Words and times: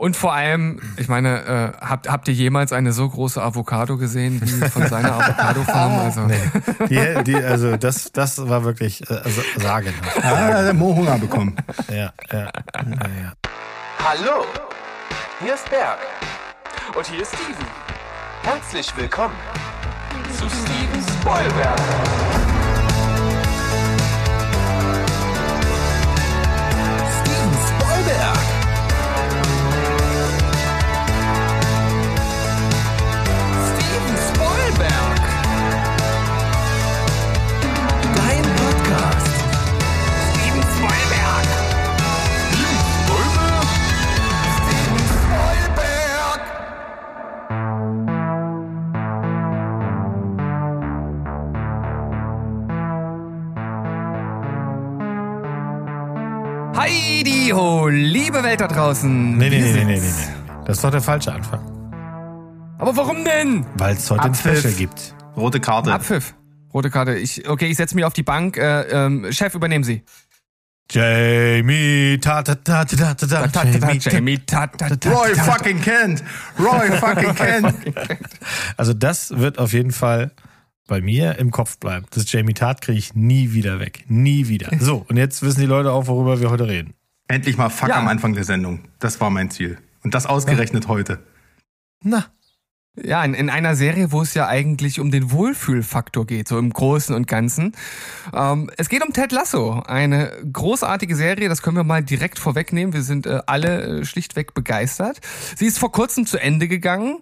Und 0.00 0.16
vor 0.16 0.32
allem, 0.32 0.80
ich 0.96 1.08
meine, 1.08 1.74
äh, 1.78 1.86
habt, 1.86 2.08
habt 2.08 2.26
ihr 2.26 2.32
jemals 2.32 2.72
eine 2.72 2.94
so 2.94 3.06
große 3.06 3.42
Avocado 3.42 3.98
gesehen 3.98 4.40
wie 4.42 4.66
von 4.70 4.86
seiner 4.86 5.12
Avocado-Farm? 5.20 5.98
Also. 5.98 6.20
Nee. 6.22 6.40
Die, 6.88 7.24
die, 7.24 7.34
also 7.34 7.76
das, 7.76 8.10
das 8.10 8.48
war 8.48 8.64
wirklich 8.64 9.02
äh, 9.10 9.20
also 9.22 9.42
sagen. 9.58 9.92
Ah, 10.22 10.62
der 10.62 10.72
Mo 10.72 10.96
Hunger 10.96 11.18
bekommen. 11.18 11.54
Ja, 11.90 12.14
ja, 12.32 12.38
ja, 12.38 12.50
ja. 12.80 13.32
Hallo, 14.02 14.46
hier 15.42 15.52
ist 15.52 15.68
Berg. 15.68 15.98
Und 16.96 17.06
hier 17.06 17.20
ist 17.20 17.34
Steven. 17.34 17.66
Herzlich 18.42 18.96
willkommen 18.96 19.34
zu 20.32 20.48
Steven 20.48 21.04
Spoilberg. 21.20 21.78
Steven 27.20 27.52
Spoilberg. 27.68 28.39
Heidi 57.50 57.58
ho, 57.58 57.88
liebe 57.88 58.44
Welt 58.44 58.60
da 58.60 58.68
draußen. 58.68 59.36
Nee, 59.36 59.50
nee, 59.50 59.60
nee, 59.60 59.72
nee, 59.72 59.84
nee, 59.84 60.00
nee, 60.00 60.00
nee. 60.00 60.62
Das 60.66 60.76
ist 60.76 60.84
doch 60.84 60.90
der 60.90 61.00
falsche 61.00 61.32
Anfang. 61.32 61.60
Aber 62.78 62.96
warum 62.96 63.24
denn? 63.24 63.66
Weil 63.76 63.96
es 63.96 64.08
heute 64.08 64.22
ein 64.22 64.30
Abpfiff. 64.30 64.60
Special 64.60 64.74
gibt. 64.74 65.14
Rote 65.36 65.58
Karte. 65.58 65.92
Abpfiff. 65.92 66.34
Rote 66.72 66.90
Karte. 66.90 67.16
Ich, 67.16 67.48
okay, 67.48 67.66
ich 67.66 67.76
setze 67.76 67.96
mich 67.96 68.04
auf 68.04 68.12
die 68.12 68.22
Bank. 68.22 68.56
Äh, 68.56 68.82
ähm, 68.82 69.32
Chef, 69.32 69.52
übernehmen 69.54 69.82
Sie. 69.82 70.04
Jamie, 70.92 72.18
ta 72.20 72.42
ta 72.42 72.54
ta 72.54 72.84
ta 72.84 73.14
ta 73.14 73.46
ta 73.48 73.92
Jamie, 73.94 74.38
ta, 74.38 74.66
ta, 74.68 74.88
ta, 74.88 75.10
Roy 75.10 75.34
fucking 75.34 75.80
Kent. 75.80 76.22
Roy 76.58 76.96
fucking 76.98 77.34
Kent. 77.34 77.74
Also 78.76 78.92
das 78.92 79.36
wird 79.36 79.58
auf 79.58 79.72
jeden 79.72 79.92
Fall 79.92 80.30
bei 80.86 81.00
mir 81.00 81.38
im 81.38 81.50
Kopf 81.50 81.78
bleiben. 81.78 82.06
Das 82.10 82.30
Jamie 82.30 82.54
Tart 82.54 82.80
kriege 82.80 82.98
ich 82.98 83.14
nie 83.14 83.52
wieder 83.52 83.80
weg. 83.80 84.04
Nie 84.08 84.46
wieder. 84.46 84.70
So, 84.78 85.04
und 85.08 85.16
jetzt 85.16 85.42
wissen 85.42 85.60
die 85.60 85.66
Leute 85.66 85.90
auch, 85.92 86.06
worüber 86.06 86.40
wir 86.40 86.50
heute 86.50 86.66
reden. 86.66 86.94
Endlich 87.30 87.56
mal 87.56 87.70
Fuck 87.70 87.88
Ja. 87.90 87.96
am 87.98 88.08
Anfang 88.08 88.34
der 88.34 88.44
Sendung. 88.44 88.80
Das 88.98 89.20
war 89.20 89.30
mein 89.30 89.50
Ziel. 89.50 89.78
Und 90.02 90.14
das 90.14 90.26
ausgerechnet 90.26 90.88
heute. 90.88 91.20
Na, 92.02 92.24
Ja, 93.00 93.22
in, 93.22 93.34
in 93.34 93.50
einer 93.50 93.76
Serie, 93.76 94.10
wo 94.10 94.20
es 94.20 94.34
ja 94.34 94.48
eigentlich 94.48 94.98
um 94.98 95.12
den 95.12 95.30
Wohlfühlfaktor 95.30 96.26
geht, 96.26 96.48
so 96.48 96.58
im 96.58 96.72
Großen 96.72 97.14
und 97.14 97.28
Ganzen. 97.28 97.76
Ähm, 98.34 98.68
es 98.78 98.88
geht 98.88 99.06
um 99.06 99.12
Ted 99.12 99.30
Lasso, 99.30 99.82
eine 99.86 100.32
großartige 100.52 101.14
Serie, 101.14 101.48
das 101.48 101.62
können 101.62 101.76
wir 101.76 101.84
mal 101.84 102.02
direkt 102.02 102.40
vorwegnehmen. 102.40 102.92
Wir 102.92 103.02
sind 103.02 103.26
äh, 103.26 103.42
alle 103.46 104.00
äh, 104.00 104.04
schlichtweg 104.04 104.54
begeistert. 104.54 105.20
Sie 105.56 105.66
ist 105.66 105.78
vor 105.78 105.92
kurzem 105.92 106.26
zu 106.26 106.36
Ende 106.38 106.66
gegangen. 106.66 107.18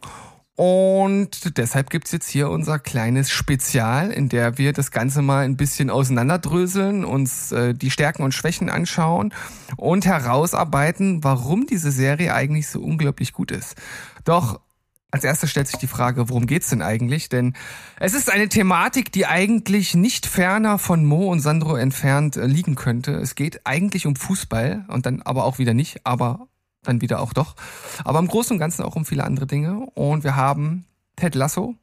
Und 0.59 1.57
deshalb 1.57 1.89
gibt's 1.89 2.11
jetzt 2.11 2.29
hier 2.29 2.51
unser 2.51 2.81
kleines 2.81 3.31
Spezial, 3.31 4.11
in 4.11 4.29
der 4.29 4.59
wir 4.59 4.73
das 4.73 4.91
Ganze 4.91 5.23
mal 5.23 5.45
ein 5.45 5.57
bisschen 5.57 5.89
auseinanderdröseln, 5.89 7.05
uns 7.05 7.53
äh, 7.53 7.75
die 7.75 7.93
Stärken 7.93 8.25
und 8.25 8.35
Schwächen 8.35 8.69
anschauen 8.69 9.33
und 9.77 10.05
herausarbeiten, 10.05 11.23
warum 11.23 11.69
diese 11.69 11.93
Serie 11.93 12.35
eigentlich 12.35 12.67
so 12.67 12.81
unglaublich 12.81 13.33
gut 13.33 13.53
ist. 13.53 13.77
Doch 14.25 14.59
als 15.13 15.23
erstes 15.23 15.49
stellt 15.49 15.69
sich 15.69 15.79
die 15.79 15.87
Frage, 15.87 16.29
worum 16.29 16.49
geht's 16.49 16.71
denn 16.71 16.83
eigentlich? 16.83 17.29
Denn 17.29 17.55
es 18.01 18.15
ist 18.15 18.29
eine 18.29 18.49
Thematik, 18.49 19.13
die 19.13 19.27
eigentlich 19.27 19.95
nicht 19.95 20.27
ferner 20.27 20.79
von 20.79 21.05
Mo 21.05 21.31
und 21.31 21.39
Sandro 21.39 21.77
entfernt 21.77 22.37
äh, 22.37 22.47
liegen 22.47 22.75
könnte. 22.75 23.13
Es 23.13 23.37
geht 23.37 23.61
eigentlich 23.63 24.07
um 24.07 24.17
Fußball 24.17 24.87
und 24.89 25.07
dann 25.07 25.23
aber 25.23 25.45
auch 25.45 25.61
wieder 25.61 25.73
nicht, 25.73 26.01
aber 26.05 26.49
dann 26.83 27.01
wieder 27.01 27.21
auch 27.21 27.33
doch. 27.33 27.55
Aber 28.05 28.19
im 28.19 28.29
Großen 28.29 28.55
und 28.55 28.59
Ganzen 28.59 28.83
auch 28.83 28.97
um 28.97 29.05
viele 29.05 29.25
andere 29.25 29.47
Dinge. 29.47 29.87
Und 29.95 30.25
wir 30.25 30.37
haben 30.37 30.87
Ted 31.17 31.35
Lasso, 31.35 31.75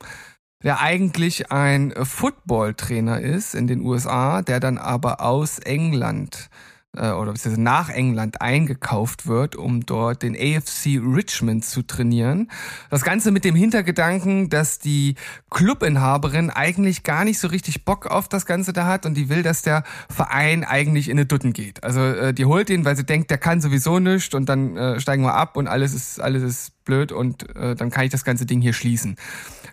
der 0.64 0.82
eigentlich 0.82 1.52
ein 1.52 1.94
Football-Trainer 1.96 3.22
ist 3.22 3.56
in 3.56 3.68
den 3.68 3.82
USA, 3.82 4.42
der 4.42 4.60
dann 4.60 4.78
aber 4.78 5.22
aus 5.22 5.60
England 5.60 6.50
äh, 6.98 7.12
oder 7.12 7.34
beziehungsweise 7.34 7.62
nach 7.62 7.90
England 7.90 8.42
eingekauft 8.42 9.28
wird, 9.28 9.56
um 9.56 9.86
dort 9.86 10.24
den 10.24 10.36
AFC 10.36 11.00
Richmond 11.02 11.66
zu 11.66 11.82
trainieren. 11.82 12.50
Das 12.90 13.04
Ganze 13.04 13.32
mit 13.32 13.46
dem 13.46 13.56
Hintergedanken, 13.56 14.50
dass 14.50 14.80
die 14.80 15.16
Clubinhaberin 15.50 16.50
eigentlich 16.50 17.04
gar 17.04 17.26
nicht 17.26 17.40
so 17.40 17.48
richtig 17.48 17.86
Bock 17.86 18.08
auf 18.08 18.28
das 18.28 18.46
Ganze 18.46 18.74
da 18.74 18.86
hat 18.86 19.06
und 19.06 19.16
die 19.16 19.30
will, 19.30 19.44
dass 19.44 19.62
der 19.62 19.84
Verein 20.10 20.64
eigentlich 20.64 21.10
in 21.10 21.18
eine 21.18 21.26
Dutten 21.26 21.54
geht. 21.54 21.84
Also 21.84 22.02
äh, 22.02 22.34
die 22.34 22.46
holt 22.46 22.70
ihn, 22.70 22.86
weil 22.86 22.96
sie 22.96 23.06
denkt, 23.06 23.30
der 23.32 23.38
kann 23.38 23.62
sowieso 23.62 24.00
nichts 24.00 24.34
und 24.34 24.48
dann 24.48 24.76
äh, 24.78 25.00
steigen 25.00 25.24
wir 25.24 25.34
ab 25.34 25.58
und 25.58 25.68
alles 25.68 25.94
ist 25.94 26.20
alles 26.20 26.44
ist 26.44 26.84
blöd 26.86 27.12
und 27.12 27.56
äh, 27.56 27.76
dann 27.76 27.90
kann 27.90 28.06
ich 28.06 28.12
das 28.12 28.24
ganze 28.24 28.46
Ding 28.46 28.62
hier 28.62 28.74
schließen. 28.74 29.18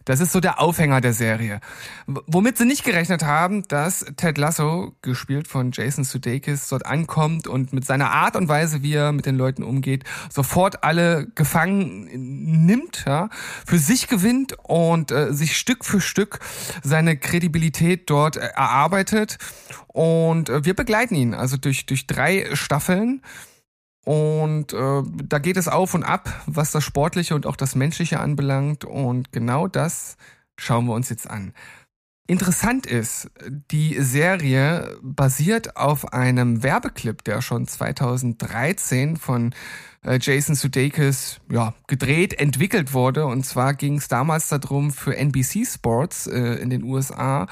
Das 0.04 0.20
ist 0.20 0.32
so 0.32 0.40
der 0.40 0.60
Aufhänger 0.60 1.00
der 1.00 1.12
Serie. 1.12 1.60
Womit 2.06 2.58
sie 2.58 2.64
nicht 2.64 2.84
gerechnet 2.84 3.24
haben, 3.24 3.62
dass 3.68 4.04
Ted 4.16 4.38
Lasso, 4.38 4.94
gespielt 5.02 5.48
von 5.48 5.70
Jason 5.72 6.04
Sudeikis, 6.04 6.68
dort 6.68 6.86
ankommt 6.86 7.46
und 7.46 7.72
mit 7.72 7.84
seiner 7.84 8.10
Art 8.10 8.36
und 8.36 8.48
Weise, 8.48 8.82
wie 8.82 8.94
er 8.94 9.12
mit 9.12 9.26
den 9.26 9.36
Leuten 9.36 9.62
umgeht, 9.62 10.04
sofort 10.30 10.84
alle 10.84 11.26
gefangen 11.34 12.66
nimmt, 12.66 13.04
ja, 13.06 13.28
für 13.66 13.78
sich 13.78 14.08
gewinnt 14.08 14.56
und 14.62 15.10
äh, 15.10 15.32
sich 15.32 15.56
Stück 15.56 15.84
für 15.84 16.00
Stück 16.00 16.40
seine 16.82 17.16
Kredibilität 17.16 18.10
dort 18.10 18.36
äh, 18.36 18.40
erarbeitet. 18.40 19.38
Und 19.88 20.48
äh, 20.48 20.64
wir 20.64 20.74
begleiten 20.74 21.14
ihn 21.14 21.34
also 21.34 21.56
durch, 21.56 21.86
durch 21.86 22.06
drei 22.06 22.54
Staffeln. 22.54 23.22
Und 24.04 24.72
äh, 24.72 25.02
da 25.24 25.38
geht 25.38 25.56
es 25.56 25.68
auf 25.68 25.94
und 25.94 26.02
ab, 26.02 26.28
was 26.46 26.72
das 26.72 26.82
Sportliche 26.82 27.34
und 27.34 27.46
auch 27.46 27.56
das 27.56 27.74
Menschliche 27.74 28.20
anbelangt. 28.20 28.84
Und 28.84 29.32
genau 29.32 29.68
das 29.68 30.16
schauen 30.56 30.86
wir 30.86 30.94
uns 30.94 31.08
jetzt 31.08 31.30
an. 31.30 31.52
Interessant 32.26 32.86
ist, 32.86 33.30
die 33.70 34.00
Serie 34.00 34.96
basiert 35.02 35.76
auf 35.76 36.12
einem 36.12 36.62
Werbeclip, 36.62 37.24
der 37.24 37.42
schon 37.42 37.66
2013 37.66 39.16
von 39.16 39.54
äh, 40.04 40.18
Jason 40.20 40.54
Sudeikis 40.54 41.40
ja, 41.50 41.74
gedreht, 41.88 42.34
entwickelt 42.34 42.92
wurde. 42.92 43.26
Und 43.26 43.44
zwar 43.44 43.74
ging 43.74 43.98
es 43.98 44.08
damals 44.08 44.48
darum, 44.48 44.92
für 44.92 45.16
NBC 45.16 45.66
Sports 45.66 46.26
äh, 46.26 46.54
in 46.54 46.70
den 46.70 46.84
USA 46.84 47.48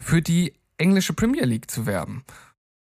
für 0.00 0.22
die 0.22 0.54
englische 0.78 1.14
Premier 1.14 1.44
League 1.44 1.70
zu 1.70 1.86
werben. 1.86 2.24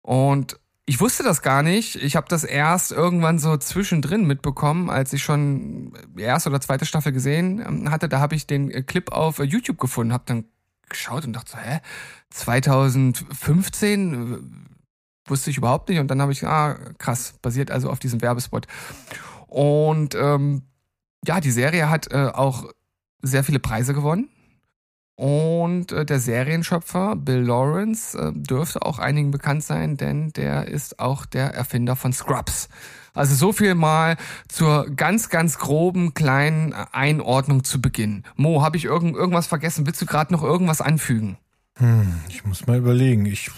Und 0.02 0.60
ich 0.90 1.00
wusste 1.00 1.22
das 1.22 1.44
gar 1.44 1.62
nicht. 1.62 1.98
Ich 1.98 2.16
habe 2.16 2.26
das 2.28 2.44
erst 2.44 2.92
irgendwann 2.92 3.38
so 3.38 3.56
zwischendrin 3.58 4.26
mitbekommen, 4.26 4.90
als 4.90 5.14
ich 5.14 5.22
schon 5.22 5.94
erste 6.18 6.50
oder 6.50 6.62
zweite 6.62 6.88
Staffel 6.88 7.12
gesehen 7.12 7.60
ähm, 7.60 7.92
hatte. 7.92 8.10
Da 8.10 8.20
habe 8.20 8.34
ich 8.34 8.48
den 8.48 8.72
äh, 8.72 8.82
Clip 8.82 9.12
auf 9.12 9.38
äh, 9.38 9.44
YouTube 9.44 9.78
gefunden, 9.78 10.14
habe 10.14 10.24
dann 10.26 10.46
geschaut 10.90 11.26
und 11.26 11.34
dachte 11.34 11.52
so, 11.52 11.60
hä, 11.60 11.82
2015 12.32 14.34
äh, 14.34 14.38
wusste 15.30 15.52
ich 15.52 15.58
überhaupt 15.58 15.90
nicht. 15.90 16.00
Und 16.00 16.08
dann 16.08 16.24
habe 16.24 16.32
ich, 16.32 16.44
ah, 16.44 16.74
krass, 16.98 17.36
basiert 17.40 17.70
also 17.70 17.92
auf 17.92 18.00
diesem 18.00 18.24
Werbespot. 18.24 18.66
Und 19.46 20.16
ähm, 20.16 20.64
ja, 21.24 21.40
die 21.40 21.52
Serie 21.52 21.92
hat 21.92 22.12
äh, 22.12 22.32
auch 22.34 22.66
sehr 23.22 23.44
viele 23.44 23.60
Preise 23.60 23.94
gewonnen. 23.94 24.28
Und 25.20 25.92
äh, 25.92 26.06
der 26.06 26.20
Serienschöpfer 26.20 27.18
Bill 27.18 27.42
Lawrence 27.42 28.18
äh, 28.18 28.32
dürfte 28.34 28.84
auch 28.84 29.00
einigen 29.00 29.32
bekannt 29.32 29.66
sein, 29.66 29.98
denn 29.98 30.32
der 30.32 30.70
ist 30.70 31.00
auch 31.00 31.26
der 31.26 31.54
Erfinder 31.54 31.98
von 31.98 32.14
Scrubs. 32.14 32.70
Also 33.14 33.36
so 33.36 33.52
viel 33.52 33.76
mal 33.76 34.16
zur 34.48 34.90
ganz, 34.90 35.28
ganz 35.28 35.58
groben 35.58 36.14
kleinen 36.14 36.72
äh, 36.72 36.86
Einordnung 36.94 37.66
zu 37.66 37.82
Beginn. 37.82 38.24
Mo, 38.38 38.62
habe 38.62 38.78
ich 38.78 38.86
irgend, 38.86 39.14
irgendwas 39.18 39.48
vergessen? 39.48 39.86
Willst 39.86 40.02
du 40.02 40.06
gerade 40.06 40.32
noch 40.32 40.42
irgendwas 40.42 40.80
anfügen? 40.80 41.38
hm, 41.76 42.22
ich 42.30 42.46
muss 42.46 42.66
mal 42.66 42.78
überlegen. 42.78 43.26
Ich. 43.26 43.52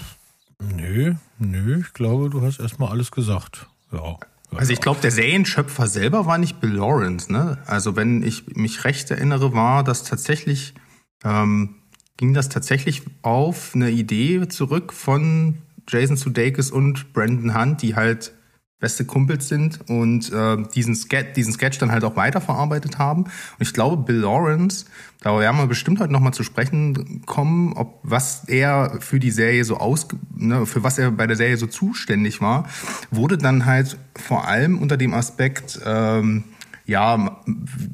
Nö, 0.59 1.13
nö, 1.37 1.81
ich 1.81 1.93
glaube, 1.93 2.31
du 2.31 2.41
hast 2.41 2.59
erstmal 2.59 2.89
alles 2.89 3.11
gesagt. 3.11 3.67
Ja. 3.91 4.17
ja 4.51 4.57
Also 4.57 4.73
ich 4.73 4.81
glaube, 4.81 4.99
der 5.01 5.11
Serienschöpfer 5.11 5.85
selber 5.85 6.25
war 6.25 6.39
nicht 6.39 6.59
Bill 6.59 6.71
Lawrence, 6.71 7.31
ne? 7.31 7.59
Also 7.67 7.95
wenn 7.95 8.23
ich 8.23 8.55
mich 8.55 8.83
recht 8.83 9.11
erinnere, 9.11 9.53
war 9.53 9.83
das 9.83 10.03
tatsächlich, 10.03 10.73
ähm, 11.23 11.75
ging 12.17 12.33
das 12.33 12.49
tatsächlich 12.49 13.03
auf 13.21 13.71
eine 13.73 13.89
Idee 13.89 14.47
zurück 14.47 14.93
von 14.93 15.57
Jason 15.87 16.17
Sudeikis 16.17 16.71
und 16.71 17.13
Brandon 17.13 17.59
Hunt, 17.59 17.81
die 17.81 17.95
halt 17.95 18.33
beste 18.81 19.05
Kumpels 19.05 19.47
sind 19.47 19.79
und 19.89 20.33
äh, 20.33 20.57
diesen, 20.75 20.95
Sketch, 20.95 21.33
diesen 21.33 21.53
Sketch 21.53 21.77
dann 21.77 21.91
halt 21.91 22.03
auch 22.03 22.15
weiterverarbeitet 22.15 22.97
haben. 22.97 23.23
Und 23.23 23.31
ich 23.59 23.73
glaube, 23.73 24.03
Bill 24.03 24.17
Lawrence, 24.17 24.85
da 25.21 25.39
werden 25.39 25.57
wir 25.57 25.67
bestimmt 25.67 25.99
heute 25.99 26.11
nochmal 26.11 26.33
zu 26.33 26.43
sprechen 26.43 27.21
kommen, 27.25 27.73
ob 27.73 27.99
was 28.01 28.49
er 28.49 28.97
für 28.99 29.19
die 29.19 29.29
Serie 29.29 29.63
so 29.63 29.77
aus, 29.77 30.07
ne, 30.35 30.65
für 30.65 30.83
was 30.83 30.97
er 30.97 31.11
bei 31.11 31.27
der 31.27 31.37
Serie 31.37 31.57
so 31.57 31.67
zuständig 31.67 32.41
war, 32.41 32.67
wurde 33.11 33.37
dann 33.37 33.65
halt 33.65 33.97
vor 34.15 34.47
allem 34.47 34.79
unter 34.79 34.97
dem 34.97 35.13
Aspekt 35.13 35.79
ähm, 35.85 36.43
ja, 36.91 37.39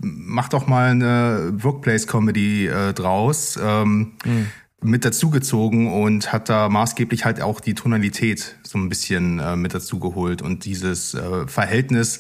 mach 0.02 0.50
doch 0.50 0.68
mal 0.68 0.92
eine 0.92 1.54
Workplace-Comedy 1.54 2.68
äh, 2.68 2.94
draus. 2.94 3.58
Ähm, 3.62 4.14
mhm. 4.26 4.48
mit 4.82 5.06
dazugezogen 5.06 5.92
und 5.92 6.34
hat 6.34 6.50
da 6.50 6.70
maßgeblich 6.70 7.26
halt 7.26 7.42
auch 7.42 7.60
die 7.60 7.74
Tonalität 7.74 8.58
so 8.64 8.78
ein 8.78 8.90
bisschen 8.90 9.40
äh, 9.40 9.56
mit 9.56 9.74
dazugeholt 9.74 10.42
und 10.42 10.66
dieses 10.66 11.14
äh, 11.14 11.48
Verhältnis 11.48 12.20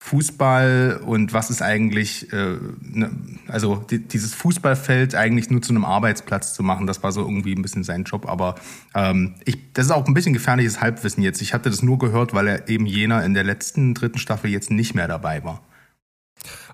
Fußball 0.00 1.00
und 1.04 1.32
was 1.32 1.50
ist 1.50 1.60
eigentlich, 1.60 2.32
äh, 2.32 2.56
ne, 2.80 3.10
also 3.48 3.84
die, 3.90 3.98
dieses 3.98 4.32
Fußballfeld 4.32 5.14
eigentlich 5.14 5.50
nur 5.50 5.60
zu 5.60 5.72
einem 5.72 5.84
Arbeitsplatz 5.84 6.54
zu 6.54 6.62
machen, 6.62 6.86
das 6.86 7.02
war 7.02 7.10
so 7.10 7.20
irgendwie 7.20 7.52
ein 7.52 7.62
bisschen 7.62 7.82
sein 7.84 8.04
Job. 8.04 8.28
Aber 8.28 8.54
ähm, 8.94 9.34
ich, 9.44 9.72
das 9.72 9.86
ist 9.86 9.90
auch 9.90 10.06
ein 10.06 10.14
bisschen 10.14 10.32
gefährliches 10.32 10.80
Halbwissen 10.80 11.22
jetzt. 11.22 11.42
Ich 11.42 11.52
hatte 11.52 11.68
das 11.68 11.82
nur 11.82 11.98
gehört, 11.98 12.32
weil 12.32 12.46
er 12.46 12.68
eben 12.68 12.86
jener 12.86 13.24
in 13.24 13.34
der 13.34 13.44
letzten 13.44 13.92
dritten 13.92 14.18
Staffel 14.18 14.50
jetzt 14.50 14.70
nicht 14.70 14.94
mehr 14.94 15.08
dabei 15.08 15.42
war. 15.42 15.62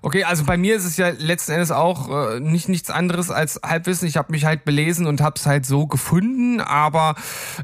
Okay, 0.01 0.23
also 0.23 0.43
bei 0.43 0.55
mir 0.55 0.75
ist 0.75 0.85
es 0.85 0.97
ja 0.97 1.09
letzten 1.09 1.53
Endes 1.53 1.71
auch 1.71 2.35
äh, 2.35 2.39
nicht 2.39 2.69
nichts 2.69 2.89
anderes 2.89 3.31
als 3.31 3.59
Halbwissen. 3.65 4.07
Ich 4.07 4.17
habe 4.17 4.31
mich 4.31 4.45
halt 4.45 4.63
belesen 4.63 5.07
und 5.07 5.19
habe 5.19 5.35
es 5.37 5.45
halt 5.45 5.65
so 5.65 5.87
gefunden, 5.87 6.61
aber 6.61 7.15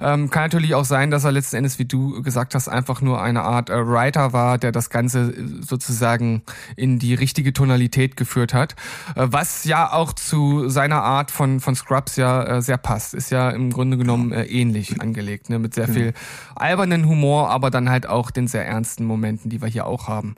ähm, 0.01 0.29
kann 0.31 0.43
natürlich 0.43 0.73
auch 0.73 0.85
sein, 0.85 1.11
dass 1.11 1.23
er 1.23 1.31
letzten 1.31 1.57
Endes, 1.57 1.77
wie 1.77 1.85
du 1.85 2.23
gesagt 2.23 2.55
hast, 2.55 2.67
einfach 2.67 3.01
nur 3.01 3.21
eine 3.21 3.43
Art 3.43 3.69
äh, 3.69 3.87
Writer 3.87 4.33
war, 4.33 4.57
der 4.57 4.71
das 4.71 4.89
Ganze 4.89 5.31
äh, 5.31 5.61
sozusagen 5.61 6.41
in 6.75 6.97
die 6.97 7.13
richtige 7.13 7.53
Tonalität 7.53 8.17
geführt 8.17 8.53
hat, 8.53 8.75
äh, 9.15 9.27
was 9.29 9.63
ja 9.65 9.91
auch 9.91 10.13
zu 10.13 10.67
seiner 10.67 11.03
Art 11.03 11.29
von 11.29 11.59
von 11.59 11.75
Scrubs 11.75 12.15
ja 12.15 12.43
äh, 12.57 12.61
sehr 12.61 12.77
passt. 12.77 13.13
Ist 13.13 13.29
ja 13.29 13.51
im 13.51 13.71
Grunde 13.71 13.97
genommen 13.97 14.31
äh, 14.31 14.45
ähnlich 14.45 14.99
angelegt, 14.99 15.49
ne, 15.49 15.59
mit 15.59 15.75
sehr 15.75 15.87
viel 15.87 16.13
albernen 16.55 17.07
Humor, 17.07 17.49
aber 17.49 17.69
dann 17.69 17.89
halt 17.89 18.07
auch 18.07 18.31
den 18.31 18.47
sehr 18.47 18.65
ernsten 18.65 19.05
Momenten, 19.05 19.49
die 19.49 19.61
wir 19.61 19.67
hier 19.67 19.85
auch 19.85 20.07
haben. 20.07 20.35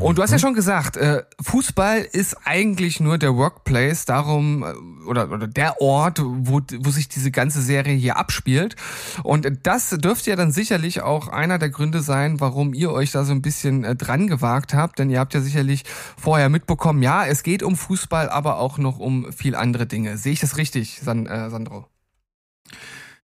Und 0.00 0.18
du 0.18 0.22
hast 0.22 0.30
ja 0.30 0.38
schon 0.38 0.54
gesagt, 0.54 0.96
äh, 0.96 1.22
Fußball 1.40 2.00
ist 2.00 2.36
eigentlich 2.44 3.00
nur 3.00 3.18
der 3.18 3.36
Workplace, 3.36 4.04
darum 4.04 4.62
äh, 4.62 5.06
oder, 5.06 5.30
oder 5.30 5.46
der 5.46 5.80
Ort, 5.80 6.20
wo, 6.22 6.60
wo 6.78 6.90
sich 6.90 7.08
diese 7.08 7.30
ganze 7.30 7.60
Serie 7.60 7.94
hier 7.94 8.16
abspielt. 8.16 8.76
Und 9.22 9.46
das 9.62 9.90
dürfte 9.90 10.30
ja 10.30 10.36
dann 10.36 10.52
sicherlich 10.52 11.02
auch 11.02 11.28
einer 11.28 11.58
der 11.58 11.70
Gründe 11.70 12.00
sein, 12.00 12.40
warum 12.40 12.74
ihr 12.74 12.92
euch 12.92 13.12
da 13.12 13.24
so 13.24 13.32
ein 13.32 13.42
bisschen 13.42 13.84
äh, 13.84 13.94
dran 13.94 14.26
gewagt 14.26 14.74
habt. 14.74 14.98
Denn 14.98 15.10
ihr 15.10 15.20
habt 15.20 15.34
ja 15.34 15.40
sicherlich 15.40 15.84
vorher 16.16 16.48
mitbekommen, 16.48 17.02
ja, 17.02 17.26
es 17.26 17.42
geht 17.42 17.62
um 17.62 17.76
Fußball, 17.76 18.28
aber 18.30 18.58
auch 18.58 18.78
noch 18.78 18.98
um 18.98 19.32
viel 19.32 19.54
andere 19.54 19.86
Dinge. 19.86 20.16
Sehe 20.16 20.32
ich 20.32 20.40
das 20.40 20.56
richtig, 20.56 21.00
San, 21.02 21.26
Sandro? 21.26 21.86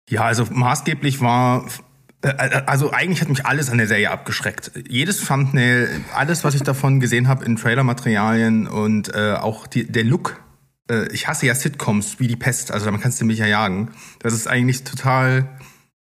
Ja, 0.08 0.24
also 0.24 0.46
maßgeblich 0.50 1.20
war 1.20 1.64
also 2.22 2.92
eigentlich 2.92 3.20
hat 3.20 3.28
mich 3.28 3.46
alles 3.46 3.70
an 3.70 3.78
der 3.78 3.88
Serie 3.88 4.10
abgeschreckt. 4.10 4.72
Jedes 4.88 5.24
Thumbnail, 5.24 5.88
alles, 6.14 6.44
was 6.44 6.54
ich 6.54 6.62
davon 6.62 7.00
gesehen 7.00 7.28
habe 7.28 7.44
in 7.44 7.56
Trailermaterialien 7.56 8.68
und 8.68 9.14
äh, 9.14 9.32
auch 9.32 9.66
die, 9.66 9.90
der 9.90 10.04
Look. 10.04 10.40
Äh, 10.88 11.08
ich 11.12 11.26
hasse 11.26 11.46
ja 11.46 11.54
Sitcoms 11.54 12.20
wie 12.20 12.28
die 12.28 12.36
Pest, 12.36 12.70
also 12.70 12.86
damit 12.86 13.00
kannst 13.00 13.20
du 13.20 13.24
mich 13.24 13.38
ja 13.38 13.46
jagen. 13.46 13.90
Das 14.20 14.34
ist 14.34 14.46
eigentlich 14.46 14.84
total, 14.84 15.48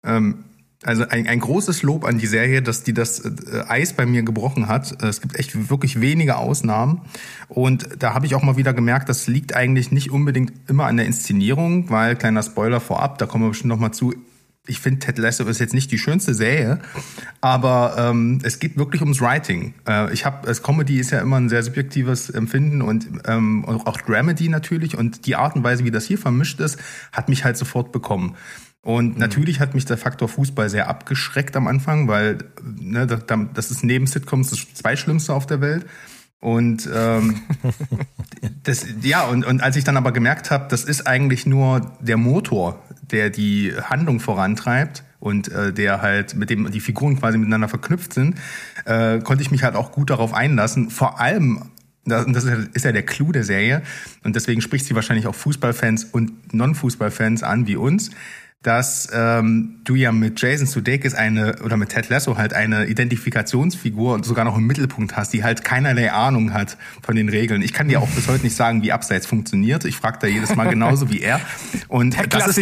ähm, 0.04 0.46
also 0.84 1.08
ein, 1.08 1.28
ein 1.28 1.40
großes 1.42 1.84
Lob 1.84 2.06
an 2.06 2.18
die 2.18 2.28
Serie, 2.28 2.64
dass 2.64 2.84
die 2.84 2.94
das 2.94 3.20
äh, 3.20 3.64
Eis 3.68 3.94
bei 3.94 4.08
mir 4.08 4.24
gebrochen 4.24 4.68
hat. 4.68 5.04
Es 5.04 5.22
gibt 5.22 5.38
echt 5.38 5.70
wirklich 5.70 6.02
wenige 6.02 6.38
Ausnahmen. 6.38 7.02
Und 7.50 7.88
da 8.00 8.16
habe 8.16 8.26
ich 8.26 8.34
auch 8.34 8.42
mal 8.42 8.58
wieder 8.58 8.74
gemerkt, 8.74 9.10
das 9.10 9.28
liegt 9.28 9.56
eigentlich 9.56 9.92
nicht 9.92 10.10
unbedingt 10.10 10.54
immer 10.68 10.86
an 10.86 10.98
der 10.98 11.06
Inszenierung, 11.06 11.92
weil, 11.92 12.16
kleiner 12.16 12.42
Spoiler 12.42 12.80
vorab, 12.80 13.20
da 13.20 13.28
kommen 13.28 13.44
wir 13.44 13.50
bestimmt 13.50 13.70
noch 13.70 13.80
mal 13.80 13.92
zu, 13.92 14.16
ich 14.70 14.80
finde 14.80 15.00
Ted 15.00 15.18
Lasso 15.18 15.44
ist 15.46 15.60
jetzt 15.60 15.74
nicht 15.74 15.92
die 15.92 15.98
schönste 15.98 16.34
Serie, 16.34 16.80
aber 17.42 17.96
ähm, 17.98 18.40
es 18.44 18.60
geht 18.60 18.78
wirklich 18.78 19.02
ums 19.02 19.20
Writing. 19.22 19.74
Äh, 19.88 20.14
ich 20.14 20.26
habe, 20.26 20.48
als 20.48 20.64
Comedy 20.64 21.00
ist 21.00 21.12
ja 21.12 21.20
immer 21.20 21.38
ein 21.38 21.50
sehr 21.50 21.64
subjektives 21.64 22.30
Empfinden 22.30 22.82
und 22.82 23.08
ähm, 23.26 23.66
auch 23.66 23.98
Dramedy 24.02 24.50
natürlich 24.50 24.98
und 24.98 25.26
die 25.26 25.36
Art 25.36 25.56
und 25.56 25.64
Weise, 25.64 25.84
wie 25.84 25.92
das 25.92 26.06
hier 26.06 26.18
vermischt 26.18 26.60
ist, 26.60 26.80
hat 27.12 27.30
mich 27.30 27.44
halt 27.44 27.58
sofort 27.58 27.92
bekommen. 27.92 28.36
Und 28.82 29.16
mhm. 29.16 29.20
natürlich 29.20 29.60
hat 29.60 29.74
mich 29.74 29.86
der 29.86 29.98
Faktor 29.98 30.30
Fußball 30.30 30.70
sehr 30.70 30.88
abgeschreckt 30.88 31.56
am 31.56 31.68
Anfang, 31.68 32.08
weil 32.08 32.38
ne, 32.64 33.06
das 33.08 33.72
ist 33.72 33.84
neben 33.84 34.08
Sitcoms 34.08 34.52
das 34.52 34.74
Zweischlimmste 34.74 35.34
auf 35.34 35.46
der 35.46 35.62
Welt. 35.62 35.86
Und 36.42 36.90
ähm, 36.94 37.42
das, 38.64 38.86
ja, 39.02 39.26
und, 39.26 39.46
und 39.46 39.62
als 39.62 39.76
ich 39.76 39.84
dann 39.84 39.98
aber 39.98 40.14
gemerkt 40.14 40.52
habe, 40.52 40.68
das 40.70 40.86
ist 40.86 41.06
eigentlich 41.06 41.46
nur 41.46 41.98
der 42.00 42.16
Motor, 42.16 42.82
der 43.12 43.30
die 43.30 43.74
Handlung 43.74 44.20
vorantreibt 44.20 45.04
und 45.20 45.50
äh, 45.50 45.74
der 45.74 46.02
halt 46.02 46.36
mit 46.36 46.50
dem 46.50 46.72
die 46.72 46.80
Figuren 46.80 47.20
quasi 47.20 47.38
miteinander 47.38 47.68
verknüpft 47.68 48.14
sind, 48.14 48.36
äh, 48.86 49.20
konnte 49.20 49.44
ich 49.44 49.52
mich 49.52 49.64
halt 49.64 49.76
auch 49.76 49.92
gut 49.92 50.10
darauf 50.10 50.34
einlassen. 50.34 50.90
Vor 50.90 51.20
allem 51.20 51.64
das 52.06 52.46
ist 52.74 52.86
ja 52.86 52.92
der 52.92 53.04
Clou 53.04 53.32
der 53.32 53.44
Serie 53.44 53.84
und 54.24 54.36
deswegen 54.36 54.62
spricht 54.62 54.86
sie 54.86 54.96
wahrscheinlich 54.96 55.28
auch 55.28 55.36
Fußballfans 55.36 56.06
und 56.06 56.54
Non-Fußballfans 56.54 57.44
an 57.44 57.68
wie 57.68 57.76
uns 57.76 58.12
dass 58.62 59.08
ähm, 59.14 59.80
du 59.86 59.96
ja 59.96 60.12
mit 60.12 60.42
Jason 60.42 60.68
Sudeikis 60.68 61.14
eine 61.14 61.56
oder 61.64 61.78
mit 61.78 61.90
Ted 61.90 62.10
Lasso 62.10 62.38
halt 62.38 62.54
eine 62.54 62.88
Identifikationsfigur 62.88 64.14
und 64.14 64.26
sogar 64.26 64.44
noch 64.44 64.58
im 64.58 64.68
Mittelpunkt 64.68 65.16
hast, 65.16 65.32
die 65.32 65.46
halt 65.46 65.64
keinerlei 65.64 66.12
Ahnung 66.12 66.54
hat 66.54 66.78
von 67.02 67.16
den 67.16 67.30
Regeln. 67.30 67.62
Ich 67.62 67.72
kann 67.72 67.88
dir 67.88 68.02
auch 68.02 68.10
bis 68.10 68.28
heute 68.28 68.44
nicht 68.44 68.58
sagen, 68.58 68.84
wie 68.84 68.92
Abseits 68.92 69.26
funktioniert. 69.26 69.86
Ich 69.86 69.96
frage 69.96 70.18
da 70.20 70.28
jedes 70.28 70.58
Mal 70.58 70.68
genauso 70.70 71.10
wie 71.10 71.22
er. 71.22 71.40
Und 71.88 72.18
Der 72.18 72.28
das 72.28 72.50
ist, 72.50 72.62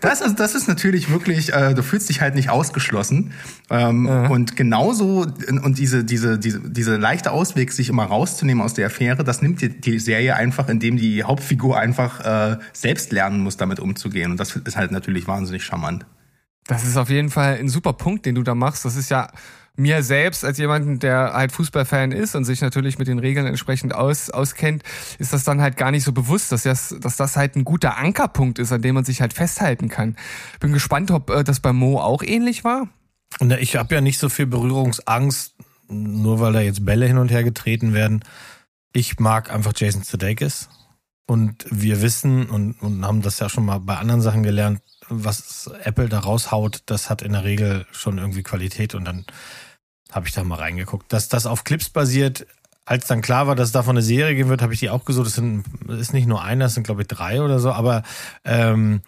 das 0.00 0.20
ist 0.20 0.38
das 0.38 0.54
ist 0.54 0.68
natürlich 0.68 1.10
wirklich, 1.10 1.54
äh, 1.54 1.72
du 1.72 1.82
fühlst 1.82 2.10
dich 2.10 2.20
halt 2.20 2.34
nicht 2.34 2.50
ausgeschlossen. 2.50 3.32
Ähm, 3.70 4.06
ja. 4.06 4.28
Und 4.28 4.54
genauso 4.54 5.26
und 5.48 5.78
diese 5.78 6.04
diese 6.04 6.38
diese 6.38 6.60
diese 6.60 6.96
leichte 6.96 7.30
Ausweg, 7.30 7.72
sich 7.72 7.88
immer 7.88 8.04
rauszunehmen 8.04 8.62
aus 8.62 8.74
der 8.74 8.88
Affäre, 8.88 9.24
das 9.24 9.40
nimmt 9.40 9.62
dir 9.62 9.70
die 9.70 9.98
Serie 9.98 10.36
einfach, 10.36 10.68
indem 10.68 10.98
die 10.98 11.24
Hauptfigur 11.24 11.78
einfach 11.78 12.52
äh, 12.52 12.58
selbst 12.74 13.12
lernen 13.12 13.40
muss, 13.40 13.56
damit 13.56 13.80
umzugehen. 13.80 14.30
Und 14.30 14.38
das 14.38 14.54
ist 14.54 14.76
halt 14.76 14.92
natürlich 14.92 15.26
wahnsinnig 15.26 15.37
wahnsinnig 15.38 15.64
charmant. 15.64 16.04
Das 16.66 16.84
ist 16.84 16.96
auf 16.96 17.08
jeden 17.08 17.30
Fall 17.30 17.56
ein 17.58 17.68
super 17.68 17.94
Punkt, 17.94 18.26
den 18.26 18.34
du 18.34 18.42
da 18.42 18.54
machst. 18.54 18.84
Das 18.84 18.96
ist 18.96 19.08
ja 19.08 19.28
mir 19.78 20.02
selbst 20.02 20.44
als 20.44 20.58
jemanden, 20.58 20.98
der 20.98 21.32
halt 21.34 21.52
Fußballfan 21.52 22.10
ist 22.10 22.34
und 22.34 22.44
sich 22.44 22.60
natürlich 22.60 22.98
mit 22.98 23.06
den 23.06 23.20
Regeln 23.20 23.46
entsprechend 23.46 23.94
aus, 23.94 24.28
auskennt, 24.28 24.82
ist 25.18 25.32
das 25.32 25.44
dann 25.44 25.60
halt 25.60 25.76
gar 25.76 25.92
nicht 25.92 26.02
so 26.02 26.12
bewusst, 26.12 26.50
dass 26.50 26.64
das, 26.64 26.96
dass 27.00 27.16
das 27.16 27.36
halt 27.36 27.54
ein 27.54 27.64
guter 27.64 27.96
Ankerpunkt 27.96 28.58
ist, 28.58 28.72
an 28.72 28.82
dem 28.82 28.96
man 28.96 29.04
sich 29.04 29.20
halt 29.20 29.32
festhalten 29.32 29.88
kann. 29.88 30.16
Bin 30.58 30.72
gespannt, 30.72 31.12
ob 31.12 31.30
äh, 31.30 31.44
das 31.44 31.60
bei 31.60 31.72
Mo 31.72 32.00
auch 32.00 32.24
ähnlich 32.24 32.64
war. 32.64 32.88
Und 33.38 33.52
ich 33.52 33.76
habe 33.76 33.94
ja 33.94 34.00
nicht 34.00 34.18
so 34.18 34.28
viel 34.28 34.46
Berührungsangst, 34.46 35.54
nur 35.88 36.40
weil 36.40 36.52
da 36.52 36.60
jetzt 36.60 36.84
Bälle 36.84 37.06
hin 37.06 37.18
und 37.18 37.30
her 37.30 37.44
getreten 37.44 37.94
werden. 37.94 38.24
Ich 38.92 39.20
mag 39.20 39.52
einfach 39.52 39.72
Jason 39.76 40.02
Sudeikis 40.02 40.68
und 41.26 41.66
wir 41.70 42.02
wissen 42.02 42.46
und, 42.46 42.82
und 42.82 43.06
haben 43.06 43.22
das 43.22 43.38
ja 43.38 43.48
schon 43.48 43.64
mal 43.64 43.78
bei 43.78 43.96
anderen 43.96 44.22
Sachen 44.22 44.42
gelernt, 44.42 44.80
was 45.08 45.70
Apple 45.84 46.08
da 46.08 46.20
raushaut, 46.20 46.82
das 46.86 47.10
hat 47.10 47.22
in 47.22 47.32
der 47.32 47.44
Regel 47.44 47.86
schon 47.92 48.18
irgendwie 48.18 48.42
Qualität 48.42 48.94
und 48.94 49.04
dann 49.04 49.24
habe 50.10 50.26
ich 50.26 50.34
da 50.34 50.44
mal 50.44 50.56
reingeguckt. 50.56 51.12
Dass 51.12 51.28
das 51.28 51.46
auf 51.46 51.64
Clips 51.64 51.90
basiert, 51.90 52.46
als 52.84 53.06
dann 53.06 53.20
klar 53.20 53.46
war, 53.46 53.54
dass 53.54 53.68
es 53.68 53.72
davon 53.72 53.96
eine 53.96 54.02
Serie 54.02 54.34
geben 54.34 54.48
wird, 54.48 54.62
habe 54.62 54.72
ich 54.72 54.80
die 54.80 54.90
auch 54.90 55.04
gesucht. 55.04 55.26
Das 55.26 55.34
sind, 55.34 55.64
ist 55.88 56.14
nicht 56.14 56.26
nur 56.26 56.42
einer, 56.42 56.66
das 56.66 56.74
sind 56.74 56.84
glaube 56.84 57.02
ich 57.02 57.08
drei 57.08 57.42
oder 57.42 57.58
so, 57.60 57.70
aber 57.72 58.02
ähm, 58.44 59.02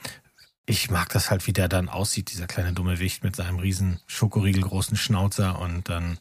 ich 0.66 0.90
mag 0.90 1.08
das 1.08 1.30
halt, 1.30 1.46
wie 1.46 1.52
der 1.52 1.68
dann 1.68 1.88
aussieht, 1.88 2.30
dieser 2.30 2.46
kleine 2.46 2.72
dumme 2.72 2.98
Wicht 2.98 3.24
mit 3.24 3.36
seinem 3.36 3.58
riesen 3.58 4.00
Schokoriegel 4.06 4.62
großen 4.62 4.96
Schnauzer 4.96 5.58
und 5.58 5.88
dann 5.88 6.18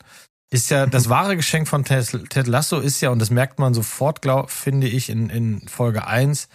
ist 0.50 0.72
ja 0.72 0.86
das 0.86 1.10
wahre 1.10 1.36
Geschenk 1.36 1.68
von 1.68 1.84
Ted 1.84 2.48
Lasso 2.48 2.80
ist 2.80 3.02
ja, 3.02 3.10
und 3.10 3.20
das 3.20 3.30
merkt 3.30 3.60
man 3.60 3.74
sofort, 3.74 4.22
glaub, 4.22 4.50
finde 4.50 4.88
ich, 4.88 5.10
in, 5.10 5.30
in 5.30 5.68
Folge 5.68 6.08
eins, 6.08 6.50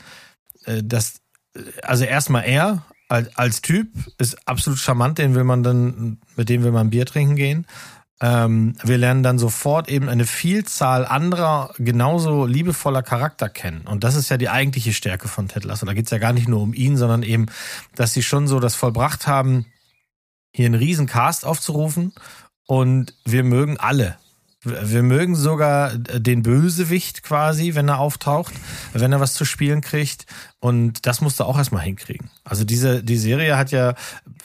äh, 0.65 0.83
dass 0.83 1.21
äh, 1.55 1.61
also 1.83 2.05
erstmal 2.05 2.45
er 2.45 2.85
als, 3.09 3.37
als 3.37 3.63
Typ 3.63 3.89
ist 4.19 4.49
absolut 4.49 4.79
charmant, 4.79 5.19
den 5.19 5.35
will 5.35 5.45
man 5.45 5.63
dann, 5.63 6.19
mit 6.37 6.49
dem 6.49 6.63
will 6.63 6.73
man 6.73 6.91
Bier 6.91 7.07
trinken 7.07 7.37
gehen. 7.37 7.67
Ähm, 8.21 8.77
wir 8.83 8.97
lernen 8.97 9.23
dann 9.23 9.39
sofort 9.39 9.89
eben 9.89 10.09
eine 10.09 10.25
Vielzahl 10.25 11.05
anderer 11.05 11.75
genauso 11.79 12.47
liebevoller 12.47 13.03
Charakter 13.03 13.49
kennen. 13.49 13.83
Und 13.87 14.05
das 14.05 14.15
ist 14.15 14.29
ja 14.29 14.37
die 14.37 14.49
eigentliche 14.49 14.93
Stärke 14.93 15.29
von 15.29 15.49
Ted 15.49 15.65
Lasso. 15.65 15.85
Da 15.85 15.95
geht's 15.95 16.11
ja 16.11 16.19
gar 16.19 16.33
nicht 16.33 16.49
nur 16.49 16.63
um 16.63 16.75
ihn, 16.75 16.97
sondern 16.97 17.23
eben, 17.23 17.47
dass 17.95 18.13
sie 18.13 18.23
schon 18.23 18.47
so 18.47 18.61
das 18.61 18.75
vollbracht 18.77 19.27
haben, 19.27 19.67
hier 20.53 20.67
einen 20.67 20.77
riesen 20.77 21.07
Cast 21.07 21.45
aufzurufen. 21.45 22.13
Und 22.67 23.15
wir 23.25 23.45
mögen 23.45 23.79
alle. 23.79 24.17
Wir 24.65 25.03
mögen 25.03 25.35
sogar 25.37 25.97
den 25.97 26.43
Bösewicht 26.43 27.23
quasi, 27.23 27.75
wenn 27.75 27.89
er 27.89 27.99
auftaucht, 27.99 28.55
wenn 28.93 29.13
er 29.13 29.21
was 29.21 29.35
zu 29.35 29.45
spielen 29.45 29.81
kriegt. 29.81 30.27
Und 30.65 31.07
das 31.07 31.21
musst 31.21 31.41
du 31.41 31.45
auch 31.45 31.59
erstmal 31.59 31.83
hinkriegen. 31.83 32.31
Also 32.43 32.65
diese, 32.65 33.05
die 33.05 33.19
Serie 33.19 33.59
hat 33.59 33.71
ja, 33.71 33.95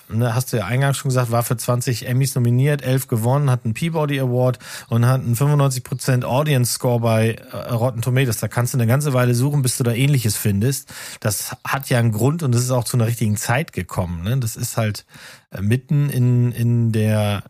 ne, 0.09 0.35
hast 0.35 0.51
du 0.51 0.57
ja 0.57 0.65
eingangs 0.65 0.97
schon 0.97 1.07
gesagt, 1.07 1.31
war 1.31 1.43
für 1.43 1.55
20 1.55 2.09
Emmys 2.09 2.35
nominiert, 2.35 2.81
11 2.81 3.07
gewonnen, 3.07 3.49
hat 3.49 3.63
einen 3.63 3.73
Peabody 3.73 4.19
Award 4.19 4.59
und 4.89 5.07
hat 5.07 5.21
einen 5.21 5.35
95% 5.35 6.25
Audience 6.25 6.73
Score 6.73 6.99
bei 6.99 7.35
äh, 7.53 7.55
Rotten 7.71 8.01
Tomatoes. 8.01 8.39
Da 8.39 8.49
kannst 8.49 8.73
du 8.73 8.77
eine 8.77 8.88
ganze 8.88 9.13
Weile 9.13 9.33
suchen, 9.33 9.61
bis 9.61 9.77
du 9.77 9.85
da 9.85 9.93
ähnliches 9.93 10.35
findest. 10.35 10.93
Das 11.21 11.55
hat 11.63 11.89
ja 11.89 11.99
einen 11.99 12.11
Grund 12.11 12.43
und 12.43 12.53
das 12.53 12.63
ist 12.63 12.71
auch 12.71 12.83
zu 12.83 12.97
einer 12.97 13.07
richtigen 13.07 13.38
Zeit 13.38 13.71
gekommen. 13.71 14.23
Ne? 14.23 14.38
Das 14.39 14.57
ist 14.57 14.75
halt 14.75 15.05
äh, 15.51 15.61
mitten 15.61 16.09
in, 16.09 16.51
in 16.51 16.91
der 16.91 17.43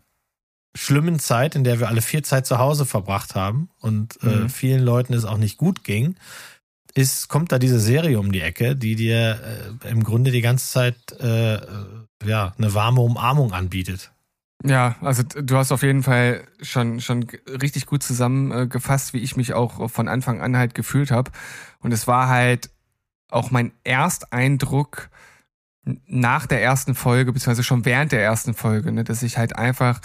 schlimmen 0.76 1.18
Zeit, 1.18 1.54
in 1.56 1.64
der 1.64 1.80
wir 1.80 1.88
alle 1.88 2.02
viel 2.02 2.22
Zeit 2.22 2.46
zu 2.46 2.58
Hause 2.58 2.86
verbracht 2.86 3.34
haben 3.34 3.70
und 3.80 4.22
äh, 4.22 4.26
Mhm. 4.44 4.48
vielen 4.48 4.82
Leuten 4.82 5.14
es 5.14 5.24
auch 5.24 5.38
nicht 5.38 5.56
gut 5.58 5.84
ging, 5.84 6.14
ist, 6.94 7.28
kommt 7.28 7.52
da 7.52 7.58
diese 7.58 7.80
Serie 7.80 8.18
um 8.18 8.32
die 8.32 8.40
Ecke, 8.40 8.76
die 8.76 8.96
dir 8.96 9.38
äh, 9.84 9.88
im 9.88 10.02
Grunde 10.04 10.30
die 10.30 10.40
ganze 10.40 10.70
Zeit 10.70 10.96
äh, 11.20 11.54
äh, 11.54 11.60
ja, 12.24 12.52
eine 12.58 12.74
warme 12.74 13.00
Umarmung 13.00 13.52
anbietet. 13.52 14.10
Ja, 14.62 14.96
also 15.00 15.22
du 15.22 15.56
hast 15.56 15.72
auf 15.72 15.82
jeden 15.82 16.02
Fall 16.02 16.42
schon 16.60 17.00
schon 17.00 17.26
richtig 17.46 17.86
gut 17.86 18.02
zusammengefasst, 18.02 19.14
wie 19.14 19.18
ich 19.20 19.34
mich 19.36 19.54
auch 19.54 19.90
von 19.90 20.06
Anfang 20.06 20.42
an 20.42 20.56
halt 20.56 20.74
gefühlt 20.74 21.10
habe. 21.10 21.30
Und 21.80 21.92
es 21.92 22.06
war 22.06 22.28
halt 22.28 22.68
auch 23.30 23.50
mein 23.50 23.72
Ersteindruck 23.84 25.08
nach 26.06 26.46
der 26.46 26.62
ersten 26.62 26.94
Folge, 26.94 27.32
beziehungsweise 27.32 27.62
schon 27.62 27.86
während 27.86 28.12
der 28.12 28.22
ersten 28.22 28.52
Folge, 28.52 28.92
ne, 28.92 29.02
dass 29.02 29.22
ich 29.22 29.38
halt 29.38 29.56
einfach 29.56 30.00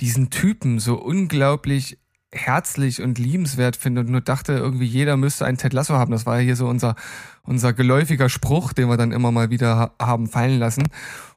diesen 0.00 0.30
Typen 0.30 0.78
so 0.78 0.96
unglaublich 0.96 1.98
herzlich 2.34 3.02
und 3.02 3.18
liebenswert 3.18 3.76
finde 3.76 4.00
und 4.00 4.08
nur 4.08 4.22
dachte, 4.22 4.54
irgendwie 4.54 4.86
jeder 4.86 5.18
müsste 5.18 5.44
einen 5.44 5.58
Ted 5.58 5.74
Lasso 5.74 5.94
haben. 5.94 6.12
Das 6.12 6.24
war 6.24 6.38
ja 6.38 6.44
hier 6.44 6.56
so 6.56 6.66
unser, 6.66 6.96
unser 7.42 7.74
geläufiger 7.74 8.30
Spruch, 8.30 8.72
den 8.72 8.88
wir 8.88 8.96
dann 8.96 9.12
immer 9.12 9.30
mal 9.30 9.50
wieder 9.50 9.76
ha 9.76 9.90
haben 10.00 10.28
fallen 10.28 10.58
lassen. 10.58 10.84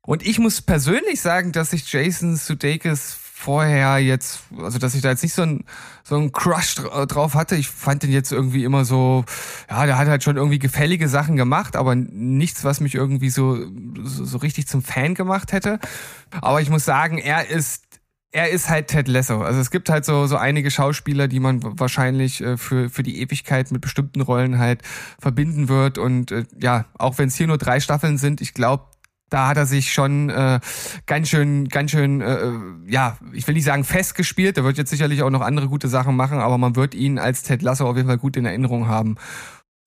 Und 0.02 0.26
ich 0.26 0.40
muss 0.40 0.62
persönlich 0.62 1.20
sagen, 1.20 1.52
dass 1.52 1.74
ich 1.74 1.92
Jason 1.92 2.38
Sudeikis 2.38 3.18
vorher 3.38 4.00
jetzt, 4.00 4.44
also 4.58 4.80
dass 4.80 4.96
ich 4.96 5.02
da 5.02 5.10
jetzt 5.10 5.22
nicht 5.22 5.36
so 5.36 5.42
ein 5.42 5.66
so 6.04 6.16
ein 6.16 6.32
Crush 6.32 6.76
dr- 6.76 7.06
drauf 7.08 7.34
hatte. 7.34 7.56
Ich 7.56 7.68
fand 7.68 8.04
den 8.04 8.12
jetzt 8.12 8.32
irgendwie 8.32 8.64
immer 8.64 8.86
so, 8.86 9.26
ja, 9.70 9.86
der 9.86 9.98
hat 9.98 10.08
halt 10.08 10.24
schon 10.24 10.38
irgendwie 10.38 10.60
gefällige 10.60 11.10
Sachen 11.10 11.36
gemacht, 11.36 11.76
aber 11.76 11.96
nichts, 11.96 12.64
was 12.64 12.80
mich 12.80 12.96
irgendwie 12.96 13.30
so 13.30 13.58
so, 14.04 14.24
so 14.24 14.38
richtig 14.38 14.68
zum 14.68 14.82
Fan 14.82 15.16
gemacht 15.16 15.52
hätte. 15.52 15.80
Aber 16.42 16.62
ich 16.62 16.70
muss 16.70 16.86
sagen, 16.86 17.18
er 17.18 17.50
ist 17.50 17.85
er 18.36 18.50
ist 18.50 18.70
halt 18.70 18.90
Ted 18.90 19.08
Lasso. 19.08 19.42
Also 19.42 19.62
es 19.62 19.72
gibt 19.72 19.88
halt 19.88 20.04
so, 20.04 20.28
so 20.28 20.36
einige 20.36 20.70
Schauspieler, 20.70 21.30
die 21.30 21.40
man 21.40 21.62
wahrscheinlich 21.80 22.42
äh, 22.42 22.58
für, 22.58 22.90
für 22.90 23.02
die 23.02 23.22
Ewigkeit 23.22 23.72
mit 23.72 23.80
bestimmten 23.80 24.20
Rollen 24.20 24.60
halt 24.60 24.82
verbinden 25.20 25.70
wird. 25.70 25.98
Und 25.98 26.32
äh, 26.32 26.44
ja, 26.62 26.84
auch 26.98 27.18
wenn 27.18 27.30
es 27.30 27.36
hier 27.38 27.48
nur 27.48 27.58
drei 27.58 27.80
Staffeln 27.80 28.18
sind, 28.18 28.42
ich 28.42 28.54
glaube, 28.54 28.84
da 29.30 29.48
hat 29.48 29.56
er 29.56 29.66
sich 29.66 29.94
schon 29.94 30.30
äh, 30.30 30.60
ganz 31.06 31.30
schön, 31.30 31.70
ganz 31.70 31.92
schön, 31.92 32.20
äh, 32.20 32.52
ja, 32.88 33.18
ich 33.32 33.48
will 33.48 33.56
nicht 33.56 33.64
sagen 33.64 33.86
festgespielt. 33.86 34.58
Er 34.58 34.66
wird 34.66 34.78
jetzt 34.78 34.90
sicherlich 34.90 35.24
auch 35.24 35.30
noch 35.30 35.42
andere 35.42 35.70
gute 35.70 35.88
Sachen 35.88 36.18
machen, 36.18 36.40
aber 36.40 36.58
man 36.58 36.76
wird 36.76 36.94
ihn 36.94 37.18
als 37.18 37.42
Ted 37.42 37.62
Lasso 37.62 37.90
auf 37.90 37.96
jeden 37.96 38.10
Fall 38.10 38.18
gut 38.18 38.36
in 38.36 38.46
Erinnerung 38.46 38.90
haben. 38.90 39.16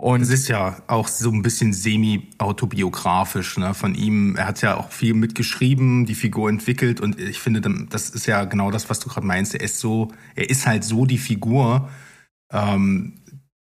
Und 0.00 0.22
Es 0.22 0.30
ist 0.30 0.46
ja 0.46 0.80
auch 0.86 1.08
so 1.08 1.30
ein 1.32 1.42
bisschen 1.42 1.72
semi-autobiografisch 1.72 3.58
ne, 3.58 3.74
von 3.74 3.96
ihm. 3.96 4.36
Er 4.36 4.46
hat 4.46 4.62
ja 4.62 4.76
auch 4.76 4.92
viel 4.92 5.12
mitgeschrieben, 5.12 6.06
die 6.06 6.14
Figur 6.14 6.48
entwickelt 6.48 7.00
und 7.00 7.18
ich 7.18 7.40
finde, 7.40 7.60
das 7.90 8.08
ist 8.10 8.26
ja 8.26 8.44
genau 8.44 8.70
das, 8.70 8.88
was 8.90 9.00
du 9.00 9.08
gerade 9.08 9.26
meinst. 9.26 9.54
Er 9.54 9.60
ist 9.60 9.80
so, 9.80 10.12
er 10.36 10.48
ist 10.50 10.66
halt 10.68 10.84
so 10.84 11.04
die 11.04 11.18
Figur. 11.18 11.88
Ähm, 12.52 13.14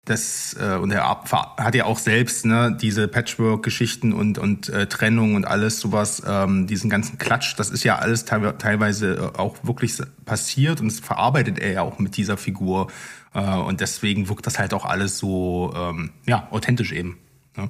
das, 0.05 0.55
äh, 0.59 0.75
und 0.77 0.91
er 0.91 1.07
hat 1.07 1.75
ja 1.75 1.85
auch 1.85 1.99
selbst 1.99 2.45
ne, 2.45 2.75
diese 2.81 3.07
Patchwork-Geschichten 3.07 4.11
und, 4.11 4.37
und 4.37 4.69
äh, 4.69 4.87
Trennung 4.87 5.35
und 5.35 5.45
alles 5.45 5.79
sowas, 5.79 6.23
ähm, 6.27 6.67
diesen 6.67 6.89
ganzen 6.89 7.17
Klatsch, 7.19 7.53
das 7.57 7.69
ist 7.69 7.83
ja 7.85 7.99
alles 7.99 8.27
teilwe- 8.27 8.57
teilweise 8.57 9.31
äh, 9.35 9.37
auch 9.39 9.55
wirklich 9.63 9.97
passiert 10.25 10.81
und 10.81 10.91
das 10.91 10.99
verarbeitet 10.99 11.59
er 11.59 11.71
ja 11.73 11.81
auch 11.83 11.99
mit 11.99 12.17
dieser 12.17 12.37
Figur. 12.37 12.87
Äh, 13.33 13.39
und 13.39 13.81
deswegen 13.81 14.29
wirkt 14.29 14.47
das 14.47 14.59
halt 14.59 14.73
auch 14.73 14.85
alles 14.85 15.17
so, 15.17 15.73
ähm, 15.75 16.11
ja, 16.25 16.47
authentisch 16.51 16.91
eben. 16.91 17.17
Ne? 17.57 17.69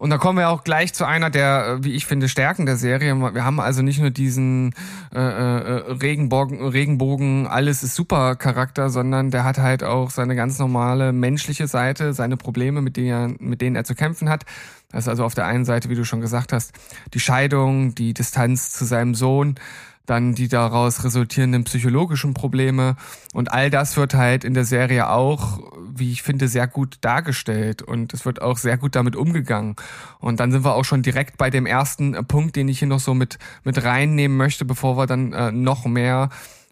Und 0.00 0.08
da 0.08 0.16
kommen 0.16 0.38
wir 0.38 0.48
auch 0.48 0.64
gleich 0.64 0.94
zu 0.94 1.04
einer 1.04 1.28
der, 1.28 1.78
äh, 1.78 1.84
wie 1.84 1.92
ich 1.92 2.06
finde, 2.06 2.30
Stärken 2.30 2.64
der 2.64 2.76
Serie. 2.76 3.14
Wir 3.34 3.44
haben 3.44 3.60
also 3.60 3.82
nicht 3.82 4.00
nur 4.00 4.08
diesen 4.08 4.74
äh, 5.14 5.18
äh, 5.18 5.92
Regenbogen, 5.92 6.66
Regenbogen, 6.66 7.46
alles 7.46 7.82
ist 7.82 7.96
super 7.96 8.34
Charakter, 8.36 8.88
sondern 8.88 9.30
der 9.30 9.44
hat 9.44 9.58
halt 9.58 9.84
auch 9.84 10.08
seine 10.08 10.36
ganz 10.36 10.58
normale 10.58 11.12
menschliche 11.12 11.66
Seite, 11.66 12.14
seine 12.14 12.38
Probleme, 12.38 12.80
mit 12.80 12.96
denen 12.96 13.08
er, 13.08 13.28
mit 13.46 13.60
denen 13.60 13.76
er 13.76 13.84
zu 13.84 13.94
kämpfen 13.94 14.30
hat. 14.30 14.46
Das 14.90 15.04
ist 15.04 15.08
also 15.08 15.24
auf 15.24 15.34
der 15.34 15.44
einen 15.44 15.66
Seite, 15.66 15.90
wie 15.90 15.94
du 15.94 16.04
schon 16.04 16.22
gesagt 16.22 16.54
hast, 16.54 16.72
die 17.12 17.20
Scheidung, 17.20 17.94
die 17.94 18.14
Distanz 18.14 18.72
zu 18.72 18.86
seinem 18.86 19.14
Sohn, 19.14 19.56
dann 20.06 20.34
die 20.34 20.48
daraus 20.48 21.04
resultierenden 21.04 21.64
psychologischen 21.64 22.34
Probleme 22.34 22.96
und 23.32 23.52
all 23.52 23.70
das 23.70 23.96
wird 23.96 24.14
halt 24.14 24.44
in 24.44 24.54
der 24.54 24.64
Serie 24.64 25.08
auch, 25.08 25.60
wie 25.94 26.10
ich 26.10 26.22
finde, 26.22 26.48
sehr 26.48 26.66
gut 26.66 26.98
dargestellt 27.00 27.82
und 27.82 28.12
es 28.12 28.24
wird 28.24 28.42
auch 28.42 28.58
sehr 28.58 28.78
gut 28.78 28.96
damit 28.96 29.14
umgegangen. 29.14 29.76
Und 30.18 30.40
dann 30.40 30.50
sind 30.50 30.64
wir 30.64 30.74
auch 30.74 30.84
schon 30.84 31.02
direkt 31.02 31.38
bei 31.38 31.50
dem 31.50 31.66
ersten 31.66 32.14
äh, 32.14 32.22
Punkt, 32.22 32.56
den 32.56 32.68
ich 32.68 32.80
hier 32.80 32.88
noch 32.88 33.00
so 33.00 33.14
mit, 33.14 33.38
mit 33.64 33.82
reinnehmen 33.84 34.36
möchte, 34.36 34.64
bevor 34.64 34.96
wir 34.96 35.06
dann 35.06 35.32
äh, 35.32 35.52
noch 35.52 35.84
mehr 35.84 36.30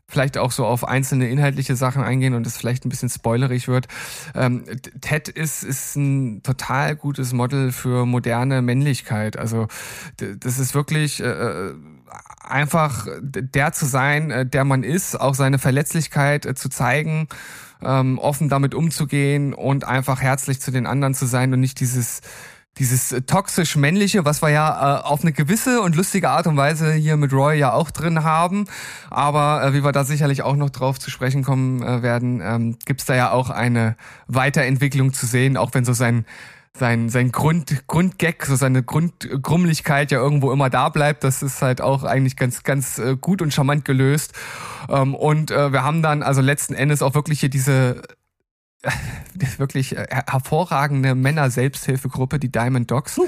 vielleicht 0.08 0.38
auch 0.38 0.52
so 0.52 0.64
auf 0.64 0.88
einzelne 0.88 1.28
inhaltliche 1.28 1.76
Sachen 1.76 2.02
eingehen 2.02 2.32
und 2.32 2.46
es 2.46 2.56
vielleicht 2.56 2.86
ein 2.86 2.88
bisschen 2.88 3.10
spoilerig 3.10 3.68
wird. 3.68 3.88
Ähm, 4.34 4.64
Ted 5.02 5.28
ist, 5.28 5.62
ist 5.62 5.96
ein 5.96 6.42
total 6.42 6.96
gutes 6.96 7.34
Model 7.34 7.72
für 7.72 8.06
moderne 8.06 8.62
Männlichkeit. 8.62 9.36
Also 9.36 9.68
das 10.16 10.58
ist 10.58 10.74
wirklich 10.74 11.20
äh, 11.20 11.74
einfach 12.50 13.06
der 13.22 13.72
zu 13.72 13.86
sein, 13.86 14.30
äh, 14.30 14.46
der 14.46 14.64
man 14.64 14.82
ist, 14.82 15.20
auch 15.20 15.34
seine 15.34 15.58
Verletzlichkeit 15.58 16.46
äh, 16.46 16.54
zu 16.54 16.68
zeigen, 16.68 17.28
ähm, 17.82 18.18
offen 18.18 18.48
damit 18.48 18.74
umzugehen 18.74 19.54
und 19.54 19.84
einfach 19.84 20.20
herzlich 20.20 20.60
zu 20.60 20.70
den 20.70 20.86
anderen 20.86 21.14
zu 21.14 21.26
sein 21.26 21.52
und 21.52 21.60
nicht 21.60 21.80
dieses 21.80 22.20
dieses 22.78 23.10
äh, 23.10 23.22
toxisch 23.22 23.76
männliche, 23.76 24.24
was 24.24 24.40
wir 24.40 24.50
ja 24.50 25.00
auf 25.00 25.22
eine 25.22 25.32
gewisse 25.32 25.80
und 25.80 25.96
lustige 25.96 26.30
Art 26.30 26.46
und 26.46 26.56
Weise 26.56 26.92
hier 26.92 27.16
mit 27.16 27.32
Roy 27.32 27.58
ja 27.58 27.72
auch 27.72 27.90
drin 27.90 28.22
haben, 28.22 28.66
aber 29.10 29.72
wie 29.72 29.82
wir 29.82 29.90
da 29.90 30.04
sicherlich 30.04 30.42
auch 30.42 30.54
noch 30.54 30.70
drauf 30.70 31.00
zu 31.00 31.10
sprechen 31.10 31.42
kommen 31.42 31.80
werden, 31.80 32.40
ähm, 32.40 32.78
gibt's 32.84 33.04
da 33.04 33.16
ja 33.16 33.30
auch 33.32 33.50
eine 33.50 33.96
Weiterentwicklung 34.28 35.12
zu 35.12 35.26
sehen, 35.26 35.56
auch 35.56 35.74
wenn 35.74 35.84
so 35.84 35.92
sein 35.92 36.24
sein 36.76 37.08
sein 37.08 37.32
Grund 37.32 37.86
Grundgag, 37.86 38.44
so 38.46 38.56
seine 38.56 38.82
Grundgrummeligkeit 38.82 40.10
ja 40.10 40.18
irgendwo 40.18 40.52
immer 40.52 40.70
da 40.70 40.88
bleibt. 40.88 41.24
Das 41.24 41.42
ist 41.42 41.62
halt 41.62 41.80
auch 41.80 42.04
eigentlich 42.04 42.36
ganz 42.36 42.62
ganz 42.62 42.98
äh, 42.98 43.16
gut 43.20 43.42
und 43.42 43.52
charmant 43.52 43.84
gelöst. 43.84 44.32
Ähm, 44.88 45.14
und 45.14 45.50
äh, 45.50 45.72
wir 45.72 45.82
haben 45.82 46.02
dann 46.02 46.22
also 46.22 46.40
letzten 46.40 46.74
Endes 46.74 47.02
auch 47.02 47.14
wirklich 47.14 47.40
hier 47.40 47.50
diese 47.50 48.02
wirklich 49.58 49.96
äh, 49.96 50.06
hervorragende 50.26 51.14
Männer-Selbsthilfegruppe, 51.14 52.38
die 52.38 52.50
Diamond 52.50 52.90
Dogs, 52.90 53.20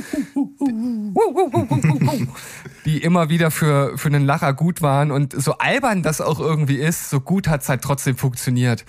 die 2.85 2.99
immer 2.99 3.28
wieder 3.28 3.50
für, 3.50 3.99
für 3.99 4.09
einen 4.09 4.25
Lacher 4.25 4.54
gut 4.54 4.80
waren 4.80 5.11
und 5.11 5.32
so 5.32 5.59
albern 5.59 6.02
das 6.02 6.20
auch 6.20 6.38
irgendwie 6.38 6.76
ist, 6.76 7.11
so 7.11 7.20
gut 7.20 7.49
hat's 7.49 7.68
halt 7.68 7.82
trotzdem 7.82 8.16
funktioniert. 8.16 8.85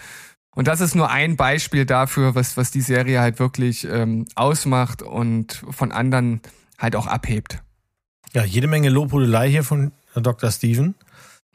Und 0.54 0.68
das 0.68 0.82
ist 0.82 0.96
nur 0.96 1.10
ein 1.10 1.38
Beispiel 1.38 1.86
dafür, 1.86 2.36
was, 2.36 2.58
was 2.58 2.72
die 2.72 2.82
Serie 2.82 3.22
halt 3.22 3.40
wirklich 3.40 3.86
ähm, 3.86 4.26
ausmacht 4.36 5.02
und 5.02 5.64
von 5.70 5.92
anderen 5.92 6.42
halt 6.78 6.96
auch 6.96 7.08
abhebt. 7.08 7.62
Ja, 8.34 8.44
jede 8.44 8.68
Menge 8.68 8.90
Lobhudelei 8.90 9.50
hier 9.50 9.64
von 9.64 9.92
Dr. 10.16 10.52
Steven. 10.52 10.96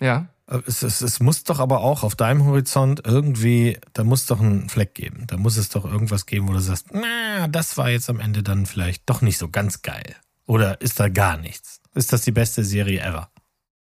Ja. 0.00 0.28
Es, 0.66 0.82
es, 0.82 1.00
es 1.00 1.20
muss 1.20 1.42
doch 1.42 1.58
aber 1.58 1.80
auch 1.80 2.04
auf 2.04 2.14
deinem 2.14 2.44
Horizont 2.44 3.02
irgendwie, 3.04 3.78
da 3.94 4.04
muss 4.04 4.26
doch 4.26 4.40
einen 4.40 4.68
Fleck 4.68 4.94
geben. 4.94 5.24
Da 5.26 5.36
muss 5.36 5.56
es 5.56 5.68
doch 5.68 5.84
irgendwas 5.84 6.24
geben, 6.24 6.48
wo 6.48 6.52
du 6.52 6.60
sagst, 6.60 6.88
na, 6.92 7.48
das 7.48 7.76
war 7.76 7.90
jetzt 7.90 8.08
am 8.08 8.20
Ende 8.20 8.42
dann 8.42 8.64
vielleicht 8.64 9.08
doch 9.10 9.22
nicht 9.22 9.38
so 9.38 9.48
ganz 9.48 9.82
geil. 9.82 10.14
Oder 10.46 10.80
ist 10.80 11.00
da 11.00 11.08
gar 11.08 11.36
nichts? 11.36 11.80
Ist 11.94 12.12
das 12.12 12.22
die 12.22 12.30
beste 12.30 12.62
Serie 12.62 13.00
ever? 13.00 13.28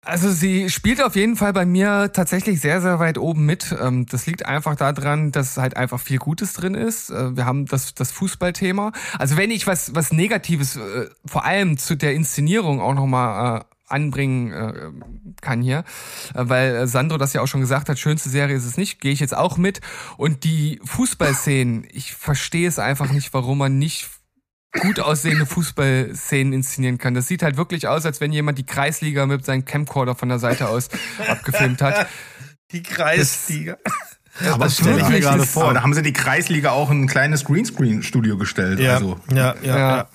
Also 0.05 0.29
sie 0.31 0.69
spielt 0.69 1.01
auf 1.01 1.15
jeden 1.15 1.37
Fall 1.37 1.53
bei 1.53 1.65
mir 1.65 2.11
tatsächlich 2.11 2.59
sehr, 2.59 2.81
sehr 2.81 2.99
weit 2.99 3.17
oben 3.17 3.45
mit. 3.45 3.73
Ähm, 3.79 4.05
Das 4.05 4.25
liegt 4.25 4.45
einfach 4.45 4.75
daran, 4.75 5.31
dass 5.31 5.57
halt 5.57 5.77
einfach 5.77 5.99
viel 5.99 6.17
Gutes 6.17 6.53
drin 6.53 6.75
ist. 6.75 7.09
Äh, 7.09 7.37
Wir 7.37 7.45
haben 7.45 7.65
das, 7.65 7.93
das 7.93 8.11
Fußballthema. 8.11 8.91
Also 9.17 9.37
wenn 9.37 9.49
ich 9.49 9.65
was, 9.65 9.95
was 9.95 10.11
Negatives, 10.11 10.75
äh, 10.75 11.09
vor 11.25 11.45
allem 11.45 11.77
zu 11.77 11.95
der 11.95 12.13
Inszenierung 12.13 12.81
auch 12.81 12.93
nochmal 12.93 13.61
äh, 13.61 13.63
anbringen 13.87 15.35
kann 15.41 15.61
hier, 15.61 15.83
weil 16.33 16.87
Sandro 16.87 17.17
das 17.19 17.33
ja 17.33 17.41
auch 17.41 17.47
schon 17.47 17.61
gesagt 17.61 17.89
hat, 17.89 17.99
schönste 17.99 18.29
Serie 18.29 18.55
ist 18.55 18.65
es 18.65 18.75
nicht, 18.75 18.99
gehe 18.99 19.11
ich 19.11 19.19
jetzt 19.19 19.35
auch 19.37 19.57
mit. 19.57 19.81
Und 20.17 20.45
die 20.45 20.79
Fußballszenen, 20.83 21.85
ich 21.91 22.15
verstehe 22.15 22.67
es 22.67 22.79
einfach 22.79 23.11
nicht, 23.11 23.33
warum 23.35 23.59
man 23.59 23.77
nicht 23.77 24.09
gut 24.81 24.99
aussehende 24.99 25.45
Fußballszenen 25.45 26.53
inszenieren 26.53 26.97
kann. 26.97 27.13
Das 27.13 27.27
sieht 27.27 27.43
halt 27.43 27.57
wirklich 27.57 27.87
aus, 27.87 28.05
als 28.05 28.19
wenn 28.21 28.31
jemand 28.31 28.57
die 28.57 28.65
Kreisliga 28.65 29.25
mit 29.25 29.45
seinem 29.45 29.65
Camcorder 29.65 30.15
von 30.15 30.29
der 30.29 30.39
Seite 30.39 30.67
aus 30.69 30.89
abgefilmt 31.27 31.81
hat. 31.81 32.07
Die 32.71 32.81
Kreisliga. 32.83 33.77
Aber 34.51 34.65
das 34.65 34.77
stell 34.79 34.97
ich 34.97 35.07
mir 35.09 35.19
gerade 35.19 35.45
vor, 35.45 35.73
da 35.75 35.83
haben 35.83 35.93
sie 35.93 36.01
die 36.01 36.13
Kreisliga 36.13 36.71
auch 36.71 36.89
in 36.89 37.03
ein 37.03 37.07
kleines 37.07 37.45
Greenscreen-Studio 37.45 38.35
gestellt. 38.37 38.79
Ja, 38.79 38.95
Also. 38.95 39.19
ja, 39.31 39.35
ja, 39.37 39.55
Ja. 39.63 39.77
ja. 39.97 40.07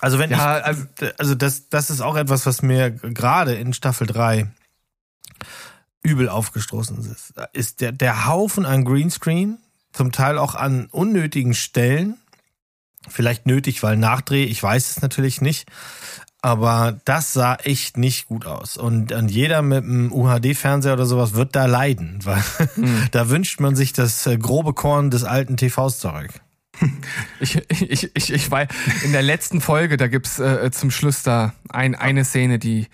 Also 0.00 0.18
wenn 0.18 0.30
Ja, 0.30 0.58
ich, 0.58 0.64
also- 0.66 0.84
also 1.18 1.34
das, 1.34 1.68
das 1.68 1.90
ist 1.90 2.00
auch 2.00 2.16
etwas, 2.16 2.46
was 2.46 2.62
mir 2.62 2.90
gerade 2.90 3.54
in 3.54 3.72
Staffel 3.72 4.06
3 4.06 4.46
übel 6.02 6.28
aufgestoßen 6.28 6.98
ist. 7.10 7.32
Da 7.34 7.44
Ist 7.52 7.80
der, 7.80 7.90
der 7.92 8.26
Haufen 8.26 8.66
an 8.66 8.84
Greenscreen, 8.84 9.58
zum 9.92 10.12
Teil 10.12 10.38
auch 10.38 10.54
an 10.54 10.86
unnötigen 10.90 11.54
Stellen, 11.54 12.18
vielleicht 13.08 13.46
nötig, 13.46 13.82
weil 13.82 13.96
Nachdreh, 13.96 14.44
ich 14.44 14.62
weiß 14.62 14.90
es 14.90 15.02
natürlich 15.02 15.40
nicht, 15.40 15.66
aber 16.42 17.00
das 17.06 17.32
sah 17.32 17.54
echt 17.56 17.96
nicht 17.96 18.26
gut 18.26 18.44
aus. 18.44 18.76
Und, 18.76 19.12
und 19.12 19.30
jeder 19.30 19.62
mit 19.62 19.84
einem 19.84 20.12
UHD-Fernseher 20.12 20.92
oder 20.92 21.06
sowas 21.06 21.32
wird 21.32 21.56
da 21.56 21.64
leiden, 21.64 22.18
weil 22.24 22.42
mhm. 22.76 23.08
da 23.12 23.30
wünscht 23.30 23.60
man 23.60 23.76
sich 23.76 23.92
das 23.92 24.26
äh, 24.26 24.36
grobe 24.36 24.74
Korn 24.74 25.10
des 25.10 25.24
alten 25.24 25.56
TVs 25.56 25.98
zurück. 25.98 26.30
Ich, 27.40 27.56
ich, 27.68 28.10
ich, 28.14 28.32
ich 28.32 28.50
war 28.50 28.66
in 29.04 29.12
der 29.12 29.22
letzten 29.22 29.60
Folge, 29.60 29.96
da 29.96 30.08
gibt's 30.08 30.38
äh, 30.38 30.70
zum 30.72 30.90
Schluss 30.90 31.22
da 31.22 31.52
ein, 31.68 31.94
eine 31.94 32.24
Szene, 32.24 32.58
die 32.58 32.88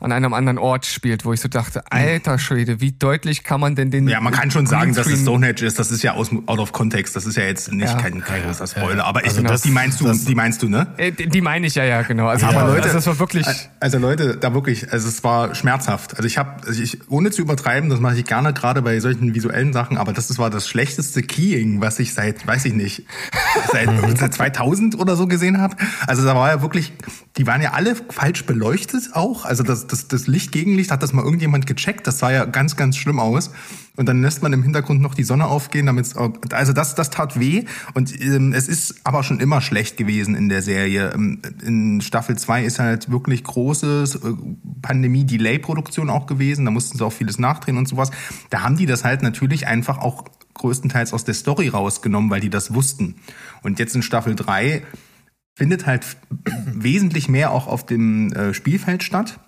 an 0.00 0.12
einem 0.12 0.32
anderen 0.32 0.58
Ort 0.58 0.86
spielt, 0.86 1.24
wo 1.24 1.32
ich 1.32 1.40
so 1.40 1.48
dachte, 1.48 1.82
alter 1.90 2.38
Schwede, 2.38 2.80
wie 2.80 2.92
deutlich 2.92 3.44
kann 3.44 3.60
man 3.60 3.74
denn 3.74 3.90
den 3.90 4.08
Ja, 4.08 4.20
man 4.20 4.32
kann 4.32 4.50
schon 4.50 4.66
sagen, 4.66 4.94
dass 4.94 5.06
es 5.06 5.22
Stonehenge 5.22 5.60
ist, 5.60 5.78
das 5.78 5.90
ist 5.90 6.02
ja 6.02 6.14
aus, 6.14 6.30
out 6.46 6.58
of 6.58 6.72
context, 6.72 7.16
das 7.16 7.26
ist 7.26 7.36
ja 7.36 7.44
jetzt 7.44 7.70
nicht 7.72 7.92
ja. 7.92 8.00
kein, 8.00 8.20
kein 8.22 8.42
großer 8.42 8.66
Spoiler, 8.66 9.04
aber 9.04 9.22
also 9.24 9.42
das, 9.42 9.62
die 9.62 9.70
meinst 9.70 10.00
du, 10.00 10.06
das, 10.06 10.24
die 10.24 10.34
meinst 10.34 10.62
du, 10.62 10.68
ne? 10.68 10.86
Äh, 10.96 11.12
die 11.12 11.40
meine 11.40 11.66
ich 11.66 11.74
ja, 11.74 11.84
ja, 11.84 12.02
genau. 12.02 12.28
Also, 12.28 12.46
aber 12.46 12.66
Leute, 12.66 12.84
also 12.84 12.94
das 12.94 13.06
war 13.06 13.18
wirklich 13.18 13.46
Also 13.78 13.98
Leute, 13.98 14.36
da 14.36 14.54
wirklich, 14.54 14.92
also 14.92 15.08
es 15.08 15.22
war 15.22 15.54
schmerzhaft. 15.54 16.16
Also 16.16 16.26
ich 16.26 16.38
habe 16.38 16.66
also 16.66 16.82
ich 16.82 16.98
ohne 17.10 17.30
zu 17.30 17.42
übertreiben, 17.42 17.90
das 17.90 18.00
mache 18.00 18.16
ich 18.16 18.24
gerne 18.24 18.52
gerade 18.52 18.82
bei 18.82 18.98
solchen 19.00 19.34
visuellen 19.34 19.72
Sachen, 19.72 19.98
aber 19.98 20.12
das 20.12 20.36
war 20.38 20.50
das 20.50 20.68
schlechteste 20.68 21.22
Keying, 21.22 21.80
was 21.80 21.98
ich 21.98 22.14
seit, 22.14 22.46
weiß 22.46 22.64
ich 22.64 22.74
nicht, 22.74 23.04
seit, 23.72 23.88
seit 24.18 24.34
2000 24.34 24.98
oder 24.98 25.16
so 25.16 25.26
gesehen 25.26 25.60
habe. 25.60 25.76
Also 26.06 26.24
da 26.24 26.34
war 26.34 26.50
ja 26.50 26.62
wirklich, 26.62 26.92
die 27.36 27.46
waren 27.46 27.62
ja 27.62 27.72
alle 27.72 27.94
falsch 27.94 28.46
beleuchtet 28.46 29.10
auch, 29.12 29.44
also 29.44 29.62
das 29.62 29.86
das, 29.92 30.08
das 30.08 30.26
Licht 30.26 30.52
Gegenlicht, 30.52 30.90
hat 30.90 31.02
das 31.02 31.12
mal 31.12 31.24
irgendjemand 31.24 31.66
gecheckt? 31.66 32.06
Das 32.06 32.18
sah 32.18 32.30
ja 32.30 32.44
ganz, 32.44 32.76
ganz 32.76 32.96
schlimm 32.96 33.18
aus. 33.18 33.50
Und 33.96 34.08
dann 34.08 34.22
lässt 34.22 34.42
man 34.42 34.52
im 34.52 34.62
Hintergrund 34.62 35.02
noch 35.02 35.14
die 35.14 35.24
Sonne 35.24 35.46
aufgehen, 35.46 35.86
damit 35.86 36.14
also 36.52 36.72
das, 36.72 36.94
das 36.94 37.10
tat 37.10 37.38
weh. 37.38 37.64
Und 37.94 38.18
ähm, 38.20 38.52
es 38.52 38.68
ist 38.68 39.00
aber 39.04 39.22
schon 39.22 39.40
immer 39.40 39.60
schlecht 39.60 39.96
gewesen 39.96 40.34
in 40.34 40.48
der 40.48 40.62
Serie. 40.62 41.12
Ähm, 41.14 41.40
in 41.62 42.00
Staffel 42.00 42.38
2 42.38 42.64
ist 42.64 42.78
halt 42.78 43.10
wirklich 43.10 43.44
große 43.44 44.04
äh, 44.24 44.28
Pandemie-Delay-Produktion 44.82 46.08
auch 46.08 46.26
gewesen. 46.26 46.64
Da 46.64 46.70
mussten 46.70 46.98
sie 46.98 47.04
auch 47.04 47.12
vieles 47.12 47.38
nachdrehen 47.38 47.76
und 47.76 47.88
sowas. 47.88 48.10
Da 48.48 48.62
haben 48.62 48.76
die 48.76 48.86
das 48.86 49.04
halt 49.04 49.22
natürlich 49.22 49.66
einfach 49.66 49.98
auch 49.98 50.24
größtenteils 50.54 51.12
aus 51.12 51.24
der 51.24 51.34
Story 51.34 51.68
rausgenommen, 51.68 52.30
weil 52.30 52.40
die 52.40 52.50
das 52.50 52.74
wussten. 52.74 53.16
Und 53.62 53.78
jetzt 53.78 53.94
in 53.94 54.02
Staffel 54.02 54.34
3 54.34 54.82
findet 55.54 55.86
halt 55.86 56.16
wesentlich 56.66 57.28
mehr 57.28 57.50
auch 57.50 57.66
auf 57.66 57.84
dem 57.84 58.32
äh, 58.32 58.54
Spielfeld 58.54 59.02
statt. 59.02 59.40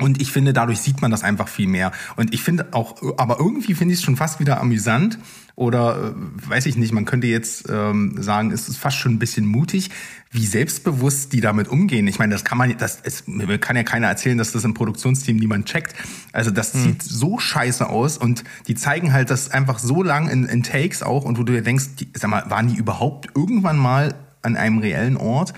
Und 0.00 0.20
ich 0.20 0.32
finde, 0.32 0.52
dadurch 0.52 0.80
sieht 0.80 1.02
man 1.02 1.12
das 1.12 1.22
einfach 1.22 1.46
viel 1.46 1.68
mehr. 1.68 1.92
Und 2.16 2.34
ich 2.34 2.42
finde 2.42 2.68
auch, 2.72 2.96
aber 3.16 3.38
irgendwie 3.38 3.74
finde 3.74 3.94
ich 3.94 4.00
es 4.00 4.04
schon 4.04 4.16
fast 4.16 4.40
wieder 4.40 4.60
amüsant. 4.60 5.18
Oder 5.56 6.14
äh, 6.16 6.50
weiß 6.50 6.66
ich 6.66 6.76
nicht, 6.76 6.92
man 6.92 7.04
könnte 7.04 7.28
jetzt 7.28 7.68
ähm, 7.70 8.20
sagen, 8.20 8.50
es 8.50 8.68
ist 8.68 8.76
fast 8.76 8.96
schon 8.96 9.12
ein 9.12 9.18
bisschen 9.20 9.46
mutig, 9.46 9.90
wie 10.32 10.46
selbstbewusst 10.46 11.32
die 11.32 11.40
damit 11.40 11.68
umgehen. 11.68 12.08
Ich 12.08 12.18
meine, 12.18 12.32
das 12.32 12.44
kann 12.44 12.58
man, 12.58 12.76
das 12.76 12.98
es, 13.04 13.22
kann 13.60 13.76
ja 13.76 13.84
keiner 13.84 14.08
erzählen, 14.08 14.36
dass 14.36 14.50
das 14.50 14.64
im 14.64 14.74
Produktionsteam 14.74 15.36
niemand 15.36 15.66
checkt. 15.66 15.94
Also 16.32 16.50
das 16.50 16.74
hm. 16.74 16.82
sieht 16.82 17.02
so 17.04 17.38
scheiße 17.38 17.88
aus 17.88 18.18
und 18.18 18.42
die 18.66 18.74
zeigen 18.74 19.12
halt 19.12 19.30
das 19.30 19.52
einfach 19.52 19.78
so 19.78 20.02
lang 20.02 20.28
in, 20.28 20.44
in 20.46 20.64
Takes 20.64 21.04
auch 21.04 21.24
und 21.24 21.38
wo 21.38 21.44
du 21.44 21.52
dir 21.52 21.62
denkst, 21.62 21.90
die, 22.00 22.08
sag 22.14 22.30
mal, 22.30 22.50
waren 22.50 22.66
die 22.66 22.76
überhaupt 22.76 23.28
irgendwann 23.36 23.78
mal 23.78 24.16
an 24.42 24.56
einem 24.56 24.78
reellen 24.78 25.16
Ort? 25.16 25.54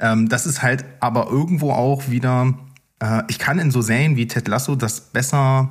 Ähm, 0.00 0.30
das 0.30 0.46
ist 0.46 0.62
halt 0.62 0.86
aber 1.00 1.28
irgendwo 1.30 1.72
auch 1.72 2.08
wieder 2.08 2.54
äh, 3.00 3.22
ich 3.28 3.38
kann 3.38 3.58
in 3.58 3.70
so 3.70 3.82
Serien 3.82 4.16
wie 4.16 4.26
Ted 4.26 4.48
Lasso 4.48 4.74
das 4.74 5.00
besser 5.00 5.70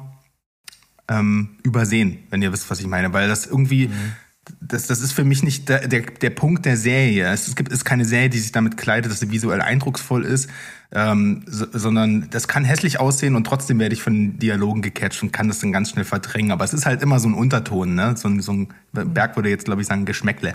ähm, 1.07 1.57
übersehen, 1.63 2.19
wenn 2.29 2.41
ihr 2.41 2.51
wisst, 2.51 2.69
was 2.69 2.79
ich 2.79 2.87
meine, 2.87 3.13
weil 3.13 3.27
das 3.27 3.45
irgendwie, 3.45 3.87
mhm. 3.87 4.13
das, 4.59 4.87
das 4.87 5.01
ist 5.01 5.11
für 5.11 5.23
mich 5.23 5.43
nicht 5.43 5.69
der, 5.69 5.87
der, 5.87 6.01
der 6.01 6.29
Punkt 6.31 6.65
der 6.65 6.77
Serie. 6.77 7.31
Es 7.31 7.55
gibt 7.55 7.71
ist 7.71 7.85
keine 7.85 8.05
Serie, 8.05 8.29
die 8.29 8.39
sich 8.39 8.51
damit 8.51 8.77
kleidet, 8.77 9.11
dass 9.11 9.19
sie 9.19 9.31
visuell 9.31 9.61
eindrucksvoll 9.61 10.23
ist, 10.25 10.49
ähm, 10.91 11.43
so, 11.45 11.65
sondern 11.71 12.29
das 12.31 12.47
kann 12.47 12.63
hässlich 12.63 12.99
aussehen 12.99 13.35
und 13.35 13.45
trotzdem 13.45 13.79
werde 13.79 13.93
ich 13.93 14.01
von 14.01 14.39
Dialogen 14.39 14.81
gecatcht 14.81 15.21
und 15.21 15.31
kann 15.31 15.47
das 15.47 15.59
dann 15.59 15.71
ganz 15.71 15.91
schnell 15.91 16.05
verdrängen. 16.05 16.51
Aber 16.51 16.63
es 16.63 16.73
ist 16.73 16.85
halt 16.85 17.01
immer 17.01 17.19
so 17.19 17.27
ein 17.27 17.33
Unterton, 17.33 17.95
ne? 17.95 18.15
So 18.17 18.27
ein, 18.27 18.41
so 18.41 18.53
ein 18.53 18.67
Berg 18.93 19.35
würde 19.35 19.49
jetzt, 19.49 19.65
glaube 19.65 19.81
ich, 19.81 19.87
sagen, 19.87 20.05
Geschmäckle. 20.05 20.53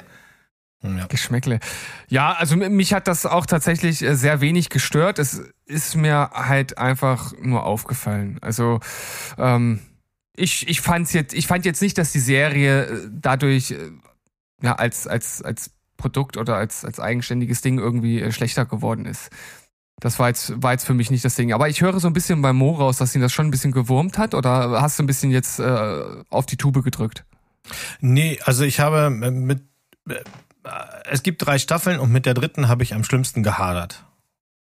Ja. 0.82 1.06
Geschmäckle. 1.06 1.60
Ja, 2.08 2.32
also 2.32 2.56
mich 2.56 2.94
hat 2.94 3.06
das 3.06 3.26
auch 3.26 3.44
tatsächlich 3.44 4.02
äh, 4.02 4.16
sehr 4.16 4.40
wenig 4.40 4.70
gestört. 4.70 5.18
Es 5.18 5.42
ist 5.66 5.94
mir 5.94 6.30
halt 6.32 6.78
einfach 6.78 7.34
nur 7.38 7.64
aufgefallen. 7.64 8.38
Also 8.40 8.80
ähm, 9.36 9.80
ich, 10.34 10.68
ich 10.68 10.80
fand's 10.80 11.12
jetzt, 11.12 11.34
ich 11.34 11.46
fand 11.46 11.66
jetzt 11.66 11.82
nicht, 11.82 11.98
dass 11.98 12.12
die 12.12 12.20
Serie 12.20 12.84
äh, 12.84 13.08
dadurch 13.12 13.72
äh, 13.72 13.90
ja 14.62 14.74
als 14.76 15.06
als 15.06 15.42
als 15.42 15.72
Produkt 15.98 16.38
oder 16.38 16.56
als 16.56 16.84
als 16.86 16.98
eigenständiges 16.98 17.60
Ding 17.60 17.78
irgendwie 17.78 18.32
schlechter 18.32 18.64
geworden 18.64 19.04
ist. 19.04 19.28
Das 20.00 20.18
war 20.18 20.28
jetzt, 20.28 20.62
war 20.62 20.72
jetzt 20.72 20.86
für 20.86 20.94
mich 20.94 21.10
nicht 21.10 21.26
das 21.26 21.34
Ding. 21.34 21.52
Aber 21.52 21.68
ich 21.68 21.82
höre 21.82 22.00
so 22.00 22.06
ein 22.06 22.14
bisschen 22.14 22.40
bei 22.40 22.54
Mo 22.54 22.72
raus, 22.72 22.96
dass 22.96 23.14
ihn 23.14 23.20
das 23.20 23.34
schon 23.34 23.48
ein 23.48 23.50
bisschen 23.50 23.72
gewurmt 23.72 24.16
hat. 24.16 24.34
Oder 24.34 24.80
hast 24.80 24.98
du 24.98 25.02
ein 25.02 25.06
bisschen 25.06 25.30
jetzt 25.30 25.58
äh, 25.60 26.02
auf 26.30 26.46
die 26.46 26.56
Tube 26.56 26.82
gedrückt? 26.82 27.26
Nee, 28.00 28.38
also 28.44 28.64
ich 28.64 28.80
habe 28.80 29.10
mit 29.10 29.60
es 31.08 31.22
gibt 31.22 31.44
drei 31.44 31.58
Staffeln 31.58 31.98
und 31.98 32.12
mit 32.12 32.26
der 32.26 32.34
dritten 32.34 32.68
habe 32.68 32.82
ich 32.82 32.94
am 32.94 33.04
schlimmsten 33.04 33.42
gehadert. 33.42 34.04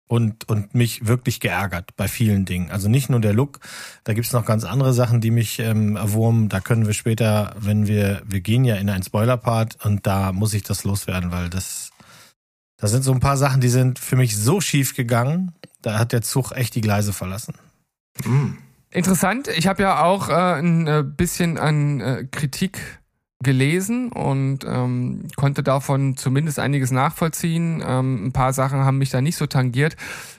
Und, 0.09 0.49
und 0.49 0.73
mich 0.73 1.09
wirklich 1.09 1.41
geärgert 1.41 1.97
bei 1.97 2.07
vielen 2.07 2.45
Dingen. 2.45 2.71
Also 2.71 2.89
nicht 2.89 3.11
nur 3.11 3.19
der 3.19 3.33
Look, 3.33 3.59
da 4.05 4.15
gibt's 4.15 4.33
noch 4.33 4.45
ganz 4.45 4.63
andere 4.63 4.93
Sachen, 4.93 5.21
die 5.21 5.33
mich 5.33 5.59
ähm, 5.59 5.97
erwurmen. 5.97 6.49
Da 6.49 6.61
können 6.61 6.87
wir 6.87 6.95
später, 6.95 7.57
wenn 7.59 7.89
wir, 7.89 8.23
wir 8.25 8.41
gehen 8.41 8.65
ja 8.65 8.77
in 8.77 8.89
einen 8.89 9.03
Spoiler-Part 9.03 9.85
und 9.85 10.07
da 10.07 10.31
muss 10.31 10.55
ich 10.55 10.63
das 10.63 10.85
loswerden, 10.85 11.33
weil 11.33 11.51
das, 11.51 11.91
das 12.77 12.93
sind 12.93 13.03
so 13.03 13.11
ein 13.11 13.19
paar 13.19 13.37
Sachen, 13.37 13.61
die 13.61 13.69
sind 13.69 13.99
für 13.99 14.15
mich 14.15 14.37
so 14.37 14.61
schief 14.61 14.95
gegangen, 14.95 15.57
da 15.83 15.99
hat 15.99 16.13
der 16.13 16.23
Zug 16.23 16.53
echt 16.53 16.77
die 16.77 16.83
Gleise 16.83 17.13
verlassen. 17.13 17.57
Mhm. 18.25 18.59
Interessant. 18.91 19.49
Ich 19.49 19.67
habe 19.67 19.83
ja 19.83 20.05
auch 20.05 20.29
äh, 20.29 20.33
ein 20.33 20.87
äh, 20.87 21.03
bisschen 21.05 21.59
an 21.59 22.01
äh, 22.01 22.25
Kritik 22.31 22.79
gelesen 23.43 24.11
und 24.13 24.61
ähm, 24.65 25.29
konnte 25.37 25.63
davon 25.63 26.17
zumindest 26.17 26.59
einiges 26.59 26.91
nachvollziehen. 26.91 27.83
Ähm, 27.87 28.27
ein 28.27 28.33
paar 28.33 28.53
Sachen 28.53 28.81
haben 28.81 28.99
mich 28.99 29.11
da 29.11 29.21
nicht 29.21 29.37
so 29.37 29.47
tangiert. 29.47 29.97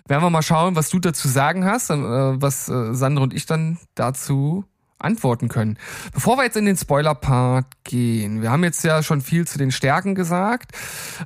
Werden 0.07 0.23
wir 0.23 0.29
mal 0.29 0.41
schauen, 0.41 0.75
was 0.75 0.89
du 0.89 0.99
dazu 0.99 1.27
sagen 1.27 1.65
hast, 1.65 1.89
äh, 1.91 1.95
was 1.95 2.69
äh, 2.69 2.93
Sandra 2.93 3.23
und 3.23 3.33
ich 3.33 3.45
dann 3.45 3.77
dazu 3.95 4.65
antworten 4.99 5.47
können. 5.47 5.77
Bevor 6.13 6.37
wir 6.37 6.43
jetzt 6.43 6.57
in 6.57 6.65
den 6.65 6.75
Spoiler-Part 6.75 7.65
gehen, 7.83 8.41
wir 8.41 8.51
haben 8.51 8.63
jetzt 8.63 8.83
ja 8.83 9.03
schon 9.03 9.21
viel 9.21 9.45
zu 9.47 9.57
den 9.57 9.71
Stärken 9.71 10.15
gesagt. 10.15 10.71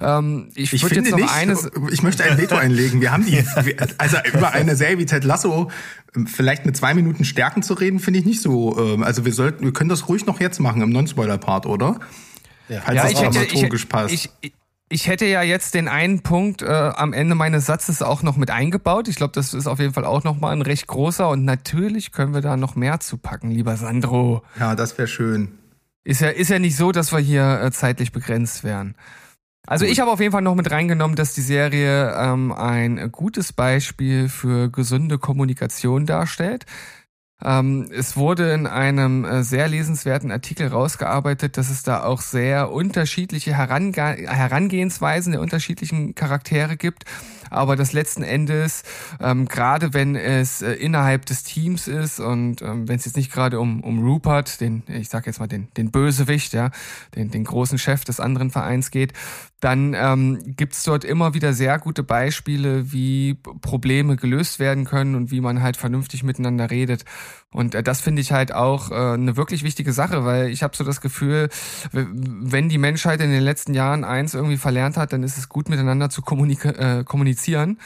Ähm, 0.01 0.49
ich 0.55 0.73
ich 0.73 0.83
finde 0.83 1.01
jetzt 1.01 1.11
noch 1.11 1.17
nicht, 1.17 1.33
eines. 1.33 1.69
Ich 1.91 2.03
möchte 2.03 2.23
ein 2.23 2.37
Veto 2.37 2.55
einlegen. 2.55 3.01
Wir 3.01 3.11
haben 3.11 3.25
die, 3.25 3.43
also 3.97 4.17
über 4.33 4.51
eine 4.51 4.75
Serie 4.75 4.97
wie 4.97 5.05
Ted 5.05 5.23
Lasso 5.23 5.71
ähm, 6.15 6.27
vielleicht 6.27 6.65
mit 6.65 6.75
zwei 6.75 6.93
Minuten 6.93 7.23
Stärken 7.23 7.63
zu 7.63 7.73
reden, 7.73 7.99
finde 7.99 8.19
ich 8.19 8.25
nicht 8.25 8.41
so. 8.41 8.77
Ähm, 8.77 9.03
also 9.03 9.25
wir 9.25 9.33
sollten, 9.33 9.63
wir 9.63 9.73
können 9.73 9.89
das 9.89 10.09
ruhig 10.09 10.25
noch 10.25 10.39
jetzt 10.39 10.59
machen 10.59 10.81
im 10.81 10.89
Non-Spoiler-Part, 10.89 11.65
oder? 11.65 11.99
Ja, 12.67 12.81
Falls 12.81 12.95
ja, 12.95 13.03
das 13.03 13.11
ich 13.11 13.61
hätte, 13.61 13.75
ich, 13.75 13.89
passt. 13.89 14.13
Ich, 14.13 14.29
ich, 14.41 14.53
ich 14.91 15.07
hätte 15.07 15.25
ja 15.25 15.41
jetzt 15.41 15.73
den 15.73 15.87
einen 15.87 16.21
Punkt 16.21 16.61
äh, 16.61 16.67
am 16.67 17.13
Ende 17.13 17.35
meines 17.35 17.65
Satzes 17.65 18.01
auch 18.01 18.23
noch 18.23 18.35
mit 18.35 18.51
eingebaut. 18.51 19.07
Ich 19.07 19.15
glaube, 19.15 19.33
das 19.33 19.53
ist 19.53 19.67
auf 19.67 19.79
jeden 19.79 19.93
Fall 19.93 20.05
auch 20.05 20.23
nochmal 20.23 20.53
ein 20.53 20.61
recht 20.61 20.87
großer 20.87 21.29
und 21.29 21.45
natürlich 21.45 22.11
können 22.11 22.33
wir 22.33 22.41
da 22.41 22.57
noch 22.57 22.75
mehr 22.75 22.99
zu 22.99 23.17
packen, 23.17 23.51
lieber 23.51 23.77
Sandro. 23.77 24.43
Ja, 24.59 24.75
das 24.75 24.97
wäre 24.97 25.07
schön. 25.07 25.57
Ist 26.03 26.21
ja, 26.21 26.29
ist 26.29 26.49
ja 26.49 26.59
nicht 26.59 26.75
so, 26.75 26.91
dass 26.91 27.11
wir 27.11 27.19
hier 27.19 27.61
äh, 27.61 27.71
zeitlich 27.71 28.11
begrenzt 28.11 28.63
wären. 28.63 28.95
Also 29.67 29.85
ich 29.85 29.99
habe 29.99 30.11
auf 30.11 30.19
jeden 30.19 30.31
Fall 30.31 30.41
noch 30.41 30.55
mit 30.55 30.71
reingenommen, 30.71 31.15
dass 31.15 31.33
die 31.33 31.41
Serie 31.41 32.13
ähm, 32.17 32.51
ein 32.51 33.11
gutes 33.11 33.53
Beispiel 33.53 34.27
für 34.27 34.69
gesunde 34.69 35.19
Kommunikation 35.19 36.05
darstellt. 36.05 36.65
Ähm, 37.43 37.89
es 37.91 38.15
wurde 38.17 38.53
in 38.53 38.67
einem 38.67 39.25
äh, 39.25 39.43
sehr 39.43 39.67
lesenswerten 39.67 40.31
Artikel 40.31 40.67
rausgearbeitet, 40.67 41.57
dass 41.57 41.69
es 41.69 41.83
da 41.83 42.03
auch 42.03 42.21
sehr 42.21 42.71
unterschiedliche 42.71 43.55
Herange 43.55 43.91
Herangehensweisen 43.95 45.31
der 45.31 45.41
unterschiedlichen 45.41 46.15
Charaktere 46.15 46.77
gibt 46.77 47.05
aber 47.51 47.75
das 47.75 47.93
letzten 47.93 48.23
Endes, 48.23 48.83
ähm, 49.19 49.47
gerade 49.47 49.93
wenn 49.93 50.15
es 50.15 50.63
äh, 50.63 50.71
innerhalb 50.73 51.25
des 51.27 51.43
Teams 51.43 51.87
ist 51.87 52.19
und 52.19 52.61
ähm, 52.63 52.87
wenn 52.87 52.95
es 52.95 53.05
jetzt 53.05 53.17
nicht 53.17 53.31
gerade 53.31 53.59
um, 53.59 53.81
um 53.83 54.03
Rupert, 54.03 54.59
den, 54.61 54.83
ich 54.87 55.09
sag 55.09 55.27
jetzt 55.27 55.39
mal 55.39 55.47
den, 55.47 55.67
den 55.77 55.91
Bösewicht, 55.91 56.53
ja, 56.53 56.71
den, 57.15 57.29
den 57.29 57.43
großen 57.43 57.77
Chef 57.77 58.03
des 58.05 58.19
anderen 58.19 58.49
Vereins 58.49 58.89
geht, 58.89 59.13
dann 59.59 59.93
ähm, 59.93 60.39
gibt 60.57 60.73
es 60.73 60.83
dort 60.83 61.03
immer 61.03 61.35
wieder 61.35 61.53
sehr 61.53 61.77
gute 61.77 62.01
Beispiele, 62.01 62.91
wie 62.91 63.35
Probleme 63.61 64.15
gelöst 64.15 64.57
werden 64.57 64.85
können 64.85 65.13
und 65.13 65.29
wie 65.29 65.39
man 65.39 65.61
halt 65.61 65.77
vernünftig 65.77 66.23
miteinander 66.23 66.71
redet. 66.71 67.05
Und 67.53 67.75
äh, 67.75 67.83
das 67.83 68.01
finde 68.01 68.21
ich 68.21 68.31
halt 68.31 68.53
auch 68.53 68.91
äh, 68.91 68.95
eine 68.95 69.35
wirklich 69.35 69.63
wichtige 69.63 69.93
Sache, 69.93 70.23
weil 70.25 70.49
ich 70.49 70.63
habe 70.63 70.75
so 70.75 70.83
das 70.83 71.01
Gefühl, 71.01 71.49
wenn 71.91 72.69
die 72.69 72.77
Menschheit 72.77 73.19
in 73.21 73.29
den 73.29 73.43
letzten 73.43 73.73
Jahren 73.73 74.03
eins 74.03 74.33
irgendwie 74.33 74.57
verlernt 74.57 74.97
hat, 74.97 75.13
dann 75.13 75.23
ist 75.23 75.37
es 75.37 75.49
gut 75.49 75.69
miteinander 75.69 76.09
zu 76.09 76.21
kommunik 76.21 76.63
äh, 76.65 77.03
kommunizieren 77.03 77.77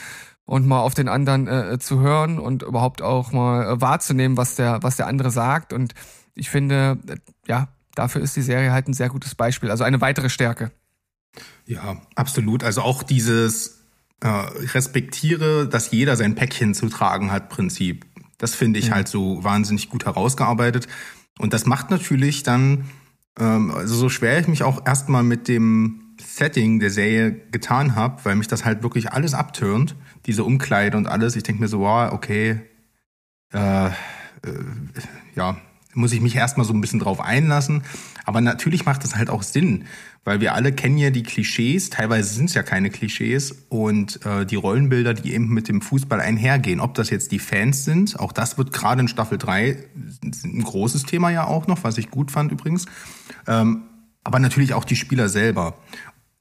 und 0.45 0.67
mal 0.67 0.79
auf 0.79 0.93
den 0.93 1.09
anderen 1.09 1.47
äh, 1.47 1.79
zu 1.79 1.99
hören 1.99 2.39
und 2.39 2.61
überhaupt 2.61 3.01
auch 3.01 3.31
mal 3.31 3.65
äh, 3.65 3.81
wahrzunehmen, 3.81 4.37
was 4.37 4.55
der, 4.55 4.83
was 4.83 4.97
der 4.97 5.07
andere 5.07 5.31
sagt. 5.31 5.73
Und 5.73 5.93
ich 6.35 6.49
finde, 6.49 6.99
äh, 7.07 7.15
ja, 7.47 7.69
dafür 7.95 8.21
ist 8.21 8.35
die 8.35 8.43
Serie 8.43 8.71
halt 8.71 8.87
ein 8.87 8.93
sehr 8.93 9.09
gutes 9.09 9.33
Beispiel. 9.33 9.71
Also 9.71 9.83
eine 9.83 10.01
weitere 10.01 10.29
Stärke. 10.29 10.71
Ja, 11.65 11.97
absolut. 12.13 12.63
Also 12.63 12.81
auch 12.81 13.01
dieses 13.01 13.81
äh, 14.21 14.27
respektiere, 14.27 15.67
dass 15.67 15.89
jeder 15.91 16.15
sein 16.15 16.35
Päckchen 16.35 16.75
zu 16.75 16.89
tragen 16.89 17.31
hat, 17.31 17.49
Prinzip. 17.49 18.05
Das 18.45 18.53
finde 18.53 18.77
ich 18.77 18.91
mhm. 18.91 18.93
halt 18.93 19.07
so 19.07 19.43
wahnsinnig 19.43 19.89
gut 19.89 20.05
herausgearbeitet. 20.05 20.87
Und 21.39 21.51
das 21.51 21.65
macht 21.65 21.89
natürlich 21.89 22.43
dann, 22.43 22.85
ähm, 23.39 23.71
also 23.71 23.95
so 23.95 24.07
schwer 24.07 24.39
ich 24.39 24.47
mich 24.47 24.61
auch 24.61 24.85
erstmal 24.85 25.23
mit 25.23 25.47
dem 25.47 26.13
Setting 26.21 26.79
der 26.79 26.91
Serie 26.91 27.31
getan 27.49 27.95
habe, 27.95 28.23
weil 28.23 28.35
mich 28.35 28.47
das 28.47 28.63
halt 28.63 28.83
wirklich 28.83 29.11
alles 29.11 29.33
abtönt, 29.33 29.95
diese 30.27 30.43
Umkleide 30.43 30.95
und 30.95 31.07
alles. 31.07 31.35
Ich 31.35 31.41
denke 31.41 31.59
mir 31.59 31.67
so, 31.67 31.79
wow, 31.79 32.11
okay, 32.11 32.61
äh, 33.51 33.87
äh, 33.87 33.91
ja, 35.33 35.57
muss 35.95 36.13
ich 36.13 36.21
mich 36.21 36.35
erstmal 36.35 36.67
so 36.67 36.73
ein 36.73 36.81
bisschen 36.81 36.99
drauf 36.99 37.21
einlassen. 37.21 37.81
Aber 38.25 38.41
natürlich 38.41 38.85
macht 38.85 39.03
das 39.03 39.15
halt 39.15 39.31
auch 39.31 39.41
Sinn, 39.41 39.85
weil 40.25 40.41
wir 40.41 40.55
alle 40.55 40.73
kennen 40.73 40.97
ja 40.97 41.11
die 41.11 41.23
Klischees, 41.23 41.91
teilweise 41.91 42.33
sind 42.33 42.49
es 42.49 42.55
ja 42.55 42.63
keine 42.63 42.89
Klischees 42.89 43.65
und 43.69 44.25
äh, 44.25 44.45
die 44.45 44.55
Rollenbilder, 44.55 45.13
die 45.13 45.33
eben 45.33 45.53
mit 45.53 45.69
dem 45.69 45.81
Fußball 45.81 46.19
einhergehen. 46.19 46.79
Ob 46.79 46.95
das 46.95 47.11
jetzt 47.11 47.31
die 47.31 47.39
Fans 47.39 47.85
sind, 47.85 48.19
auch 48.19 48.31
das 48.31 48.57
wird 48.57 48.73
gerade 48.73 49.01
in 49.01 49.07
Staffel 49.07 49.37
3 49.37 49.77
ein 50.43 50.63
großes 50.63 51.03
Thema 51.03 51.29
ja 51.29 51.45
auch 51.45 51.67
noch, 51.67 51.83
was 51.83 51.99
ich 51.99 52.09
gut 52.09 52.31
fand 52.31 52.51
übrigens. 52.51 52.87
Ähm, 53.47 53.83
aber 54.23 54.39
natürlich 54.39 54.73
auch 54.73 54.83
die 54.83 54.95
Spieler 54.95 55.29
selber. 55.29 55.77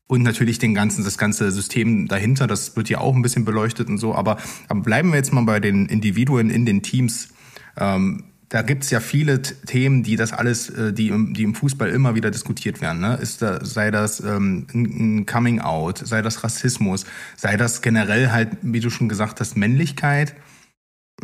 Und 0.06 0.22
natürlich 0.22 0.58
den 0.58 0.74
ganzen, 0.74 1.04
das 1.04 1.18
ganze 1.18 1.50
System 1.50 2.08
dahinter, 2.08 2.46
das 2.46 2.76
wird 2.76 2.88
ja 2.88 2.98
auch 2.98 3.14
ein 3.14 3.22
bisschen 3.22 3.44
beleuchtet 3.44 3.88
und 3.88 3.98
so. 3.98 4.14
Aber, 4.14 4.38
aber 4.68 4.80
bleiben 4.80 5.10
wir 5.10 5.16
jetzt 5.16 5.32
mal 5.32 5.44
bei 5.44 5.60
den 5.60 5.86
Individuen 5.86 6.50
in 6.50 6.64
den 6.64 6.82
Teams. 6.82 7.28
Ähm, 7.76 8.24
da 8.54 8.62
gibt's 8.62 8.88
ja 8.90 9.00
viele 9.00 9.42
Themen, 9.42 10.04
die 10.04 10.14
das 10.14 10.32
alles, 10.32 10.70
äh, 10.70 10.92
die 10.92 11.08
im, 11.08 11.34
die 11.34 11.42
im 11.42 11.56
Fußball 11.56 11.90
immer 11.90 12.14
wieder 12.14 12.30
diskutiert 12.30 12.80
werden. 12.80 13.00
Ne? 13.00 13.18
Ist 13.20 13.42
da, 13.42 13.64
sei 13.64 13.90
das 13.90 14.20
ähm, 14.20 14.68
ein 14.72 15.26
Coming 15.26 15.58
Out, 15.58 15.98
sei 15.98 16.22
das 16.22 16.44
Rassismus, 16.44 17.04
sei 17.36 17.56
das 17.56 17.82
generell 17.82 18.30
halt, 18.30 18.50
wie 18.62 18.78
du 18.78 18.90
schon 18.90 19.08
gesagt 19.08 19.40
hast, 19.40 19.56
Männlichkeit 19.56 20.36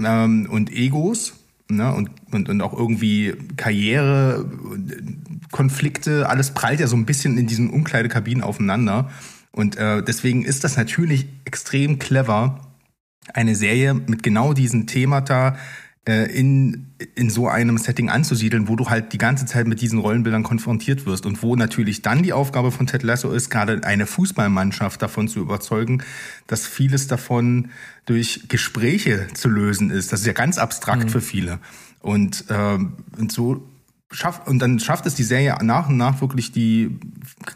ähm, 0.00 0.48
und 0.50 0.72
Egos 0.72 1.34
ne? 1.68 1.94
und, 1.94 2.10
und, 2.32 2.48
und 2.48 2.60
auch 2.62 2.76
irgendwie 2.76 3.34
Karriere, 3.56 4.44
Konflikte, 5.52 6.28
alles 6.28 6.50
prallt 6.50 6.80
ja 6.80 6.88
so 6.88 6.96
ein 6.96 7.06
bisschen 7.06 7.38
in 7.38 7.46
diesen 7.46 7.70
Umkleidekabinen 7.70 8.42
aufeinander. 8.42 9.08
Und 9.52 9.76
äh, 9.76 10.02
deswegen 10.02 10.44
ist 10.44 10.64
das 10.64 10.76
natürlich 10.76 11.28
extrem 11.44 12.00
clever, 12.00 12.66
eine 13.32 13.54
Serie 13.54 13.94
mit 13.94 14.24
genau 14.24 14.52
diesen 14.52 14.88
Themata 14.88 15.56
in, 16.06 16.94
in 17.14 17.28
so 17.28 17.46
einem 17.46 17.76
Setting 17.76 18.08
anzusiedeln, 18.08 18.68
wo 18.68 18.76
du 18.76 18.88
halt 18.88 19.12
die 19.12 19.18
ganze 19.18 19.44
Zeit 19.44 19.66
mit 19.66 19.80
diesen 19.80 19.98
Rollenbildern 19.98 20.42
konfrontiert 20.42 21.04
wirst 21.04 21.26
und 21.26 21.42
wo 21.42 21.56
natürlich 21.56 22.00
dann 22.00 22.22
die 22.22 22.32
Aufgabe 22.32 22.72
von 22.72 22.86
Ted 22.86 23.02
Lasso 23.02 23.30
ist, 23.32 23.50
gerade 23.50 23.84
eine 23.84 24.06
Fußballmannschaft 24.06 25.00
davon 25.02 25.28
zu 25.28 25.40
überzeugen, 25.40 26.02
dass 26.46 26.66
vieles 26.66 27.06
davon 27.06 27.70
durch 28.06 28.48
Gespräche 28.48 29.28
zu 29.34 29.48
lösen 29.48 29.90
ist. 29.90 30.12
Das 30.12 30.20
ist 30.20 30.26
ja 30.26 30.32
ganz 30.32 30.56
abstrakt 30.56 31.04
mhm. 31.04 31.08
für 31.10 31.20
viele. 31.20 31.58
Und, 32.00 32.46
äh, 32.48 32.78
und 33.18 33.30
so 33.30 33.68
schafft, 34.10 34.48
und 34.48 34.58
dann 34.58 34.80
schafft 34.80 35.04
es 35.04 35.14
die 35.14 35.22
Serie 35.22 35.58
nach 35.62 35.88
und 35.90 35.98
nach 35.98 36.22
wirklich 36.22 36.50
die 36.50 36.98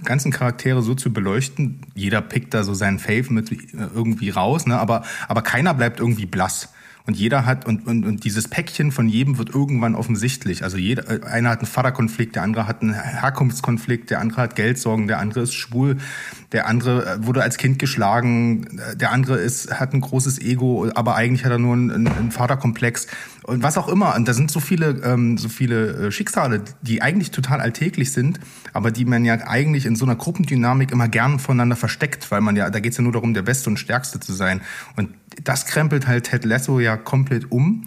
ganzen 0.05 0.31
Charaktere 0.31 0.83
so 0.83 0.95
zu 0.95 1.13
beleuchten. 1.13 1.81
Jeder 1.95 2.21
pickt 2.21 2.53
da 2.53 2.63
so 2.63 2.75
seinen 2.75 2.99
Fave 2.99 3.33
mit 3.33 3.51
äh, 3.51 3.57
irgendwie 3.95 4.29
raus, 4.29 4.67
ne? 4.67 4.79
aber, 4.79 5.03
aber 5.29 5.41
keiner 5.41 5.73
bleibt 5.73 5.99
irgendwie 5.99 6.27
blass. 6.27 6.74
Und 7.07 7.19
jeder 7.19 7.45
hat, 7.45 7.67
und, 7.67 7.87
und, 7.87 8.07
und 8.07 8.25
dieses 8.25 8.49
Päckchen 8.49 8.91
von 8.91 9.09
jedem 9.09 9.37
wird 9.37 9.51
irgendwann 9.51 9.95
offensichtlich. 9.95 10.63
Also 10.65 10.79
jeder, 10.79 11.27
einer 11.27 11.51
hat 11.51 11.59
einen 11.59 11.67
Vaterkonflikt, 11.67 12.35
der 12.35 12.43
andere 12.43 12.67
hat 12.67 12.81
einen 12.81 12.95
Herkunftskonflikt, 12.95 14.09
der 14.09 14.21
andere 14.21 14.41
hat 14.41 14.57
Geldsorgen, 14.57 15.07
der 15.07 15.19
andere 15.19 15.41
ist 15.41 15.53
schwul, 15.53 15.99
der 16.55 16.69
andere 16.69 17.05
äh, 17.05 17.27
wurde 17.27 17.43
als 17.43 17.59
Kind 17.59 17.79
geschlagen, 17.79 18.79
äh, 18.79 18.97
der 18.97 19.11
andere 19.11 19.37
ist, 19.37 19.79
hat 19.79 19.93
ein 19.93 20.01
großes 20.01 20.41
Ego, 20.41 20.89
aber 20.95 21.17
eigentlich 21.17 21.45
hat 21.45 21.51
er 21.51 21.59
nur 21.59 21.75
einen, 21.75 22.07
einen 22.07 22.31
Vaterkomplex 22.31 23.09
und 23.43 23.63
was 23.63 23.77
auch 23.77 23.89
immer. 23.89 24.15
Und 24.15 24.27
da 24.27 24.33
sind 24.33 24.51
so 24.51 24.61
viele, 24.61 25.03
ähm, 25.05 25.37
so 25.37 25.49
viele 25.49 26.11
Schicksale, 26.13 26.63
die 26.81 27.03
eigentlich 27.03 27.33
total 27.33 27.61
alltäglich 27.61 28.13
sind, 28.13 28.39
aber 28.73 28.93
die 28.93 29.05
man 29.05 29.25
ja 29.25 29.35
eigentlich 29.47 29.85
in 29.85 29.97
so 29.97 30.07
einer 30.07 30.15
Gruppendynamik 30.15 30.93
immer 30.93 31.09
gern 31.09 31.41
voneinander 31.41 31.77
versteckt, 31.77 32.31
weil 32.31 32.41
man 32.41 32.55
ja, 32.55 32.71
da 32.71 32.79
geht's 32.79 32.97
ja 32.97 33.03
nur 33.03 33.13
darum, 33.13 33.35
der 33.35 33.43
Beste 33.43 33.69
und 33.69 33.77
Stärkste 33.77 34.21
zu 34.21 34.33
sein. 34.33 34.63
Und 34.97 35.11
das 35.43 35.67
krempelt 35.67 36.07
halt 36.07 36.25
Ted 36.25 36.45
Lasso 36.45 36.79
ja 36.79 36.97
komplett 36.97 37.51
um. 37.51 37.85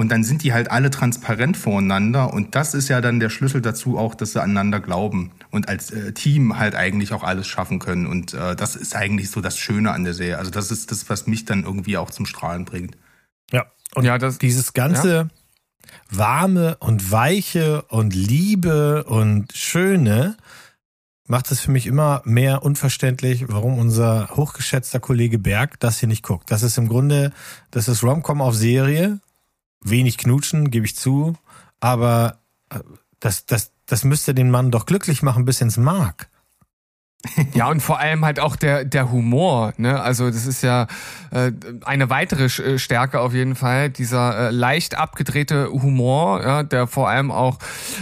Und 0.00 0.08
dann 0.08 0.24
sind 0.24 0.42
die 0.44 0.54
halt 0.54 0.70
alle 0.70 0.88
transparent 0.88 1.58
voreinander. 1.58 2.32
Und 2.32 2.54
das 2.54 2.72
ist 2.72 2.88
ja 2.88 3.02
dann 3.02 3.20
der 3.20 3.28
Schlüssel 3.28 3.60
dazu 3.60 3.98
auch, 3.98 4.14
dass 4.14 4.32
sie 4.32 4.40
aneinander 4.40 4.80
glauben 4.80 5.30
und 5.50 5.68
als 5.68 5.90
äh, 5.90 6.12
Team 6.12 6.58
halt 6.58 6.74
eigentlich 6.74 7.12
auch 7.12 7.22
alles 7.22 7.46
schaffen 7.46 7.80
können. 7.80 8.06
Und 8.06 8.32
äh, 8.32 8.56
das 8.56 8.76
ist 8.76 8.96
eigentlich 8.96 9.30
so 9.30 9.42
das 9.42 9.58
Schöne 9.58 9.92
an 9.92 10.04
der 10.04 10.14
Serie. 10.14 10.38
Also 10.38 10.50
das 10.50 10.70
ist 10.70 10.90
das, 10.90 11.10
was 11.10 11.26
mich 11.26 11.44
dann 11.44 11.64
irgendwie 11.64 11.98
auch 11.98 12.10
zum 12.10 12.24
Strahlen 12.24 12.64
bringt. 12.64 12.96
Ja, 13.52 13.66
und 13.94 14.04
ja, 14.04 14.16
das, 14.16 14.38
dieses 14.38 14.72
ganze 14.72 15.14
ja. 15.14 15.28
warme 16.08 16.78
und 16.78 17.12
weiche 17.12 17.82
und 17.88 18.14
Liebe 18.14 19.04
und 19.04 19.52
Schöne, 19.54 20.38
macht 21.26 21.50
es 21.50 21.60
für 21.60 21.70
mich 21.70 21.86
immer 21.86 22.22
mehr 22.24 22.62
unverständlich, 22.62 23.50
warum 23.50 23.78
unser 23.78 24.30
hochgeschätzter 24.30 24.98
Kollege 24.98 25.38
Berg 25.38 25.78
das 25.78 26.00
hier 26.00 26.08
nicht 26.08 26.22
guckt. 26.22 26.50
Das 26.50 26.62
ist 26.62 26.78
im 26.78 26.88
Grunde, 26.88 27.32
das 27.70 27.86
ist 27.86 28.02
Romcom 28.02 28.40
auf 28.40 28.54
Serie, 28.54 29.20
wenig 29.82 30.18
knutschen, 30.18 30.70
gebe 30.70 30.86
ich 30.86 30.96
zu, 30.96 31.36
aber 31.80 32.40
äh, 32.70 32.80
das, 33.18 33.46
das, 33.46 33.72
das 33.86 34.04
müsste 34.04 34.34
den 34.34 34.50
Mann 34.50 34.70
doch 34.70 34.86
glücklich 34.86 35.22
machen 35.22 35.44
bis 35.44 35.60
ins 35.60 35.76
Mark. 35.76 36.29
Ja, 37.52 37.68
und 37.68 37.82
vor 37.82 37.98
allem 37.98 38.24
halt 38.24 38.40
auch 38.40 38.56
der, 38.56 38.86
der 38.86 39.12
Humor, 39.12 39.74
ne? 39.76 40.00
Also 40.00 40.28
das 40.30 40.46
ist 40.46 40.62
ja 40.62 40.86
äh, 41.30 41.52
eine 41.84 42.08
weitere 42.08 42.44
äh, 42.44 42.78
Stärke 42.78 43.20
auf 43.20 43.34
jeden 43.34 43.56
Fall, 43.56 43.90
dieser 43.90 44.48
äh, 44.48 44.50
leicht 44.50 44.96
abgedrehte 44.96 45.70
Humor, 45.70 46.42
ja, 46.42 46.62
der 46.62 46.86
vor 46.86 47.10
allem 47.10 47.30
auch 47.30 47.58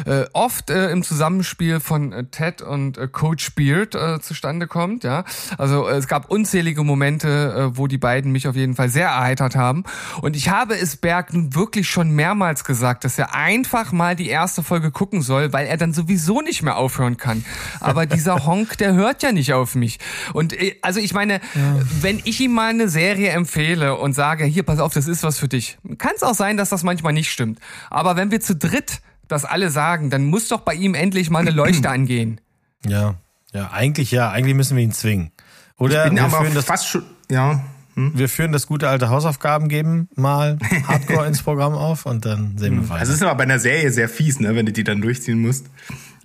äh, 0.06 0.24
oft 0.34 0.70
äh, 0.70 0.90
im 0.90 1.02
Zusammenspiel 1.02 1.80
von 1.80 2.12
äh, 2.12 2.24
Ted 2.26 2.62
und 2.62 2.96
äh, 2.96 3.08
Coach 3.08 3.56
Beard 3.56 3.96
äh, 3.96 4.20
zustande 4.20 4.68
kommt, 4.68 5.02
ja. 5.02 5.24
Also 5.58 5.88
äh, 5.88 5.96
es 5.96 6.06
gab 6.06 6.30
unzählige 6.30 6.84
Momente, 6.84 7.72
äh, 7.72 7.76
wo 7.76 7.88
die 7.88 7.98
beiden 7.98 8.30
mich 8.30 8.46
auf 8.46 8.54
jeden 8.54 8.76
Fall 8.76 8.88
sehr 8.88 9.08
erheitert 9.08 9.56
haben. 9.56 9.82
Und 10.22 10.36
ich 10.36 10.48
habe 10.48 10.74
es 10.74 10.96
Berg 10.96 11.32
nun 11.32 11.56
wirklich 11.56 11.88
schon 11.88 12.10
mehrmals 12.10 12.62
gesagt, 12.62 13.02
dass 13.02 13.18
er 13.18 13.34
einfach 13.34 13.90
mal 13.90 14.14
die 14.14 14.28
erste 14.28 14.62
Folge 14.62 14.92
gucken 14.92 15.22
soll, 15.22 15.52
weil 15.52 15.66
er 15.66 15.76
dann 15.76 15.92
sowieso 15.92 16.40
nicht 16.40 16.62
mehr 16.62 16.76
aufhören 16.76 17.16
kann. 17.16 17.44
Aber 17.80 18.06
dieser 18.06 18.44
Honk, 18.46 18.78
der 18.78 18.94
hört 18.94 19.07
hört 19.08 19.22
ja 19.22 19.32
nicht 19.32 19.52
auf 19.54 19.74
mich. 19.74 19.98
Und 20.34 20.52
äh, 20.52 20.76
also 20.82 21.00
ich 21.00 21.14
meine, 21.14 21.34
ja. 21.34 21.76
wenn 22.00 22.20
ich 22.24 22.40
ihm 22.40 22.52
mal 22.52 22.70
eine 22.70 22.88
Serie 22.88 23.30
empfehle 23.30 23.96
und 23.96 24.12
sage, 24.12 24.44
hier, 24.44 24.62
pass 24.62 24.78
auf, 24.78 24.92
das 24.92 25.08
ist 25.08 25.22
was 25.22 25.38
für 25.38 25.48
dich, 25.48 25.78
kann 25.96 26.12
es 26.14 26.22
auch 26.22 26.34
sein, 26.34 26.56
dass 26.56 26.68
das 26.68 26.82
manchmal 26.82 27.12
nicht 27.12 27.30
stimmt. 27.30 27.58
Aber 27.90 28.16
wenn 28.16 28.30
wir 28.30 28.40
zu 28.40 28.54
dritt 28.54 29.00
das 29.26 29.44
alle 29.44 29.70
sagen, 29.70 30.10
dann 30.10 30.24
muss 30.26 30.48
doch 30.48 30.60
bei 30.60 30.74
ihm 30.74 30.94
endlich 30.94 31.30
mal 31.30 31.40
eine 31.40 31.50
Leuchte 31.50 31.88
angehen. 31.90 32.40
Ja, 32.86 33.14
ja, 33.52 33.70
eigentlich 33.70 34.10
ja, 34.10 34.30
eigentlich 34.30 34.54
müssen 34.54 34.76
wir 34.76 34.84
ihn 34.84 34.92
zwingen. 34.92 35.32
Oder 35.78 36.04
ich 36.04 36.12
bin 36.12 36.22
wir 36.22 36.30
führen 36.30 36.54
das 36.54 36.64
fast 36.64 36.88
schon, 36.88 37.02
ja. 37.30 37.64
Hm? 37.94 38.12
Wir 38.14 38.28
führen 38.28 38.52
das 38.52 38.66
gute 38.66 38.88
alte 38.88 39.08
Hausaufgaben 39.08 39.68
geben 39.68 40.08
mal 40.14 40.58
Hardcore 40.86 41.26
ins 41.26 41.42
Programm 41.42 41.74
auf 41.74 42.06
und 42.06 42.26
dann 42.26 42.58
sehen 42.58 42.74
wir 42.74 42.82
hm. 42.82 42.88
weiter. 42.90 43.00
Also 43.00 43.12
es 43.12 43.18
ist 43.18 43.22
aber 43.22 43.36
bei 43.36 43.44
einer 43.44 43.58
Serie 43.58 43.90
sehr 43.90 44.08
fies, 44.08 44.38
ne, 44.38 44.54
wenn 44.54 44.66
du 44.66 44.72
die 44.72 44.84
dann 44.84 45.00
durchziehen 45.00 45.40
musst. 45.40 45.66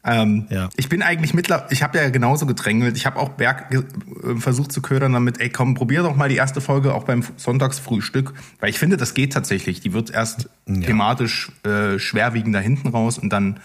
Ähm, 0.06 0.48
ja. 0.50 0.70
Ich 0.76 0.90
bin 0.90 1.02
eigentlich 1.02 1.34
mittlerweile, 1.34 1.72
ich 1.72 1.82
habe 1.82 1.98
ja 1.98 2.10
genauso 2.10 2.46
gedrängelt. 2.46 2.98
Ich 2.98 3.06
habe 3.06 3.20
auch 3.20 3.30
Berg 3.30 3.74
äh, 3.74 4.36
versucht 4.36 4.72
zu 4.72 4.82
ködern 4.82 5.14
damit, 5.14 5.40
ey 5.40 5.50
komm, 5.50 5.76
probier 5.76 6.04
doch 6.04 6.16
mal 6.16 6.28
die 6.28 6.36
erste 6.36 6.60
Folge 6.60 6.94
auch 6.94 7.06
beim 7.06 7.24
Sonntagsfrühstück, 7.38 8.34
weil 8.60 8.70
ich 8.70 8.80
finde, 8.80 8.98
das 8.98 9.14
geht 9.14 9.34
tatsächlich. 9.34 9.80
Die 9.80 9.94
wird 9.94 10.12
erst 10.12 10.50
ja. 10.68 10.82
thematisch 10.82 11.52
äh, 11.64 12.00
schwerwiegender 12.00 12.60
hinten 12.60 12.90
raus 12.90 13.18
und 13.18 13.32
dann 13.32 13.62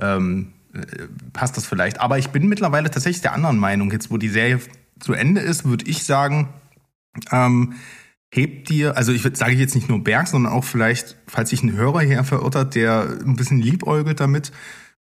ähm, 0.00 0.52
äh, 0.74 0.80
passt 1.32 1.56
das 1.56 1.66
vielleicht. 1.66 2.00
Aber 2.00 2.18
ich 2.18 2.30
bin 2.30 2.48
mittlerweile 2.48 2.90
tatsächlich 2.90 3.22
der 3.22 3.32
anderen 3.32 3.58
Meinung. 3.58 3.92
Jetzt, 3.92 4.10
wo 4.10 4.16
die 4.16 4.28
Serie 4.28 4.60
zu 4.98 5.12
Ende 5.12 5.40
ist, 5.40 5.64
würde 5.64 5.86
ich 5.86 6.02
sagen, 6.02 6.48
ähm, 7.30 7.74
hebt 8.32 8.68
dir, 8.68 8.96
also 8.96 9.12
ich 9.12 9.22
sage 9.22 9.52
jetzt 9.52 9.76
nicht 9.76 9.88
nur 9.88 10.02
Berg, 10.02 10.26
sondern 10.26 10.52
auch 10.52 10.64
vielleicht, 10.64 11.16
falls 11.28 11.50
sich 11.50 11.62
ein 11.62 11.72
Hörer 11.72 12.00
hier 12.00 12.24
verirrt 12.24 12.56
hat, 12.56 12.74
der 12.74 13.18
ein 13.24 13.36
bisschen 13.36 13.60
liebäugelt 13.60 14.18
damit, 14.18 14.50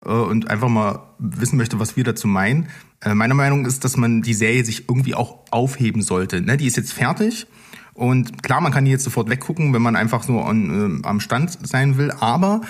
und 0.01 0.49
einfach 0.49 0.69
mal 0.69 1.15
wissen 1.19 1.57
möchte, 1.57 1.79
was 1.79 1.97
wir 1.97 2.03
dazu 2.03 2.27
meinen. 2.27 2.67
Äh, 3.01 3.15
meine 3.15 3.33
Meinung 3.33 3.65
ist, 3.65 3.83
dass 3.83 3.97
man 3.97 4.21
die 4.21 4.33
Serie 4.33 4.63
sich 4.63 4.87
irgendwie 4.89 5.15
auch 5.15 5.45
aufheben 5.51 6.01
sollte. 6.01 6.41
Ne? 6.41 6.57
Die 6.57 6.67
ist 6.67 6.77
jetzt 6.77 6.93
fertig. 6.93 7.47
Und 7.93 8.43
klar, 8.43 8.61
man 8.61 8.71
kann 8.71 8.85
die 8.85 8.91
jetzt 8.91 9.03
sofort 9.03 9.29
weggucken, 9.29 9.73
wenn 9.73 9.81
man 9.81 9.95
einfach 9.95 10.23
so 10.23 10.41
an, 10.41 11.01
äh, 11.01 11.07
am 11.07 11.19
Stand 11.19 11.57
sein 11.65 11.97
will. 11.97 12.11
Aber 12.11 12.61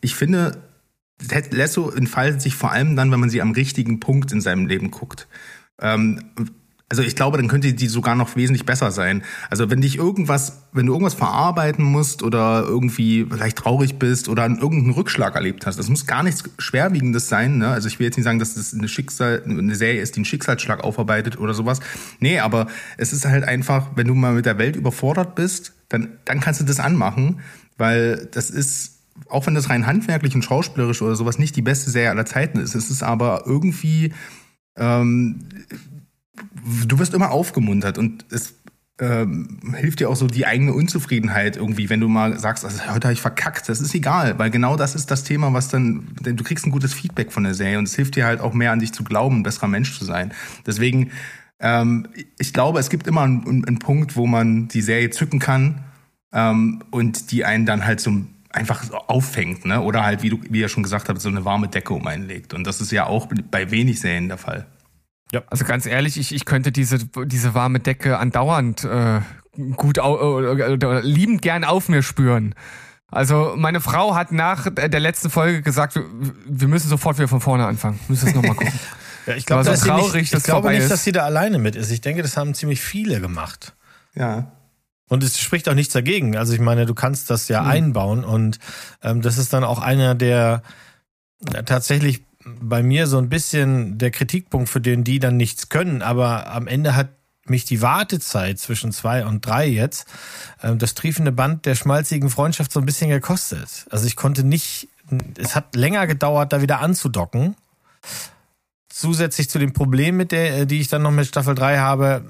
ich 0.00 0.14
finde, 0.14 0.62
Ted 1.26 1.52
Lasso 1.52 1.90
entfaltet 1.90 2.42
sich 2.42 2.54
vor 2.54 2.72
allem 2.72 2.94
dann, 2.94 3.10
wenn 3.10 3.20
man 3.20 3.30
sie 3.30 3.40
am 3.40 3.52
richtigen 3.52 4.00
Punkt 4.00 4.32
in 4.32 4.40
seinem 4.40 4.66
Leben 4.66 4.90
guckt. 4.90 5.28
Ähm, 5.80 6.20
also 6.88 7.02
ich 7.02 7.16
glaube, 7.16 7.36
dann 7.36 7.48
könnte 7.48 7.72
die 7.72 7.88
sogar 7.88 8.14
noch 8.14 8.36
wesentlich 8.36 8.64
besser 8.64 8.92
sein. 8.92 9.24
Also 9.50 9.70
wenn 9.70 9.80
dich 9.80 9.98
irgendwas, 9.98 10.62
wenn 10.72 10.86
du 10.86 10.92
irgendwas 10.92 11.14
verarbeiten 11.14 11.84
musst 11.84 12.22
oder 12.22 12.62
irgendwie 12.64 13.26
vielleicht 13.28 13.58
traurig 13.58 13.98
bist 13.98 14.28
oder 14.28 14.46
irgendeinen 14.46 14.92
Rückschlag 14.92 15.34
erlebt 15.34 15.66
hast, 15.66 15.80
das 15.80 15.88
muss 15.88 16.06
gar 16.06 16.22
nichts 16.22 16.44
Schwerwiegendes 16.58 17.28
sein. 17.28 17.58
Ne? 17.58 17.68
Also 17.68 17.88
ich 17.88 17.98
will 17.98 18.06
jetzt 18.06 18.16
nicht 18.16 18.24
sagen, 18.24 18.38
dass 18.38 18.54
das 18.54 18.72
eine 18.72 18.86
Schicksal, 18.86 19.42
eine 19.44 19.74
Serie 19.74 20.00
ist, 20.00 20.14
die 20.14 20.18
einen 20.18 20.26
Schicksalsschlag 20.26 20.84
aufarbeitet 20.84 21.40
oder 21.40 21.54
sowas. 21.54 21.80
Nee, 22.20 22.38
aber 22.38 22.68
es 22.98 23.12
ist 23.12 23.26
halt 23.26 23.42
einfach, 23.42 23.88
wenn 23.96 24.06
du 24.06 24.14
mal 24.14 24.34
mit 24.34 24.46
der 24.46 24.58
Welt 24.58 24.76
überfordert 24.76 25.34
bist, 25.34 25.72
dann, 25.88 26.18
dann 26.24 26.38
kannst 26.38 26.60
du 26.60 26.64
das 26.64 26.78
anmachen, 26.78 27.40
weil 27.78 28.28
das 28.30 28.50
ist 28.50 28.92
auch 29.28 29.46
wenn 29.46 29.54
das 29.54 29.70
rein 29.70 29.86
handwerklich 29.86 30.34
und 30.34 30.42
schauspielerisch 30.42 31.00
oder 31.00 31.16
sowas 31.16 31.38
nicht 31.38 31.56
die 31.56 31.62
beste 31.62 31.90
Serie 31.90 32.10
aller 32.10 32.26
Zeiten 32.26 32.58
ist, 32.60 32.74
es 32.74 32.90
ist 32.90 33.02
aber 33.02 33.44
irgendwie 33.46 34.12
ähm, 34.76 35.48
du 36.86 36.98
wirst 36.98 37.14
immer 37.14 37.30
aufgemuntert 37.30 37.98
und 37.98 38.24
es 38.30 38.54
ähm, 38.98 39.60
hilft 39.76 40.00
dir 40.00 40.08
auch 40.08 40.16
so 40.16 40.26
die 40.26 40.46
eigene 40.46 40.72
Unzufriedenheit 40.72 41.56
irgendwie, 41.56 41.90
wenn 41.90 42.00
du 42.00 42.08
mal 42.08 42.38
sagst, 42.38 42.64
also, 42.64 42.80
heute 42.88 43.08
habe 43.08 43.12
ich 43.12 43.20
verkackt. 43.20 43.68
Das 43.68 43.80
ist 43.80 43.94
egal, 43.94 44.38
weil 44.38 44.50
genau 44.50 44.76
das 44.76 44.94
ist 44.94 45.10
das 45.10 45.22
Thema, 45.22 45.52
was 45.52 45.68
dann, 45.68 46.08
denn 46.20 46.36
du 46.36 46.44
kriegst 46.44 46.66
ein 46.66 46.70
gutes 46.70 46.94
Feedback 46.94 47.30
von 47.30 47.44
der 47.44 47.54
Serie 47.54 47.78
und 47.78 47.84
es 47.84 47.94
hilft 47.94 48.16
dir 48.16 48.24
halt 48.24 48.40
auch 48.40 48.54
mehr 48.54 48.72
an 48.72 48.78
dich 48.78 48.92
zu 48.92 49.04
glauben, 49.04 49.38
ein 49.38 49.42
besserer 49.42 49.68
Mensch 49.68 49.98
zu 49.98 50.04
sein. 50.04 50.32
Deswegen, 50.66 51.10
ähm, 51.60 52.08
ich 52.38 52.54
glaube, 52.54 52.78
es 52.78 52.88
gibt 52.88 53.06
immer 53.06 53.22
einen, 53.22 53.66
einen, 53.66 53.78
Punkt, 53.78 54.16
wo 54.16 54.26
man 54.26 54.68
die 54.68 54.82
Serie 54.82 55.10
zücken 55.10 55.40
kann 55.40 55.84
ähm, 56.32 56.82
und 56.90 57.32
die 57.32 57.44
einen 57.44 57.66
dann 57.66 57.84
halt 57.84 58.00
so 58.00 58.12
einfach 58.50 58.90
auffängt, 59.08 59.66
ne? 59.66 59.82
Oder 59.82 60.04
halt, 60.04 60.22
wie 60.22 60.30
du, 60.30 60.40
wie 60.48 60.60
ihr 60.60 60.70
schon 60.70 60.82
gesagt 60.82 61.10
habt, 61.10 61.20
so 61.20 61.28
eine 61.28 61.44
warme 61.44 61.68
Decke 61.68 61.92
um 61.92 62.06
einen 62.06 62.26
legt. 62.26 62.54
Und 62.54 62.66
das 62.66 62.80
ist 62.80 62.90
ja 62.92 63.06
auch 63.06 63.28
bei 63.50 63.70
wenig 63.70 64.00
Serien 64.00 64.28
der 64.28 64.38
Fall. 64.38 64.66
Ja. 65.32 65.42
Also 65.48 65.64
ganz 65.64 65.86
ehrlich, 65.86 66.18
ich, 66.18 66.34
ich 66.34 66.44
könnte 66.44 66.72
diese, 66.72 66.98
diese 67.26 67.54
warme 67.54 67.80
Decke 67.80 68.18
andauernd 68.18 68.84
äh, 68.84 69.20
gut 69.76 69.98
äh, 69.98 70.02
äh, 70.02 71.00
liebend 71.00 71.42
gern 71.42 71.64
auf 71.64 71.88
mir 71.88 72.02
spüren. 72.02 72.54
Also 73.08 73.54
meine 73.56 73.80
Frau 73.80 74.14
hat 74.14 74.32
nach 74.32 74.68
der 74.70 75.00
letzten 75.00 75.30
Folge 75.30 75.62
gesagt, 75.62 75.98
wir 76.46 76.68
müssen 76.68 76.88
sofort 76.88 77.18
wieder 77.18 77.28
von 77.28 77.40
vorne 77.40 77.66
anfangen. 77.66 77.98
Wir 78.06 78.12
müssen 78.12 78.28
es 78.28 78.34
nochmal 78.34 78.56
gucken. 78.56 78.78
ja, 79.26 79.34
ich 79.34 79.46
glaube, 79.46 79.64
so 79.64 79.86
traurig, 79.86 80.32
ich 80.32 80.42
glaube 80.42 80.70
nicht, 80.70 80.80
ist. 80.80 80.90
dass 80.90 81.04
sie 81.04 81.12
da 81.12 81.24
alleine 81.24 81.58
mit 81.58 81.76
ist. 81.76 81.90
Ich 81.90 82.00
denke, 82.00 82.22
das 82.22 82.36
haben 82.36 82.54
ziemlich 82.54 82.80
viele 82.80 83.20
gemacht. 83.20 83.74
Ja. 84.14 84.50
Und 85.08 85.22
es 85.22 85.38
spricht 85.38 85.68
auch 85.68 85.74
nichts 85.74 85.92
dagegen. 85.92 86.36
Also 86.36 86.52
ich 86.52 86.60
meine, 86.60 86.84
du 86.84 86.94
kannst 86.94 87.30
das 87.30 87.46
ja 87.48 87.62
mhm. 87.62 87.68
einbauen 87.68 88.24
und 88.24 88.58
ähm, 89.02 89.22
das 89.22 89.38
ist 89.38 89.52
dann 89.52 89.62
auch 89.62 89.80
einer 89.80 90.16
der 90.16 90.62
tatsächlich 91.64 92.25
bei 92.46 92.82
mir 92.82 93.06
so 93.06 93.18
ein 93.18 93.28
bisschen 93.28 93.98
der 93.98 94.10
Kritikpunkt, 94.10 94.68
für 94.68 94.80
den 94.80 95.04
die 95.04 95.18
dann 95.18 95.36
nichts 95.36 95.68
können. 95.68 96.02
Aber 96.02 96.46
am 96.48 96.66
Ende 96.66 96.94
hat 96.94 97.10
mich 97.48 97.64
die 97.64 97.82
Wartezeit 97.82 98.58
zwischen 98.58 98.92
zwei 98.92 99.24
und 99.24 99.44
drei 99.44 99.66
jetzt, 99.66 100.06
äh, 100.62 100.74
das 100.76 100.94
triefende 100.94 101.32
Band 101.32 101.66
der 101.66 101.74
schmalzigen 101.74 102.30
Freundschaft 102.30 102.72
so 102.72 102.80
ein 102.80 102.86
bisschen 102.86 103.10
gekostet. 103.10 103.86
Also 103.90 104.06
ich 104.06 104.16
konnte 104.16 104.44
nicht, 104.44 104.88
es 105.36 105.54
hat 105.54 105.74
länger 105.74 106.06
gedauert, 106.06 106.52
da 106.52 106.62
wieder 106.62 106.80
anzudocken. 106.80 107.56
Zusätzlich 108.88 109.50
zu 109.50 109.58
dem 109.58 109.72
Problem, 109.72 110.16
mit 110.16 110.32
der, 110.32 110.64
die 110.64 110.80
ich 110.80 110.88
dann 110.88 111.02
noch 111.02 111.10
mit 111.10 111.26
Staffel 111.26 111.54
3 111.54 111.78
habe, 111.78 112.24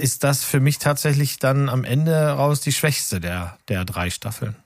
ist 0.00 0.24
das 0.24 0.42
für 0.42 0.58
mich 0.58 0.78
tatsächlich 0.78 1.38
dann 1.38 1.68
am 1.68 1.84
Ende 1.84 2.30
raus 2.30 2.60
die 2.60 2.72
schwächste 2.72 3.20
der, 3.20 3.58
der 3.68 3.84
drei 3.84 4.08
Staffeln. 4.08 4.56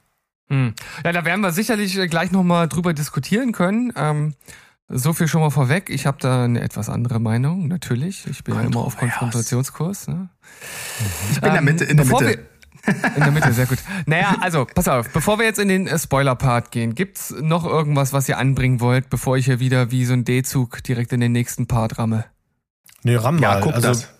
Hm. 0.49 0.75
Ja, 1.05 1.11
da 1.11 1.25
werden 1.25 1.41
wir 1.41 1.51
sicherlich 1.51 1.95
gleich 2.09 2.31
nochmal 2.31 2.69
drüber 2.69 2.95
diskutieren 2.95 3.51
können. 3.51 3.93
Ähm 3.97 4.35
so 4.89 5.13
viel 5.13 5.27
schon 5.27 5.41
mal 5.41 5.51
vorweg. 5.51 5.91
Ich 5.91 6.07
habe 6.07 6.19
da 6.21 6.45
eine 6.45 6.61
etwas 6.61 6.89
andere 6.89 7.19
Meinung, 7.19 7.67
natürlich. 7.69 8.27
Ich 8.29 8.45
bin 8.45 8.55
ja 8.55 8.63
immer 8.63 8.81
auf 8.81 8.97
Konfrontationskurs. 8.97 10.09
Ne? 10.09 10.29
Ich 11.33 11.41
bin 11.41 11.55
ähm, 11.55 11.57
in 11.57 11.65
der 11.65 11.75
Mitte. 11.75 11.85
In 11.85 11.97
der 11.97 12.07
Mitte. 12.07 12.47
in 13.17 13.23
der 13.23 13.33
Mitte, 13.33 13.53
sehr 13.53 13.67
gut. 13.67 13.79
Naja, 14.07 14.37
also, 14.41 14.65
pass 14.65 14.87
auf, 14.87 15.11
bevor 15.13 15.39
wir 15.39 15.45
jetzt 15.45 15.59
in 15.59 15.69
den 15.69 15.89
äh, 15.89 15.99
Spoiler-Part 15.99 16.71
gehen, 16.71 16.95
gibt's 16.95 17.35
noch 17.41 17.65
irgendwas, 17.65 18.13
was 18.13 18.29
ihr 18.29 18.39
anbringen 18.39 18.81
wollt, 18.81 19.11
bevor 19.11 19.37
ich 19.37 19.47
hier 19.47 19.59
wieder 19.59 19.91
wie 19.91 20.05
so 20.05 20.13
ein 20.13 20.25
D-Zug 20.25 20.85
direkt 20.85 21.13
in 21.13 21.21
den 21.21 21.33
nächsten 21.33 21.67
Part 21.67 21.99
ramme? 21.99 22.27
Nee, 23.03 23.17
ramm 23.17 23.37
mal. 23.37 23.43
Ja, 23.43 23.61
guck 23.61 23.75
also, 23.75 23.89
das. 23.89 24.15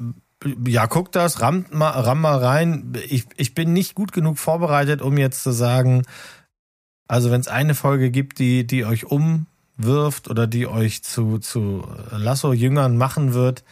Ja, 0.67 0.87
guck 0.87 1.13
das, 1.13 1.41
ramm 1.41 1.67
mal, 1.71 1.91
ramm 1.91 2.21
mal 2.21 2.39
rein. 2.39 2.93
Ich, 3.09 3.27
ich 3.37 3.55
bin 3.55 3.73
nicht 3.73 3.95
gut 3.95 4.13
genug 4.13 4.39
vorbereitet, 4.39 5.01
um 5.01 5.17
jetzt 5.17 5.43
zu 5.43 5.53
sagen, 5.53 6.03
also 7.09 7.31
wenn 7.31 7.41
es 7.41 7.49
eine 7.49 7.75
Folge 7.75 8.11
gibt, 8.11 8.39
die, 8.39 8.67
die 8.67 8.85
euch 8.85 9.05
um 9.07 9.47
wirft 9.77 10.29
oder 10.29 10.47
die 10.47 10.67
euch 10.67 11.03
zu, 11.03 11.39
zu 11.39 11.87
Lasso-Jüngern 12.11 12.97
machen 12.97 13.35
wird, 13.35 13.65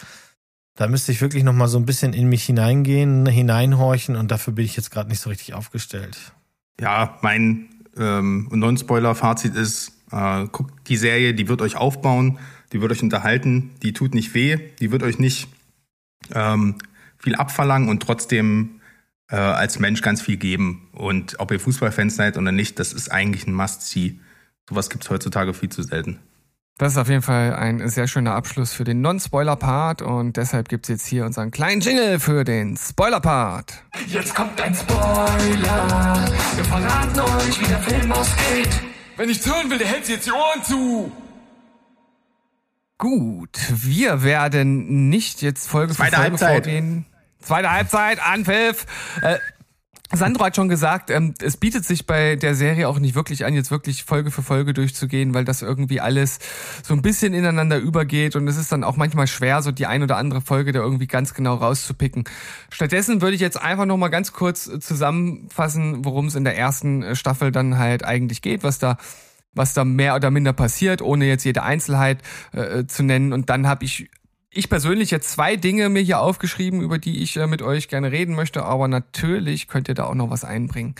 da 0.76 0.88
müsste 0.88 1.12
ich 1.12 1.20
wirklich 1.20 1.44
nochmal 1.44 1.68
so 1.68 1.78
ein 1.78 1.86
bisschen 1.86 2.12
in 2.12 2.28
mich 2.28 2.44
hineingehen, 2.44 3.26
hineinhorchen 3.26 4.16
und 4.16 4.30
dafür 4.30 4.52
bin 4.52 4.64
ich 4.64 4.76
jetzt 4.76 4.90
gerade 4.90 5.08
nicht 5.08 5.20
so 5.20 5.30
richtig 5.30 5.54
aufgestellt. 5.54 6.18
Ja, 6.80 7.18
mein 7.22 7.68
ähm, 7.96 8.48
Non-Spoiler-Fazit 8.50 9.54
ist, 9.54 9.92
äh, 10.10 10.46
guckt 10.50 10.88
die 10.88 10.96
Serie, 10.96 11.34
die 11.34 11.48
wird 11.48 11.62
euch 11.62 11.76
aufbauen, 11.76 12.38
die 12.72 12.80
wird 12.80 12.90
euch 12.90 13.02
unterhalten, 13.02 13.70
die 13.82 13.92
tut 13.92 14.14
nicht 14.14 14.34
weh, 14.34 14.58
die 14.80 14.90
wird 14.90 15.04
euch 15.04 15.18
nicht 15.18 15.48
ähm, 16.32 16.76
viel 17.18 17.36
abverlangen 17.36 17.88
und 17.88 18.02
trotzdem 18.02 18.80
äh, 19.30 19.36
als 19.36 19.78
Mensch 19.78 20.02
ganz 20.02 20.20
viel 20.22 20.36
geben. 20.36 20.88
Und 20.92 21.38
ob 21.38 21.52
ihr 21.52 21.60
Fußballfans 21.60 22.16
seid 22.16 22.36
oder 22.36 22.52
nicht, 22.52 22.78
das 22.78 22.92
ist 22.92 23.10
eigentlich 23.10 23.46
ein 23.46 23.54
Must-See. 23.54 24.18
Sowas 24.68 24.90
gibt 24.90 25.04
es 25.04 25.10
heutzutage 25.10 25.52
viel 25.54 25.68
zu 25.68 25.82
selten. 25.82 26.20
Das 26.76 26.92
ist 26.92 26.98
auf 26.98 27.08
jeden 27.08 27.22
Fall 27.22 27.54
ein 27.54 27.88
sehr 27.88 28.08
schöner 28.08 28.34
Abschluss 28.34 28.72
für 28.72 28.82
den 28.82 29.00
Non-Spoiler-Part 29.00 30.02
und 30.02 30.36
deshalb 30.36 30.68
gibt 30.68 30.86
es 30.86 30.88
jetzt 30.88 31.06
hier 31.06 31.24
unseren 31.24 31.52
kleinen 31.52 31.80
Jingle 31.80 32.18
für 32.18 32.42
den 32.42 32.76
Spoiler-Part. 32.76 33.84
Jetzt 34.08 34.34
kommt 34.34 34.60
ein 34.60 34.74
Spoiler. 34.74 36.24
Wir 36.56 36.64
verraten 36.64 37.20
euch, 37.20 37.60
wie 37.60 37.66
der 37.66 37.78
Film 37.78 38.10
ausgeht. 38.10 38.70
Wenn 39.16 39.30
ich 39.30 39.46
hören 39.46 39.70
will, 39.70 39.78
der 39.78 39.86
hält 39.86 40.04
sich 40.06 40.16
jetzt 40.16 40.26
die 40.26 40.32
Ohren 40.32 40.64
zu. 40.64 41.12
Gut, 42.98 43.56
wir 43.70 44.24
werden 44.24 45.08
nicht 45.10 45.42
jetzt 45.42 45.68
Folge 45.68 45.94
Zweite 45.94 46.10
für 46.10 46.16
Folge 46.16 46.30
Halbzeit. 46.30 46.64
vorgehen. 46.64 47.06
Zweite 47.40 47.70
Halbzeit, 47.70 48.18
Anpfiff. 48.26 48.86
Äh, 49.20 49.38
Sandro 50.16 50.44
hat 50.44 50.56
schon 50.56 50.68
gesagt, 50.68 51.10
ähm, 51.10 51.34
es 51.40 51.56
bietet 51.56 51.84
sich 51.84 52.06
bei 52.06 52.36
der 52.36 52.54
Serie 52.54 52.88
auch 52.88 52.98
nicht 52.98 53.14
wirklich 53.14 53.44
an, 53.44 53.54
jetzt 53.54 53.70
wirklich 53.70 54.04
Folge 54.04 54.30
für 54.30 54.42
Folge 54.42 54.74
durchzugehen, 54.74 55.34
weil 55.34 55.44
das 55.44 55.62
irgendwie 55.62 56.00
alles 56.00 56.38
so 56.82 56.94
ein 56.94 57.02
bisschen 57.02 57.34
ineinander 57.34 57.78
übergeht 57.78 58.36
und 58.36 58.48
es 58.48 58.56
ist 58.56 58.72
dann 58.72 58.84
auch 58.84 58.96
manchmal 58.96 59.26
schwer, 59.26 59.62
so 59.62 59.72
die 59.72 59.86
ein 59.86 60.02
oder 60.02 60.16
andere 60.16 60.40
Folge 60.40 60.72
da 60.72 60.80
irgendwie 60.80 61.06
ganz 61.06 61.34
genau 61.34 61.54
rauszupicken. 61.54 62.24
Stattdessen 62.70 63.22
würde 63.22 63.34
ich 63.34 63.40
jetzt 63.40 63.60
einfach 63.60 63.86
nochmal 63.86 64.10
ganz 64.10 64.32
kurz 64.32 64.70
zusammenfassen, 64.80 66.04
worum 66.04 66.26
es 66.26 66.34
in 66.34 66.44
der 66.44 66.56
ersten 66.56 67.14
Staffel 67.16 67.52
dann 67.52 67.78
halt 67.78 68.04
eigentlich 68.04 68.42
geht, 68.42 68.62
was 68.62 68.78
da 68.78 68.96
was 69.54 69.72
da 69.72 69.84
mehr 69.84 70.16
oder 70.16 70.32
minder 70.32 70.52
passiert, 70.52 71.00
ohne 71.00 71.26
jetzt 71.26 71.44
jede 71.44 71.62
Einzelheit 71.62 72.18
äh, 72.52 72.86
zu 72.86 73.04
nennen. 73.04 73.32
Und 73.32 73.50
dann 73.50 73.68
habe 73.68 73.84
ich 73.84 74.10
ich 74.54 74.68
persönlich 74.68 75.10
jetzt 75.10 75.30
zwei 75.30 75.56
Dinge 75.56 75.88
mir 75.88 76.02
hier 76.02 76.20
aufgeschrieben, 76.20 76.80
über 76.80 76.98
die 76.98 77.22
ich 77.22 77.36
äh, 77.36 77.46
mit 77.46 77.62
euch 77.62 77.88
gerne 77.88 78.12
reden 78.12 78.34
möchte, 78.34 78.64
aber 78.64 78.88
natürlich 78.88 79.68
könnt 79.68 79.88
ihr 79.88 79.94
da 79.94 80.04
auch 80.04 80.14
noch 80.14 80.30
was 80.30 80.44
einbringen. 80.44 80.94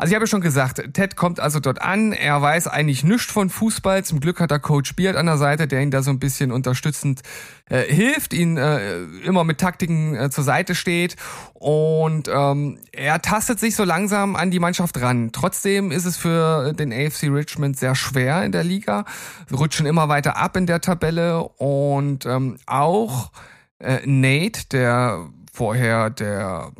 Also 0.00 0.12
ich 0.12 0.16
habe 0.16 0.26
schon 0.26 0.40
gesagt, 0.40 0.94
Ted 0.94 1.14
kommt 1.14 1.40
also 1.40 1.60
dort 1.60 1.82
an, 1.82 2.14
er 2.14 2.40
weiß 2.40 2.68
eigentlich 2.68 3.04
nichts 3.04 3.30
von 3.30 3.50
Fußball, 3.50 4.02
zum 4.02 4.20
Glück 4.20 4.40
hat 4.40 4.50
er 4.50 4.58
Coach 4.58 4.96
Beard 4.96 5.14
an 5.14 5.26
der 5.26 5.36
Seite, 5.36 5.68
der 5.68 5.82
ihn 5.82 5.90
da 5.90 6.00
so 6.00 6.10
ein 6.10 6.18
bisschen 6.18 6.52
unterstützend 6.52 7.20
äh, 7.68 7.82
hilft, 7.82 8.32
ihn 8.32 8.56
äh, 8.56 9.02
immer 9.26 9.44
mit 9.44 9.58
Taktiken 9.58 10.14
äh, 10.14 10.30
zur 10.30 10.42
Seite 10.42 10.74
steht. 10.74 11.16
Und 11.52 12.30
ähm, 12.32 12.78
er 12.92 13.20
tastet 13.20 13.60
sich 13.60 13.76
so 13.76 13.84
langsam 13.84 14.36
an 14.36 14.50
die 14.50 14.58
Mannschaft 14.58 14.98
ran. 15.02 15.32
Trotzdem 15.32 15.92
ist 15.92 16.06
es 16.06 16.16
für 16.16 16.72
den 16.72 16.94
AFC 16.94 17.24
Richmond 17.24 17.76
sehr 17.78 17.94
schwer 17.94 18.42
in 18.42 18.52
der 18.52 18.64
Liga, 18.64 19.04
Sie 19.50 19.54
rutschen 19.54 19.84
immer 19.84 20.08
weiter 20.08 20.38
ab 20.38 20.56
in 20.56 20.64
der 20.64 20.80
Tabelle. 20.80 21.42
Und 21.42 22.24
ähm, 22.24 22.56
auch 22.64 23.32
äh, 23.80 23.98
Nate, 24.06 24.66
der 24.72 25.28
vorher 25.52 26.08
der 26.08 26.72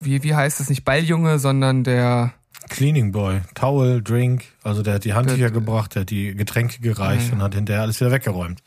wie, 0.00 0.22
wie 0.22 0.34
heißt 0.34 0.60
es 0.60 0.68
nicht 0.68 0.84
Balljunge, 0.84 1.38
sondern 1.38 1.82
der 1.82 2.34
Cleaning 2.68 3.12
Boy, 3.12 3.40
Towel, 3.54 4.02
Drink, 4.02 4.44
also 4.62 4.82
der 4.82 4.94
hat 4.94 5.04
die 5.04 5.14
Handtücher 5.14 5.50
gebracht, 5.50 5.94
der 5.94 6.02
hat 6.02 6.10
die 6.10 6.34
Getränke 6.34 6.80
gereicht 6.80 7.28
ja. 7.28 7.34
und 7.34 7.42
hat 7.42 7.54
hinterher 7.54 7.82
alles 7.82 8.00
wieder 8.00 8.10
weggeräumt. 8.10 8.62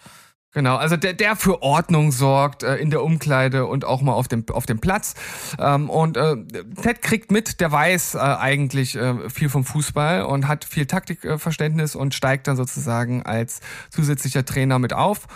Genau, 0.53 0.75
also 0.75 0.97
der, 0.97 1.13
der 1.13 1.37
für 1.37 1.61
Ordnung 1.61 2.11
sorgt 2.11 2.63
äh, 2.63 2.75
in 2.75 2.89
der 2.89 3.03
Umkleide 3.03 3.65
und 3.67 3.85
auch 3.85 4.01
mal 4.01 4.13
auf 4.13 4.27
dem, 4.27 4.43
auf 4.51 4.65
dem 4.65 4.79
Platz. 4.79 5.13
Ähm, 5.57 5.89
und 5.89 6.17
äh, 6.17 6.35
Ted 6.81 7.01
kriegt 7.01 7.31
mit, 7.31 7.61
der 7.61 7.71
weiß 7.71 8.15
äh, 8.15 8.19
eigentlich 8.19 8.97
äh, 8.97 9.29
viel 9.29 9.47
vom 9.47 9.63
Fußball 9.63 10.23
und 10.23 10.49
hat 10.49 10.65
viel 10.65 10.87
Taktikverständnis 10.87 11.95
und 11.95 12.13
steigt 12.13 12.47
dann 12.47 12.57
sozusagen 12.57 13.23
als 13.23 13.61
zusätzlicher 13.91 14.43
Trainer 14.43 14.77
mit 14.77 14.91
auf. 14.91 15.27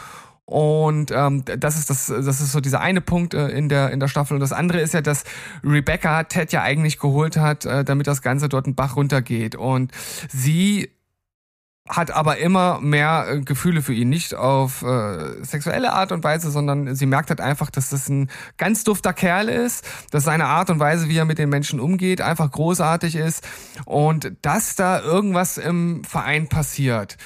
Und 0.46 1.12
ähm, 1.12 1.44
das 1.44 1.78
ist 1.78 1.90
das, 1.90 2.06
das 2.06 2.40
ist 2.40 2.52
so 2.52 2.62
dieser 2.62 2.80
eine 2.80 3.02
Punkt 3.02 3.34
äh, 3.34 3.50
in 3.50 3.68
der 3.68 3.90
in 3.90 4.00
der 4.00 4.08
Staffel. 4.08 4.36
Und 4.36 4.42
das 4.42 4.54
andere 4.54 4.80
ist 4.80 4.94
ja, 4.94 5.02
dass 5.02 5.24
Rebecca 5.64 6.24
Ted 6.24 6.52
ja 6.52 6.62
eigentlich 6.62 7.00
geholt 7.00 7.38
hat, 7.38 7.66
äh, 7.66 7.84
damit 7.84 8.06
das 8.06 8.22
Ganze 8.22 8.48
dort 8.48 8.66
einen 8.66 8.76
Bach 8.76 8.96
runtergeht. 8.96 9.56
Und 9.56 9.92
sie 10.30 10.92
hat 11.88 12.10
aber 12.10 12.38
immer 12.38 12.80
mehr 12.80 13.28
äh, 13.30 13.42
Gefühle 13.42 13.82
für 13.84 13.94
ihn, 13.94 14.10
nicht 14.10 14.34
auf 14.34 14.82
äh, 14.82 15.44
sexuelle 15.44 15.94
Art 15.94 16.12
und 16.12 16.24
Weise, 16.24 16.50
sondern 16.50 16.96
sie 16.96 17.06
merkt 17.06 17.30
halt 17.30 17.42
einfach, 17.42 17.70
dass 17.70 17.90
das 17.90 18.10
ein 18.10 18.32
ganz 18.58 18.84
dufter 18.84 19.14
Kerl 19.14 19.50
ist, 19.50 19.86
dass 20.10 20.24
seine 20.24 20.46
Art 20.46 20.72
und 20.72 20.80
Weise, 20.80 21.10
wie 21.10 21.18
er 21.18 21.26
mit 21.26 21.38
den 21.38 21.50
Menschen 21.50 21.80
umgeht, 21.80 22.22
einfach 22.22 22.50
großartig 22.50 23.16
ist 23.16 23.48
und 23.86 24.32
dass 24.42 24.76
da 24.76 25.00
irgendwas 25.00 25.60
im 25.60 26.04
Verein 26.04 26.50
passiert. 26.50 27.18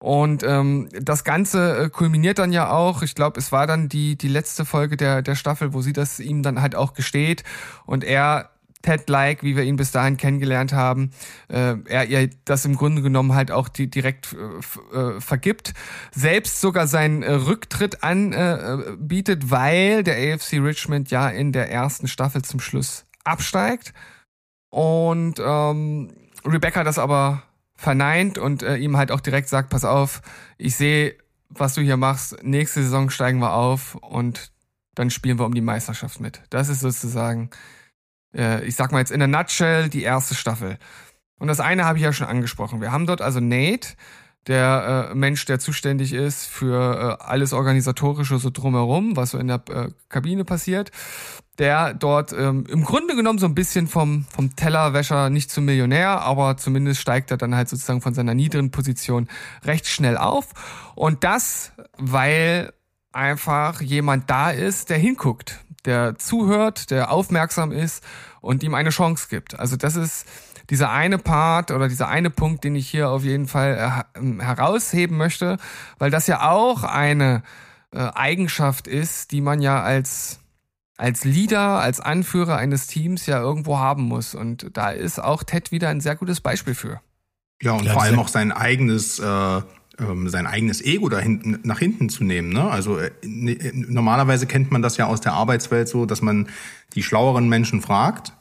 Und 0.00 0.44
ähm, 0.44 0.88
das 0.92 1.24
Ganze 1.24 1.76
äh, 1.76 1.90
kulminiert 1.90 2.38
dann 2.38 2.52
ja 2.52 2.70
auch, 2.70 3.02
ich 3.02 3.16
glaube, 3.16 3.40
es 3.40 3.50
war 3.50 3.66
dann 3.66 3.88
die, 3.88 4.16
die 4.16 4.28
letzte 4.28 4.64
Folge 4.64 4.96
der, 4.96 5.22
der 5.22 5.34
Staffel, 5.34 5.72
wo 5.72 5.80
sie 5.80 5.92
das 5.92 6.20
ihm 6.20 6.42
dann 6.42 6.62
halt 6.62 6.76
auch 6.76 6.94
gesteht. 6.94 7.42
Und 7.84 8.04
er 8.04 8.50
Ted-like, 8.82 9.42
wie 9.42 9.56
wir 9.56 9.64
ihn 9.64 9.76
bis 9.76 9.90
dahin 9.90 10.16
kennengelernt 10.16 10.72
haben, 10.72 11.10
äh, 11.48 11.74
er 11.86 12.04
ihr 12.06 12.30
das 12.44 12.64
im 12.64 12.76
Grunde 12.76 13.02
genommen 13.02 13.34
halt 13.34 13.50
auch 13.50 13.68
die, 13.68 13.90
direkt 13.90 14.34
äh, 14.34 14.96
äh, 14.96 15.20
vergibt, 15.20 15.74
selbst 16.12 16.60
sogar 16.60 16.86
seinen 16.86 17.24
äh, 17.24 17.32
Rücktritt 17.32 18.04
anbietet, 18.04 19.44
äh, 19.44 19.50
weil 19.50 20.04
der 20.04 20.34
AFC 20.34 20.54
Richmond 20.54 21.10
ja 21.10 21.28
in 21.28 21.52
der 21.52 21.70
ersten 21.72 22.06
Staffel 22.06 22.42
zum 22.42 22.60
Schluss 22.60 23.04
absteigt. 23.24 23.92
Und 24.70 25.40
ähm, 25.44 26.12
Rebecca 26.44 26.84
das 26.84 26.98
aber 26.98 27.42
verneint 27.78 28.38
und 28.38 28.64
äh, 28.64 28.76
ihm 28.76 28.96
halt 28.96 29.12
auch 29.12 29.20
direkt 29.20 29.48
sagt, 29.48 29.70
pass 29.70 29.84
auf, 29.84 30.20
ich 30.58 30.76
sehe, 30.76 31.16
was 31.48 31.74
du 31.74 31.80
hier 31.80 31.96
machst, 31.96 32.42
nächste 32.42 32.82
Saison 32.82 33.08
steigen 33.08 33.38
wir 33.38 33.54
auf 33.54 33.94
und 33.94 34.52
dann 34.96 35.10
spielen 35.10 35.38
wir 35.38 35.46
um 35.46 35.54
die 35.54 35.60
Meisterschaft 35.60 36.20
mit. 36.20 36.42
Das 36.50 36.68
ist 36.68 36.80
sozusagen, 36.80 37.50
äh, 38.34 38.64
ich 38.64 38.74
sag 38.74 38.90
mal 38.90 38.98
jetzt 38.98 39.12
in 39.12 39.20
der 39.20 39.28
Nutshell, 39.28 39.88
die 39.88 40.02
erste 40.02 40.34
Staffel. 40.34 40.76
Und 41.38 41.46
das 41.46 41.60
eine 41.60 41.84
habe 41.84 41.98
ich 41.98 42.04
ja 42.04 42.12
schon 42.12 42.26
angesprochen. 42.26 42.80
Wir 42.80 42.90
haben 42.90 43.06
dort 43.06 43.22
also 43.22 43.38
Nate, 43.38 43.90
der 44.48 45.10
äh, 45.10 45.14
Mensch, 45.14 45.44
der 45.44 45.60
zuständig 45.60 46.12
ist 46.12 46.46
für 46.46 47.18
äh, 47.20 47.24
alles 47.24 47.52
Organisatorische 47.52 48.38
so 48.38 48.50
drumherum, 48.50 49.16
was 49.16 49.30
so 49.30 49.38
in 49.38 49.48
der 49.48 49.62
äh, 49.70 49.88
Kabine 50.08 50.44
passiert 50.44 50.90
der 51.58 51.92
dort 51.92 52.32
ähm, 52.32 52.64
im 52.68 52.84
Grunde 52.84 53.16
genommen 53.16 53.38
so 53.38 53.46
ein 53.46 53.54
bisschen 53.54 53.88
vom, 53.88 54.24
vom 54.30 54.54
Tellerwäscher 54.54 55.28
nicht 55.28 55.50
zum 55.50 55.64
Millionär, 55.64 56.20
aber 56.20 56.56
zumindest 56.56 57.00
steigt 57.00 57.30
er 57.30 57.36
dann 57.36 57.54
halt 57.54 57.68
sozusagen 57.68 58.00
von 58.00 58.14
seiner 58.14 58.34
niedrigen 58.34 58.70
Position 58.70 59.28
recht 59.64 59.86
schnell 59.86 60.16
auf. 60.16 60.46
Und 60.94 61.24
das, 61.24 61.72
weil 61.96 62.72
einfach 63.12 63.80
jemand 63.80 64.30
da 64.30 64.50
ist, 64.50 64.90
der 64.90 64.98
hinguckt, 64.98 65.58
der 65.84 66.16
zuhört, 66.16 66.90
der 66.90 67.10
aufmerksam 67.10 67.72
ist 67.72 68.04
und 68.40 68.62
ihm 68.62 68.74
eine 68.74 68.90
Chance 68.90 69.26
gibt. 69.28 69.58
Also 69.58 69.76
das 69.76 69.96
ist 69.96 70.26
dieser 70.70 70.90
eine 70.90 71.18
Part 71.18 71.70
oder 71.70 71.88
dieser 71.88 72.08
eine 72.08 72.30
Punkt, 72.30 72.64
den 72.64 72.76
ich 72.76 72.88
hier 72.88 73.08
auf 73.08 73.24
jeden 73.24 73.46
Fall 73.46 74.04
äh, 74.14 74.42
herausheben 74.42 75.16
möchte, 75.16 75.58
weil 75.98 76.10
das 76.10 76.26
ja 76.26 76.50
auch 76.50 76.84
eine 76.84 77.42
äh, 77.92 77.98
Eigenschaft 77.98 78.86
ist, 78.86 79.32
die 79.32 79.40
man 79.40 79.60
ja 79.62 79.82
als 79.82 80.40
als 80.98 81.24
Leader, 81.24 81.78
als 81.78 82.00
Anführer 82.00 82.56
eines 82.56 82.88
Teams 82.88 83.26
ja 83.26 83.40
irgendwo 83.40 83.78
haben 83.78 84.02
muss. 84.02 84.34
Und 84.34 84.76
da 84.76 84.90
ist 84.90 85.22
auch 85.22 85.44
Ted 85.44 85.70
wieder 85.70 85.88
ein 85.88 86.00
sehr 86.00 86.16
gutes 86.16 86.40
Beispiel 86.40 86.74
für. 86.74 87.00
Ja, 87.62 87.72
und 87.72 87.84
ja, 87.84 87.92
vor 87.92 88.02
allem 88.02 88.18
auch 88.18 88.26
sein 88.26 88.50
eigenes, 88.50 89.20
äh, 89.20 89.60
ähm, 90.00 90.28
sein 90.28 90.48
eigenes 90.48 90.82
Ego 90.82 91.08
da 91.08 91.20
hinten, 91.20 91.60
nach 91.62 91.78
hinten 91.78 92.08
zu 92.08 92.24
nehmen. 92.24 92.52
Ne? 92.52 92.68
Also 92.68 92.98
äh, 92.98 93.12
ne, 93.22 93.56
normalerweise 93.72 94.48
kennt 94.48 94.72
man 94.72 94.82
das 94.82 94.96
ja 94.96 95.06
aus 95.06 95.20
der 95.20 95.34
Arbeitswelt 95.34 95.88
so, 95.88 96.04
dass 96.04 96.20
man 96.20 96.48
die 96.94 97.04
schlaueren 97.04 97.48
Menschen 97.48 97.80
fragt 97.80 98.32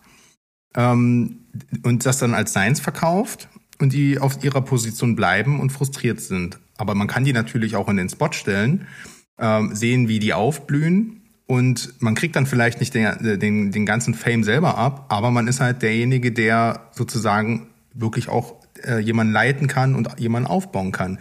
ähm, 0.76 1.46
und 1.84 2.06
das 2.06 2.20
dann 2.20 2.34
als 2.34 2.54
seins 2.54 2.80
verkauft 2.80 3.50
und 3.80 3.94
die 3.94 4.20
auf 4.20 4.44
ihrer 4.44 4.62
Position 4.62 5.16
bleiben 5.16 5.60
und 5.60 5.72
frustriert 5.72 6.22
sind. 6.22 6.60
Aber 6.78 6.96
man 6.96 7.08
kann 7.08 7.24
die 7.24 7.34
natürlich 7.34 7.76
auch 7.76 7.90
in 7.90 7.98
den 7.98 8.10
Spot 8.10 8.32
stellen, 8.32 8.88
ähm, 9.40 9.76
sehen, 9.76 10.08
wie 10.08 10.20
die 10.20 10.34
aufblühen 10.34 11.22
und 11.48 11.94
man 12.02 12.14
kriegt 12.14 12.36
dann 12.36 12.46
vielleicht 12.46 12.82
nicht 12.82 12.94
den, 12.94 13.40
den, 13.40 13.72
den 13.72 13.86
ganzen 13.86 14.14
Fame 14.14 14.44
selber 14.44 14.78
ab, 14.78 15.06
aber 15.08 15.32
man 15.32 15.48
ist 15.48 15.62
halt 15.62 15.82
derjenige, 15.82 16.34
der 16.34 16.90
sozusagen 16.92 17.68
wirklich 17.94 18.28
auch 18.28 18.56
äh, 18.84 19.00
jemanden 19.00 19.34
leiten 19.34 19.68
kann 19.68 19.96
und 19.96 20.20
jemanden 20.20 20.48
aufbauen 20.48 20.92
kann. 20.92 21.20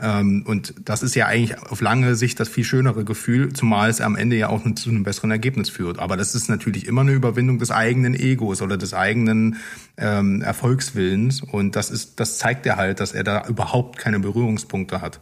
Ähm, 0.00 0.44
und 0.46 0.74
das 0.84 1.02
ist 1.02 1.14
ja 1.14 1.26
eigentlich 1.26 1.58
auf 1.58 1.80
lange 1.80 2.14
Sicht 2.14 2.40
das 2.40 2.48
viel 2.48 2.64
schönere 2.64 3.04
Gefühl, 3.04 3.52
zumal 3.52 3.90
es 3.90 4.00
am 4.00 4.16
Ende 4.16 4.36
ja 4.36 4.48
auch 4.48 4.62
zu 4.74 4.90
einem 4.90 5.02
besseren 5.02 5.30
Ergebnis 5.30 5.68
führt. 5.68 5.98
Aber 5.98 6.16
das 6.16 6.34
ist 6.34 6.48
natürlich 6.48 6.86
immer 6.86 7.02
eine 7.02 7.12
Überwindung 7.12 7.58
des 7.58 7.70
eigenen 7.70 8.14
Egos 8.14 8.62
oder 8.62 8.76
des 8.76 8.94
eigenen 8.94 9.56
ähm, 9.96 10.42
Erfolgswillens. 10.42 11.42
Und 11.42 11.76
das 11.76 11.90
ist, 11.90 12.18
das 12.20 12.38
zeigt 12.38 12.66
er 12.66 12.76
halt, 12.76 13.00
dass 13.00 13.12
er 13.12 13.24
da 13.24 13.46
überhaupt 13.46 13.98
keine 13.98 14.20
Berührungspunkte 14.20 15.00
hat. 15.00 15.20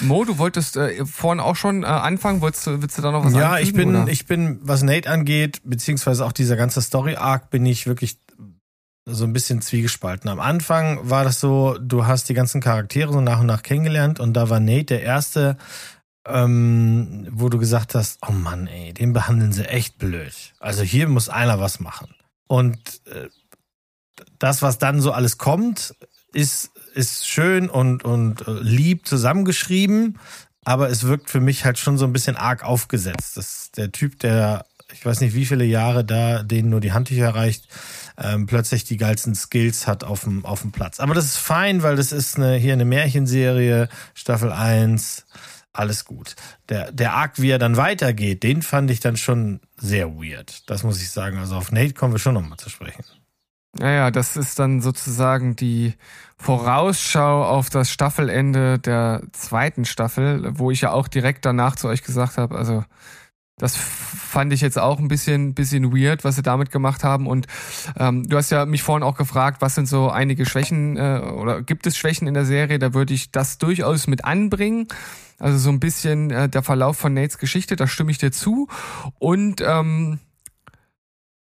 Mo, 0.00 0.24
du 0.24 0.38
wolltest 0.38 0.76
äh, 0.76 1.04
vorhin 1.04 1.40
auch 1.40 1.56
schon 1.56 1.82
äh, 1.82 1.86
anfangen, 1.86 2.40
wolltest, 2.40 2.66
willst 2.66 2.98
du 2.98 3.02
da 3.02 3.10
noch 3.10 3.24
was 3.24 3.32
sagen? 3.32 3.42
Ja, 3.42 3.58
ich 3.58 3.72
bin, 3.72 3.94
oder? 3.94 4.08
ich 4.08 4.26
bin, 4.26 4.60
was 4.62 4.82
Nate 4.82 5.10
angeht, 5.10 5.60
beziehungsweise 5.64 6.24
auch 6.24 6.32
dieser 6.32 6.56
ganze 6.56 6.80
Story-Arc, 6.80 7.50
bin 7.50 7.66
ich 7.66 7.86
wirklich 7.86 8.18
so 9.04 9.24
ein 9.24 9.32
bisschen 9.32 9.62
zwiegespalten. 9.62 10.30
Am 10.30 10.40
Anfang 10.40 10.98
war 11.08 11.24
das 11.24 11.40
so, 11.40 11.76
du 11.78 12.06
hast 12.06 12.28
die 12.28 12.34
ganzen 12.34 12.60
Charaktere 12.60 13.12
so 13.12 13.20
nach 13.20 13.40
und 13.40 13.46
nach 13.46 13.62
kennengelernt 13.62 14.20
und 14.20 14.34
da 14.34 14.48
war 14.48 14.60
Nate 14.60 14.84
der 14.84 15.02
erste, 15.02 15.56
ähm, 16.26 17.26
wo 17.30 17.48
du 17.48 17.58
gesagt 17.58 17.94
hast, 17.94 18.18
oh 18.26 18.32
Mann, 18.32 18.68
ey, 18.68 18.92
den 18.92 19.12
behandeln 19.12 19.52
sie 19.52 19.68
echt 19.68 19.98
blöd. 19.98 20.34
Also 20.60 20.82
hier 20.82 21.08
muss 21.08 21.28
einer 21.28 21.58
was 21.58 21.80
machen. 21.80 22.14
Und 22.46 22.78
äh, 23.06 23.28
das, 24.38 24.62
was 24.62 24.78
dann 24.78 25.00
so 25.00 25.12
alles 25.12 25.38
kommt, 25.38 25.94
ist 26.32 26.72
ist 26.94 27.26
schön 27.26 27.68
und, 27.68 28.04
und 28.04 28.46
äh, 28.46 28.52
lieb 28.60 29.06
zusammengeschrieben, 29.06 30.18
aber 30.64 30.90
es 30.90 31.04
wirkt 31.04 31.30
für 31.30 31.40
mich 31.40 31.64
halt 31.64 31.78
schon 31.78 31.98
so 31.98 32.04
ein 32.04 32.12
bisschen 32.12 32.36
arg 32.36 32.64
aufgesetzt. 32.64 33.36
Das 33.36 33.54
ist 33.54 33.76
der 33.76 33.92
Typ, 33.92 34.18
der, 34.20 34.66
ich 34.92 35.04
weiß 35.04 35.20
nicht, 35.20 35.34
wie 35.34 35.46
viele 35.46 35.64
Jahre 35.64 36.04
da 36.04 36.42
denen 36.42 36.70
nur 36.70 36.80
die 36.80 36.92
Handtücher 36.92 37.24
erreicht, 37.24 37.68
ähm, 38.18 38.46
plötzlich 38.46 38.84
die 38.84 38.96
geilsten 38.96 39.34
Skills 39.34 39.86
hat 39.86 40.04
auf 40.04 40.24
dem, 40.24 40.44
auf 40.44 40.62
dem 40.62 40.72
Platz. 40.72 41.00
Aber 41.00 41.14
das 41.14 41.26
ist 41.26 41.38
fein, 41.38 41.82
weil 41.82 41.96
das 41.96 42.12
ist 42.12 42.36
eine, 42.36 42.56
hier 42.56 42.72
eine 42.72 42.84
Märchenserie, 42.84 43.88
Staffel 44.14 44.52
1, 44.52 45.26
alles 45.72 46.04
gut. 46.04 46.36
Der, 46.68 46.92
der 46.92 47.14
Arc, 47.14 47.40
wie 47.40 47.50
er 47.50 47.58
dann 47.58 47.76
weitergeht, 47.76 48.42
den 48.42 48.62
fand 48.62 48.90
ich 48.90 49.00
dann 49.00 49.16
schon 49.16 49.60
sehr 49.76 50.14
weird. 50.14 50.68
Das 50.68 50.82
muss 50.82 51.00
ich 51.00 51.10
sagen. 51.10 51.38
Also 51.38 51.56
auf 51.56 51.72
Nate 51.72 51.94
kommen 51.94 52.12
wir 52.12 52.18
schon 52.18 52.34
nochmal 52.34 52.58
zu 52.58 52.68
sprechen. 52.68 53.04
Naja, 53.78 54.10
das 54.10 54.36
ist 54.36 54.58
dann 54.58 54.82
sozusagen 54.82 55.56
die 55.56 55.94
Vorausschau 56.36 57.44
auf 57.44 57.70
das 57.70 57.90
Staffelende 57.90 58.78
der 58.78 59.22
zweiten 59.32 59.86
Staffel, 59.86 60.58
wo 60.58 60.70
ich 60.70 60.82
ja 60.82 60.92
auch 60.92 61.08
direkt 61.08 61.46
danach 61.46 61.76
zu 61.76 61.88
euch 61.88 62.02
gesagt 62.02 62.36
habe, 62.36 62.58
also 62.58 62.84
das 63.58 63.76
fand 63.76 64.52
ich 64.52 64.60
jetzt 64.60 64.78
auch 64.78 64.98
ein 64.98 65.08
bisschen, 65.08 65.54
bisschen 65.54 65.92
weird, 65.92 66.24
was 66.24 66.36
sie 66.36 66.42
damit 66.42 66.70
gemacht 66.70 67.04
haben. 67.04 67.26
Und 67.26 67.46
ähm, 67.98 68.28
du 68.28 68.36
hast 68.36 68.50
ja 68.50 68.66
mich 68.66 68.82
vorhin 68.82 69.02
auch 69.02 69.16
gefragt, 69.16 69.60
was 69.60 69.74
sind 69.74 69.86
so 69.86 70.10
einige 70.10 70.46
Schwächen 70.46 70.96
äh, 70.96 71.20
oder 71.20 71.62
gibt 71.62 71.86
es 71.86 71.96
Schwächen 71.96 72.26
in 72.26 72.34
der 72.34 72.46
Serie? 72.46 72.78
Da 72.78 72.94
würde 72.94 73.14
ich 73.14 73.30
das 73.30 73.58
durchaus 73.58 74.06
mit 74.06 74.24
anbringen. 74.24 74.88
Also 75.38 75.58
so 75.58 75.70
ein 75.70 75.80
bisschen 75.80 76.30
äh, 76.30 76.48
der 76.48 76.62
Verlauf 76.62 76.96
von 76.96 77.14
Nates 77.14 77.38
Geschichte, 77.38 77.76
da 77.76 77.86
stimme 77.86 78.10
ich 78.10 78.18
dir 78.18 78.32
zu. 78.32 78.68
Und 79.18 79.60
ähm, 79.60 80.18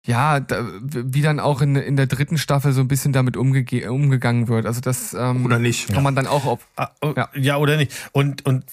ja, 0.08 0.40
da, 0.40 0.66
wie 0.82 1.22
dann 1.22 1.42
auch 1.42 1.62
in, 1.62 1.76
in 1.76 1.98
der 1.98 2.08
dritten 2.08 2.38
Staffel 2.38 2.72
so 2.72 2.80
ein 2.80 2.88
bisschen 2.88 3.12
damit 3.12 3.36
umge 3.36 3.66
umgegangen 3.92 4.48
wird. 4.48 4.66
Also 4.66 4.80
das 4.80 5.14
ähm, 5.14 5.46
oder 5.46 5.60
nicht 5.60 5.90
kann 5.90 6.04
man 6.04 6.16
dann 6.16 6.28
auch 6.28 6.46
auf 6.46 6.66
ah, 6.78 6.90
oh, 7.02 7.14
ja. 7.16 7.30
ja 7.36 7.58
oder 7.58 7.76
nicht. 7.76 7.92
Und 8.14 8.46
und 8.46 8.64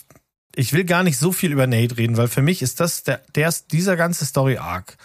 ich 0.56 0.72
will 0.72 0.84
gar 0.84 1.02
nicht 1.02 1.18
so 1.18 1.32
viel 1.32 1.52
über 1.52 1.66
Nate 1.66 1.96
reden, 1.96 2.16
weil 2.16 2.28
für 2.28 2.42
mich 2.42 2.62
ist 2.62 2.80
das 2.80 3.02
der, 3.02 3.22
der 3.34 3.52
dieser 3.70 3.96
ganze 3.96 4.24
Story 4.24 4.58
Arc 4.58 4.96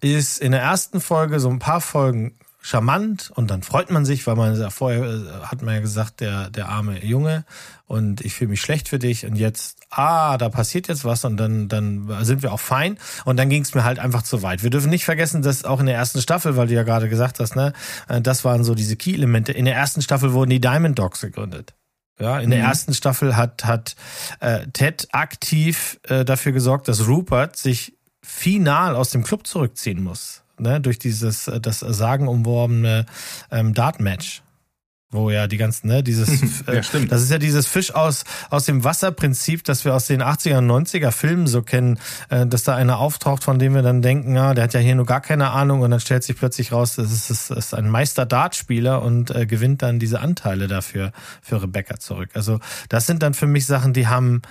ist 0.00 0.38
in 0.38 0.52
der 0.52 0.62
ersten 0.62 1.00
Folge 1.00 1.40
so 1.40 1.48
ein 1.48 1.58
paar 1.58 1.80
Folgen 1.80 2.36
charmant 2.66 3.30
und 3.34 3.48
dann 3.48 3.62
freut 3.62 3.90
man 3.90 4.04
sich, 4.04 4.26
weil 4.26 4.34
man 4.34 4.70
vorher 4.72 5.04
äh, 5.04 5.46
hat 5.46 5.62
man 5.62 5.76
ja 5.76 5.80
gesagt, 5.80 6.20
der, 6.20 6.50
der 6.50 6.68
arme 6.68 7.04
Junge 7.04 7.44
und 7.86 8.22
ich 8.22 8.34
fühle 8.34 8.50
mich 8.50 8.60
schlecht 8.60 8.88
für 8.88 8.98
dich 8.98 9.24
und 9.24 9.36
jetzt, 9.36 9.78
ah, 9.90 10.36
da 10.36 10.48
passiert 10.48 10.88
jetzt 10.88 11.04
was 11.04 11.24
und 11.24 11.36
dann, 11.36 11.68
dann 11.68 12.24
sind 12.24 12.42
wir 12.42 12.52
auch 12.52 12.60
fein 12.60 12.98
und 13.24 13.36
dann 13.36 13.48
ging 13.50 13.62
es 13.62 13.74
mir 13.74 13.84
halt 13.84 14.00
einfach 14.00 14.22
zu 14.22 14.42
weit. 14.42 14.64
Wir 14.64 14.70
dürfen 14.70 14.90
nicht 14.90 15.04
vergessen, 15.04 15.42
dass 15.42 15.64
auch 15.64 15.78
in 15.78 15.86
der 15.86 15.94
ersten 15.94 16.20
Staffel, 16.20 16.56
weil 16.56 16.66
du 16.66 16.74
ja 16.74 16.82
gerade 16.82 17.08
gesagt 17.08 17.38
hast, 17.38 17.54
ne, 17.54 17.72
äh, 18.08 18.20
das 18.20 18.44
waren 18.44 18.64
so 18.64 18.74
diese 18.74 18.96
Key-Elemente. 18.96 19.52
In 19.52 19.64
der 19.64 19.76
ersten 19.76 20.02
Staffel 20.02 20.32
wurden 20.32 20.50
die 20.50 20.60
Diamond 20.60 20.98
Dogs 20.98 21.20
gegründet. 21.20 21.74
Ja, 22.18 22.38
in 22.38 22.50
der 22.50 22.60
mhm. 22.60 22.66
ersten 22.66 22.94
Staffel 22.94 23.36
hat, 23.36 23.64
hat 23.64 23.94
äh, 24.40 24.66
Ted 24.72 25.08
aktiv 25.12 26.00
äh, 26.04 26.24
dafür 26.24 26.52
gesorgt, 26.52 26.88
dass 26.88 27.06
Rupert 27.06 27.56
sich 27.56 27.94
final 28.22 28.96
aus 28.96 29.10
dem 29.10 29.22
Club 29.22 29.46
zurückziehen 29.46 30.02
muss 30.02 30.42
ne, 30.58 30.80
durch 30.80 30.98
dieses 30.98 31.48
äh, 31.48 31.60
das 31.60 31.80
sagenumworbene 31.80 33.06
ähm, 33.50 33.74
Dart-Match. 33.74 34.42
Wo 35.12 35.30
ja 35.30 35.46
die 35.46 35.56
ganzen, 35.56 35.86
ne, 35.86 36.02
dieses, 36.02 36.62
äh, 36.66 36.76
Ja, 36.76 36.82
stimmt. 36.82 37.12
das 37.12 37.22
ist 37.22 37.30
ja 37.30 37.38
dieses 37.38 37.66
Fisch 37.68 37.94
aus, 37.94 38.24
aus 38.50 38.64
dem 38.64 38.82
Wasserprinzip, 38.82 39.62
das 39.62 39.84
wir 39.84 39.94
aus 39.94 40.06
den 40.06 40.20
80er 40.20 40.58
und 40.58 40.68
90er 40.68 41.12
Filmen 41.12 41.46
so 41.46 41.62
kennen, 41.62 42.00
äh, 42.28 42.44
dass 42.44 42.64
da 42.64 42.74
einer 42.74 42.98
auftaucht, 42.98 43.44
von 43.44 43.60
dem 43.60 43.74
wir 43.74 43.82
dann 43.82 44.02
denken, 44.02 44.34
ja, 44.34 44.52
der 44.52 44.64
hat 44.64 44.74
ja 44.74 44.80
hier 44.80 44.96
nur 44.96 45.06
gar 45.06 45.20
keine 45.20 45.50
Ahnung 45.50 45.82
und 45.82 45.92
dann 45.92 46.00
stellt 46.00 46.24
sich 46.24 46.36
plötzlich 46.36 46.72
raus, 46.72 46.96
das 46.96 47.12
ist, 47.12 47.30
das 47.30 47.50
ist 47.50 47.74
ein 47.74 47.88
Meister-Dartspieler 47.88 49.00
und 49.00 49.30
äh, 49.30 49.46
gewinnt 49.46 49.82
dann 49.82 50.00
diese 50.00 50.20
Anteile 50.20 50.66
dafür 50.66 51.12
für 51.40 51.62
Rebecca 51.62 51.98
zurück. 52.00 52.30
Also 52.34 52.58
das 52.88 53.06
sind 53.06 53.22
dann 53.22 53.34
für 53.34 53.46
mich 53.46 53.64
Sachen, 53.66 53.92
die 53.92 54.08
haben, 54.08 54.42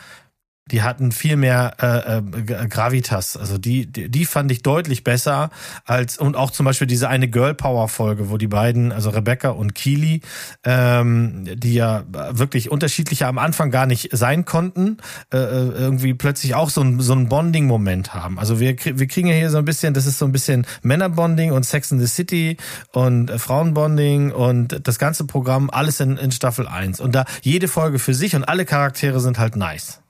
die 0.72 0.82
hatten 0.82 1.12
viel 1.12 1.36
mehr 1.36 1.76
äh, 1.80 2.18
äh, 2.18 2.68
Gravitas. 2.68 3.38
Also 3.38 3.60
die, 3.60 3.86
die, 3.86 4.10
die 4.10 4.26
fand 4.26 4.52
ich 4.52 4.64
deutlich 4.64 5.04
besser 5.04 5.52
als 5.86 6.18
und 6.18 6.36
auch 6.36 6.50
zum 6.50 6.66
Beispiel 6.66 6.88
diese 6.88 7.08
eine 7.08 7.28
Girl 7.28 7.54
Power 7.54 7.88
Folge, 7.88 8.32
wo 8.32 8.38
die 8.38 8.48
beiden, 8.48 8.92
also 8.92 9.12
Rebecca 9.12 9.50
und 9.50 9.76
Keely, 9.76 10.22
ähm, 10.64 11.46
die 11.56 11.76
ja 11.76 12.04
wirklich 12.32 12.72
unterschiedlicher 12.72 13.28
am 13.28 13.38
Anfang 13.38 13.70
gar 13.70 13.86
nicht 13.86 14.10
sein 14.12 14.46
konnten, 14.46 14.98
äh, 15.32 15.38
äh, 15.38 15.72
irgendwie 15.78 16.16
plötzlich 16.16 16.56
auch 16.56 16.72
so 16.72 16.82
ein, 16.82 17.00
so 17.00 17.14
ein 17.14 17.30
Bonding-Moment 17.30 18.16
haben. 18.16 18.40
Also 18.40 18.60
wir, 18.60 18.76
wir 18.84 19.08
kriegen 19.08 19.28
ja 19.28 19.36
hier 19.36 19.52
so 19.52 19.60
ein 19.60 19.66
bisschen, 19.66 19.94
das 19.94 20.08
ist 20.08 20.18
so 20.18 20.26
ein 20.26 20.32
bisschen 20.32 20.66
Männerbonding 20.82 21.52
und 21.52 21.64
Sex 21.64 21.92
in 21.92 22.00
the 22.00 22.08
City 22.08 22.58
und 22.92 23.30
äh, 23.30 23.38
Frauenbonding 23.38 24.32
und 24.32 24.88
das 24.88 24.98
ganze 24.98 25.26
Programm, 25.26 25.70
alles 25.70 26.00
in, 26.00 26.18
in 26.18 26.32
Staffel 26.32 26.68
1. 26.68 27.02
Und 27.02 27.14
da 27.14 27.26
jede 27.44 27.68
Folge 27.68 28.00
für 28.00 28.16
sich 28.16 28.36
und 28.36 28.46
alle 28.46 28.66
Charaktere 28.66 29.20
sind 29.20 29.38
halt 29.38 29.56
nice. 29.56 30.02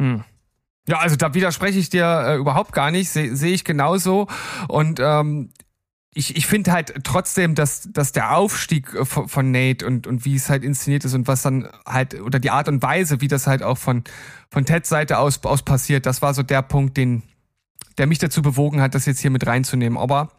Hm. 0.00 0.24
Ja, 0.88 0.98
also 0.98 1.14
da 1.14 1.34
widerspreche 1.34 1.78
ich 1.78 1.90
dir 1.90 2.24
äh, 2.26 2.36
überhaupt 2.36 2.72
gar 2.72 2.90
nicht, 2.90 3.10
sehe 3.10 3.36
seh 3.36 3.52
ich 3.52 3.64
genauso. 3.64 4.26
Und 4.66 4.98
ähm, 4.98 5.50
ich, 6.12 6.36
ich 6.36 6.46
finde 6.46 6.72
halt 6.72 7.04
trotzdem, 7.04 7.54
dass, 7.54 7.88
dass 7.92 8.12
der 8.12 8.34
Aufstieg 8.36 8.92
äh, 8.94 9.04
von, 9.04 9.28
von 9.28 9.50
Nate 9.52 9.86
und, 9.86 10.06
und 10.06 10.24
wie 10.24 10.34
es 10.34 10.48
halt 10.48 10.64
inszeniert 10.64 11.04
ist 11.04 11.14
und 11.14 11.28
was 11.28 11.42
dann 11.42 11.68
halt, 11.86 12.20
oder 12.20 12.40
die 12.40 12.50
Art 12.50 12.66
und 12.66 12.82
Weise, 12.82 13.20
wie 13.20 13.28
das 13.28 13.46
halt 13.46 13.62
auch 13.62 13.78
von, 13.78 14.02
von 14.50 14.64
Teds 14.64 14.88
Seite 14.88 15.18
aus, 15.18 15.44
aus 15.44 15.62
passiert, 15.62 16.06
das 16.06 16.22
war 16.22 16.34
so 16.34 16.42
der 16.42 16.62
Punkt, 16.62 16.96
den, 16.96 17.22
der 17.98 18.06
mich 18.06 18.18
dazu 18.18 18.42
bewogen 18.42 18.80
hat, 18.80 18.94
das 18.94 19.06
jetzt 19.06 19.20
hier 19.20 19.30
mit 19.30 19.46
reinzunehmen. 19.46 19.98
Aber 19.98 20.30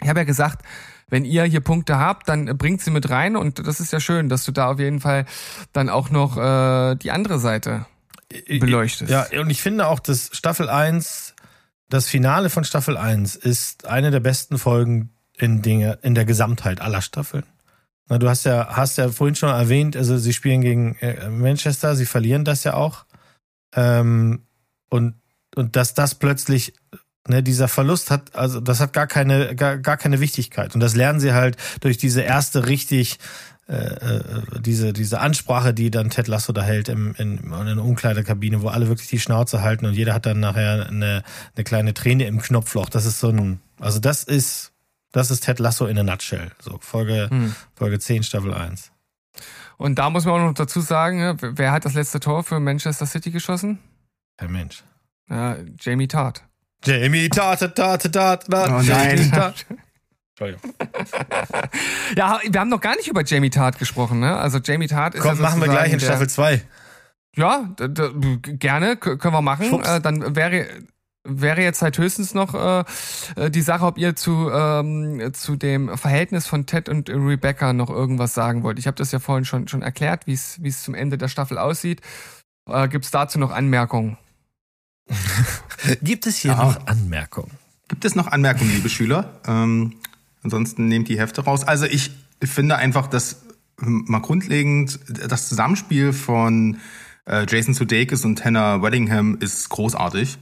ich 0.00 0.08
habe 0.08 0.20
ja 0.20 0.24
gesagt, 0.24 0.64
wenn 1.08 1.24
ihr 1.24 1.42
hier 1.44 1.60
Punkte 1.60 1.98
habt, 1.98 2.28
dann 2.28 2.56
bringt 2.56 2.80
sie 2.80 2.90
mit 2.90 3.10
rein 3.10 3.36
und 3.36 3.66
das 3.66 3.80
ist 3.80 3.92
ja 3.92 4.00
schön, 4.00 4.30
dass 4.30 4.44
du 4.44 4.52
da 4.52 4.70
auf 4.70 4.78
jeden 4.78 5.00
Fall 5.00 5.26
dann 5.72 5.90
auch 5.90 6.08
noch 6.08 6.38
äh, 6.38 6.94
die 6.94 7.10
andere 7.10 7.38
Seite 7.38 7.84
beleuchtest. 8.48 9.10
Ja, 9.10 9.26
und 9.40 9.50
ich 9.50 9.62
finde 9.62 9.86
auch, 9.86 10.00
dass 10.00 10.30
Staffel 10.32 10.68
1, 10.68 11.34
das 11.88 12.08
Finale 12.08 12.50
von 12.50 12.64
Staffel 12.64 12.96
1 12.96 13.36
ist 13.36 13.86
eine 13.86 14.10
der 14.10 14.20
besten 14.20 14.58
Folgen 14.58 15.10
in, 15.36 15.62
Dinge, 15.62 15.98
in 16.02 16.14
der 16.14 16.24
Gesamtheit 16.24 16.80
aller 16.80 17.02
Staffeln. 17.02 17.44
Na, 18.08 18.18
du 18.18 18.28
hast 18.28 18.44
ja, 18.44 18.68
hast 18.76 18.98
ja 18.98 19.08
vorhin 19.10 19.34
schon 19.34 19.48
erwähnt, 19.48 19.96
also 19.96 20.18
sie 20.18 20.32
spielen 20.32 20.60
gegen 20.60 20.96
äh, 20.96 21.28
Manchester, 21.28 21.96
sie 21.96 22.06
verlieren 22.06 22.44
das 22.44 22.64
ja 22.64 22.74
auch. 22.74 23.06
Ähm, 23.74 24.42
und, 24.90 25.14
und 25.54 25.76
dass 25.76 25.94
das 25.94 26.14
plötzlich, 26.14 26.74
ne, 27.26 27.42
dieser 27.42 27.68
Verlust 27.68 28.10
hat, 28.10 28.34
also 28.34 28.60
das 28.60 28.80
hat 28.80 28.92
gar 28.92 29.06
keine, 29.06 29.54
gar, 29.54 29.78
gar 29.78 29.96
keine 29.96 30.20
Wichtigkeit. 30.20 30.74
Und 30.74 30.80
das 30.80 30.94
lernen 30.94 31.20
sie 31.20 31.32
halt 31.32 31.56
durch 31.80 31.96
diese 31.96 32.22
erste 32.22 32.66
richtig 32.66 33.18
äh, 33.68 33.74
äh, 33.74 34.22
diese, 34.60 34.92
diese 34.92 35.20
Ansprache, 35.20 35.72
die 35.72 35.90
dann 35.90 36.10
Ted 36.10 36.26
Lasso 36.28 36.52
da 36.52 36.62
hält 36.62 36.88
im, 36.88 37.14
in, 37.16 37.38
in 37.38 37.50
der 37.50 37.84
Umkleidekabine, 37.84 38.60
wo 38.62 38.68
alle 38.68 38.88
wirklich 38.88 39.08
die 39.08 39.20
Schnauze 39.20 39.62
halten 39.62 39.86
und 39.86 39.94
jeder 39.94 40.14
hat 40.14 40.26
dann 40.26 40.40
nachher 40.40 40.86
eine, 40.88 41.22
eine 41.54 41.64
kleine 41.64 41.94
Träne 41.94 42.26
im 42.26 42.40
Knopfloch. 42.40 42.88
Das 42.88 43.06
ist 43.06 43.20
so 43.20 43.28
ein, 43.28 43.60
also 43.80 44.00
das 44.00 44.24
ist, 44.24 44.72
das 45.12 45.30
ist 45.30 45.44
Ted 45.44 45.58
Lasso 45.58 45.86
in 45.86 45.98
a 45.98 46.02
nutshell. 46.02 46.50
So, 46.60 46.78
Folge, 46.80 47.28
Hm. 47.30 47.54
Folge 47.74 47.98
10, 47.98 48.24
Staffel 48.24 48.52
1. 48.52 48.90
Und 49.78 49.98
da 49.98 50.10
muss 50.10 50.24
man 50.24 50.34
auch 50.40 50.46
noch 50.46 50.54
dazu 50.54 50.80
sagen, 50.80 51.20
ja, 51.20 51.36
wer 51.40 51.72
hat 51.72 51.84
das 51.84 51.94
letzte 51.94 52.20
Tor 52.20 52.44
für 52.44 52.60
Manchester 52.60 53.06
City 53.06 53.30
geschossen? 53.30 53.78
Kein 54.36 54.52
Mensch. 54.52 54.82
Ja, 55.30 55.56
Jamie 55.80 56.08
Tart. 56.08 56.42
Jamie 56.84 57.28
Tart, 57.28 57.60
Tart, 57.60 57.76
Tart, 58.12 58.12
Tart, 58.12 58.70
Oh 58.70 58.82
nein. 58.82 59.30
Tart. 59.30 59.66
Ja, 62.16 62.40
wir 62.48 62.60
haben 62.60 62.68
noch 62.70 62.80
gar 62.80 62.96
nicht 62.96 63.08
über 63.08 63.24
Jamie 63.24 63.50
Tart 63.50 63.78
gesprochen, 63.78 64.20
ne? 64.20 64.36
Also 64.36 64.58
Jamie 64.58 64.86
Tart 64.88 65.14
ist 65.14 65.22
Komm, 65.22 65.36
ja 65.36 65.42
machen 65.42 65.60
wir 65.60 65.68
gleich 65.68 65.92
in 65.92 66.00
Staffel 66.00 66.26
der- 66.26 66.28
2. 66.28 66.62
Ja, 67.34 67.70
gerne, 67.78 68.96
können 68.96 69.32
wir 69.34 69.40
machen. 69.42 69.82
Äh, 69.82 70.00
dann 70.02 70.36
wäre 70.36 70.66
wäre 71.24 71.62
jetzt 71.62 71.80
halt 71.82 71.96
höchstens 71.98 72.34
noch 72.34 72.52
äh, 72.54 72.84
äh, 73.36 73.50
die 73.50 73.62
Sache, 73.62 73.86
ob 73.86 73.96
ihr 73.96 74.16
zu 74.16 74.50
ähm, 74.52 75.32
zu 75.32 75.56
dem 75.56 75.96
Verhältnis 75.96 76.46
von 76.46 76.66
Ted 76.66 76.88
und 76.88 77.08
Rebecca 77.08 77.72
noch 77.72 77.88
irgendwas 77.90 78.34
sagen 78.34 78.64
wollt. 78.64 78.78
Ich 78.78 78.86
habe 78.86 78.96
das 78.96 79.12
ja 79.12 79.18
vorhin 79.20 79.44
schon 79.44 79.68
schon 79.68 79.82
erklärt, 79.82 80.26
wie 80.26 80.32
es 80.34 80.60
wie 80.62 80.68
es 80.68 80.82
zum 80.82 80.94
Ende 80.94 81.16
der 81.16 81.28
Staffel 81.28 81.58
aussieht. 81.58 82.00
Äh, 82.68 82.88
Gibt 82.88 83.04
es 83.06 83.10
dazu 83.12 83.38
noch 83.38 83.50
Anmerkungen? 83.52 84.18
Gibt 86.02 86.26
es 86.26 86.36
hier 86.38 86.52
Ja. 86.52 86.64
noch 86.64 86.86
Anmerkungen? 86.86 87.50
Gibt 87.88 88.04
es 88.04 88.14
noch 88.14 88.26
Anmerkungen, 88.26 88.70
liebe 88.72 88.88
Schüler? 88.88 89.40
Ähm, 89.46 89.94
ansonsten 90.42 90.86
nehmt 90.86 91.08
die 91.08 91.18
Hefte 91.18 91.42
raus. 91.44 91.64
Also 91.64 91.86
ich 91.86 92.10
finde 92.42 92.76
einfach, 92.76 93.06
dass 93.06 93.42
mal 93.76 94.20
grundlegend 94.20 95.00
das 95.28 95.48
Zusammenspiel 95.48 96.12
von 96.12 96.78
äh, 97.26 97.46
Jason 97.48 97.74
Sudeikis 97.74 98.24
und 98.24 98.44
Hannah 98.44 98.82
Weddingham 98.82 99.38
ist 99.40 99.68
großartig. 99.68 100.38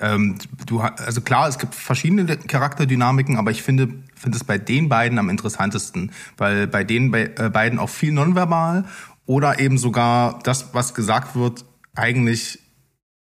Ähm, 0.00 0.36
du, 0.66 0.80
also 0.80 1.20
klar, 1.20 1.48
es 1.48 1.58
gibt 1.58 1.74
verschiedene 1.74 2.24
Charakterdynamiken, 2.36 3.36
aber 3.36 3.50
ich 3.50 3.62
finde, 3.62 3.88
finde 4.14 4.36
es 4.36 4.44
bei 4.44 4.58
den 4.58 4.88
beiden 4.88 5.18
am 5.18 5.28
interessantesten, 5.28 6.12
weil 6.36 6.66
bei 6.66 6.82
den 6.82 7.10
bei, 7.10 7.30
äh, 7.36 7.50
beiden 7.50 7.78
auch 7.78 7.90
viel 7.90 8.12
nonverbal 8.12 8.84
oder 9.26 9.60
eben 9.60 9.78
sogar 9.78 10.40
das, 10.42 10.74
was 10.74 10.94
gesagt 10.94 11.36
wird, 11.36 11.64
eigentlich 11.94 12.58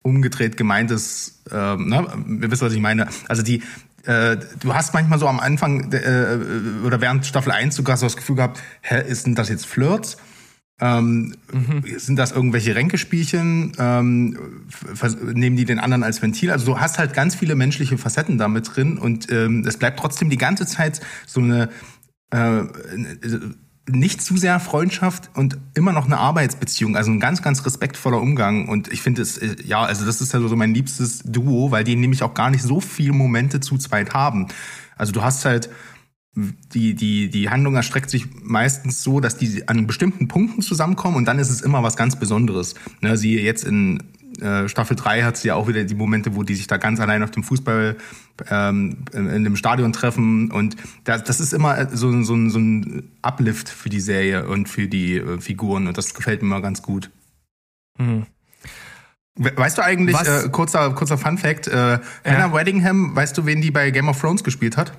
umgedreht 0.02 0.58
gemeint 0.58 0.90
ist, 0.90 1.44
ähm, 1.52 1.90
ne? 1.90 2.08
ihr 2.42 2.50
wisst, 2.52 2.62
was 2.62 2.74
ich 2.74 2.82
meine. 2.82 3.08
Also 3.28 3.44
die, 3.44 3.62
äh, 4.06 4.38
du 4.60 4.74
hast 4.74 4.94
manchmal 4.94 5.20
so 5.20 5.28
am 5.28 5.40
Anfang 5.40 5.92
äh, 5.94 6.38
oder 6.86 7.02
während 7.02 7.26
Staffel 7.26 7.52
1 7.52 7.76
sogar 7.76 7.98
so 7.98 8.06
das 8.06 8.16
Gefühl 8.16 8.36
gehabt, 8.36 8.62
hä, 8.82 9.02
ist 9.08 9.26
denn 9.26 9.36
das 9.36 9.50
jetzt 9.50 9.66
Flirts? 9.66 10.18
Ähm, 10.82 11.36
Sind 11.98 12.16
das 12.16 12.32
irgendwelche 12.32 12.74
Ränkespielchen? 12.74 13.74
Ähm, 13.78 14.66
nehmen 15.34 15.56
die 15.56 15.66
den 15.66 15.78
anderen 15.78 16.04
als 16.04 16.24
Ventil? 16.24 16.50
Also 16.50 16.66
du 16.66 16.80
hast 16.80 16.98
halt 16.98 17.14
ganz 17.14 17.36
viele 17.36 17.56
menschliche 17.56 18.00
Facetten 18.00 18.40
da 18.40 18.48
mit 18.48 18.76
drin 18.76 18.98
und 18.98 19.32
ähm, 19.32 19.64
es 19.68 19.78
bleibt 19.78 20.00
trotzdem 20.00 20.32
die 20.32 20.38
ganze 20.38 20.66
Zeit 20.66 21.00
so 21.28 21.40
eine 21.40 21.70
äh, 22.32 22.64
nicht 23.90 24.22
zu 24.22 24.38
sehr 24.38 24.60
Freundschaft 24.60 25.32
und 25.34 25.58
immer 25.74 25.92
noch 25.92 26.06
eine 26.06 26.18
Arbeitsbeziehung, 26.18 26.96
also 26.96 27.12
ein 27.12 27.20
ganz, 27.20 27.42
ganz 27.42 27.66
respektvoller 27.66 28.22
Umgang. 28.22 28.68
Und 28.68 28.92
ich 28.92 29.02
finde 29.02 29.22
es, 29.22 29.38
äh, 29.38 29.56
ja, 29.64 29.84
also 29.84 30.06
das 30.06 30.22
ist 30.22 30.34
ja 30.34 30.40
so 30.40 30.56
mein 30.56 30.74
liebstes 30.74 31.24
Duo, 31.24 31.72
weil 31.72 31.84
die 31.84 31.96
nämlich 31.96 32.24
auch 32.24 32.34
gar 32.34 32.52
nicht 32.52 32.64
so 32.64 32.80
viele 32.80 33.14
Momente 33.14 33.60
zu 33.60 33.78
zweit 33.78 34.14
haben. 34.14 34.48
Also 34.96 35.12
du 35.12 35.22
hast 35.22 35.46
halt 35.46 35.70
die, 36.36 36.96
die, 36.96 37.30
die 37.30 37.50
Handlung 37.50 37.76
erstreckt 37.76 38.10
sich 38.10 38.26
meistens 38.42 39.04
so, 39.04 39.20
dass 39.20 39.36
die 39.36 39.68
an 39.68 39.86
bestimmten 39.86 40.28
Punkten 40.28 40.62
zusammenkommen 40.62 41.18
und 41.18 41.26
dann 41.26 41.40
ist 41.40 41.50
es 41.50 41.62
immer 41.62 41.84
was 41.84 41.98
ganz 41.98 42.16
Besonderes. 42.16 42.76
Ne, 43.02 43.18
sie 43.18 43.38
jetzt 43.38 43.66
in 43.66 44.02
äh, 44.40 44.68
Staffel 44.70 44.96
3 44.96 45.24
hat 45.24 45.38
sie 45.38 45.50
ja 45.50 45.56
auch 45.56 45.68
wieder 45.68 45.84
die 45.84 45.96
Momente, 45.96 46.36
wo 46.36 46.44
die 46.44 46.56
sich 46.56 46.68
da 46.68 46.78
ganz 46.78 47.00
allein 47.00 47.24
auf 47.24 47.32
dem 47.32 47.44
Fußball 47.44 47.98
ähm, 48.50 49.06
in, 49.14 49.28
in 49.30 49.44
dem 49.44 49.56
Stadion 49.56 49.92
treffen 49.94 50.52
und 50.52 50.76
das, 51.04 51.24
das 51.24 51.40
ist 51.40 51.54
immer 51.54 51.88
so, 51.96 52.10
ein- 52.10 52.24
so, 52.24 52.34
ein- 52.36 52.50
so 52.50 52.60
ein 52.60 53.12
Uplift 53.22 53.70
für 53.70 53.90
die 53.90 54.00
Serie 54.00 54.48
und 54.48 54.70
für 54.70 54.88
die 54.88 55.18
äh, 55.18 55.40
Figuren 55.42 55.88
und 55.88 55.98
das 55.98 56.14
gefällt 56.14 56.42
mir 56.42 56.48
immer 56.48 56.62
ganz 56.62 56.82
gut. 56.82 57.10
Mhm. 57.98 58.26
We- 59.36 59.54
Weißt 59.56 59.78
du 59.78 59.84
eigentlich, 59.84 60.16
äh, 60.22 60.50
kurzer, 60.50 60.92
kurzer 60.94 61.18
Fun 61.18 61.38
Fact, 61.38 61.68
äh, 61.68 62.00
Hannah 62.26 62.54
Weddingham, 62.54 63.16
weißt 63.16 63.38
du, 63.38 63.46
wen 63.46 63.62
die 63.62 63.72
bei 63.72 63.92
Game 63.92 64.08
of 64.10 64.20
Thrones 64.20 64.44
gespielt 64.44 64.78
hat? 64.78 64.98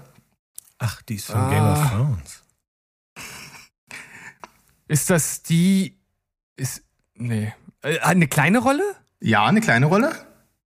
Ach, 0.79 1.01
die 1.03 1.15
ist 1.17 1.27
von 1.27 1.37
Ah. 1.41 1.51
Game 1.51 1.65
of 1.65 1.91
Thrones. 1.91 2.43
Ist 4.89 5.11
das 5.11 5.43
die 5.43 5.97
ist 6.57 6.83
nee 7.15 7.53
äh, 7.83 7.99
eine 8.01 8.27
kleine 8.29 8.59
Rolle? 8.59 8.83
Ja, 9.23 9.47
eine 9.47 9.61
kleine 9.61 9.87
Rolle. 9.87 10.13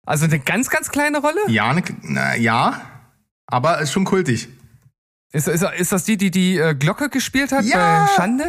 Also 0.05 0.25
eine 0.25 0.39
ganz 0.39 0.71
ganz 0.71 0.91
kleine 0.91 1.19
Rolle? 1.19 1.41
Ja, 1.49 1.69
eine, 1.69 1.83
na, 2.03 2.37
ja, 2.37 2.81
aber 3.47 3.81
ist 3.81 3.93
schon 3.93 4.05
kultig. 4.05 4.49
Ist, 5.33 5.49
ist, 5.49 5.65
ist 5.77 5.93
das 5.93 6.05
die, 6.05 6.17
die 6.17 6.31
die 6.31 6.57
äh, 6.57 6.75
Glocke 6.75 7.11
gespielt 7.11 7.53
hat 7.53 7.65
Ja! 7.65 8.07
bei 8.07 8.15
Schande? 8.23 8.45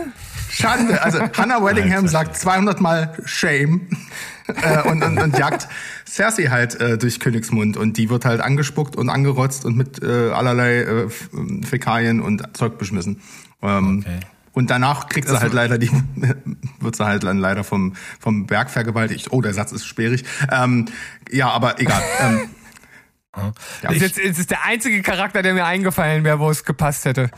Schande. 0.49 1.01
Also 1.01 1.19
Hannah 1.37 1.63
Weddingham 1.63 2.05
Alter 2.05 2.07
sagt 2.09 2.37
200 2.37 2.79
Mal 2.79 3.17
Shame 3.25 3.89
äh, 4.47 4.83
und, 4.87 5.03
und, 5.03 5.19
und 5.19 5.37
jagt 5.37 5.67
Cersei 6.07 6.45
halt 6.45 6.79
äh, 6.79 6.97
durch 6.97 7.19
Königsmund 7.19 7.75
und 7.75 7.97
die 7.97 8.09
wird 8.09 8.23
halt 8.23 8.39
angespuckt 8.39 8.95
und 8.95 9.09
angerotzt 9.09 9.65
und 9.65 9.75
mit 9.75 10.01
äh, 10.01 10.29
allerlei 10.31 10.81
äh, 10.83 11.09
Fäkalien 11.65 12.21
und 12.21 12.55
Zeug 12.55 12.77
beschmissen. 12.77 13.21
Ähm, 13.61 14.05
Okay. 14.05 14.19
Und 14.57 14.71
danach 14.71 15.07
kriegt 15.07 15.27
sie 15.29 15.39
halt 15.39 15.53
leider 15.53 15.77
die, 15.77 15.91
wird 16.79 16.95
sie 16.95 17.05
halt 17.05 17.23
dann 17.23 17.37
leider 17.37 17.63
vom, 17.63 17.95
vom 18.19 18.47
Berg 18.47 18.71
vergewaltigt. 18.71 19.27
Oh, 19.31 19.39
der 19.41 19.53
Satz 19.53 19.71
ist 19.71 19.85
sperrig. 19.85 20.23
Ähm, 20.51 20.87
ja, 21.31 21.49
aber 21.51 21.79
egal. 21.79 22.01
ähm, 22.21 22.39
ja, 23.83 23.91
ist, 23.91 24.01
jetzt, 24.01 24.17
ist 24.17 24.39
es 24.39 24.47
der 24.47 24.65
einzige 24.65 25.03
Charakter, 25.03 25.43
der 25.43 25.53
mir 25.53 25.65
eingefallen 25.65 26.23
wäre, 26.23 26.39
wo 26.39 26.49
es 26.49 26.63
gepasst 26.65 27.05
hätte. 27.05 27.29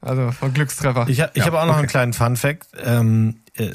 Also 0.00 0.32
von 0.32 0.52
Glückstreffer. 0.52 1.06
Ich, 1.08 1.20
ha- 1.20 1.30
ich 1.34 1.40
Ja, 1.40 1.46
habe 1.46 1.60
auch 1.60 1.66
noch 1.66 1.74
einen 1.74 1.84
okay. 1.84 1.90
kleinen 1.92 2.12
Fun-Fact. 2.12 2.66
Ähm, 2.82 3.36
äh, 3.54 3.70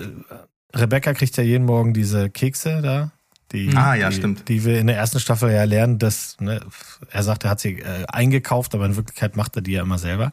Rebecca 0.75 1.13
kriegt 1.13 1.37
ja 1.37 1.43
jeden 1.43 1.65
Morgen 1.65 1.93
diese 1.93 2.29
Kekse 2.29 2.81
da. 2.81 3.11
Die, 3.51 3.71
Ah, 3.75 3.95
ja, 3.95 4.09
die, 4.09 4.15
stimmt. 4.15 4.47
Die 4.47 4.63
wir 4.63 4.79
in 4.79 4.87
der 4.87 4.97
ersten 4.97 5.19
Staffel 5.19 5.51
ja 5.51 5.63
lernen, 5.63 5.99
dass 5.99 6.37
ne, 6.39 6.61
er 7.09 7.23
sagt, 7.23 7.43
er 7.43 7.49
hat 7.49 7.59
sie 7.59 7.79
äh, 7.79 8.05
eingekauft, 8.07 8.73
aber 8.73 8.85
in 8.85 8.95
Wirklichkeit 8.95 9.35
macht 9.35 9.55
er 9.55 9.61
die 9.61 9.73
ja 9.73 9.81
immer 9.81 9.97
selber. 9.97 10.31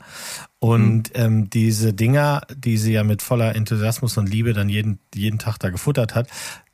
Und 0.59 1.11
ähm, 1.15 1.51
diese 1.51 1.93
Dinger, 1.93 2.43
die 2.55 2.79
sie 2.79 2.93
ja 2.93 3.05
mit 3.05 3.23
voller 3.23 3.55
Enthusiasmus 3.57 4.17
und 4.17 4.29
Liebe 4.29 4.53
dann 4.53 4.69
jeden, 4.69 4.99
jeden 5.15 5.39
Tag 5.39 5.59
da 5.59 5.71
gefuttert 5.71 6.15
hat, 6.15 6.29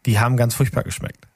die 0.07 0.19
haben 0.19 0.37
ganz 0.37 0.55
furchtbar 0.55 0.83
geschmeckt. 0.83 1.27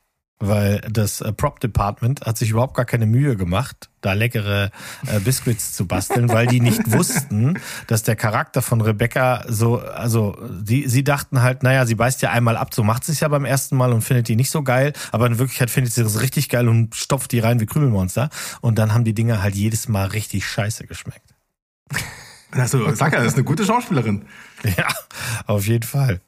Weil 0.40 0.80
das 0.88 1.20
äh, 1.20 1.32
Prop 1.32 1.58
Department 1.58 2.24
hat 2.24 2.38
sich 2.38 2.50
überhaupt 2.50 2.74
gar 2.74 2.84
keine 2.84 3.06
Mühe 3.06 3.34
gemacht, 3.34 3.90
da 4.00 4.12
leckere 4.12 4.70
äh, 5.06 5.18
Biscuits 5.18 5.72
zu 5.72 5.86
basteln, 5.88 6.28
weil 6.28 6.46
die 6.46 6.60
nicht 6.60 6.92
wussten, 6.92 7.58
dass 7.88 8.04
der 8.04 8.14
Charakter 8.14 8.62
von 8.62 8.80
Rebecca 8.80 9.44
so, 9.48 9.80
also 9.80 10.36
die, 10.48 10.88
sie 10.88 11.02
dachten 11.02 11.42
halt, 11.42 11.64
naja, 11.64 11.86
sie 11.86 11.96
beißt 11.96 12.22
ja 12.22 12.30
einmal 12.30 12.56
ab, 12.56 12.72
so 12.72 12.84
macht 12.84 13.02
sie 13.02 13.12
es 13.12 13.20
ja 13.20 13.26
beim 13.26 13.44
ersten 13.44 13.76
Mal 13.76 13.92
und 13.92 14.02
findet 14.02 14.28
die 14.28 14.36
nicht 14.36 14.52
so 14.52 14.62
geil, 14.62 14.92
aber 15.10 15.26
in 15.26 15.38
Wirklichkeit 15.38 15.70
findet 15.70 15.92
sie 15.92 16.04
das 16.04 16.20
richtig 16.20 16.48
geil 16.48 16.68
und 16.68 16.94
stopft 16.94 17.32
die 17.32 17.40
rein 17.40 17.58
wie 17.58 17.66
Krümelmonster. 17.66 18.30
Und 18.60 18.78
dann 18.78 18.94
haben 18.94 19.04
die 19.04 19.14
Dinger 19.14 19.42
halt 19.42 19.56
jedes 19.56 19.88
Mal 19.88 20.06
richtig 20.06 20.46
scheiße 20.46 20.86
geschmeckt. 20.86 21.34
Also, 22.52 22.94
sag 22.94 23.12
ja, 23.12 23.18
das 23.18 23.28
ist 23.28 23.34
eine 23.34 23.44
gute 23.44 23.64
Schauspielerin. 23.64 24.24
Ja, 24.76 24.88
auf 25.46 25.68
jeden 25.68 25.84
Fall. 25.84 26.20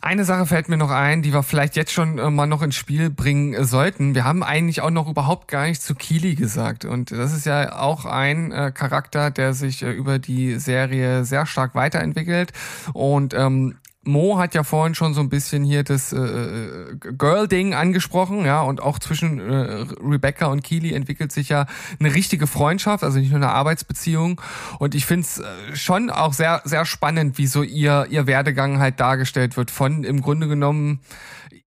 Eine 0.00 0.24
Sache 0.24 0.46
fällt 0.46 0.68
mir 0.68 0.76
noch 0.76 0.92
ein, 0.92 1.22
die 1.22 1.32
wir 1.32 1.42
vielleicht 1.42 1.74
jetzt 1.74 1.92
schon 1.92 2.18
äh, 2.18 2.30
mal 2.30 2.46
noch 2.46 2.62
ins 2.62 2.76
Spiel 2.76 3.10
bringen 3.10 3.52
äh, 3.52 3.64
sollten. 3.64 4.14
Wir 4.14 4.24
haben 4.24 4.44
eigentlich 4.44 4.80
auch 4.80 4.90
noch 4.90 5.08
überhaupt 5.08 5.48
gar 5.48 5.66
nicht 5.66 5.82
zu 5.82 5.96
Kili 5.96 6.36
gesagt. 6.36 6.84
Und 6.84 7.10
das 7.10 7.34
ist 7.34 7.46
ja 7.46 7.80
auch 7.80 8.04
ein 8.04 8.52
äh, 8.52 8.70
Charakter, 8.72 9.32
der 9.32 9.54
sich 9.54 9.82
über 9.82 10.20
die 10.20 10.60
Serie 10.60 11.24
sehr 11.24 11.46
stark 11.46 11.74
weiterentwickelt. 11.74 12.52
Und 12.92 13.34
ähm, 13.34 13.74
Mo 14.08 14.38
hat 14.38 14.54
ja 14.54 14.64
vorhin 14.64 14.94
schon 14.94 15.14
so 15.14 15.20
ein 15.20 15.28
bisschen 15.28 15.64
hier 15.64 15.84
das 15.84 16.12
äh, 16.12 16.18
äh, 16.18 16.96
Girl-Ding 16.96 17.74
angesprochen, 17.74 18.44
ja, 18.44 18.62
und 18.62 18.82
auch 18.82 18.98
zwischen 18.98 19.38
äh, 19.38 19.86
Rebecca 20.02 20.46
und 20.46 20.64
Keely 20.64 20.94
entwickelt 20.94 21.30
sich 21.30 21.50
ja 21.50 21.66
eine 22.00 22.14
richtige 22.14 22.46
Freundschaft, 22.46 23.04
also 23.04 23.18
nicht 23.18 23.30
nur 23.30 23.36
eine 23.36 23.50
Arbeitsbeziehung. 23.50 24.40
Und 24.78 24.94
ich 24.94 25.04
finde 25.06 25.26
es 25.26 25.38
äh, 25.38 25.76
schon 25.76 26.10
auch 26.10 26.32
sehr, 26.32 26.62
sehr 26.64 26.86
spannend, 26.86 27.38
wie 27.38 27.46
so 27.46 27.62
ihr, 27.62 28.06
ihr 28.10 28.26
Werdegang 28.26 28.78
halt 28.78 28.98
dargestellt 28.98 29.56
wird. 29.56 29.70
Von 29.70 30.04
im 30.04 30.22
Grunde 30.22 30.48
genommen 30.48 31.00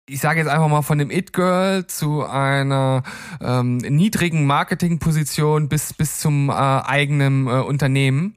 ich 0.08 0.20
sage 0.20 0.38
jetzt 0.38 0.48
einfach 0.48 0.68
mal 0.68 0.82
von 0.82 0.98
dem 0.98 1.10
It-Girl 1.10 1.88
zu 1.88 2.24
einer 2.24 3.02
ähm, 3.40 3.78
niedrigen 3.78 4.46
Marketingposition 4.46 5.68
bis 5.68 5.92
bis 5.92 6.20
zum 6.20 6.48
äh, 6.48 6.52
eigenen 6.52 7.48
äh, 7.48 7.50
Unternehmen 7.50 8.36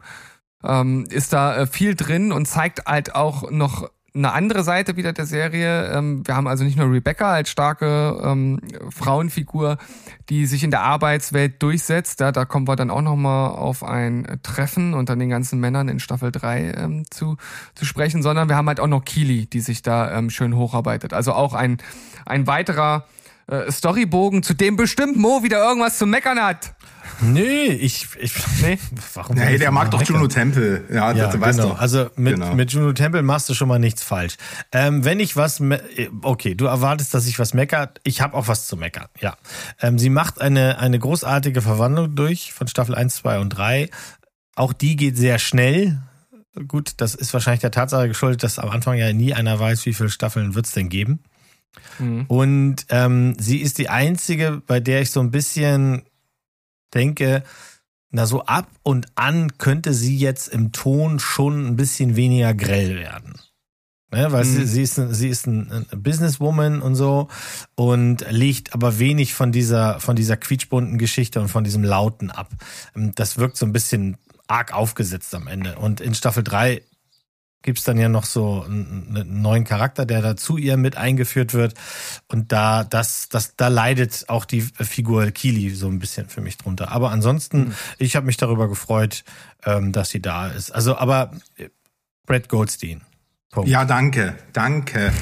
ähm, 0.64 1.06
ist 1.10 1.34
da 1.34 1.56
äh, 1.56 1.68
viel 1.68 1.96
drin 1.96 2.32
und 2.32 2.48
zeigt 2.48 2.86
halt 2.86 3.16
auch 3.16 3.50
noch 3.52 3.90
eine 4.14 4.34
andere 4.34 4.64
Seite 4.64 4.96
wieder 4.96 5.14
der 5.14 5.26
Serie. 5.26 5.92
Ähm, 5.92 6.26
wir 6.26 6.36
haben 6.36 6.48
also 6.48 6.64
nicht 6.64 6.78
nur 6.78 6.92
Rebecca 6.92 7.32
als 7.32 7.50
starke 7.50 8.20
ähm, 8.24 8.60
Frauenfigur, 8.90 9.78
die 10.30 10.46
sich 10.46 10.64
in 10.64 10.72
der 10.72 10.82
Arbeitswelt 10.82 11.62
durchsetzt. 11.62 12.22
Da, 12.22 12.32
da 12.32 12.46
kommen 12.46 12.68
wir 12.68 12.76
dann 12.76 12.90
auch 12.90 13.02
noch 13.02 13.16
mal 13.16 13.50
auf 13.50 13.84
ein 13.84 14.40
Treffen 14.44 14.94
unter 14.94 15.16
den 15.16 15.30
ganzen 15.30 15.60
Männern 15.60 15.90
in 15.90 16.00
Staffel 16.00 16.32
3 16.32 16.74
ähm, 16.78 17.06
zu, 17.10 17.38
zu 17.76 17.86
sprechen, 17.86 18.24
sondern 18.24 18.50
wir 18.50 18.56
haben 18.56 18.68
halt 18.68 18.80
auch 18.80 18.88
noch 18.88 19.06
Keely, 19.06 19.46
die 19.46 19.62
sich 19.62 19.82
da 19.82 20.18
ähm, 20.18 20.30
schön 20.30 20.56
hocharbeitet. 20.56 21.14
Also 21.14 21.34
auch 21.34 21.54
ein, 21.54 21.78
ein 22.26 22.48
weiterer 22.48 23.06
äh, 23.48 23.72
Storybogen, 23.72 24.44
zu 24.44 24.54
dem 24.54 24.76
bestimmt 24.76 25.18
Mo 25.18 25.44
wieder 25.44 25.64
irgendwas 25.64 25.98
zu 25.98 26.06
meckern 26.06 26.40
hat. 26.40 26.76
Nee, 27.22 27.66
ich, 27.68 28.08
ich 28.20 28.34
nee, 28.62 28.78
warum 29.14 29.36
Nee, 29.36 29.58
der 29.58 29.72
mag 29.72 29.92
doch? 29.92 30.02
Juno 30.02 30.28
Temple. 30.28 30.86
Ja, 30.92 31.12
Ja, 31.12 31.28
das 31.28 31.40
weißt 31.40 31.60
genau. 31.60 31.74
du. 31.74 31.80
Also 31.80 32.10
mit, 32.16 32.36
Genau. 32.36 32.54
mit 32.56 32.72
Juno 32.72 32.94
Temple 32.94 33.22
machst 33.24 33.50
du 33.50 33.54
schon 33.54 33.68
mal 33.68 33.80
nichts 33.80 34.04
falsch. 34.04 34.36
Ähm, 34.72 35.04
wenn 35.06 35.20
ich 35.20 35.36
was, 35.36 35.60
me- 35.60 35.82
okay, 36.22 36.56
du 36.56 36.66
erwartest, 36.66 37.14
dass 37.14 37.28
ich 37.28 37.40
was 37.40 37.54
meckert. 37.54 38.00
Ich 38.04 38.22
habe 38.22 38.36
auch 38.36 38.48
was 38.48 38.68
zu 38.68 38.78
meckern. 38.78 39.08
Ja, 39.20 39.36
ähm, 39.82 40.00
sie 40.00 40.10
macht 40.10 40.40
eine 40.42 40.80
eine 40.80 41.00
großartige 41.00 41.62
Verwandlung 41.62 42.16
durch 42.16 42.54
von 42.54 42.68
Staffel 42.68 42.96
1, 42.96 43.16
2 43.16 43.40
und 43.40 43.50
3. 43.50 43.90
Auch 44.56 44.74
die 44.74 44.96
geht 44.96 45.18
sehr 45.18 45.40
schnell. 45.40 46.02
Gut, 46.68 46.94
das 46.98 47.16
ist 47.16 47.34
wahrscheinlich 47.34 47.62
der 47.62 47.72
Tatsache 47.72 48.08
geschuldet, 48.08 48.44
dass 48.44 48.60
am 48.60 48.70
Anfang 48.70 48.98
ja 48.98 49.14
nie 49.14 49.34
einer 49.34 49.60
weiß, 49.60 49.86
wie 49.86 49.94
viele 49.94 50.10
Staffeln 50.10 50.56
wird's 50.56 50.72
denn 50.74 50.90
geben. 50.90 51.20
Und 52.28 52.78
ähm, 52.90 53.36
sie 53.40 53.58
ist 53.60 53.78
die 53.78 53.90
einzige, 53.90 54.62
bei 54.66 54.80
der 54.80 55.02
ich 55.02 55.12
so 55.12 55.20
ein 55.20 55.32
bisschen 55.32 56.04
denke, 56.94 57.44
na 58.12 58.26
so 58.26 58.44
ab 58.46 58.68
und 58.84 59.08
an 59.16 59.58
könnte 59.58 59.94
sie 59.94 60.18
jetzt 60.18 60.48
im 60.48 60.72
Ton 60.72 61.20
schon 61.20 61.66
ein 61.68 61.76
bisschen 61.76 62.16
weniger 62.16 62.54
grell 62.54 62.96
werden. 62.98 63.36
Ne, 64.12 64.32
weil 64.32 64.44
sie, 64.44 64.62
Mhm. 64.62 64.66
sie 64.66 64.82
ist, 64.82 64.98
ein- 64.98 65.14
sie 65.14 65.30
ist 65.30 65.46
ein, 65.46 65.86
ein 65.92 66.02
Businesswoman 66.02 66.82
und 66.82 66.96
so 66.96 67.28
und 67.76 68.26
legt 68.32 68.74
aber 68.74 68.98
wenig 68.98 69.36
von 69.36 69.52
dieser, 69.52 70.00
von 70.00 70.16
dieser 70.16 70.36
quietschbunten 70.36 70.98
Geschichte 70.98 71.40
und 71.40 71.48
von 71.50 71.64
diesem 71.64 71.84
Lauten 71.84 72.32
ab. 72.32 72.50
Ähm, 72.96 73.12
Das 73.14 73.38
wirkt 73.38 73.56
so 73.58 73.68
ein 73.68 73.72
bisschen 73.74 74.18
arg 74.48 74.74
aufgesetzt 74.74 75.36
am 75.36 75.46
Ende. 75.46 75.78
Und 75.78 76.02
in 76.02 76.16
Staffel 76.16 76.44
3 76.44 76.82
gibt's 77.62 77.84
dann 77.84 77.98
ja 77.98 78.08
noch 78.10 78.24
so 78.26 78.64
einen, 78.64 79.42
neuen 79.42 79.64
Charakter, 79.66 80.06
der 80.06 80.22
da 80.22 80.36
zu 80.38 80.58
ihr 80.58 80.78
mit 80.78 80.96
eingeführt 80.98 81.54
wird. 81.54 81.74
Und 82.28 82.52
da, 82.52 82.84
das, 82.84 83.28
das, 83.30 83.56
da 83.58 83.68
leidet 83.68 84.26
auch 84.28 84.46
die 84.46 84.62
Figur 84.62 85.30
Kili 85.32 85.70
so 85.72 85.88
ein 85.88 86.00
bisschen 86.00 86.30
für 86.30 86.42
mich 86.42 86.58
drunter. 86.58 86.92
Aber 86.92 87.12
ansonsten, 87.12 87.76
ich 87.98 88.16
habe 88.16 88.26
mich 88.26 88.38
darüber 88.38 88.68
gefreut, 88.70 89.24
ähm, 89.66 89.92
dass 89.92 90.10
sie 90.10 90.22
da 90.22 90.48
ist. 90.48 90.72
Also, 90.72 90.98
aber 90.98 91.32
äh, 91.58 91.70
Brad 92.26 92.48
Goldstein. 92.50 93.02
Punkt. 93.52 93.70
Ja, 93.70 93.84
danke, 93.84 94.36
danke. 94.54 95.12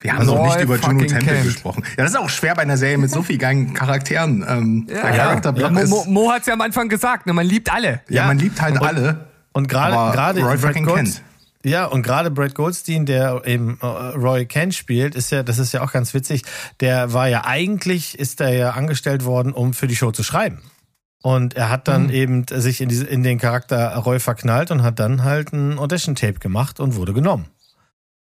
Wir 0.00 0.12
haben 0.12 0.20
Also 0.20 0.36
noch 0.36 0.44
nicht 0.46 0.60
über 0.60 0.76
Juno 0.76 1.04
Temple 1.04 1.18
Kent. 1.18 1.42
gesprochen. 1.44 1.82
Ja, 1.96 2.04
das 2.04 2.12
ist 2.12 2.16
auch 2.16 2.28
schwer 2.28 2.54
bei 2.54 2.62
einer 2.62 2.76
Serie 2.76 2.98
mit 2.98 3.10
so 3.10 3.22
vielen 3.24 3.38
geilen 3.40 3.74
Charakteren. 3.74 4.44
Ähm, 4.48 4.86
der 4.86 4.96
Ja, 4.96 5.10
Charakterblock 5.10 5.72
Mo, 5.72 5.80
ist, 5.80 5.90
Mo, 5.90 6.04
Mo 6.06 6.30
hat's 6.32 6.46
ja 6.46 6.52
am 6.54 6.60
Anfang 6.60 6.88
gesagt, 6.88 7.26
ne, 7.26 7.32
man 7.32 7.44
liebt 7.44 7.72
alle. 7.72 8.00
ja, 8.08 8.26
man 8.26 8.38
liebt 8.38 8.62
halt 8.62 8.80
alle. 8.80 9.27
Und 9.58 9.66
gerade 10.12 10.40
Roy 10.40 10.56
Brad 10.56 10.84
Gold-. 10.84 11.22
Ja, 11.64 11.86
und 11.86 12.04
gerade 12.04 12.30
Brad 12.30 12.54
Goldstein, 12.54 13.06
der 13.06 13.42
eben 13.44 13.78
äh, 13.82 13.86
Roy 13.86 14.46
Kent 14.46 14.76
spielt, 14.76 15.16
ist 15.16 15.32
ja, 15.32 15.42
das 15.42 15.58
ist 15.58 15.72
ja 15.72 15.82
auch 15.82 15.90
ganz 15.90 16.14
witzig, 16.14 16.44
der 16.78 17.12
war 17.12 17.28
ja 17.28 17.44
eigentlich, 17.44 18.16
ist 18.16 18.40
er 18.40 18.54
ja 18.54 18.70
angestellt 18.70 19.24
worden, 19.24 19.52
um 19.52 19.74
für 19.74 19.88
die 19.88 19.96
Show 19.96 20.12
zu 20.12 20.22
schreiben. 20.22 20.62
Und 21.20 21.54
er 21.54 21.70
hat 21.70 21.88
dann 21.88 22.10
eben 22.10 22.46
sich 22.48 22.80
in, 22.80 22.88
diese, 22.88 23.04
in 23.04 23.24
den 23.24 23.38
Charakter 23.38 23.96
Roy 23.96 24.20
verknallt 24.20 24.70
und 24.70 24.84
hat 24.84 25.00
dann 25.00 25.24
halt 25.24 25.52
ein 25.52 25.76
Audition-Tape 25.76 26.38
gemacht 26.38 26.78
und 26.78 26.94
wurde 26.94 27.12
genommen. 27.12 27.46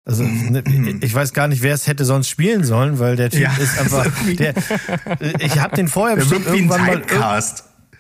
Also 0.05 0.23
ne, 0.23 0.63
ich 1.01 1.13
weiß 1.13 1.33
gar 1.33 1.49
nicht, 1.49 1.63
wer 1.63 1.75
es 1.75 1.89
hätte 1.89 2.05
sonst 2.05 2.29
spielen 2.29 2.63
sollen, 2.63 3.01
weil 3.01 3.17
der 3.17 3.31
Typ 3.31 3.41
Ja, 3.41 3.57
ist 3.59 3.77
einfach. 3.81 4.07
Der, 4.39 4.55
ich 5.41 5.59
habe 5.59 5.75
den 5.75 5.89
vorher 5.89 6.17
bestimmt 6.17 6.47
irgendwann 6.47 6.87
mal. 6.87 7.03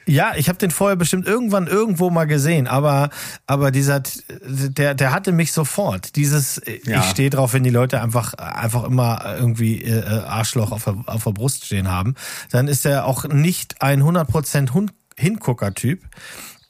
Ja, 0.07 0.32
ich 0.36 0.48
habe 0.48 0.59
den 0.59 0.70
vorher 0.70 0.96
bestimmt 0.96 1.26
irgendwann 1.26 1.66
irgendwo 1.66 2.11
mal 2.11 2.26
gesehen, 2.26 2.66
aber 2.66 3.11
aber 3.46 3.70
dieser 3.70 4.02
der 4.46 4.94
der 4.94 5.12
hatte 5.12 5.32
mich 5.32 5.52
sofort. 5.52 6.16
Dieses 6.16 6.61
Ja. 6.84 7.00
ich 7.00 7.07
stehe 7.11 7.30
drauf, 7.30 7.52
wenn 7.55 7.62
die 7.64 7.70
Leute 7.70 8.00
einfach 8.00 8.34
einfach 8.34 8.84
immer 8.84 9.36
irgendwie 9.38 9.82
äh, 9.82 10.02
Arschloch 10.24 10.72
auf 10.72 10.84
der, 10.84 10.96
auf 11.07 11.24
der 11.24 11.30
Brust 11.32 11.64
stehen 11.66 11.90
haben, 11.90 12.14
dann 12.50 12.68
ist 12.68 12.84
er 12.86 13.07
auch 13.07 13.24
nicht 13.24 13.80
ein 13.82 14.02
100% 14.02 14.72
Hun- 14.74 14.90
Hingucker-Typ. 15.16 16.02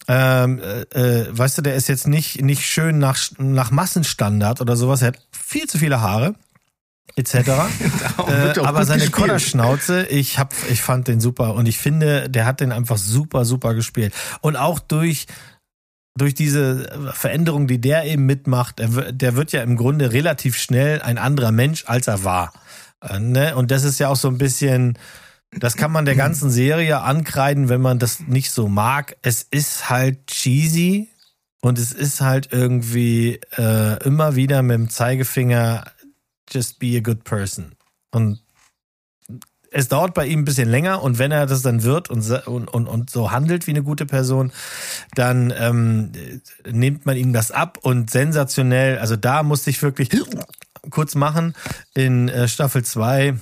Ähm, 0.07 0.61
äh, 0.61 0.83
äh, 1.23 1.27
weißt 1.31 1.57
du, 1.59 1.63
der 1.63 1.77
ist 1.77 1.89
jetzt 1.89 2.07
nicht 2.07 2.43
nicht 2.43 2.67
schön 2.67 2.99
nach 2.99 3.19
nach 3.39 3.71
Massenstandard 3.71 4.61
oder 4.61 4.77
sowas. 4.77 5.01
Er 5.03 5.09
hat 5.09 5.19
viel 5.33 5.67
zu 5.67 5.79
viele 5.79 6.01
Haare 6.03 6.35
etc. 7.17 7.35
Äh, 8.27 8.57
er 8.57 8.65
aber 8.65 8.85
seine 8.85 9.01
gespielt. 9.01 9.13
Kodderschnauze, 9.13 10.07
ich 10.07 10.39
hab, 10.39 10.55
ich 10.71 10.81
fand 10.81 11.09
den 11.09 11.21
super 11.21 11.55
und 11.55 11.67
ich 11.67 11.79
finde, 11.79 12.31
der 12.31 12.47
hat 12.47 12.61
den 12.61 12.73
einfach 12.73 12.97
super, 12.97 13.45
super 13.45 13.75
gespielt. 13.75 14.15
Und 14.41 14.57
auch 14.57 14.79
durch 14.79 15.27
durch 16.17 16.35
diese 16.35 17.13
Veränderung, 17.13 17.67
die 17.67 17.81
der 17.81 18.05
eben 18.05 18.25
mitmacht, 18.25 18.79
er, 18.79 19.13
der 19.13 19.35
wird 19.35 19.53
ja 19.53 19.63
im 19.63 19.77
Grunde 19.77 20.13
relativ 20.13 20.57
schnell 20.57 21.03
ein 21.03 21.19
anderer 21.19 21.51
Mensch, 21.51 21.85
als 21.87 22.07
er 22.07 22.23
war. 22.23 22.53
Äh, 23.03 23.19
ne? 23.19 23.57
Und 23.57 23.71
das 23.71 23.85
ist 23.85 23.99
ja 23.99 24.09
auch 24.09 24.17
so 24.17 24.29
ein 24.29 24.39
bisschen, 24.39 24.97
das 25.51 25.77
kann 25.77 25.91
man 25.91 26.05
der 26.05 26.15
ganzen 26.15 26.51
Serie 26.51 27.01
ankreiden, 27.01 27.69
wenn 27.69 27.81
man 27.81 27.99
das 27.99 28.21
nicht 28.21 28.53
so 28.53 28.69
mag. 28.69 29.17
Es 29.23 29.43
ist 29.43 29.91
halt 29.91 30.27
cheesy 30.29 31.09
und 31.61 31.79
es 31.79 31.93
ist 31.93 32.21
halt 32.21 32.49
irgendwie 32.53 33.41
äh, 33.57 34.03
immer 34.05 34.37
wieder 34.37 34.63
mit 34.63 34.77
dem 34.77 34.91
Zeigefinger 34.91 35.85
just 36.51 36.79
be 36.79 36.97
a 36.97 37.01
good 37.01 37.25
person. 37.25 37.75
Und 38.11 38.41
es 39.71 39.89
dauert 39.89 40.15
bei 40.15 40.27
ihm 40.27 40.41
ein 40.41 40.45
bisschen 40.45 40.69
länger 40.69 41.03
und 41.03 41.19
wenn 41.19 41.33
er 41.33 41.47
das 41.47 41.63
dann 41.63 41.83
wird 41.83 42.09
und, 42.09 42.31
und, 42.47 42.69
und, 42.69 43.11
so 43.11 43.33
handelt 43.33 43.67
wie 43.67 43.73
eine 43.73 43.83
gute 43.83 44.07
Person, 44.07 44.53
dann 45.17 45.53
ähm, 45.59 46.13
äh, 46.15 46.71
nimmt 46.71 47.07
man 47.07 47.17
ihm 47.17 47.33
das 47.33 47.51
ab 47.51 47.79
und 47.83 48.09
sensationell, 48.09 48.99
also 48.99 49.17
da 49.17 49.43
musste 49.43 49.71
ich 49.71 49.83
wirklich 49.83 50.11
kurz 50.91 51.17
machen 51.17 51.55
in 51.95 52.29
äh, 52.29 52.47
Staffel 52.47 52.85
2 52.85 53.35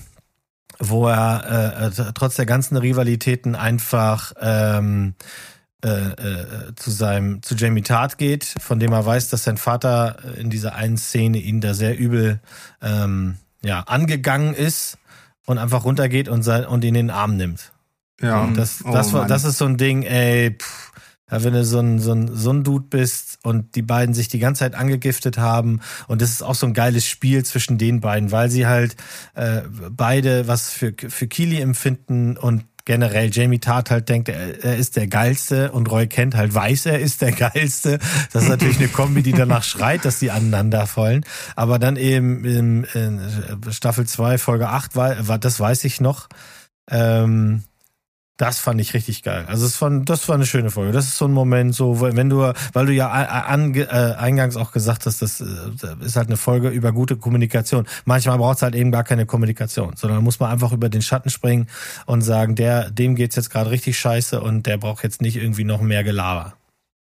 wo 0.78 1.06
er 1.06 1.92
äh, 1.96 2.02
äh, 2.08 2.12
trotz 2.14 2.34
der 2.36 2.46
ganzen 2.46 2.76
Rivalitäten 2.76 3.54
einfach 3.54 4.32
ähm, 4.40 5.14
äh, 5.84 5.88
äh, 5.88 6.74
zu 6.76 6.90
seinem 6.90 7.42
zu 7.42 7.54
Jamie 7.56 7.82
Tart 7.82 8.18
geht, 8.18 8.44
von 8.60 8.78
dem 8.78 8.92
er 8.92 9.04
weiß, 9.04 9.30
dass 9.30 9.44
sein 9.44 9.56
Vater 9.56 10.16
in 10.36 10.48
dieser 10.48 10.74
einen 10.74 10.96
Szene 10.96 11.38
ihn 11.38 11.60
da 11.60 11.74
sehr 11.74 11.98
übel 11.98 12.40
ähm, 12.80 13.36
ja 13.64 13.80
angegangen 13.80 14.54
ist 14.54 14.98
und 15.46 15.58
einfach 15.58 15.84
runtergeht 15.84 16.28
und 16.28 16.42
sein, 16.42 16.66
und 16.66 16.84
ihn 16.84 16.94
in 16.94 17.08
den 17.08 17.10
Arm 17.10 17.36
nimmt. 17.36 17.72
Ja, 18.20 18.42
Und 18.42 18.56
das 18.56 18.84
oh 18.84 18.92
das 18.92 19.12
war 19.12 19.22
Mann. 19.22 19.28
das 19.28 19.44
ist 19.44 19.58
so 19.58 19.64
ein 19.64 19.76
Ding, 19.76 20.04
ey, 20.04 20.56
pff, 20.56 20.92
wenn 21.28 21.54
du 21.54 21.64
so 21.64 21.78
ein, 21.78 21.98
so, 21.98 22.12
ein, 22.12 22.30
so 22.34 22.50
ein 22.50 22.62
Dude 22.62 22.86
bist 22.88 23.38
und 23.42 23.74
die 23.74 23.82
beiden 23.82 24.14
sich 24.14 24.28
die 24.28 24.38
ganze 24.38 24.60
Zeit 24.60 24.74
angegiftet 24.74 25.38
haben 25.38 25.80
und 26.06 26.20
das 26.20 26.30
ist 26.30 26.42
auch 26.42 26.54
so 26.54 26.66
ein 26.66 26.74
geiles 26.74 27.06
Spiel 27.06 27.44
zwischen 27.44 27.78
den 27.78 28.00
beiden, 28.00 28.30
weil 28.32 28.50
sie 28.50 28.66
halt 28.66 28.96
äh, 29.34 29.62
beide 29.90 30.46
was 30.46 30.70
für, 30.70 30.92
für 30.96 31.26
Kili 31.26 31.60
empfinden 31.60 32.36
und 32.36 32.64
generell 32.84 33.30
Jamie 33.32 33.58
Tart 33.58 33.90
halt 33.90 34.08
denkt, 34.08 34.28
er, 34.28 34.64
er 34.64 34.76
ist 34.76 34.96
der 34.96 35.06
Geilste 35.06 35.72
und 35.72 35.90
Roy 35.90 36.06
Kent 36.06 36.34
halt 36.34 36.54
weiß, 36.54 36.86
er 36.86 36.98
ist 36.98 37.22
der 37.22 37.32
Geilste. 37.32 37.98
Das 38.32 38.44
ist 38.44 38.48
natürlich 38.48 38.78
eine 38.78 38.88
Kombi, 38.88 39.22
die 39.22 39.32
danach 39.32 39.62
schreit, 39.62 40.04
dass 40.04 40.18
die 40.18 40.30
aneinander 40.30 40.86
fallen. 40.86 41.24
Aber 41.56 41.78
dann 41.78 41.96
eben 41.96 42.44
in, 42.44 42.84
in 42.94 43.20
Staffel 43.70 44.06
2, 44.06 44.38
Folge 44.38 44.68
8, 44.68 44.96
war, 44.96 45.28
war, 45.28 45.38
das 45.38 45.60
weiß 45.60 45.84
ich 45.84 46.00
noch, 46.00 46.28
ähm, 46.90 47.62
das 48.36 48.58
fand 48.58 48.80
ich 48.80 48.94
richtig 48.94 49.22
geil. 49.22 49.44
Also 49.46 49.66
es 49.66 49.80
war, 49.80 49.90
das 49.90 50.28
war 50.28 50.34
eine 50.34 50.46
schöne 50.46 50.70
Folge. 50.70 50.92
Das 50.92 51.04
ist 51.04 51.18
so 51.18 51.26
ein 51.26 51.32
Moment, 51.32 51.74
so 51.74 52.00
wenn 52.00 52.28
du, 52.28 52.52
weil 52.72 52.86
du 52.86 52.92
ja 52.92 53.10
an, 53.10 53.74
äh, 53.74 53.84
eingangs 53.84 54.56
auch 54.56 54.72
gesagt 54.72 55.06
hast, 55.06 55.22
das 55.22 55.40
äh, 55.40 55.44
ist 56.00 56.16
halt 56.16 56.28
eine 56.28 56.36
Folge 56.36 56.70
über 56.70 56.92
gute 56.92 57.16
Kommunikation. 57.16 57.86
Manchmal 58.04 58.38
braucht 58.38 58.56
es 58.56 58.62
halt 58.62 58.74
eben 58.74 58.90
gar 58.90 59.04
keine 59.04 59.26
Kommunikation, 59.26 59.94
sondern 59.96 60.24
muss 60.24 60.40
man 60.40 60.50
einfach 60.50 60.72
über 60.72 60.88
den 60.88 61.02
Schatten 61.02 61.30
springen 61.30 61.68
und 62.06 62.22
sagen, 62.22 62.54
der, 62.54 62.90
dem 62.90 63.14
geht's 63.14 63.36
jetzt 63.36 63.50
gerade 63.50 63.70
richtig 63.70 63.98
scheiße 63.98 64.40
und 64.40 64.66
der 64.66 64.78
braucht 64.78 65.04
jetzt 65.04 65.20
nicht 65.20 65.36
irgendwie 65.36 65.64
noch 65.64 65.80
mehr 65.80 66.02
Gelaber. 66.02 66.54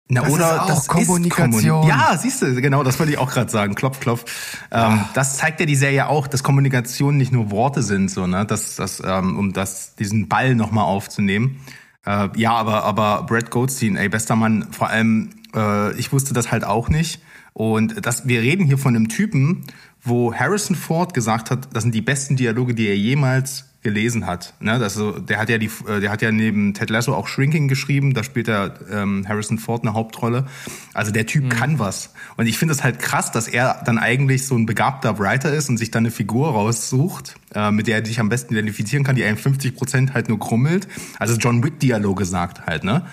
Na, 0.09 0.21
Das 0.21 0.33
oder 0.33 0.65
das 0.67 0.87
Kommunikation. 0.87 1.53
Ist 1.53 1.67
Kommun 1.67 1.87
ja, 1.87 2.17
siehst 2.17 2.41
du, 2.41 2.61
genau, 2.61 2.83
das 2.83 2.99
wollte 2.99 3.13
ich 3.13 3.17
auch 3.17 3.31
gerade 3.31 3.49
sagen. 3.49 3.73
Klopf, 3.73 3.99
klopf. 3.99 4.25
Ähm, 4.69 5.05
das 5.13 5.37
zeigt 5.37 5.59
ja 5.61 5.65
die 5.65 5.75
Serie 5.75 6.07
auch, 6.07 6.27
dass 6.27 6.43
Kommunikation 6.43 7.17
nicht 7.17 7.31
nur 7.31 7.51
Worte 7.51 7.81
sind, 7.83 8.11
so, 8.11 8.27
ne? 8.27 8.45
Das, 8.45 8.75
das, 8.75 9.01
ähm, 9.05 9.37
um 9.37 9.53
das, 9.53 9.95
diesen 9.95 10.27
Ball 10.27 10.55
nochmal 10.55 10.83
aufzunehmen. 10.83 11.61
Äh, 12.05 12.29
ja, 12.35 12.51
aber, 12.51 12.83
aber 12.83 13.23
Brad 13.23 13.49
Goldstein, 13.49 13.95
ey, 13.95 14.09
bester 14.09 14.35
Mann, 14.35 14.67
vor 14.71 14.89
allem, 14.89 15.29
äh, 15.55 15.93
ich 15.97 16.11
wusste 16.11 16.33
das 16.33 16.51
halt 16.51 16.65
auch 16.65 16.89
nicht. 16.89 17.21
Und 17.53 18.05
das, 18.05 18.27
wir 18.27 18.41
reden 18.41 18.65
hier 18.65 18.77
von 18.77 18.95
einem 18.95 19.07
Typen, 19.07 19.63
wo 20.01 20.33
Harrison 20.33 20.75
Ford 20.75 21.13
gesagt 21.13 21.49
hat, 21.49 21.69
das 21.73 21.83
sind 21.83 21.95
die 21.95 22.01
besten 22.01 22.35
Dialoge, 22.35 22.73
die 22.73 22.87
er 22.87 22.97
jemals 22.97 23.72
gelesen 23.83 24.25
hat. 24.25 24.53
Ne, 24.59 24.79
das 24.79 24.93
so, 24.93 25.19
der 25.19 25.37
hat 25.39 25.49
ja 25.49 25.57
die, 25.57 25.69
äh, 25.87 25.99
der 25.99 26.11
hat 26.11 26.21
ja 26.21 26.31
neben 26.31 26.73
Ted 26.73 26.89
Lasso 26.89 27.13
auch 27.13 27.27
Shrinking 27.27 27.67
geschrieben. 27.67 28.13
Da 28.13 28.23
spielt 28.23 28.47
er 28.47 28.79
ähm, 28.91 29.25
Harrison 29.27 29.59
Ford 29.59 29.83
eine 29.83 29.93
Hauptrolle. 29.93 30.47
Also 30.93 31.11
der 31.11 31.25
Typ 31.25 31.49
kann 31.49 31.79
was. 31.79 32.13
Und 32.37 32.47
ich 32.47 32.57
finde 32.57 32.73
es 32.73 32.83
halt 32.83 32.99
krass, 32.99 33.31
dass 33.31 33.47
er 33.47 33.81
dann 33.85 33.97
eigentlich 33.97 34.45
so 34.45 34.55
ein 34.55 34.65
begabter 34.65 35.19
Writer 35.19 35.53
ist 35.53 35.69
und 35.69 35.77
sich 35.77 35.91
dann 35.91 36.03
eine 36.03 36.11
Figur 36.11 36.51
raussucht, 36.51 37.35
äh, 37.53 37.71
mit 37.71 37.87
der 37.87 37.99
er 37.99 38.05
sich 38.05 38.19
am 38.19 38.29
besten 38.29 38.53
identifizieren 38.53 39.03
kann, 39.03 39.15
die 39.15 39.23
51 39.23 39.75
Prozent 39.75 40.13
halt 40.13 40.29
nur 40.29 40.39
krummelt. 40.39 40.87
Also 41.19 41.35
John 41.35 41.63
Wick 41.63 41.79
Dialoge 41.79 42.25
sagt 42.25 42.65
halt, 42.65 42.83
ne? 42.83 43.05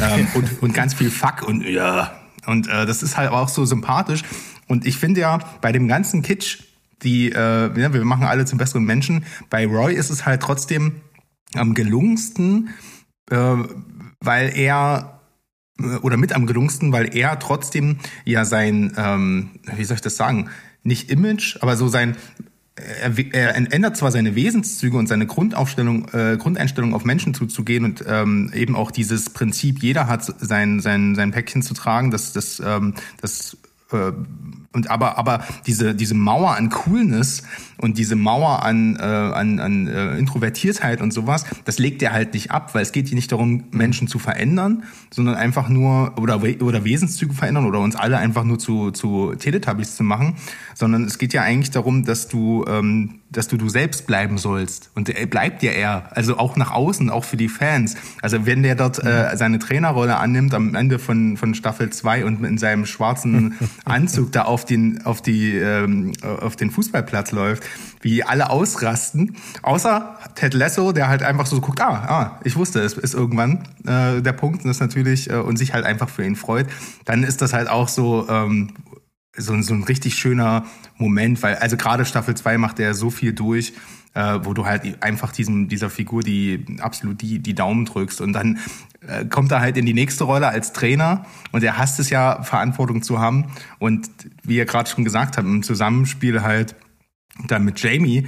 Ähm, 0.00 0.26
und, 0.34 0.62
und 0.62 0.74
ganz 0.74 0.94
viel 0.94 1.10
Fuck 1.10 1.42
und 1.46 1.62
ja. 1.62 2.12
Und 2.46 2.68
äh, 2.68 2.86
das 2.86 3.02
ist 3.02 3.16
halt 3.16 3.30
auch 3.30 3.48
so 3.48 3.64
sympathisch. 3.64 4.22
Und 4.66 4.86
ich 4.86 4.98
finde 4.98 5.20
ja 5.20 5.38
bei 5.60 5.72
dem 5.72 5.88
ganzen 5.88 6.22
Kitsch 6.22 6.65
die, 7.02 7.30
äh, 7.30 7.80
ja, 7.80 7.92
wir 7.92 8.04
machen 8.04 8.24
alle 8.24 8.44
zum 8.44 8.58
besseren 8.58 8.84
Menschen. 8.84 9.24
Bei 9.50 9.66
Roy 9.66 9.94
ist 9.94 10.10
es 10.10 10.26
halt 10.26 10.42
trotzdem 10.42 11.00
am 11.54 11.74
gelungensten, 11.74 12.70
äh, 13.30 13.56
weil 14.20 14.52
er 14.56 15.20
äh, 15.78 15.96
oder 15.96 16.16
mit 16.16 16.32
am 16.32 16.46
gelungensten, 16.46 16.92
weil 16.92 17.14
er 17.14 17.38
trotzdem 17.38 17.98
ja 18.24 18.44
sein, 18.44 18.92
ähm, 18.96 19.50
wie 19.76 19.84
soll 19.84 19.96
ich 19.96 20.00
das 20.00 20.16
sagen, 20.16 20.48
nicht 20.82 21.10
Image, 21.10 21.58
aber 21.60 21.76
so 21.76 21.88
sein 21.88 22.16
er, 22.76 23.16
er 23.34 23.56
ändert 23.72 23.96
zwar 23.96 24.10
seine 24.10 24.34
Wesenszüge 24.34 24.96
und 24.96 25.06
seine 25.06 25.26
Grundaufstellung, 25.26 26.08
äh, 26.12 26.36
Grundeinstellung 26.36 26.94
auf 26.94 27.04
Menschen 27.04 27.32
zuzugehen 27.32 27.84
und 27.84 28.04
ähm, 28.06 28.50
eben 28.54 28.76
auch 28.76 28.90
dieses 28.90 29.30
Prinzip, 29.30 29.82
jeder 29.82 30.08
hat 30.08 30.24
sein 30.24 30.80
sein 30.80 31.14
sein 31.14 31.30
Päckchen 31.30 31.62
zu 31.62 31.72
tragen, 31.72 32.10
das 32.10 32.32
das 32.32 32.60
ähm, 32.64 32.94
das 33.20 33.56
äh, 33.92 34.12
und 34.76 34.90
aber 34.90 35.18
aber 35.18 35.44
diese 35.66 35.94
diese 35.94 36.14
Mauer 36.14 36.54
an 36.54 36.68
Coolness 36.68 37.42
und 37.78 37.98
diese 37.98 38.14
Mauer 38.14 38.62
an 38.62 38.96
äh, 38.96 39.02
an, 39.02 39.58
an 39.58 39.86
äh, 39.88 40.18
Introvertiertheit 40.18 41.00
und 41.00 41.12
sowas, 41.12 41.46
das 41.64 41.78
legt 41.78 42.02
er 42.02 42.12
halt 42.12 42.34
nicht 42.34 42.50
ab, 42.50 42.74
weil 42.74 42.82
es 42.82 42.92
geht 42.92 43.08
hier 43.08 43.16
nicht 43.16 43.32
darum 43.32 43.64
Menschen 43.70 44.06
zu 44.06 44.18
verändern, 44.18 44.84
sondern 45.10 45.34
einfach 45.34 45.68
nur 45.68 46.18
oder 46.18 46.42
oder 46.60 46.84
Wesenszüge 46.84 47.32
verändern 47.32 47.64
oder 47.64 47.80
uns 47.80 47.96
alle 47.96 48.18
einfach 48.18 48.44
nur 48.44 48.58
zu 48.58 48.90
zu 48.90 49.34
Teletubbies 49.34 49.96
zu 49.96 50.04
machen, 50.04 50.36
sondern 50.74 51.04
es 51.04 51.18
geht 51.18 51.32
ja 51.32 51.42
eigentlich 51.42 51.70
darum, 51.70 52.04
dass 52.04 52.28
du 52.28 52.64
ähm, 52.68 53.20
dass 53.36 53.48
du 53.48 53.56
du 53.56 53.68
selbst 53.68 54.06
bleiben 54.06 54.38
sollst. 54.38 54.90
Und 54.94 55.08
er 55.08 55.26
bleibt 55.26 55.62
ja 55.62 55.72
er, 55.72 56.16
also 56.16 56.38
auch 56.38 56.56
nach 56.56 56.70
außen, 56.70 57.10
auch 57.10 57.24
für 57.24 57.36
die 57.36 57.48
Fans. 57.48 57.96
Also 58.22 58.46
wenn 58.46 58.62
der 58.62 58.74
dort 58.74 59.02
äh, 59.04 59.36
seine 59.36 59.58
Trainerrolle 59.58 60.16
annimmt 60.16 60.54
am 60.54 60.74
Ende 60.74 60.98
von 60.98 61.36
von 61.36 61.54
Staffel 61.54 61.90
2 61.90 62.24
und 62.24 62.44
in 62.44 62.58
seinem 62.58 62.86
schwarzen 62.86 63.56
Anzug 63.84 64.32
da 64.32 64.42
auf 64.42 64.64
den 64.64 65.04
auf 65.04 65.22
die 65.22 65.54
ähm, 65.56 66.12
auf 66.22 66.56
den 66.56 66.70
Fußballplatz 66.70 67.32
läuft, 67.32 67.64
wie 68.00 68.22
alle 68.22 68.50
ausrasten, 68.50 69.36
außer 69.62 70.16
Ted 70.34 70.54
Lasso, 70.54 70.92
der 70.92 71.08
halt 71.08 71.22
einfach 71.22 71.46
so 71.46 71.60
guckt, 71.60 71.80
ah, 71.80 71.88
ah, 71.88 72.40
ich 72.44 72.56
wusste, 72.56 72.80
es 72.80 72.94
ist 72.94 73.14
irgendwann 73.14 73.64
äh, 73.86 74.22
der 74.22 74.32
Punkt, 74.32 74.62
und 74.64 74.68
das 74.68 74.80
natürlich 74.80 75.30
äh, 75.30 75.36
und 75.36 75.56
sich 75.56 75.74
halt 75.74 75.84
einfach 75.84 76.08
für 76.08 76.24
ihn 76.24 76.36
freut, 76.36 76.66
dann 77.04 77.22
ist 77.22 77.42
das 77.42 77.52
halt 77.52 77.68
auch 77.68 77.88
so 77.88 78.26
ähm, 78.28 78.68
so, 79.36 79.60
so 79.62 79.74
ein 79.74 79.82
richtig 79.82 80.14
schöner 80.14 80.64
Moment, 80.96 81.42
weil 81.42 81.56
also 81.56 81.76
gerade 81.76 82.04
Staffel 82.04 82.34
2 82.34 82.58
macht 82.58 82.80
er 82.80 82.94
so 82.94 83.10
viel 83.10 83.32
durch, 83.32 83.72
äh, 84.14 84.38
wo 84.42 84.54
du 84.54 84.64
halt 84.64 85.02
einfach 85.02 85.32
diesem 85.32 85.68
dieser 85.68 85.90
Figur 85.90 86.22
die 86.22 86.64
absolut 86.80 87.20
die 87.20 87.38
die 87.38 87.54
Daumen 87.54 87.84
drückst 87.84 88.20
und 88.20 88.32
dann 88.32 88.58
äh, 89.06 89.26
kommt 89.26 89.52
er 89.52 89.60
halt 89.60 89.76
in 89.76 89.86
die 89.86 89.94
nächste 89.94 90.24
Rolle 90.24 90.48
als 90.48 90.72
Trainer 90.72 91.26
und 91.52 91.62
er 91.62 91.78
hasst 91.78 92.00
es 92.00 92.10
ja 92.10 92.42
Verantwortung 92.42 93.02
zu 93.02 93.18
haben 93.20 93.46
und 93.78 94.08
wie 94.42 94.56
ihr 94.56 94.64
gerade 94.64 94.88
schon 94.88 95.04
gesagt 95.04 95.36
habt 95.36 95.46
im 95.46 95.62
Zusammenspiel 95.62 96.42
halt 96.42 96.74
dann 97.46 97.64
mit 97.64 97.78
Jamie. 97.80 98.26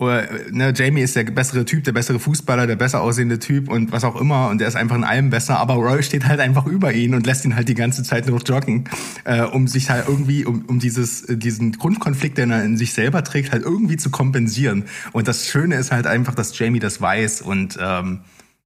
Äh, 0.00 0.26
ne, 0.50 0.72
Jamie 0.76 1.00
ist 1.00 1.16
der 1.16 1.24
bessere 1.24 1.64
Typ, 1.64 1.84
der 1.84 1.92
bessere 1.92 2.18
Fußballer, 2.18 2.66
der 2.66 2.76
besser 2.76 3.00
aussehende 3.00 3.38
Typ 3.38 3.68
und 3.68 3.92
was 3.92 4.04
auch 4.04 4.20
immer. 4.20 4.48
Und 4.48 4.60
er 4.60 4.68
ist 4.68 4.76
einfach 4.76 4.96
in 4.96 5.04
allem 5.04 5.30
besser. 5.30 5.58
Aber 5.58 5.74
Roy 5.74 6.02
steht 6.02 6.26
halt 6.26 6.40
einfach 6.40 6.66
über 6.66 6.92
ihn 6.92 7.14
und 7.14 7.26
lässt 7.26 7.44
ihn 7.44 7.54
halt 7.54 7.68
die 7.68 7.74
ganze 7.74 8.02
Zeit 8.02 8.26
nur 8.28 8.40
joggen, 8.42 8.84
äh, 9.24 9.42
um 9.42 9.68
sich 9.68 9.90
halt 9.90 10.06
irgendwie, 10.08 10.44
um, 10.44 10.64
um 10.66 10.78
dieses, 10.78 11.24
diesen 11.28 11.72
Grundkonflikt, 11.72 12.38
den 12.38 12.50
er 12.50 12.64
in 12.64 12.76
sich 12.76 12.92
selber 12.92 13.24
trägt, 13.24 13.52
halt 13.52 13.62
irgendwie 13.62 13.96
zu 13.96 14.10
kompensieren. 14.10 14.84
Und 15.12 15.28
das 15.28 15.46
Schöne 15.46 15.76
ist 15.76 15.92
halt 15.92 16.06
einfach, 16.06 16.34
dass 16.34 16.58
Jamie 16.58 16.80
das 16.80 17.00
weiß 17.00 17.42
und 17.42 17.78
ähm, 17.80 18.20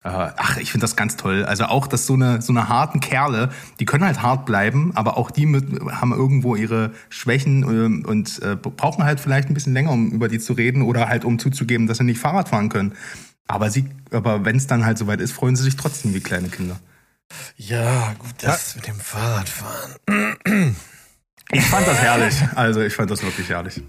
Ach, 0.05 0.57
ich 0.57 0.73
finde 0.73 0.83
das 0.83 0.97
ganz 0.97 1.17
toll. 1.17 1.45
Also 1.45 1.65
auch, 1.67 1.87
dass 1.87 2.07
so 2.07 2.15
eine 2.15 2.43
so 2.43 2.53
eine 2.53 2.69
harten 2.69 2.99
Kerle, 2.99 3.51
die 3.79 3.85
können 3.85 4.05
halt 4.05 4.21
hart 4.21 4.47
bleiben, 4.47 4.91
aber 4.97 5.17
auch 5.17 5.31
die 5.31 5.47
mit, 5.47 5.81
haben 5.93 6.13
irgendwo 6.13 6.57
ihre 6.57 6.91
Schwächen 7.09 7.63
ähm, 7.63 8.05
und 8.05 8.43
äh, 8.43 8.57
brauchen 8.57 9.05
halt 9.05 9.21
vielleicht 9.21 9.49
ein 9.49 9.55
bisschen 9.55 9.75
länger, 9.75 9.93
um 9.93 10.11
über 10.11 10.29
die 10.29 10.41
zu 10.41 10.55
reden 10.55 10.83
oder 10.83 11.09
halt 11.09 11.25
um 11.25 11.39
zuzugeben, 11.39 11.87
dass 11.87 11.99
sie 11.99 12.05
nicht 12.05 12.19
Fahrrad 12.19 12.49
fahren 12.49 12.69
können. 12.69 12.95
Aber 13.47 13.71
sie, 13.71 13.87
aber 14.11 14.45
wenn 14.45 14.57
es 14.57 14.67
dann 14.67 14.85
halt 14.85 14.99
soweit 14.99 15.21
ist, 15.21 15.33
freuen 15.33 15.55
sie 15.55 15.63
sich 15.63 15.77
trotzdem 15.77 16.15
wie 16.15 16.21
kleine 16.21 16.49
Kinder. 16.49 16.81
Ja, 17.57 18.15
gut, 18.19 18.35
das 18.39 18.75
mit 18.77 18.87
dem 18.87 18.99
Fahrradfahren. 18.99 20.77
Ich 21.51 21.65
fand 21.67 21.87
das 21.87 21.99
herrlich. 21.99 22.35
Also 22.55 22.81
ich 22.81 22.95
fand 22.95 23.11
das 23.11 23.23
wirklich 23.23 23.49
herrlich. 23.49 23.83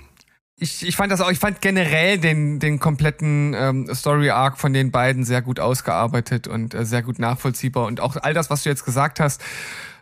Ich, 0.57 0.85
ich 0.87 0.95
fand 0.95 1.11
das 1.11 1.19
auch, 1.19 1.31
ich 1.31 1.39
fand 1.39 1.61
generell 1.61 2.19
den, 2.19 2.59
den 2.59 2.79
kompletten 2.79 3.55
ähm, 3.57 3.89
Story-Arc 3.93 4.57
von 4.59 4.71
den 4.71 4.91
beiden 4.91 5.25
sehr 5.25 5.41
gut 5.41 5.59
ausgearbeitet 5.59 6.47
und 6.47 6.73
äh, 6.73 6.85
sehr 6.85 7.01
gut 7.01 7.17
nachvollziehbar. 7.19 7.85
Und 7.85 7.99
auch 7.99 8.17
all 8.17 8.33
das, 8.33 8.49
was 8.49 8.63
du 8.63 8.69
jetzt 8.69 8.85
gesagt 8.85 9.19
hast, 9.19 9.43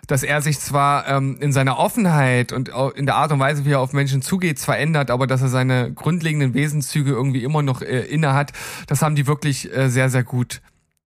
dass 0.07 0.23
er 0.23 0.41
sich 0.41 0.59
zwar 0.59 1.07
ähm, 1.07 1.37
in 1.39 1.53
seiner 1.53 1.77
Offenheit 1.77 2.51
und 2.51 2.73
auch 2.73 2.91
in 2.91 3.05
der 3.05 3.15
Art 3.15 3.31
und 3.31 3.39
Weise, 3.39 3.63
wie 3.65 3.71
er 3.71 3.79
auf 3.79 3.93
Menschen 3.93 4.21
zugeht, 4.21 4.59
zwar 4.59 4.77
ändert, 4.77 5.09
aber 5.09 5.25
dass 5.25 5.41
er 5.41 5.47
seine 5.47 5.93
grundlegenden 5.93 6.53
Wesenszüge 6.53 7.11
irgendwie 7.11 7.43
immer 7.43 7.61
noch 7.61 7.81
äh, 7.81 8.01
inne 8.01 8.33
hat, 8.33 8.51
das 8.87 9.01
haben 9.01 9.15
die 9.15 9.27
wirklich 9.27 9.73
äh, 9.73 9.89
sehr, 9.89 10.09
sehr 10.09 10.23
gut 10.23 10.61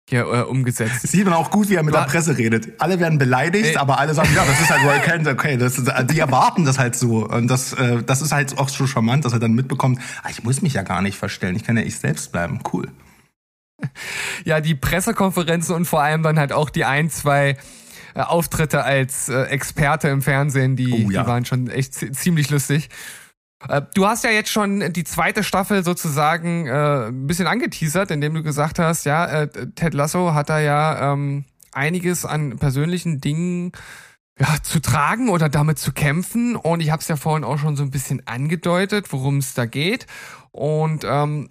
hier 0.08 0.20
äh, 0.22 0.40
umgesetzt. 0.42 1.06
Sieht 1.06 1.24
man 1.24 1.34
auch 1.34 1.50
gut, 1.50 1.68
wie 1.68 1.74
er 1.74 1.82
mit 1.82 1.92
War- 1.94 2.04
der 2.06 2.10
Presse 2.10 2.38
redet. 2.38 2.80
Alle 2.80 2.98
werden 2.98 3.18
beleidigt, 3.18 3.66
Ey. 3.72 3.76
aber 3.76 3.98
alle 3.98 4.14
sagen, 4.14 4.30
ja, 4.34 4.44
das 4.44 4.58
ist 4.60 4.70
halt 4.70 4.82
Roy 4.84 4.98
Kent, 5.00 5.26
okay, 5.28 5.56
das 5.58 5.78
ist, 5.78 5.90
die 6.10 6.18
erwarten 6.18 6.64
das 6.64 6.78
halt 6.78 6.96
so. 6.96 7.26
Und 7.28 7.48
das, 7.48 7.74
äh, 7.74 8.02
das 8.02 8.22
ist 8.22 8.32
halt 8.32 8.56
auch 8.58 8.68
schon 8.70 8.88
charmant, 8.88 9.24
dass 9.26 9.34
er 9.34 9.38
dann 9.38 9.52
mitbekommt, 9.52 10.00
ah, 10.22 10.28
ich 10.30 10.42
muss 10.44 10.62
mich 10.62 10.72
ja 10.72 10.82
gar 10.82 11.02
nicht 11.02 11.18
verstellen, 11.18 11.56
ich 11.56 11.64
kann 11.64 11.76
ja 11.76 11.82
ich 11.82 11.98
selbst 11.98 12.32
bleiben. 12.32 12.60
Cool. 12.72 12.88
ja, 14.44 14.60
die 14.60 14.74
Pressekonferenzen 14.74 15.74
und 15.74 15.84
vor 15.84 16.02
allem 16.02 16.22
dann 16.22 16.38
halt 16.38 16.52
auch 16.52 16.70
die 16.70 16.84
ein, 16.84 17.10
zwei 17.10 17.56
äh, 18.14 18.20
Auftritte 18.22 18.84
als 18.84 19.28
äh, 19.28 19.42
Experte 19.44 20.08
im 20.08 20.22
Fernsehen, 20.22 20.74
die, 20.74 20.92
Oh 21.06 21.10
ja. 21.10 21.22
die 21.22 21.28
waren 21.28 21.44
schon 21.44 21.68
echt 21.68 21.94
zi- 21.94 22.10
ziemlich 22.12 22.50
lustig. 22.50 22.88
Äh, 23.66 23.82
Du 23.94 24.06
hast 24.06 24.24
ja 24.24 24.30
jetzt 24.30 24.50
schon 24.50 24.92
die 24.92 25.04
zweite 25.04 25.42
Staffel 25.42 25.84
sozusagen 25.84 26.66
äh, 26.66 27.08
ein 27.08 27.26
bisschen 27.26 27.46
angeteasert, 27.46 28.10
indem 28.10 28.34
du 28.34 28.42
gesagt 28.42 28.78
hast, 28.78 29.04
ja, 29.04 29.26
äh, 29.26 29.48
Ted 29.74 29.94
Lasso 29.94 30.34
hat 30.34 30.48
da 30.48 30.60
ja 30.60 31.12
ähm, 31.12 31.44
einiges 31.72 32.24
an 32.24 32.58
persönlichen 32.58 33.20
Dingen 33.20 33.72
ja, 34.38 34.62
zu 34.62 34.80
tragen 34.80 35.28
oder 35.28 35.48
damit 35.48 35.78
zu 35.78 35.92
kämpfen. 35.92 36.56
Und 36.56 36.80
ich 36.80 36.90
habe 36.90 37.00
es 37.00 37.08
ja 37.08 37.16
vorhin 37.16 37.44
auch 37.44 37.58
schon 37.58 37.76
so 37.76 37.82
ein 37.82 37.90
bisschen 37.90 38.22
angedeutet, 38.26 39.12
worum 39.12 39.38
es 39.38 39.54
da 39.54 39.66
geht. 39.66 40.06
Und 40.52 41.04
ähm, 41.04 41.50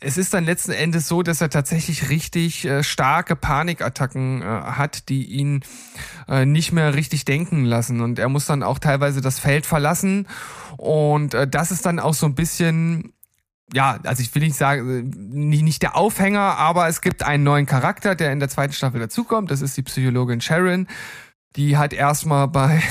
es 0.00 0.16
ist 0.16 0.32
dann 0.32 0.44
letzten 0.44 0.72
Endes 0.72 1.08
so, 1.08 1.22
dass 1.22 1.40
er 1.40 1.50
tatsächlich 1.50 2.08
richtig 2.08 2.64
äh, 2.64 2.84
starke 2.84 3.34
Panikattacken 3.34 4.42
äh, 4.42 4.44
hat, 4.44 5.08
die 5.08 5.24
ihn 5.24 5.64
äh, 6.28 6.46
nicht 6.46 6.72
mehr 6.72 6.94
richtig 6.94 7.24
denken 7.24 7.64
lassen. 7.64 8.00
Und 8.00 8.18
er 8.18 8.28
muss 8.28 8.46
dann 8.46 8.62
auch 8.62 8.78
teilweise 8.78 9.20
das 9.20 9.40
Feld 9.40 9.66
verlassen. 9.66 10.28
Und 10.76 11.34
äh, 11.34 11.48
das 11.48 11.72
ist 11.72 11.84
dann 11.84 11.98
auch 11.98 12.14
so 12.14 12.26
ein 12.26 12.34
bisschen 12.34 13.12
ja, 13.74 13.98
also 14.04 14.22
ich 14.22 14.34
will 14.34 14.42
nicht 14.42 14.56
sagen, 14.56 15.10
nicht, 15.30 15.62
nicht 15.62 15.82
der 15.82 15.94
Aufhänger, 15.94 16.56
aber 16.56 16.88
es 16.88 17.02
gibt 17.02 17.22
einen 17.22 17.44
neuen 17.44 17.66
Charakter, 17.66 18.14
der 18.14 18.32
in 18.32 18.40
der 18.40 18.48
zweiten 18.48 18.72
Staffel 18.72 18.98
dazukommt. 18.98 19.50
Das 19.50 19.60
ist 19.60 19.76
die 19.76 19.82
Psychologin 19.82 20.40
Sharon. 20.40 20.86
Die 21.54 21.76
hat 21.76 21.92
erstmal 21.92 22.48
bei 22.48 22.82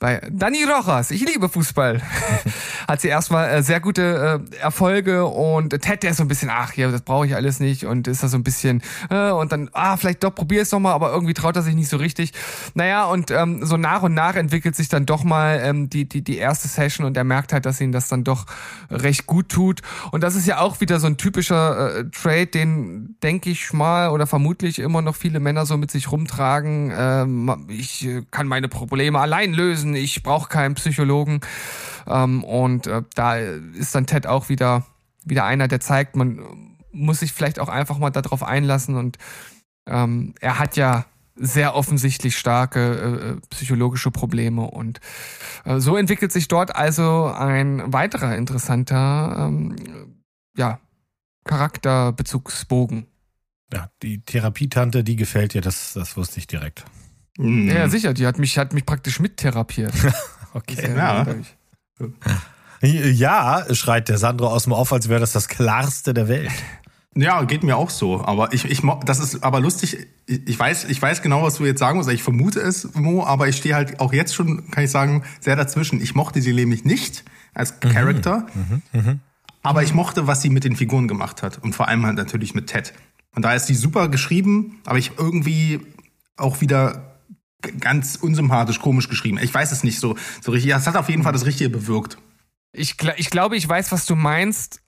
bei 0.00 0.20
Dani 0.30 0.64
Rojas, 0.64 1.10
ich 1.10 1.20
liebe 1.20 1.50
Fußball, 1.50 2.00
hat 2.88 3.02
sie 3.02 3.08
erstmal 3.08 3.50
äh, 3.50 3.62
sehr 3.62 3.80
gute 3.80 4.40
äh, 4.50 4.56
Erfolge 4.56 5.26
und 5.26 5.78
Ted, 5.82 6.02
der 6.02 6.12
ist 6.12 6.16
so 6.16 6.24
ein 6.24 6.28
bisschen, 6.28 6.48
ach 6.50 6.72
ja, 6.72 6.90
das 6.90 7.02
brauche 7.02 7.26
ich 7.26 7.34
alles 7.34 7.60
nicht 7.60 7.84
und 7.84 8.08
ist 8.08 8.22
da 8.22 8.28
so 8.28 8.38
ein 8.38 8.42
bisschen, 8.42 8.82
äh, 9.10 9.30
und 9.30 9.52
dann, 9.52 9.68
ah, 9.74 9.98
vielleicht 9.98 10.24
doch, 10.24 10.34
probier 10.34 10.62
es 10.62 10.70
doch 10.70 10.80
mal, 10.80 10.94
aber 10.94 11.12
irgendwie 11.12 11.34
traut 11.34 11.54
er 11.54 11.62
sich 11.62 11.74
nicht 11.74 11.90
so 11.90 11.98
richtig. 11.98 12.32
Naja, 12.72 13.04
und 13.04 13.30
ähm, 13.30 13.66
so 13.66 13.76
nach 13.76 14.02
und 14.02 14.14
nach 14.14 14.36
entwickelt 14.36 14.74
sich 14.74 14.88
dann 14.88 15.04
doch 15.04 15.22
mal 15.22 15.60
ähm, 15.62 15.90
die, 15.90 16.08
die, 16.08 16.24
die 16.24 16.38
erste 16.38 16.66
Session 16.66 17.04
und 17.04 17.14
er 17.18 17.24
merkt 17.24 17.52
halt, 17.52 17.66
dass 17.66 17.78
ihn 17.78 17.92
das 17.92 18.08
dann 18.08 18.24
doch 18.24 18.46
recht 18.90 19.26
gut 19.26 19.50
tut. 19.50 19.82
Und 20.12 20.22
das 20.22 20.34
ist 20.34 20.46
ja 20.46 20.60
auch 20.60 20.80
wieder 20.80 20.98
so 20.98 21.08
ein 21.08 21.18
typischer 21.18 21.98
äh, 21.98 22.04
Trade, 22.10 22.46
den 22.46 23.16
denke 23.22 23.50
ich 23.50 23.74
mal 23.74 24.08
oder 24.08 24.26
vermutlich 24.26 24.78
immer 24.78 25.02
noch 25.02 25.14
viele 25.14 25.40
Männer 25.40 25.66
so 25.66 25.76
mit 25.76 25.90
sich 25.90 26.10
rumtragen. 26.10 26.90
Ähm, 26.96 27.66
ich 27.68 28.08
kann 28.30 28.46
meine 28.46 28.68
Probleme 28.68 29.20
allein 29.20 29.52
lösen 29.52 29.89
lösen, 29.90 29.94
ich 29.94 30.22
brauche 30.22 30.48
keinen 30.48 30.74
Psychologen. 30.74 31.40
Ähm, 32.06 32.44
und 32.44 32.86
äh, 32.86 33.02
da 33.14 33.36
ist 33.36 33.94
dann 33.94 34.06
Ted 34.06 34.26
auch 34.26 34.48
wieder, 34.48 34.86
wieder 35.24 35.44
einer, 35.44 35.68
der 35.68 35.80
zeigt, 35.80 36.16
man 36.16 36.76
muss 36.92 37.20
sich 37.20 37.32
vielleicht 37.32 37.60
auch 37.60 37.68
einfach 37.68 37.98
mal 37.98 38.10
darauf 38.10 38.42
einlassen 38.42 38.96
und 38.96 39.16
ähm, 39.86 40.34
er 40.40 40.58
hat 40.58 40.76
ja 40.76 41.06
sehr 41.36 41.74
offensichtlich 41.74 42.36
starke 42.36 43.38
äh, 43.40 43.46
psychologische 43.50 44.10
Probleme 44.10 44.62
und 44.62 45.00
äh, 45.64 45.78
so 45.78 45.96
entwickelt 45.96 46.32
sich 46.32 46.48
dort 46.48 46.74
also 46.74 47.32
ein 47.32 47.92
weiterer 47.92 48.36
interessanter 48.36 49.36
ähm, 49.38 49.76
ja, 50.56 50.80
Charakterbezugsbogen. 51.44 53.06
Ja, 53.72 53.88
die 54.02 54.20
Therapietante, 54.20 55.04
die 55.04 55.16
gefällt 55.16 55.54
dir, 55.54 55.60
das, 55.60 55.92
das 55.92 56.16
wusste 56.16 56.40
ich 56.40 56.48
direkt. 56.48 56.84
Mhm. 57.40 57.68
Ja, 57.68 57.88
sicher, 57.88 58.14
die 58.14 58.26
hat 58.26 58.38
mich, 58.38 58.58
hat 58.58 58.72
mich 58.72 58.84
praktisch 58.84 59.20
mittherapiert. 59.20 59.94
okay. 60.54 60.94
Ja. 60.94 61.26
ja, 62.82 63.74
schreit 63.74 64.08
der 64.08 64.18
Sandro 64.18 64.48
aus 64.48 64.64
dem 64.64 64.72
Off, 64.72 64.92
als 64.92 65.08
wäre 65.08 65.20
das 65.20 65.32
das 65.32 65.48
Klarste 65.48 66.14
der 66.14 66.28
Welt. 66.28 66.50
Ja, 67.16 67.42
geht 67.42 67.64
mir 67.64 67.76
auch 67.76 67.90
so. 67.90 68.24
Aber 68.24 68.52
ich, 68.52 68.64
ich, 68.66 68.82
das 69.04 69.18
ist 69.18 69.42
aber 69.42 69.60
lustig. 69.60 70.06
Ich 70.26 70.58
weiß, 70.58 70.84
ich 70.84 71.02
weiß 71.02 71.22
genau, 71.22 71.42
was 71.42 71.56
du 71.56 71.64
jetzt 71.64 71.80
sagen 71.80 71.98
musst. 71.98 72.08
Ich 72.10 72.22
vermute 72.22 72.60
es, 72.60 72.94
Mo, 72.94 73.24
aber 73.24 73.48
ich 73.48 73.56
stehe 73.56 73.74
halt 73.74 73.98
auch 74.00 74.12
jetzt 74.12 74.34
schon, 74.34 74.70
kann 74.70 74.84
ich 74.84 74.90
sagen, 74.90 75.24
sehr 75.40 75.56
dazwischen. 75.56 76.00
Ich 76.00 76.14
mochte 76.14 76.40
sie 76.40 76.52
nämlich 76.52 76.84
nicht 76.84 77.24
als 77.52 77.74
mhm. 77.82 77.90
Character. 77.90 78.46
Mhm. 78.54 78.82
Mhm. 78.92 79.20
Aber 79.62 79.82
ich 79.82 79.92
mochte, 79.92 80.26
was 80.26 80.40
sie 80.40 80.50
mit 80.50 80.64
den 80.64 80.76
Figuren 80.76 81.08
gemacht 81.08 81.42
hat. 81.42 81.58
Und 81.58 81.74
vor 81.74 81.88
allem 81.88 82.06
halt 82.06 82.16
natürlich 82.16 82.54
mit 82.54 82.68
Ted. 82.68 82.94
Und 83.34 83.44
da 83.44 83.54
ist 83.54 83.66
sie 83.66 83.74
super 83.74 84.08
geschrieben, 84.08 84.78
aber 84.84 84.98
ich 84.98 85.12
irgendwie 85.18 85.80
auch 86.36 86.60
wieder 86.60 87.09
ganz 87.60 88.16
unsympathisch, 88.16 88.80
komisch 88.80 89.08
geschrieben. 89.08 89.38
Ich 89.42 89.52
weiß 89.52 89.72
es 89.72 89.84
nicht 89.84 89.98
so, 89.98 90.16
so 90.40 90.52
richtig. 90.52 90.72
Es 90.72 90.86
hat 90.86 90.96
auf 90.96 91.08
jeden 91.08 91.22
Fall 91.22 91.32
das 91.32 91.46
Richtige 91.46 91.70
bewirkt. 91.70 92.18
Ich, 92.72 92.96
ich 93.16 93.30
glaube, 93.30 93.56
ich 93.56 93.68
weiß, 93.68 93.92
was 93.92 94.06
du 94.06 94.14
meinst. 94.14 94.82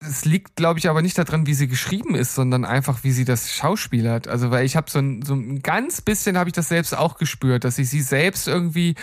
Es 0.00 0.24
liegt, 0.24 0.54
glaube 0.54 0.78
ich, 0.78 0.88
aber 0.88 1.02
nicht 1.02 1.18
daran, 1.18 1.46
wie 1.46 1.54
sie 1.54 1.66
geschrieben 1.66 2.14
ist, 2.14 2.34
sondern 2.34 2.64
einfach, 2.64 3.02
wie 3.02 3.10
sie 3.10 3.24
das 3.24 3.52
schauspielert. 3.52 4.28
Also, 4.28 4.50
weil 4.50 4.64
ich 4.64 4.76
habe 4.76 4.88
so 4.88 5.00
ein, 5.00 5.22
so 5.22 5.34
ein 5.34 5.60
ganz 5.60 6.00
bisschen 6.00 6.38
habe 6.38 6.48
ich 6.48 6.54
das 6.54 6.68
selbst 6.68 6.96
auch 6.96 7.16
gespürt, 7.18 7.64
dass 7.64 7.78
ich 7.78 7.90
sie 7.90 8.02
selbst 8.02 8.46
irgendwie 8.46 8.94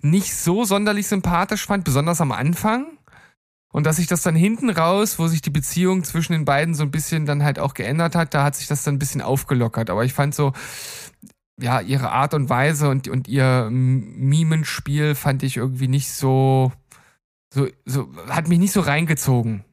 nicht 0.00 0.34
so 0.34 0.64
sonderlich 0.64 1.06
sympathisch 1.06 1.66
fand, 1.66 1.84
besonders 1.84 2.20
am 2.20 2.32
Anfang. 2.32 2.86
Und 3.70 3.84
dass 3.84 3.96
sich 3.96 4.06
das 4.06 4.22
dann 4.22 4.34
hinten 4.34 4.70
raus, 4.70 5.18
wo 5.18 5.28
sich 5.28 5.42
die 5.42 5.50
Beziehung 5.50 6.02
zwischen 6.02 6.32
den 6.32 6.46
beiden 6.46 6.74
so 6.74 6.82
ein 6.82 6.90
bisschen 6.90 7.26
dann 7.26 7.44
halt 7.44 7.58
auch 7.58 7.74
geändert 7.74 8.14
hat, 8.14 8.32
da 8.32 8.42
hat 8.42 8.56
sich 8.56 8.66
das 8.66 8.82
dann 8.82 8.94
ein 8.94 8.98
bisschen 8.98 9.20
aufgelockert. 9.20 9.90
Aber 9.90 10.04
ich 10.04 10.14
fand 10.14 10.34
so, 10.34 10.54
ja, 11.60 11.80
ihre 11.80 12.10
Art 12.10 12.34
und 12.34 12.48
Weise 12.48 12.88
und, 12.88 13.08
und 13.08 13.28
ihr 13.28 13.68
Mimenspiel 13.70 15.14
fand 15.14 15.42
ich 15.42 15.56
irgendwie 15.56 15.88
nicht 15.88 16.12
so, 16.12 16.72
so, 17.52 17.68
so, 17.84 18.08
hat 18.28 18.48
mich 18.48 18.58
nicht 18.58 18.72
so 18.72 18.80
reingezogen. 18.80 19.64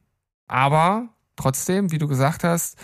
Aber 0.48 1.08
trotzdem, 1.36 1.92
wie 1.92 1.98
du 1.98 2.08
gesagt 2.08 2.44
hast, 2.44 2.76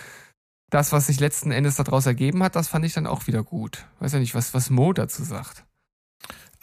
das, 0.71 0.93
was 0.93 1.09
sich 1.09 1.21
letzten 1.21 1.51
Endes 1.51 1.77
daraus 1.77 2.07
ergeben 2.07 2.43
hat, 2.43 2.57
das 2.57 2.69
fand 2.69 2.85
ich 2.85 2.95
dann 2.95 3.07
auch 3.07 3.27
wieder 3.27 3.43
gut. 3.43 3.85
Weiß 3.99 4.13
ja 4.13 4.19
nicht, 4.19 4.35
was, 4.35 4.55
was 4.55 4.71
Mo 4.71 4.93
dazu 4.93 5.23
sagt. 5.23 5.65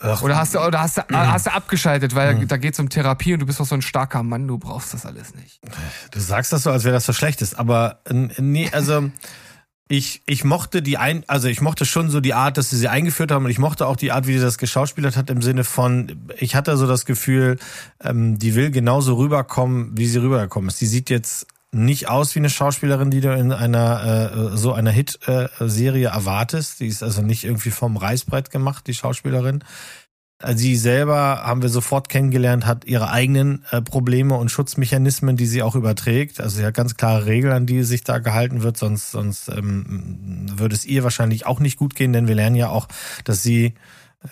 Ach, 0.01 0.21
oder 0.21 0.37
hast 0.37 0.55
du, 0.55 0.59
oder 0.59 0.79
hast 0.79 0.97
du, 0.97 1.01
hast 1.11 1.45
du 1.45 1.53
abgeschaltet, 1.53 2.15
weil 2.15 2.35
mhm. 2.35 2.47
da 2.47 2.55
geht's 2.55 2.79
um 2.79 2.87
Therapie 2.87 3.33
und 3.33 3.41
du 3.41 3.45
bist 3.45 3.59
doch 3.59 3.65
so 3.65 3.75
ein 3.75 3.81
starker 3.81 4.23
Mann, 4.23 4.47
du 4.47 4.57
brauchst 4.57 4.93
das 4.93 5.05
alles 5.05 5.35
nicht. 5.35 5.59
Du 6.11 6.19
sagst 6.21 6.53
das 6.53 6.63
so, 6.63 6.71
als 6.71 6.85
wäre 6.85 6.93
das 6.93 7.05
so 7.05 7.11
schlecht 7.11 7.41
ist, 7.41 7.59
aber 7.59 8.01
nee, 8.09 8.69
also 8.71 9.11
ich, 9.91 10.21
ich 10.27 10.43
mochte 10.43 10.83
die 10.83 10.99
ein, 10.99 11.23
also 11.25 11.47
ich 11.47 11.61
mochte 11.61 11.83
schon 11.83 12.11
so 12.11 12.19
die 12.21 12.35
Art, 12.35 12.57
dass 12.57 12.69
sie 12.69 12.77
sie 12.77 12.87
eingeführt 12.87 13.31
haben 13.31 13.45
und 13.45 13.51
ich 13.51 13.57
mochte 13.57 13.87
auch 13.87 13.95
die 13.95 14.11
Art, 14.11 14.27
wie 14.27 14.33
sie 14.33 14.43
das 14.43 14.59
geschauspielert 14.59 15.17
hat 15.17 15.31
im 15.31 15.41
Sinne 15.41 15.63
von, 15.63 16.29
ich 16.37 16.55
hatte 16.55 16.77
so 16.77 16.85
das 16.85 17.05
Gefühl, 17.05 17.57
ähm, 18.03 18.37
die 18.37 18.53
will 18.53 18.69
genauso 18.69 19.15
rüberkommen, 19.15 19.97
wie 19.97 20.05
sie 20.05 20.21
rübergekommen 20.21 20.69
ist. 20.69 20.79
Die 20.79 20.85
sieht 20.85 21.09
jetzt 21.09 21.47
nicht 21.71 22.07
aus 22.07 22.35
wie 22.35 22.39
eine 22.39 22.51
Schauspielerin, 22.51 23.09
die 23.09 23.21
du 23.21 23.33
in 23.33 23.51
einer 23.51 24.51
äh, 24.53 24.57
so 24.57 24.73
einer 24.73 24.91
Hit-Serie 24.91 26.07
äh, 26.07 26.11
erwartest. 26.11 26.79
Die 26.79 26.87
ist 26.87 27.01
also 27.01 27.23
nicht 27.23 27.43
irgendwie 27.43 27.71
vom 27.71 27.97
Reißbrett 27.97 28.51
gemacht, 28.51 28.85
die 28.85 28.93
Schauspielerin. 28.93 29.63
Sie 30.47 30.77
selber 30.77 31.41
haben 31.43 31.61
wir 31.61 31.67
sofort 31.67 32.07
kennengelernt, 32.07 32.65
hat 32.65 32.85
ihre 32.85 33.11
eigenen 33.11 33.65
äh, 33.71 33.81
Probleme 33.81 34.35
und 34.35 34.49
Schutzmechanismen, 34.49 35.35
die 35.35 35.45
sie 35.45 35.61
auch 35.61 35.75
überträgt. 35.75 36.39
Also 36.39 36.59
sie 36.59 36.65
hat 36.65 36.75
ganz 36.75 36.95
klare 36.95 37.25
Regeln, 37.25 37.51
an 37.51 37.65
die 37.65 37.83
sich 37.83 38.05
da 38.05 38.19
gehalten 38.19 38.63
wird, 38.63 38.77
sonst, 38.77 39.11
sonst 39.11 39.49
ähm, 39.49 40.45
würde 40.49 40.75
es 40.75 40.85
ihr 40.85 41.03
wahrscheinlich 41.03 41.45
auch 41.45 41.59
nicht 41.59 41.77
gut 41.77 41.93
gehen, 41.93 42.13
denn 42.13 42.29
wir 42.29 42.35
lernen 42.35 42.55
ja 42.55 42.69
auch, 42.69 42.87
dass 43.25 43.43
sie, 43.43 43.73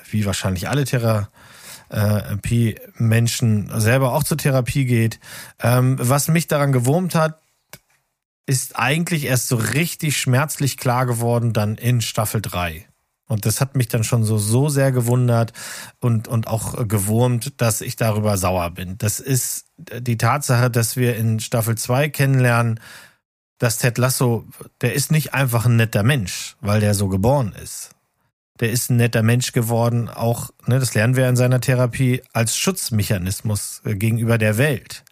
wie 0.09 0.25
wahrscheinlich 0.25 0.69
alle 0.69 0.85
Therapie-Menschen, 0.85 3.81
selber 3.81 4.13
auch 4.13 4.23
zur 4.23 4.37
Therapie 4.37 4.85
geht. 4.85 5.19
Ähm, 5.61 5.97
was 5.99 6.29
mich 6.29 6.47
daran 6.47 6.71
gewurmt 6.71 7.15
hat, 7.15 7.41
ist 8.45 8.79
eigentlich 8.79 9.25
erst 9.25 9.49
so 9.49 9.57
richtig 9.57 10.15
schmerzlich 10.15 10.77
klar 10.77 11.05
geworden 11.05 11.51
dann 11.51 11.75
in 11.75 11.99
Staffel 11.99 12.41
3. 12.41 12.86
Und 13.27 13.45
das 13.45 13.59
hat 13.59 13.75
mich 13.75 13.89
dann 13.89 14.03
schon 14.03 14.23
so, 14.23 14.37
so 14.37 14.69
sehr 14.69 14.91
gewundert 14.91 15.51
und, 15.99 16.27
und 16.27 16.47
auch 16.47 16.87
gewurmt, 16.87 17.59
dass 17.61 17.81
ich 17.81 17.97
darüber 17.97 18.37
sauer 18.37 18.71
bin. 18.71 18.97
Das 18.97 19.19
ist 19.19 19.65
die 19.77 20.17
Tatsache, 20.17 20.71
dass 20.71 20.95
wir 20.95 21.17
in 21.17 21.39
Staffel 21.39 21.75
2 21.77 22.09
kennenlernen, 22.09 22.79
dass 23.57 23.79
Ted 23.79 23.97
Lasso, 23.97 24.45
der 24.81 24.93
ist 24.93 25.11
nicht 25.11 25.33
einfach 25.33 25.65
ein 25.65 25.75
netter 25.75 26.03
Mensch, 26.03 26.55
weil 26.61 26.79
der 26.79 26.93
so 26.93 27.09
geboren 27.09 27.53
ist. 27.61 27.91
Der 28.59 28.71
ist 28.71 28.89
ein 28.89 28.97
netter 28.97 29.23
Mensch 29.23 29.51
geworden, 29.51 30.09
auch, 30.09 30.49
ne, 30.65 30.79
das 30.79 30.93
lernen 30.93 31.15
wir 31.15 31.27
in 31.27 31.35
seiner 31.35 31.61
Therapie, 31.61 32.23
als 32.33 32.57
Schutzmechanismus 32.57 33.81
gegenüber 33.83 34.37
der 34.37 34.57
Welt. 34.57 35.03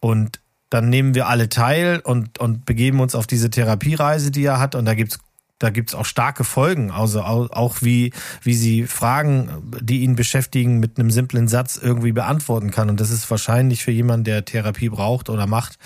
Und 0.00 0.40
dann 0.70 0.88
nehmen 0.88 1.14
wir 1.14 1.28
alle 1.28 1.48
teil 1.48 2.00
und, 2.00 2.38
und 2.38 2.64
begeben 2.64 3.00
uns 3.00 3.14
auf 3.14 3.26
diese 3.26 3.50
Therapiereise, 3.50 4.30
die 4.30 4.44
er 4.44 4.60
hat. 4.60 4.74
Und 4.74 4.86
da 4.86 4.94
gibt's 4.94 5.18
da 5.58 5.70
gibt's 5.70 5.94
auch 5.94 6.04
starke 6.04 6.42
Folgen, 6.42 6.90
also 6.90 7.22
auch 7.22 7.80
wie, 7.80 8.12
wie 8.42 8.54
sie 8.54 8.86
Fragen, 8.86 9.70
die 9.80 10.02
ihn 10.02 10.16
beschäftigen, 10.16 10.80
mit 10.80 10.98
einem 10.98 11.10
simplen 11.10 11.46
Satz 11.46 11.76
irgendwie 11.76 12.12
beantworten 12.12 12.70
kann. 12.70 12.90
Und 12.90 13.00
das 13.00 13.10
ist 13.10 13.30
wahrscheinlich 13.30 13.84
für 13.84 13.92
jemanden, 13.92 14.24
der 14.24 14.44
Therapie 14.44 14.88
braucht 14.88 15.30
oder 15.30 15.46
macht, 15.46 15.78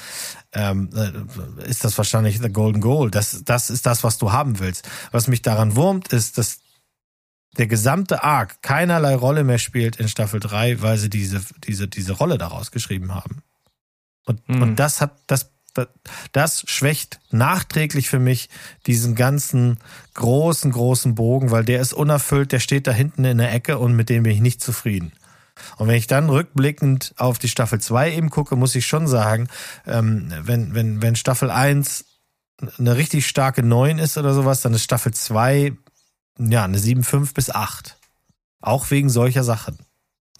ähm, 0.52 0.90
äh, 0.94 1.68
ist 1.68 1.84
das 1.84 1.98
wahrscheinlich 1.98 2.40
the 2.40 2.48
golden 2.48 2.80
goal. 2.80 3.10
Das, 3.10 3.44
das 3.44 3.68
ist 3.68 3.84
das, 3.84 4.04
was 4.04 4.16
du 4.16 4.32
haben 4.32 4.58
willst. 4.58 4.88
Was 5.10 5.28
mich 5.28 5.42
daran 5.42 5.76
wurmt, 5.76 6.12
ist, 6.14 6.38
dass 6.38 6.60
der 7.58 7.66
gesamte 7.66 8.22
Arc 8.22 8.62
keinerlei 8.62 9.14
Rolle 9.14 9.44
mehr 9.44 9.58
spielt 9.58 9.96
in 9.96 10.08
Staffel 10.08 10.40
3, 10.40 10.80
weil 10.80 10.96
sie 10.96 11.10
diese, 11.10 11.42
diese, 11.64 11.88
diese 11.88 12.12
Rolle 12.12 12.38
daraus 12.38 12.70
geschrieben 12.70 13.14
haben. 13.14 13.42
Und, 14.24 14.48
mhm. 14.48 14.62
und 14.62 14.76
das 14.76 15.00
hat, 15.00 15.12
das 15.26 15.50
das 16.32 16.64
schwächt 16.66 17.20
nachträglich 17.30 18.08
für 18.08 18.18
mich 18.18 18.48
diesen 18.86 19.14
ganzen 19.14 19.78
großen, 20.14 20.72
großen 20.72 21.14
Bogen, 21.14 21.50
weil 21.50 21.64
der 21.64 21.80
ist 21.80 21.92
unerfüllt, 21.92 22.52
der 22.52 22.60
steht 22.60 22.86
da 22.86 22.92
hinten 22.92 23.24
in 23.24 23.38
der 23.38 23.52
Ecke 23.52 23.78
und 23.78 23.94
mit 23.94 24.08
dem 24.08 24.22
bin 24.22 24.32
ich 24.32 24.40
nicht 24.40 24.62
zufrieden. 24.62 25.12
Und 25.76 25.88
wenn 25.88 25.96
ich 25.96 26.06
dann 26.06 26.30
rückblickend 26.30 27.14
auf 27.16 27.38
die 27.38 27.48
Staffel 27.48 27.80
2 27.80 28.14
eben 28.14 28.30
gucke, 28.30 28.56
muss 28.56 28.74
ich 28.74 28.86
schon 28.86 29.08
sagen, 29.08 29.48
ähm, 29.86 30.32
wenn, 30.42 30.74
wenn, 30.74 31.02
wenn 31.02 31.16
Staffel 31.16 31.50
1 31.50 32.04
eine 32.78 32.96
richtig 32.96 33.26
starke 33.26 33.62
9 33.62 33.98
ist 33.98 34.18
oder 34.18 34.34
sowas, 34.34 34.60
dann 34.62 34.74
ist 34.74 34.84
Staffel 34.84 35.12
2 35.12 35.72
ja, 36.38 36.64
eine 36.64 36.78
7,5 36.78 37.34
bis 37.34 37.50
8. 37.50 37.96
Auch 38.60 38.90
wegen 38.90 39.10
solcher 39.10 39.44
Sachen. 39.44 39.78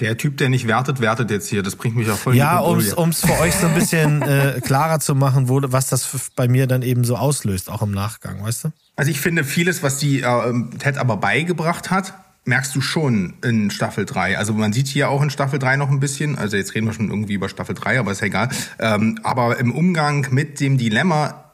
Der 0.01 0.16
Typ, 0.16 0.36
der 0.36 0.49
nicht 0.49 0.68
wertet, 0.68 1.01
wertet 1.01 1.30
jetzt 1.30 1.49
hier. 1.49 1.62
Das 1.62 1.74
bringt 1.74 1.96
mich 1.96 2.09
auch 2.09 2.16
voll 2.16 2.36
Ja, 2.36 2.61
in 2.61 2.78
die 2.78 2.92
um 2.92 3.09
es 3.09 3.20
für 3.20 3.38
euch 3.40 3.55
so 3.55 3.66
ein 3.66 3.74
bisschen 3.74 4.22
äh, 4.22 4.61
klarer 4.64 5.01
zu 5.01 5.14
machen, 5.16 5.49
wo, 5.49 5.61
was 5.64 5.88
das 5.88 6.30
bei 6.36 6.46
mir 6.46 6.68
dann 6.68 6.82
eben 6.82 7.03
so 7.03 7.16
auslöst, 7.16 7.68
auch 7.68 7.82
im 7.82 7.90
Nachgang, 7.90 8.42
weißt 8.42 8.64
du? 8.64 8.68
Also 8.94 9.11
ich 9.11 9.20
finde 9.20 9.42
vieles, 9.42 9.82
was 9.82 9.99
die 9.99 10.20
äh, 10.20 10.53
Ted 10.78 10.99
aber 10.99 11.16
beigebracht 11.16 11.90
hat, 11.90 12.14
merkst 12.44 12.74
du 12.74 12.80
schon 12.80 13.34
in 13.42 13.70
Staffel 13.70 14.07
3. 14.07 14.38
Also 14.38 14.55
man 14.55 14.72
sieht 14.72 14.86
hier 14.86 15.11
auch 15.11 15.22
in 15.22 15.30
Staffel 15.30 15.59
3 15.59 15.76
noch 15.76 15.90
ein 15.90 16.01
bisschen, 16.01 16.38
also 16.38 16.57
jetzt 16.57 16.74
reden 16.74 16.86
wir 16.86 16.94
schon 16.94 17.11
irgendwie 17.11 17.34
über 17.34 17.49
Staffel 17.49 17.74
3, 17.74 17.99
aber 17.99 18.12
ist 18.12 18.20
ja 18.20 18.28
egal. 18.28 18.49
Ähm, 18.78 19.18
aber 19.22 19.59
im 19.59 19.74
Umgang 19.74 20.26
mit 20.30 20.61
dem 20.61 20.78
Dilemma 20.78 21.44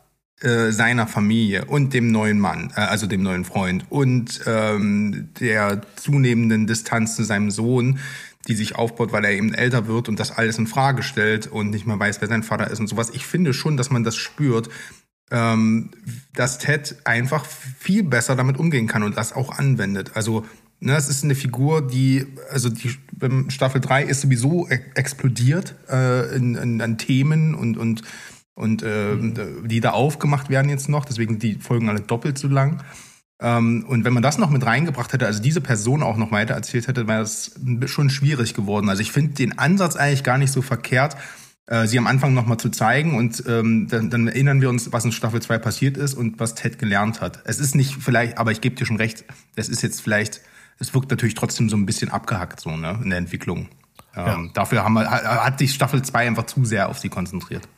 äh, 0.41 0.71
seiner 0.71 1.07
Familie 1.07 1.65
und 1.65 1.95
dem 1.95 2.13
neuen 2.13 2.39
Mann, 2.39 2.73
äh, 2.77 2.81
also 2.81 3.07
dem 3.07 3.23
neuen 3.23 3.45
Freund 3.45 3.87
und 3.89 4.41
ähm, 4.47 5.31
der 5.41 5.81
zunehmenden 5.97 6.67
Distanz 6.67 7.17
zu 7.17 7.25
seinem 7.25 7.51
Sohn, 7.51 7.99
die 8.49 8.55
sich 8.55 8.77
aufbaut, 8.77 9.13
weil 9.13 9.25
er 9.25 9.33
eben 9.33 9.55
älter 9.55 9.87
wird 9.87 10.09
und 10.09 10.21
das 10.21 10.31
alles 10.31 10.59
in 10.59 10.67
Frage 10.67 11.03
stellt 11.03 11.47
und 11.47 11.71
nicht 11.71 11.87
mehr 11.87 11.99
weiß, 11.99 12.21
wer 12.21 12.29
sein 12.29 12.43
Vater 12.43 12.71
ist 12.71 12.81
und 12.81 12.87
sowas. 12.87 13.11
Ich 13.15 13.27
finde 13.27 13.55
schon, 13.55 13.77
dass 13.77 13.91
man 13.91 14.05
das 14.05 14.17
spürt, 14.17 14.69
ähm, 15.31 15.91
dass 16.35 16.59
Ted 16.59 16.97
einfach 17.05 17.45
viel 17.47 18.03
besser 18.03 18.37
damit 18.37 18.59
umgehen 18.59 18.87
kann 18.87 19.03
und 19.03 19.17
das 19.17 19.33
auch 19.33 19.59
anwendet. 19.59 20.13
Also, 20.15 20.45
ne, 20.81 20.95
es 20.97 21.09
ist 21.09 21.25
eine 21.25 21.35
Figur, 21.35 21.87
die, 21.87 22.27
also 22.51 22.69
die 22.69 22.95
Staffel 23.49 23.81
3 23.81 24.05
ist 24.05 24.21
sowieso 24.21 24.69
e 24.69 24.81
explodiert 24.95 25.75
äh, 25.89 26.37
in, 26.37 26.55
in, 26.55 26.81
an 26.81 26.99
Themen 26.99 27.55
und, 27.55 27.79
und, 27.79 28.03
und 28.55 28.83
äh, 28.83 29.17
die 29.65 29.81
da 29.81 29.91
aufgemacht 29.91 30.51
werden 30.51 30.69
jetzt 30.69 30.89
noch, 30.89 31.05
deswegen 31.05 31.39
die 31.39 31.55
Folgen 31.55 31.89
alle 31.89 32.01
doppelt 32.01 32.39
so 32.39 32.49
lang. 32.49 32.83
Ähm, 33.41 33.85
und 33.89 34.05
wenn 34.05 34.13
man 34.13 34.23
das 34.23 34.39
noch 34.39 34.51
mit 34.51 34.65
reingebracht 34.65 35.13
hätte, 35.13 35.27
also 35.27 35.43
diese 35.43 35.61
Person 35.61 36.03
auch 36.03 36.17
noch 36.17 36.31
weiter 36.31 36.55
erzählt 36.55 36.89
hätte, 36.89 37.09
wäre 37.09 37.21
das 37.21 37.59
schon 37.87 38.11
schwierig 38.11 38.55
geworden. 38.55 38.89
Also 38.89 39.03
ich 39.03 39.13
finde 39.13 39.35
den 39.35 39.59
Ansatz 39.59 39.97
eigentlich 39.97 40.23
gar 40.25 40.39
nicht 40.39 40.53
so 40.53 40.63
verkehrt, 40.63 41.17
äh, 41.67 41.87
sie 41.87 41.99
am 41.99 42.07
Anfang 42.07 42.35
nochmal 42.35 42.59
zu 42.59 42.69
zeigen 42.69 43.17
und 43.17 43.43
ähm, 43.49 43.89
dann, 43.89 44.11
dann 44.11 44.29
erinnern 44.29 44.61
wir 44.61 44.69
uns, 44.69 44.93
was 44.93 45.05
in 45.05 45.13
Staffel 45.13 45.41
2 45.41 45.59
passiert 45.59 45.97
ist 45.97 46.15
und 46.15 46.39
was 46.39 46.55
Ted 46.55 46.79
gelernt 46.79 47.21
hat. 47.21 47.41
Es 47.45 47.59
ist 47.59 47.75
nicht 47.75 47.95
vielleicht, 47.95 48.39
aber 48.39 48.53
ich 48.53 48.61
gebe 48.61 48.77
dir 48.77 48.87
schon 48.87 48.99
recht, 48.99 49.25
es 49.57 49.69
ist 49.69 49.83
jetzt 49.83 50.01
vielleicht, 50.01 50.43
es 50.79 50.95
wirkt 50.95 51.11
natürlich 51.11 51.35
trotzdem 51.35 51.69
so 51.69 51.77
ein 51.77 51.87
bisschen 51.87 52.11
abgehackt 52.11 52.61
so 52.61 52.77
ne, 52.77 53.01
in 53.03 53.11
der 53.11 53.19
Entwicklung. 53.19 53.69
Ähm, 54.17 54.51
Dafür 54.55 54.85
haben 54.85 54.95
wir, 54.95 55.11
hat, 55.11 55.59
sich 55.59 55.75
Staffel 55.75 56.03
2 56.03 56.29
einfach 56.29 56.47
zu 56.47 56.65
sehr 56.65 56.89
auf 56.89 56.99
sie 56.99 57.09
konzentriert. 57.09 57.69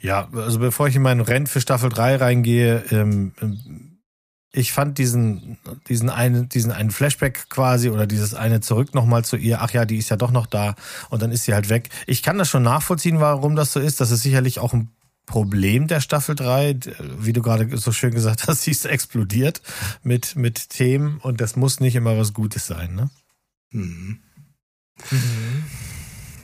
Ja, 0.00 0.28
also 0.34 0.58
bevor 0.58 0.88
ich 0.88 0.96
in 0.96 1.02
meinen 1.02 1.20
Rennen 1.20 1.46
für 1.46 1.60
Staffel 1.60 1.88
3 1.88 2.16
reingehe, 2.16 2.84
ähm, 2.90 3.32
ähm, 3.40 3.93
ich 4.54 4.72
fand 4.72 4.98
diesen, 4.98 5.58
diesen 5.88 6.08
einen, 6.10 6.48
diesen 6.48 6.70
einen 6.70 6.92
Flashback 6.92 7.48
quasi 7.50 7.90
oder 7.90 8.06
dieses 8.06 8.34
eine 8.34 8.60
zurück 8.60 8.94
nochmal 8.94 9.24
zu 9.24 9.36
ihr, 9.36 9.60
ach 9.60 9.72
ja, 9.72 9.84
die 9.84 9.96
ist 9.96 10.10
ja 10.10 10.16
doch 10.16 10.30
noch 10.30 10.46
da 10.46 10.76
und 11.10 11.22
dann 11.22 11.32
ist 11.32 11.44
sie 11.44 11.54
halt 11.54 11.68
weg. 11.68 11.88
Ich 12.06 12.22
kann 12.22 12.38
das 12.38 12.48
schon 12.48 12.62
nachvollziehen, 12.62 13.18
warum 13.18 13.56
das 13.56 13.72
so 13.72 13.80
ist. 13.80 14.00
Das 14.00 14.12
ist 14.12 14.22
sicherlich 14.22 14.60
auch 14.60 14.72
ein 14.72 14.90
Problem 15.26 15.88
der 15.88 16.00
Staffel 16.00 16.36
3, 16.36 16.78
wie 17.18 17.32
du 17.32 17.42
gerade 17.42 17.76
so 17.78 17.90
schön 17.90 18.14
gesagt 18.14 18.46
hast, 18.46 18.62
sie 18.64 18.70
ist 18.70 18.86
explodiert 18.86 19.60
mit, 20.02 20.36
mit 20.36 20.70
Themen 20.70 21.18
und 21.18 21.40
das 21.40 21.56
muss 21.56 21.80
nicht 21.80 21.96
immer 21.96 22.16
was 22.16 22.32
Gutes 22.32 22.66
sein, 22.66 22.94
ne? 22.94 23.10
Mhm. 23.72 24.20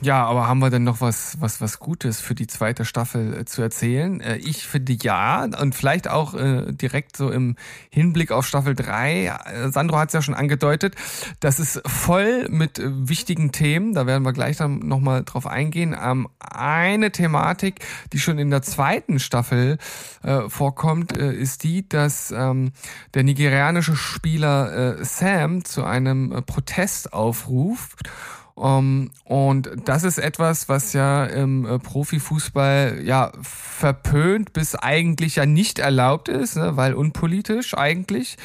Ja, 0.03 0.25
aber 0.25 0.47
haben 0.47 0.57
wir 0.57 0.71
denn 0.71 0.83
noch 0.83 0.99
was, 0.99 1.37
was, 1.41 1.61
was 1.61 1.77
Gutes 1.77 2.19
für 2.21 2.33
die 2.33 2.47
zweite 2.47 2.85
Staffel 2.85 3.37
äh, 3.37 3.45
zu 3.45 3.61
erzählen? 3.61 4.19
Äh, 4.19 4.37
ich 4.37 4.65
finde 4.65 4.93
ja, 4.93 5.43
und 5.43 5.75
vielleicht 5.75 6.09
auch 6.09 6.33
äh, 6.33 6.71
direkt 6.71 7.15
so 7.15 7.29
im 7.29 7.55
Hinblick 7.91 8.31
auf 8.31 8.47
Staffel 8.47 8.73
3, 8.73 9.25
äh, 9.25 9.69
Sandro 9.69 9.99
hat 9.99 10.09
es 10.09 10.13
ja 10.13 10.23
schon 10.23 10.33
angedeutet, 10.33 10.95
das 11.39 11.59
ist 11.59 11.83
voll 11.85 12.49
mit 12.49 12.79
äh, 12.79 12.89
wichtigen 13.07 13.51
Themen, 13.51 13.93
da 13.93 14.07
werden 14.07 14.23
wir 14.23 14.33
gleich 14.33 14.57
dann 14.57 14.79
nochmal 14.79 15.23
drauf 15.23 15.45
eingehen. 15.45 15.95
Ähm, 16.03 16.27
eine 16.39 17.11
Thematik, 17.11 17.85
die 18.11 18.17
schon 18.17 18.39
in 18.39 18.49
der 18.49 18.63
zweiten 18.63 19.19
Staffel 19.19 19.77
äh, 20.23 20.49
vorkommt, 20.49 21.15
ist 21.15 21.63
die, 21.63 21.87
dass 21.87 22.31
ähm, 22.31 22.71
der 23.13 23.23
nigerianische 23.23 23.95
Spieler 23.95 25.03
Sam 25.05 25.63
zu 25.63 25.83
einem 25.83 26.43
Protest 26.47 27.13
aufruft. 27.13 28.09
Um, 28.55 29.11
und 29.23 29.71
das 29.85 30.03
ist 30.03 30.17
etwas, 30.17 30.69
was 30.69 30.93
ja 30.93 31.25
im 31.25 31.65
äh, 31.65 31.79
Profifußball 31.79 33.01
ja 33.03 33.31
verpönt 33.41 34.53
bis 34.53 34.75
eigentlich 34.75 35.37
ja 35.37 35.45
nicht 35.45 35.79
erlaubt 35.79 36.27
ist, 36.29 36.57
ne, 36.57 36.75
weil 36.77 36.93
unpolitisch 36.93 37.75
eigentlich. 37.75 38.37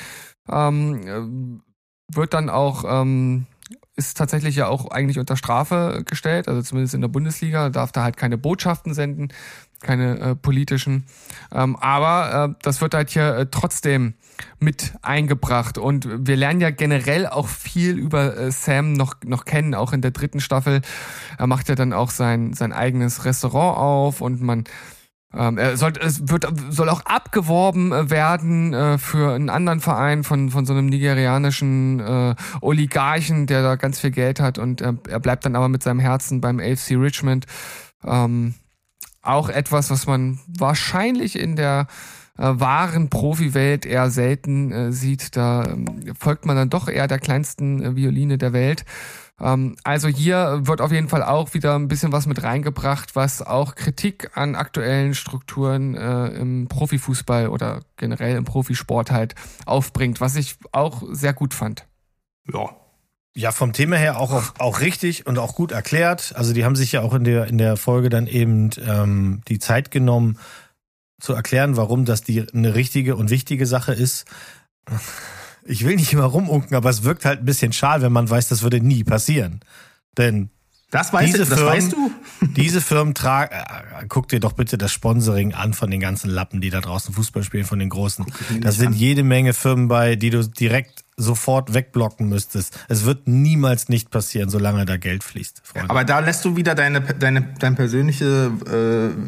Ähm, 0.49 1.61
äh, 1.61 2.15
wird 2.15 2.35
dann 2.35 2.49
auch, 2.51 2.85
ähm, 2.87 3.47
ist 3.97 4.17
tatsächlich 4.17 4.55
ja 4.57 4.69
auch 4.69 4.91
eigentlich 4.91 5.19
unter 5.19 5.37
Strafe 5.37 6.03
gestellt, 6.07 6.49
also 6.49 6.63
zumindest 6.63 6.95
in 6.95 7.01
der 7.01 7.09
Bundesliga, 7.09 7.71
darf 7.71 7.93
da 7.93 8.05
halt 8.05 8.17
keine 8.17 8.39
Botschaften 8.39 8.95
senden, 8.95 9.29
keine 9.81 10.19
äh, 10.19 10.35
politischen. 10.35 11.07
Ähm, 11.53 11.77
aber 11.77 12.51
äh, 12.51 12.55
das 12.63 12.81
wird 12.81 12.95
halt 12.95 13.11
hier 13.11 13.37
äh, 13.37 13.47
trotzdem 13.51 14.15
mit 14.59 14.95
eingebracht. 15.03 15.79
Und 15.79 16.09
wir 16.27 16.37
lernen 16.37 16.61
ja 16.61 16.71
generell 16.71 17.27
auch 17.27 17.49
viel 17.49 17.99
über 17.99 18.37
äh, 18.37 18.51
Sam 18.51 18.93
noch, 18.93 19.15
noch 19.25 19.45
kennen, 19.45 19.75
auch 19.75 19.93
in 19.93 20.03
der 20.03 20.11
dritten 20.11 20.41
Staffel. 20.41 20.83
Er 21.39 21.47
macht 21.47 21.69
ja 21.69 21.75
dann 21.75 21.93
auch 21.93 22.11
sein, 22.11 22.53
sein 22.53 22.73
eigenes 22.73 23.25
Restaurant 23.25 23.79
auf 23.79 24.21
und 24.21 24.41
man 24.41 24.65
ähm, 25.35 25.59
er 25.59 25.77
soll, 25.77 25.93
es 26.01 26.29
wird, 26.29 26.47
soll 26.71 26.89
auch 26.89 27.03
abgeworben 27.05 27.93
äh, 27.93 28.11
werden 28.11 28.73
äh, 28.73 28.97
für 28.97 29.35
einen 29.35 29.51
anderen 29.51 29.81
Verein 29.81 30.25
von, 30.25 30.51
von 30.51 30.65
so 30.65 30.73
einem 30.73 30.87
nigerianischen 30.87 32.01
äh, 32.01 32.35
Oligarchen, 32.63 33.47
der 33.47 33.63
da 33.63 33.75
ganz 33.75 34.01
viel 34.01 34.13
Geld 34.13 34.41
hat 34.41 34.59
und 34.59 34.81
äh, 34.81 34.95
er 35.09 35.21
bleibt 35.21 35.45
dann 35.45 35.57
aber 35.57 35.69
mit 35.69 35.83
seinem 35.83 36.01
Herzen 36.01 36.41
beim 36.41 36.59
AFC 36.61 36.93
Richmond. 36.93 37.47
Ähm, 38.05 38.55
auch 39.27 39.49
etwas, 39.49 39.91
was 39.91 40.07
man 40.07 40.39
wahrscheinlich 40.47 41.39
in 41.39 41.57
der 41.57 41.87
äh, 42.39 42.43
wahren 42.43 43.09
Profi-Welt 43.09 43.87
eher 43.87 44.11
selten 44.11 44.73
äh, 44.73 44.93
sieht. 44.93 45.37
Da 45.37 45.65
ähm, 45.65 46.15
folgt 46.19 46.47
man 46.47 46.57
dann 46.57 46.71
doch 46.71 46.89
eher 46.89 47.09
der 47.09 47.19
kleinsten 47.19 47.83
äh, 47.83 47.97
Violine 47.97 48.39
der 48.39 48.53
Welt. 48.53 48.85
Ähm, 49.41 49.77
also 49.85 50.09
hier 50.09 50.61
wird 50.67 50.81
auf 50.81 50.93
jeden 50.93 51.09
Fall 51.09 51.23
auch 51.23 51.55
wieder 51.55 51.75
ein 51.79 51.89
bisschen 51.89 52.13
was 52.13 52.27
mit 52.27 52.43
reingebracht, 52.43 53.17
was 53.17 53.43
auch 53.43 53.75
Kritik 53.75 54.31
an 54.35 54.55
aktuellen 54.55 55.15
Strukturen 55.15 55.95
äh, 55.95 56.29
im 56.29 56.69
Profifußball 56.69 57.49
oder 57.49 57.83
generell 57.97 58.37
im 58.37 58.45
Profisport 58.45 59.11
halt 59.11 59.35
aufbringt, 59.65 60.21
was 60.21 60.37
ich 60.37 60.57
auch 60.73 61.03
sehr 61.11 61.33
gut 61.33 61.55
fand. 61.55 61.87
Ja, 62.53 62.71
Ja, 63.39 63.53
vom 63.53 63.75
Thema 63.75 63.97
her 63.97 64.19
auch, 64.19 64.33
auch, 64.33 64.53
auch 64.59 64.81
richtig 64.81 65.27
und 65.27 65.37
auch 65.39 65.55
gut 65.55 65.71
erklärt. 65.71 66.33
Also 66.37 66.55
die 66.55 66.65
haben 66.65 66.75
sich 66.75 66.93
ja 66.93 67.03
auch 67.03 67.13
in 67.13 67.25
der, 67.25 67.47
in 67.49 67.59
der 67.59 67.77
Folge 67.77 68.09
dann 68.09 68.27
eben 68.27 68.71
ähm, 68.87 69.43
die 69.49 69.59
Zeit 69.59 69.91
genommen, 69.91 70.39
zu 71.21 71.35
erklären, 71.35 71.77
warum 71.77 72.07
das 72.07 72.23
die 72.23 72.47
eine 72.55 72.75
richtige 72.75 73.15
und 73.15 73.29
wichtige 73.29 73.67
Sache 73.67 73.93
ist. 73.93 74.25
Ich 75.65 75.85
will 75.85 75.97
nicht 75.97 76.13
immer 76.13 76.25
rumunken, 76.25 76.77
aber 76.77 76.89
es 76.91 77.03
wirkt 77.03 77.25
halt 77.25 77.41
ein 77.41 77.45
bisschen 77.45 77.73
schal, 77.73 78.01
wenn 78.03 78.13
man 78.13 78.29
weiß, 78.29 78.49
das 78.49 78.63
würde 78.63 78.81
nie 78.81 79.05
passieren. 79.05 79.61
Denn 80.17 80.51
das 80.91 81.13
weißt, 81.13 81.29
Diese 81.35 81.45
du, 81.45 81.51
das 81.51 81.59
Firmen- 81.59 81.73
weißt 81.73 81.93
du? 81.93 82.11
diese 82.57 82.81
Firmen 82.81 83.15
tragen, 83.15 83.53
äh, 83.55 84.07
guck 84.09 84.29
dir 84.29 84.41
doch 84.41 84.53
bitte 84.53 84.79
das 84.79 84.93
Sponsoring 84.93 85.53
an 85.53 85.75
von 85.75 85.91
den 85.91 86.01
ganzen 86.01 86.31
Lappen, 86.31 86.61
die 86.61 86.71
da 86.71 86.81
draußen 86.81 87.13
Fußball 87.13 87.43
spielen, 87.43 87.65
von 87.65 87.79
den 87.81 87.89
Großen. 87.89 88.25
Da 88.61 88.71
sind 88.73 88.89
an. 88.89 88.95
jede 88.95 89.25
Menge 89.25 89.53
Firmen 89.53 89.89
bei, 89.89 90.17
die 90.17 90.31
du 90.31 90.47
direkt 90.49 91.05
sofort 91.17 91.73
wegblocken 91.73 92.29
müsstest. 92.29 92.79
Es 92.89 93.05
wird 93.05 93.27
niemals 93.27 93.89
nicht 93.89 94.11
passieren, 94.11 94.51
solange 94.51 94.85
da 94.85 94.97
Geld 94.99 95.25
fließt, 95.25 95.63
Freunde. 95.65 95.89
Aber 95.91 96.05
da 96.05 96.19
lässt 96.21 96.45
du 96.45 96.57
wieder 96.57 96.75
deine, 96.75 97.01
deine, 97.01 97.55
dein 97.59 97.75
persönliche, 97.75 98.53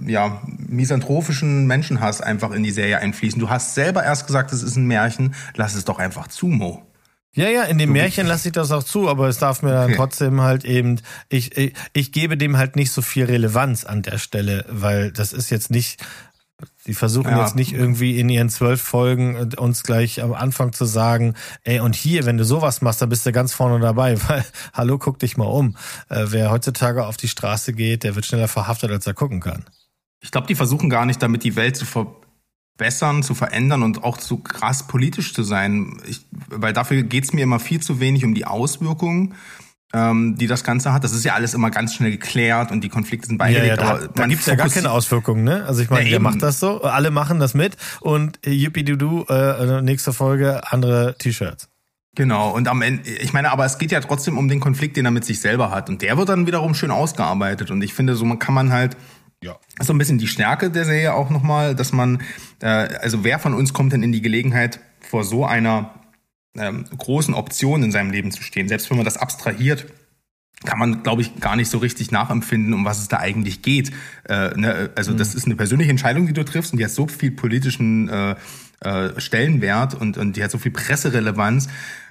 äh, 0.05 0.11
ja, 0.11 0.43
misanthropischen 0.69 1.67
Menschenhass 1.67 2.21
einfach 2.21 2.51
in 2.53 2.63
die 2.63 2.71
Serie 2.73 2.99
einfließen. 2.99 3.41
Du 3.41 3.49
hast 3.49 3.75
selber 3.75 4.05
erst 4.05 4.27
gesagt, 4.27 4.53
es 4.53 4.63
ist 4.63 4.77
ein 4.77 4.87
Märchen. 4.87 5.35
Lass 5.57 5.75
es 5.75 5.85
doch 5.85 5.99
einfach 5.99 6.29
zu, 6.29 6.47
Mo. 6.47 6.83
Ja, 7.35 7.49
ja, 7.49 7.63
in 7.65 7.79
dem 7.79 7.93
Märchen 7.93 8.27
lasse 8.27 8.49
ich 8.49 8.53
das 8.53 8.73
auch 8.73 8.83
zu, 8.83 9.09
aber 9.09 9.29
es 9.29 9.39
darf 9.39 9.63
mir 9.63 9.71
dann 9.71 9.85
Okay. 9.85 9.97
trotzdem 9.97 10.41
halt 10.41 10.65
eben, 10.65 11.01
ich, 11.29 11.57
ich, 11.57 11.73
ich 11.93 12.11
gebe 12.11 12.37
dem 12.37 12.57
halt 12.57 12.75
nicht 12.75 12.91
so 12.91 13.01
viel 13.01 13.27
Relevanz 13.27 13.85
an 13.85 14.03
der 14.03 14.19
Stelle, 14.19 14.65
weil 14.69 15.13
das 15.13 15.33
ist 15.33 15.51
jetzt 15.51 15.71
nicht, 15.71 16.03
die 16.89 16.95
versuchen 16.95 17.31
Ja. 17.31 17.43
jetzt 17.43 17.55
nicht 17.55 17.73
irgendwie 17.73 18.19
in 18.19 18.29
ihren 18.31 18.49
zwölf 18.49 18.81
Folgen 18.81 19.37
äh, 19.37 19.57
uns 19.57 19.83
gleich 19.83 20.23
am 20.23 20.33
Anfang 20.33 20.73
zu 20.73 20.87
sagen, 20.87 21.35
ey, 21.63 21.81
und 21.81 21.95
hier, 21.95 22.25
wenn 22.25 22.39
du 22.39 22.45
sowas 22.45 22.81
machst, 22.81 23.03
dann 23.03 23.11
bist 23.11 23.27
du 23.27 23.31
ganz 23.31 23.53
vorne 23.53 23.79
dabei, 23.79 24.17
weil, 24.29 24.45
hallo, 24.73 24.99
guck 24.99 25.19
dich 25.19 25.37
mal 25.37 25.45
um. 25.45 25.77
Äh, 26.09 26.25
wer 26.29 26.51
heutzutage 26.51 27.07
auf 27.07 27.19
die 27.19 27.29
Straße 27.29 27.75
geht, 27.75 28.03
der 28.05 28.17
wird 28.17 28.25
schneller 28.25 28.49
verhaftet, 28.49 28.91
als 28.91 29.07
er 29.07 29.15
gucken 29.15 29.41
kann. 29.41 29.65
Ich 30.21 30.31
glaube, 30.31 30.47
die 30.47 30.55
versuchen 30.55 30.89
gar 30.89 31.05
nicht 31.05 31.23
damit 31.23 31.45
die 31.45 31.55
Welt 31.57 31.77
zu 31.77 31.85
verbessern, 31.85 33.23
zu 33.23 33.35
verändern 33.35 33.83
und 33.83 34.03
auch 34.03 34.17
zu 34.17 34.39
krass 34.39 34.87
politisch 34.87 35.35
zu 35.35 35.43
sein. 35.43 36.01
Ich, 36.07 36.25
weil 36.49 36.73
dafür 36.73 37.03
geht's 37.03 37.35
mir 37.35 37.43
immer 37.43 37.61
viel 37.61 37.81
zu 37.81 38.01
wenig 38.01 38.25
um 38.25 38.35
die 38.35 38.47
Auswirkungen, 38.47 39.35
ähm, 39.95 40.37
die 40.37 40.47
das 40.47 40.65
Ganze 40.65 40.93
hat. 40.93 41.03
Das 41.05 41.13
ist 41.13 41.25
ja 41.25 41.35
alles 41.35 41.55
immer 41.55 41.71
ganz 41.71 41.95
schnell 41.95 42.11
geklärt 42.11 42.71
und 42.71 42.83
die 42.85 42.89
Konflikte 42.89 43.27
sind 43.29 43.39
beigelegt. 43.39 43.67
Ja, 43.67 43.75
ja, 43.75 43.77
da, 43.77 43.89
aber 44.05 44.09
da 44.09 44.27
gibt's 44.27 44.47
ja 44.47 44.55
gar 44.55 44.69
keine 44.69 44.91
Auswirkungen, 44.91 45.45
ne? 45.45 45.65
Also 45.67 45.81
ich 45.83 45.91
meine, 45.91 46.03
Ja, 46.05 46.09
der 46.11 46.17
eben. 46.17 46.25
macht 46.25 46.43
das 46.43 46.61
so, 46.61 46.83
alle 46.83 47.11
machen 47.11 47.39
das 47.41 47.55
mit 47.55 47.77
und 48.01 48.39
yippie 48.47 48.85
du 48.85 48.97
du, 48.97 49.25
äh, 49.29 49.81
nächste 49.83 50.13
Folge, 50.13 50.61
andere 50.71 51.15
T-Shirts. 51.19 51.69
Genau, 52.15 52.51
und 52.51 52.67
am 52.69 52.83
Ende, 52.83 53.09
ich 53.09 53.33
meine, 53.33 53.53
aber 53.53 53.65
es 53.65 53.79
geht 53.79 53.93
ja 53.93 54.01
trotzdem 54.01 54.39
um 54.39 54.49
den 54.49 54.59
Konflikt, 54.61 54.97
den 54.97 55.05
er 55.05 55.11
mit 55.13 55.25
sich 55.25 55.41
selber 55.41 55.71
hat. 55.71 55.89
Und 55.89 56.03
der 56.03 56.17
wird 56.19 56.29
dann 56.29 56.47
wiederum 56.47 56.75
schön 56.75 56.91
ausgearbeitet. 56.91 57.71
Und 57.71 57.81
ich 57.83 57.95
finde, 57.95 58.17
so 58.17 58.25
man 58.25 58.39
kann 58.41 58.55
man 58.55 58.73
halt 58.73 58.97
Ja. 59.41 59.55
so 59.81 59.93
ein 59.93 59.99
bisschen 59.99 60.19
die 60.19 60.27
Stärke 60.27 60.69
der 60.71 60.85
Serie 60.85 61.15
auch 61.15 61.31
nochmal, 61.31 61.77
dass 61.77 61.93
man, 61.93 62.21
äh, 62.61 62.67
also 62.67 63.23
wer 63.23 63.39
von 63.39 63.55
uns 63.55 63.73
kommt 63.73 63.93
denn 63.93 64.03
in 64.03 64.11
die 64.11 64.21
Gelegenheit, 64.21 64.81
vor 65.09 65.23
so 65.23 65.47
einer 65.47 65.95
ähm, 66.59 66.85
großen 66.97 67.35
Option 67.35 67.83
in 67.83 67.93
seinem 67.93 68.11
Leben 68.11 68.31
zu 68.31 68.43
stehen? 68.43 68.69
Selbst 68.69 68.91
wenn 68.91 68.97
man 68.97 69.05
das 69.05 69.17
abstrahiert, 69.17 69.87
kann 70.65 70.79
man, 70.79 71.03
glaube 71.03 71.23
ich, 71.23 71.39
gar 71.39 71.57
nicht 71.57 71.71
so 71.71 71.79
richtig 71.79 72.11
nachempfinden, 72.11 72.75
um 72.75 72.85
was 72.85 72.99
es 72.99 73.09
da 73.09 73.19
eigentlich 73.19 73.63
geht. 73.63 73.93
Äh, 74.29 74.59
ne? 74.59 74.91
Also 74.97 75.13
das 75.13 75.35
ist 75.35 75.47
eine 75.47 75.55
persönliche 75.55 75.91
Entscheidung, 75.91 76.27
die 76.27 76.33
du 76.33 76.45
triffst 76.45 76.73
und 76.73 76.79
die 76.79 76.85
hat 76.85 76.91
so 76.91 77.07
viel 77.07 77.31
politischen 77.31 78.09
äh, 78.09 78.35
äh, 78.81 79.21
Stellenwert 79.21 79.95
und, 79.95 80.19
und 80.19 80.37
die 80.37 80.43
hat 80.43 80.51
so 80.51 80.59
viel 80.59 80.73
Presserelevanz, 80.73 81.69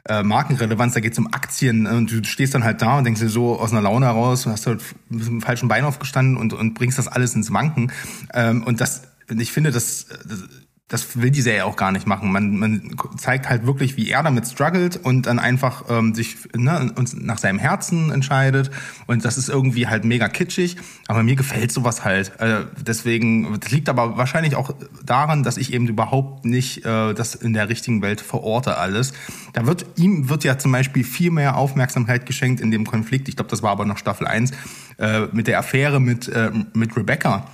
äh, 0.07 0.23
Markenrelevanz, 0.23 0.93
da 0.93 0.99
geht 0.99 1.13
es 1.13 1.19
um 1.19 1.27
Aktien 1.33 1.85
äh, 1.85 1.89
und 1.89 2.11
du 2.11 2.23
stehst 2.23 2.55
dann 2.55 2.63
halt 2.63 2.81
da 2.81 2.97
und 2.97 3.03
denkst 3.03 3.21
dir 3.21 3.29
so 3.29 3.59
aus 3.59 3.71
einer 3.71 3.81
Laune 3.81 4.05
heraus 4.05 4.45
und 4.45 4.53
hast 4.53 4.67
halt 4.67 4.81
mit 5.09 5.25
dem 5.25 5.41
falschen 5.41 5.67
Bein 5.67 5.83
aufgestanden 5.83 6.37
und, 6.37 6.53
und 6.53 6.73
bringst 6.73 6.97
das 6.97 7.07
alles 7.07 7.35
ins 7.35 7.51
Wanken. 7.51 7.91
Ähm, 8.33 8.63
und 8.63 8.79
das, 8.79 9.03
ich 9.29 9.51
finde, 9.51 9.71
das, 9.71 10.07
das 10.07 10.43
das 10.89 11.21
will 11.21 11.31
die 11.31 11.41
Serie 11.41 11.65
auch 11.65 11.75
gar 11.75 11.91
nicht 11.91 12.07
machen. 12.07 12.31
Man, 12.31 12.57
man 12.57 12.95
zeigt 13.17 13.49
halt 13.49 13.65
wirklich, 13.65 13.97
wie 13.97 14.09
er 14.09 14.23
damit 14.23 14.47
struggelt 14.47 14.95
und 14.95 15.25
dann 15.25 15.37
einfach 15.37 15.83
ähm, 15.89 16.15
sich 16.15 16.37
ne, 16.55 16.93
und 16.95 17.25
nach 17.25 17.39
seinem 17.39 17.59
Herzen 17.59 18.09
entscheidet. 18.09 18.71
Und 19.05 19.25
das 19.25 19.37
ist 19.37 19.49
irgendwie 19.49 19.87
halt 19.87 20.05
mega 20.05 20.29
kitschig. 20.29 20.77
Aber 21.07 21.23
mir 21.23 21.35
gefällt 21.35 21.73
sowas 21.73 22.05
halt. 22.05 22.39
Äh, 22.39 22.67
deswegen, 22.79 23.59
das 23.59 23.71
liegt 23.71 23.89
aber 23.89 24.15
wahrscheinlich 24.15 24.55
auch 24.55 24.73
daran, 25.03 25.43
dass 25.43 25.57
ich 25.57 25.73
eben 25.73 25.89
überhaupt 25.89 26.45
nicht 26.45 26.85
äh, 26.85 27.13
das 27.13 27.35
in 27.35 27.51
der 27.51 27.67
richtigen 27.67 28.01
Welt 28.01 28.21
verorte 28.21 28.77
alles. 28.77 29.11
Da 29.51 29.65
wird 29.65 29.85
ihm 29.97 30.29
wird 30.29 30.45
ja 30.45 30.57
zum 30.57 30.71
Beispiel 30.71 31.03
viel 31.03 31.31
mehr 31.31 31.57
Aufmerksamkeit 31.57 32.25
geschenkt 32.25 32.61
in 32.61 32.71
dem 32.71 32.85
Konflikt. 32.85 33.27
Ich 33.27 33.35
glaube, 33.35 33.49
das 33.49 33.61
war 33.61 33.71
aber 33.71 33.83
noch 33.83 33.97
Staffel 33.97 34.25
1 34.25 34.51
äh, 34.99 35.27
mit 35.33 35.47
der 35.47 35.59
Affäre 35.59 35.99
mit, 35.99 36.29
äh, 36.29 36.49
mit 36.73 36.95
Rebecca. 36.95 37.45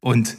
Und 0.00 0.38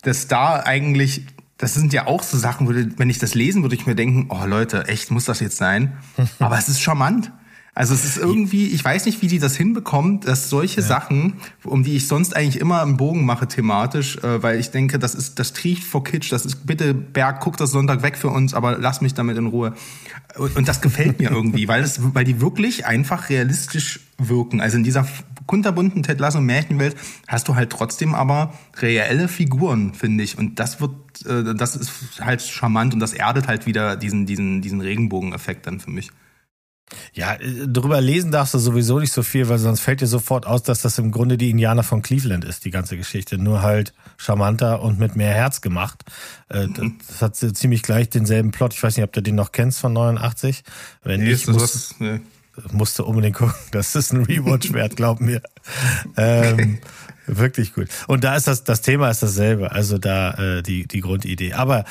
dass 0.00 0.28
da 0.28 0.60
eigentlich, 0.60 1.26
das 1.58 1.74
sind 1.74 1.92
ja 1.92 2.06
auch 2.06 2.22
so 2.22 2.36
Sachen, 2.36 2.66
würde, 2.66 2.90
wenn 2.96 3.10
ich 3.10 3.18
das 3.18 3.34
lesen, 3.34 3.62
würde 3.62 3.74
ich 3.74 3.86
mir 3.86 3.94
denken, 3.94 4.26
oh 4.28 4.44
Leute, 4.44 4.88
echt, 4.88 5.10
muss 5.10 5.24
das 5.24 5.40
jetzt 5.40 5.56
sein? 5.56 5.96
Aber 6.38 6.58
es 6.58 6.68
ist 6.68 6.80
charmant. 6.80 7.32
Also 7.76 7.92
es 7.92 8.04
ist 8.04 8.18
irgendwie, 8.18 8.68
ich 8.68 8.84
weiß 8.84 9.04
nicht, 9.06 9.20
wie 9.20 9.26
die 9.26 9.40
das 9.40 9.56
hinbekommen, 9.56 10.20
dass 10.20 10.48
solche 10.48 10.80
Sachen, 10.80 11.34
um 11.64 11.82
die 11.82 11.96
ich 11.96 12.06
sonst 12.06 12.36
eigentlich 12.36 12.60
immer 12.60 12.80
einen 12.80 12.96
Bogen 12.96 13.24
mache 13.24 13.48
thematisch, 13.48 14.16
äh, 14.18 14.40
weil 14.44 14.60
ich 14.60 14.70
denke, 14.70 15.00
das 15.00 15.16
ist, 15.16 15.40
das 15.40 15.52
triecht 15.52 15.82
vor 15.82 16.04
Kitsch, 16.04 16.30
das 16.30 16.46
ist, 16.46 16.66
bitte 16.66 16.94
Berg, 16.94 17.40
guck 17.40 17.56
das 17.56 17.72
Sonntag 17.72 18.02
weg 18.02 18.16
für 18.16 18.28
uns, 18.28 18.54
aber 18.54 18.78
lass 18.78 19.00
mich 19.00 19.14
damit 19.14 19.36
in 19.38 19.46
Ruhe. 19.46 19.74
Und, 20.36 20.54
und 20.54 20.68
das 20.68 20.82
gefällt 20.82 21.18
mir 21.18 21.32
irgendwie, 21.32 21.66
weil 21.66 21.82
es, 21.82 21.98
weil 22.14 22.24
die 22.24 22.40
wirklich 22.40 22.86
einfach 22.86 23.28
realistisch 23.28 24.00
wirken. 24.18 24.60
Also 24.60 24.76
in 24.76 24.84
dieser 24.84 25.04
kunterbunten 25.46 26.02
Ted 26.02 26.20
Lasso 26.20 26.40
Märchenwelt 26.40 26.96
hast 27.28 27.48
du 27.48 27.54
halt 27.54 27.70
trotzdem 27.70 28.14
aber 28.14 28.54
reelle 28.76 29.28
Figuren, 29.28 29.94
finde 29.94 30.24
ich. 30.24 30.38
Und 30.38 30.58
das 30.58 30.80
wird, 30.80 30.92
äh, 31.26 31.54
das 31.54 31.76
ist 31.76 32.20
halt 32.20 32.42
charmant 32.42 32.94
und 32.94 33.00
das 33.00 33.12
erdet 33.12 33.48
halt 33.48 33.66
wieder 33.66 33.96
diesen, 33.96 34.26
diesen, 34.26 34.62
diesen 34.62 34.80
Regenbogeneffekt 34.80 35.66
dann 35.66 35.80
für 35.80 35.90
mich. 35.90 36.10
Ja, 37.12 37.34
äh, 37.34 37.66
drüber 37.66 38.00
lesen 38.00 38.30
darfst 38.30 38.54
du 38.54 38.58
sowieso 38.58 38.98
nicht 38.98 39.12
so 39.12 39.22
viel, 39.22 39.48
weil 39.48 39.58
sonst 39.58 39.80
fällt 39.80 40.00
dir 40.00 40.06
sofort 40.06 40.46
aus, 40.46 40.62
dass 40.62 40.82
das 40.82 40.98
im 40.98 41.10
Grunde 41.10 41.38
die 41.38 41.50
Indianer 41.50 41.82
von 41.82 42.02
Cleveland 42.02 42.44
ist, 42.44 42.64
die 42.64 42.70
ganze 42.70 42.96
Geschichte. 42.96 43.38
Nur 43.38 43.62
halt 43.62 43.92
charmanter 44.16 44.82
und 44.82 44.98
mit 44.98 45.16
mehr 45.16 45.32
Herz 45.32 45.60
gemacht. 45.60 46.04
Äh, 46.48 46.66
Mhm. 46.66 46.98
Das 47.06 47.22
hat 47.22 47.36
ziemlich 47.36 47.82
gleich 47.82 48.10
denselben 48.10 48.50
Plot. 48.50 48.74
Ich 48.74 48.82
weiß 48.82 48.96
nicht, 48.96 49.04
ob 49.04 49.12
du 49.12 49.22
den 49.22 49.34
noch 49.34 49.52
kennst 49.52 49.80
von 49.80 49.92
89. 49.92 50.64
Wenn 51.02 51.20
nicht, 51.20 51.32
ist 51.32 51.48
musst, 51.48 51.90
sowas, 51.90 52.00
ne. 52.00 52.20
Musst 52.72 52.98
du 52.98 53.04
unbedingt 53.04 53.36
gucken. 53.36 53.54
Das 53.70 53.94
ist 53.94 54.12
ein 54.12 54.24
Rewatch 54.24 54.72
wert, 54.72 54.96
glaub 54.96 55.20
mir. 55.20 55.42
Ähm, 56.16 56.78
wirklich 57.26 57.74
gut. 57.74 57.88
Und 58.06 58.24
da 58.24 58.36
ist 58.36 58.46
das, 58.46 58.64
das 58.64 58.82
Thema 58.82 59.10
ist 59.10 59.22
dasselbe. 59.22 59.72
Also 59.72 59.98
da 59.98 60.34
äh, 60.34 60.62
die, 60.62 60.86
die 60.86 61.00
Grundidee. 61.00 61.54
Aber 61.54 61.84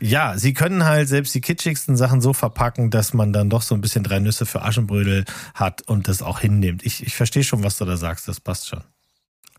ja, 0.00 0.38
sie 0.38 0.54
können 0.54 0.84
halt 0.84 1.08
selbst 1.08 1.34
die 1.34 1.40
kitschigsten 1.40 1.96
Sachen 1.96 2.20
so 2.20 2.32
verpacken, 2.32 2.90
dass 2.90 3.14
man 3.14 3.32
dann 3.32 3.50
doch 3.50 3.62
so 3.62 3.74
ein 3.74 3.80
bisschen 3.80 4.04
drei 4.04 4.20
Nüsse 4.20 4.46
für 4.46 4.62
Aschenbrödel 4.62 5.24
hat 5.54 5.82
und 5.82 6.08
das 6.08 6.22
auch 6.22 6.40
hinnimmt. 6.40 6.84
Ich, 6.84 7.04
ich 7.06 7.16
verstehe 7.16 7.44
schon, 7.44 7.64
was 7.64 7.78
du 7.78 7.84
da 7.84 7.96
sagst, 7.96 8.28
das 8.28 8.40
passt 8.40 8.68
schon. 8.68 8.82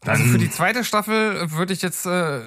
Also 0.05 0.23
für 0.23 0.37
die 0.37 0.49
zweite 0.49 0.85
Staffel 0.85 1.51
würde 1.51 1.73
ich 1.73 1.81
jetzt 1.81 2.05
äh, 2.05 2.41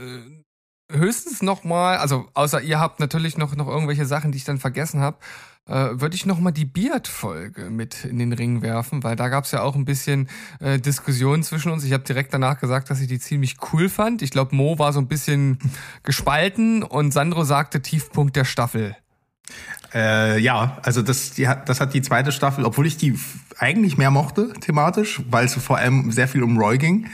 höchstens 0.90 1.42
noch 1.42 1.64
mal, 1.64 1.98
also 1.98 2.28
außer 2.32 2.62
ihr 2.62 2.80
habt 2.80 2.98
natürlich 2.98 3.36
noch 3.36 3.54
noch 3.54 3.68
irgendwelche 3.68 4.06
Sachen, 4.06 4.32
die 4.32 4.38
ich 4.38 4.44
dann 4.44 4.58
vergessen 4.58 5.00
habe, 5.00 5.18
äh, 5.66 6.00
würde 6.00 6.16
ich 6.16 6.26
noch 6.26 6.40
mal 6.40 6.50
die 6.50 6.64
Beard-Folge 6.64 7.70
mit 7.70 8.04
in 8.04 8.18
den 8.18 8.32
Ring 8.32 8.62
werfen, 8.62 9.04
weil 9.04 9.16
da 9.16 9.28
gab 9.28 9.44
es 9.44 9.52
ja 9.52 9.62
auch 9.62 9.76
ein 9.76 9.84
bisschen 9.84 10.28
äh, 10.60 10.78
Diskussion 10.78 11.42
zwischen 11.42 11.70
uns. 11.70 11.84
Ich 11.84 11.92
habe 11.92 12.04
direkt 12.04 12.34
danach 12.34 12.58
gesagt, 12.58 12.90
dass 12.90 13.00
ich 13.00 13.08
die 13.08 13.20
ziemlich 13.20 13.56
cool 13.72 13.88
fand. 13.88 14.22
Ich 14.22 14.30
glaube, 14.30 14.56
Mo 14.56 14.78
war 14.78 14.92
so 14.92 15.00
ein 15.00 15.08
bisschen 15.08 15.58
gespalten 16.02 16.82
und 16.82 17.12
Sandro 17.12 17.44
sagte 17.44 17.80
Tiefpunkt 17.80 18.34
der 18.36 18.44
Staffel. 18.44 18.96
Äh, 19.94 20.40
ja, 20.40 20.78
also 20.82 21.02
das, 21.02 21.32
die 21.32 21.46
hat, 21.46 21.68
das 21.68 21.80
hat 21.80 21.94
die 21.94 22.02
zweite 22.02 22.32
Staffel, 22.32 22.64
obwohl 22.64 22.86
ich 22.86 22.96
die 22.96 23.18
eigentlich 23.58 23.98
mehr 23.98 24.10
mochte 24.10 24.52
thematisch, 24.54 25.22
weil 25.30 25.44
es 25.44 25.54
vor 25.54 25.76
allem 25.76 26.10
sehr 26.10 26.28
viel 26.28 26.42
um 26.42 26.58
Roy 26.58 26.78
ging. 26.78 27.08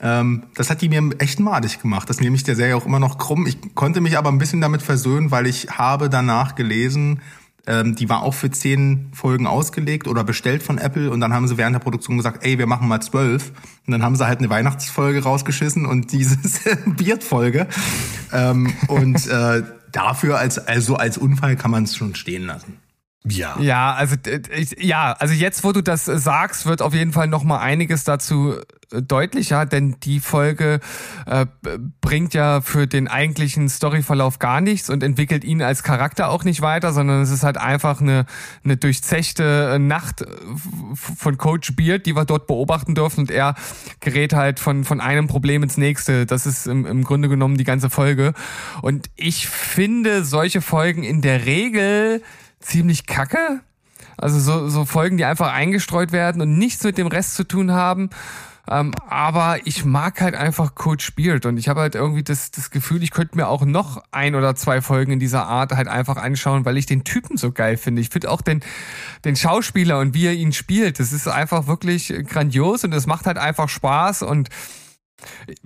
Ähm, 0.00 0.44
das 0.56 0.70
hat 0.70 0.82
die 0.82 0.88
mir 0.88 1.14
echt 1.20 1.38
madig 1.38 1.80
gemacht. 1.80 2.10
Das 2.10 2.20
nehme 2.20 2.34
ich 2.34 2.42
der 2.42 2.56
Serie 2.56 2.76
auch 2.76 2.86
immer 2.86 2.98
noch 2.98 3.18
krumm. 3.18 3.46
Ich 3.46 3.74
konnte 3.74 4.00
mich 4.00 4.18
aber 4.18 4.30
ein 4.30 4.38
bisschen 4.38 4.60
damit 4.60 4.82
versöhnen, 4.82 5.30
weil 5.30 5.46
ich 5.46 5.68
habe 5.70 6.10
danach 6.10 6.56
gelesen, 6.56 7.20
ähm, 7.66 7.94
die 7.94 8.08
war 8.08 8.22
auch 8.22 8.34
für 8.34 8.50
zehn 8.50 9.10
Folgen 9.12 9.46
ausgelegt 9.46 10.08
oder 10.08 10.24
bestellt 10.24 10.62
von 10.62 10.78
Apple 10.78 11.10
und 11.10 11.20
dann 11.20 11.32
haben 11.32 11.46
sie 11.46 11.56
während 11.56 11.74
der 11.74 11.80
Produktion 11.80 12.16
gesagt, 12.16 12.44
ey, 12.44 12.58
wir 12.58 12.66
machen 12.66 12.88
mal 12.88 13.00
zwölf. 13.00 13.52
Und 13.86 13.92
dann 13.92 14.02
haben 14.02 14.16
sie 14.16 14.26
halt 14.26 14.40
eine 14.40 14.50
Weihnachtsfolge 14.50 15.22
rausgeschissen 15.22 15.86
und 15.86 16.12
diese 16.12 16.36
Beard-Folge. 16.86 17.68
Ähm, 18.32 18.72
und 18.88 19.26
äh, 19.28 19.62
dafür 19.92 20.38
als 20.38 20.58
also 20.58 20.96
als 20.96 21.18
Unfall 21.18 21.56
kann 21.56 21.70
man 21.70 21.84
es 21.84 21.96
schon 21.96 22.14
stehen 22.14 22.46
lassen. 22.46 22.78
Ja. 23.24 23.56
Ja, 23.60 23.94
also 23.94 24.16
ja, 24.78 25.12
also 25.12 25.32
jetzt, 25.32 25.62
wo 25.62 25.70
du 25.72 25.80
das 25.80 26.06
sagst, 26.06 26.66
wird 26.66 26.82
auf 26.82 26.92
jeden 26.92 27.12
Fall 27.12 27.28
noch 27.28 27.44
mal 27.44 27.60
einiges 27.60 28.02
dazu 28.02 28.56
äh, 28.90 29.00
deutlicher, 29.00 29.64
denn 29.64 29.96
die 30.02 30.18
Folge 30.18 30.80
äh, 31.26 31.46
bringt 32.00 32.34
ja 32.34 32.60
für 32.62 32.88
den 32.88 33.06
eigentlichen 33.06 33.68
Storyverlauf 33.68 34.40
gar 34.40 34.60
nichts 34.60 34.90
und 34.90 35.04
entwickelt 35.04 35.44
ihn 35.44 35.62
als 35.62 35.84
Charakter 35.84 36.30
auch 36.30 36.42
nicht 36.42 36.62
weiter, 36.62 36.92
sondern 36.92 37.22
es 37.22 37.30
ist 37.30 37.44
halt 37.44 37.58
einfach 37.58 38.00
eine, 38.00 38.26
eine 38.64 38.76
durchzechte 38.76 39.74
äh, 39.74 39.78
Nacht 39.78 40.22
äh, 40.22 40.26
von 40.94 41.38
Coach 41.38 41.76
Beard, 41.76 42.06
die 42.06 42.16
wir 42.16 42.24
dort 42.24 42.48
beobachten 42.48 42.96
dürfen 42.96 43.20
und 43.20 43.30
er 43.30 43.54
gerät 44.00 44.32
halt 44.32 44.58
von, 44.58 44.82
von 44.82 45.00
einem 45.00 45.28
Problem 45.28 45.62
ins 45.62 45.76
nächste. 45.76 46.26
Das 46.26 46.44
ist 46.44 46.66
im, 46.66 46.86
im 46.86 47.04
Grunde 47.04 47.28
genommen 47.28 47.56
die 47.56 47.64
ganze 47.64 47.88
Folge. 47.88 48.34
Und 48.82 49.10
ich 49.14 49.46
finde 49.46 50.24
solche 50.24 50.60
Folgen 50.60 51.04
in 51.04 51.22
der 51.22 51.46
Regel 51.46 52.20
ziemlich 52.62 53.06
kacke. 53.06 53.60
Also 54.16 54.38
so, 54.38 54.68
so 54.68 54.84
Folgen, 54.84 55.16
die 55.16 55.24
einfach 55.24 55.52
eingestreut 55.52 56.12
werden 56.12 56.42
und 56.42 56.58
nichts 56.58 56.84
mit 56.84 56.98
dem 56.98 57.06
Rest 57.06 57.34
zu 57.34 57.44
tun 57.44 57.72
haben. 57.72 58.10
Ähm, 58.70 58.92
aber 59.08 59.58
ich 59.64 59.84
mag 59.84 60.20
halt 60.20 60.36
einfach 60.36 60.76
Coach 60.76 61.16
Beard 61.16 61.46
und 61.46 61.56
ich 61.56 61.68
habe 61.68 61.80
halt 61.80 61.96
irgendwie 61.96 62.22
das, 62.22 62.52
das 62.52 62.70
Gefühl, 62.70 63.02
ich 63.02 63.10
könnte 63.10 63.36
mir 63.36 63.48
auch 63.48 63.64
noch 63.64 64.02
ein 64.12 64.36
oder 64.36 64.54
zwei 64.54 64.80
Folgen 64.80 65.12
in 65.12 65.18
dieser 65.18 65.46
Art 65.46 65.72
halt 65.72 65.88
einfach 65.88 66.16
anschauen, 66.16 66.64
weil 66.64 66.76
ich 66.76 66.86
den 66.86 67.02
Typen 67.02 67.36
so 67.36 67.50
geil 67.50 67.76
finde. 67.76 68.00
Ich 68.00 68.10
finde 68.10 68.30
auch 68.30 68.40
den, 68.40 68.62
den 69.24 69.34
Schauspieler 69.34 69.98
und 69.98 70.14
wie 70.14 70.26
er 70.26 70.34
ihn 70.34 70.52
spielt, 70.52 71.00
das 71.00 71.12
ist 71.12 71.26
einfach 71.26 71.66
wirklich 71.66 72.14
grandios 72.28 72.84
und 72.84 72.92
es 72.92 73.06
macht 73.06 73.26
halt 73.26 73.38
einfach 73.38 73.68
Spaß 73.68 74.22
und 74.22 74.48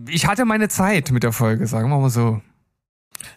ich 0.08 0.26
hatte 0.26 0.46
meine 0.46 0.68
Zeit 0.68 1.10
mit 1.10 1.22
der 1.22 1.32
Folge, 1.32 1.66
sagen 1.66 1.90
wir 1.90 1.98
mal 1.98 2.10
so. 2.10 2.40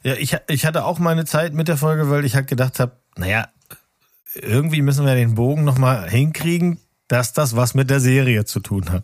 Ja, 0.04 0.14
ich, 0.14 0.38
ich 0.48 0.66
hatte 0.66 0.86
auch 0.86 1.00
meine 1.00 1.26
Zeit 1.26 1.54
mit 1.54 1.68
der 1.68 1.78
Folge, 1.78 2.10
weil 2.10 2.24
ich 2.24 2.36
halt 2.36 2.48
gedacht 2.48 2.80
habe, 2.80 2.98
naja, 3.20 3.50
irgendwie 4.34 4.82
müssen 4.82 5.06
wir 5.06 5.16
den 5.16 5.36
Bogen 5.36 5.64
nochmal 5.64 6.10
hinkriegen, 6.10 6.80
dass 7.08 7.34
das 7.34 7.56
was 7.56 7.74
mit 7.74 7.90
der 7.90 8.00
Serie 8.00 8.46
zu 8.46 8.60
tun 8.60 8.92
hat. 8.92 9.04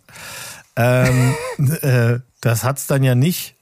Ähm, 0.76 1.36
äh, 1.82 2.20
das 2.42 2.64
hat's 2.64 2.88
dann 2.88 3.04
ja 3.04 3.16
nicht, 3.16 3.56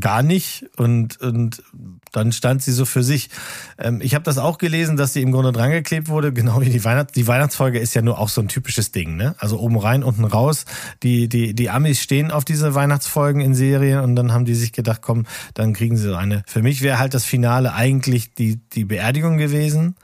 gar 0.00 0.24
nicht 0.24 0.66
und, 0.76 1.20
und 1.20 1.62
dann 2.10 2.32
stand 2.32 2.60
sie 2.60 2.72
so 2.72 2.84
für 2.84 3.04
sich. 3.04 3.30
Ähm, 3.78 4.00
ich 4.02 4.14
habe 4.14 4.24
das 4.24 4.38
auch 4.38 4.58
gelesen, 4.58 4.96
dass 4.96 5.12
sie 5.12 5.22
im 5.22 5.30
Grunde 5.30 5.52
drangeklebt 5.52 6.08
wurde, 6.08 6.32
genau 6.32 6.60
wie 6.60 6.70
die 6.70 6.84
Weihnachts 6.84 7.12
die 7.12 7.26
Weihnachtsfolge 7.26 7.78
ist 7.78 7.94
ja 7.94 8.02
nur 8.02 8.18
auch 8.18 8.28
so 8.28 8.40
ein 8.40 8.48
typisches 8.48 8.90
Ding, 8.90 9.16
ne? 9.16 9.36
Also 9.38 9.60
oben 9.60 9.78
rein, 9.78 10.02
unten 10.02 10.24
raus. 10.24 10.64
Die 11.02 11.28
die 11.28 11.54
die 11.54 11.70
Amis 11.70 12.00
stehen 12.00 12.32
auf 12.32 12.44
diese 12.44 12.74
Weihnachtsfolgen 12.74 13.40
in 13.40 13.54
Serien 13.54 14.00
und 14.00 14.16
dann 14.16 14.32
haben 14.32 14.44
die 14.44 14.54
sich 14.54 14.72
gedacht, 14.72 15.02
komm, 15.02 15.26
dann 15.54 15.72
kriegen 15.72 15.96
sie 15.96 16.08
so 16.08 16.16
eine. 16.16 16.42
Für 16.46 16.62
mich 16.62 16.82
wäre 16.82 16.98
halt 16.98 17.14
das 17.14 17.24
Finale 17.24 17.72
eigentlich 17.72 18.34
die 18.34 18.56
die 18.56 18.84
Beerdigung 18.84 19.38
gewesen, 19.38 19.94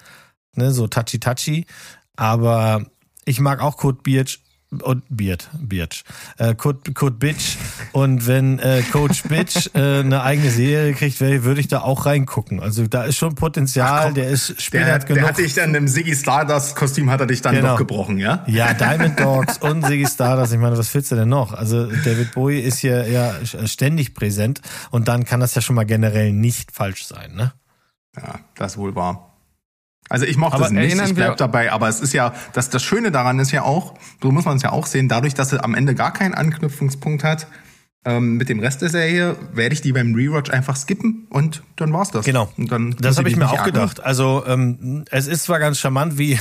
ne? 0.54 0.70
So 0.72 0.86
touchy 0.86 1.18
touchy, 1.18 1.66
aber 2.14 2.86
Ich 3.28 3.40
mag 3.40 3.60
auch 3.60 3.76
Code 3.76 3.98
Birch 4.04 4.45
und 4.83 5.03
Beard, 5.09 5.49
Birch, 5.61 6.05
äh, 6.39 6.55
Code, 6.55 6.93
Code 6.93 7.16
Bitch. 7.16 7.57
Und 7.93 8.27
wenn 8.27 8.59
äh, 8.59 8.83
Coach 8.93 9.22
Bitch 9.24 9.70
äh, 9.74 10.01
eine 10.01 10.22
eigene 10.22 10.51
Serie 10.51 10.93
kriegt, 10.95 11.20
würde 11.20 11.61
ich 11.61 11.68
da 11.68 11.81
auch 11.81 12.07
reingucken. 12.07 12.61
Also 12.61 12.87
da 12.87 13.05
ist 13.05 13.16
schon 13.16 13.35
Potenzial, 13.35 14.05
komm, 14.07 14.14
der 14.14 14.29
ist 14.29 14.49
Der, 14.51 14.61
später 14.61 14.99
der 14.99 14.99
genug. 15.01 15.29
hat 15.29 15.39
dich 15.39 15.55
dann 15.55 15.74
im 15.74 15.89
Ziggy 15.89 16.14
Stardust 16.14 16.77
Kostüm 16.77 17.11
hat 17.11 17.20
er 17.20 17.27
dich 17.27 17.43
dann 17.43 17.55
Genau. 17.55 17.68
doch 17.72 17.79
gebrochen, 17.79 18.18
ja? 18.18 18.45
Ja, 18.47 18.74
Diamond 18.74 19.18
Dogs 19.20 19.59
und 19.61 19.85
Ziggy 19.85 20.07
Stardust. 20.07 20.53
Ich 20.53 20.59
meine, 20.59 20.77
was 20.79 20.93
willst 20.95 21.11
du 21.12 21.16
denn 21.16 21.29
noch? 21.29 21.53
Also 21.53 21.87
David 21.87 22.33
Bowie 22.33 22.61
ist 22.61 22.79
hier 22.79 23.09
ja 23.09 23.35
ständig 23.66 24.14
präsent 24.14 24.61
und 24.91 25.09
dann 25.09 25.24
kann 25.24 25.41
das 25.41 25.55
ja 25.55 25.62
schon 25.62 25.77
mal 25.77 25.85
generell 25.87 26.33
nicht 26.33 26.72
falsch 26.72 27.07
sein, 27.07 27.35
ne? 27.35 27.53
Ja, 28.16 28.41
das 28.55 28.77
wohl 28.79 28.95
wahr. 28.95 29.36
Also 30.09 30.24
ich 30.24 30.36
mochte 30.36 30.57
Aber 30.57 30.66
es 30.66 30.72
nicht, 30.72 31.00
ich 31.00 31.14
bleib 31.14 31.36
dabei, 31.36 31.72
aber 31.72 31.88
es 31.88 32.00
ist 32.00 32.12
ja, 32.12 32.32
das, 32.52 32.70
das 32.70 32.82
Schöne 32.82 33.11
daran 33.11 33.38
ist 33.38 33.50
ja 33.50 33.62
auch, 33.62 33.94
so 34.22 34.30
muss 34.30 34.44
man 34.44 34.57
es 34.57 34.62
ja 34.62 34.72
auch 34.72 34.86
sehen, 34.86 35.09
dadurch, 35.09 35.34
dass 35.34 35.52
er 35.52 35.64
am 35.64 35.74
Ende 35.74 35.94
gar 35.94 36.12
keinen 36.12 36.34
Anknüpfungspunkt 36.34 37.24
hat 37.24 37.48
ähm, 38.04 38.36
mit 38.36 38.48
dem 38.48 38.61
Rest 38.61 38.82
der 38.82 38.88
Serie, 38.88 39.36
werde 39.52 39.74
ich 39.74 39.80
die 39.80 39.92
beim 39.92 40.14
Rewatch 40.14 40.50
einfach 40.50 40.76
skippen 40.76 41.26
und 41.28 41.62
dann 41.74 41.92
war's 41.92 42.12
das. 42.12 42.24
Genau. 42.24 42.52
Und 42.57 42.70
dann 42.70 42.94
Das 43.00 43.18
habe 43.18 43.28
ich 43.28 43.36
mir 43.36 43.50
auch 43.50 43.64
gedacht. 43.64 44.00
Also 44.00 44.44
ähm, 44.46 45.04
es 45.11 45.26
ist 45.26 45.44
zwar 45.44 45.59
ganz 45.59 45.78
charmant, 45.78 46.16
wie 46.16 46.38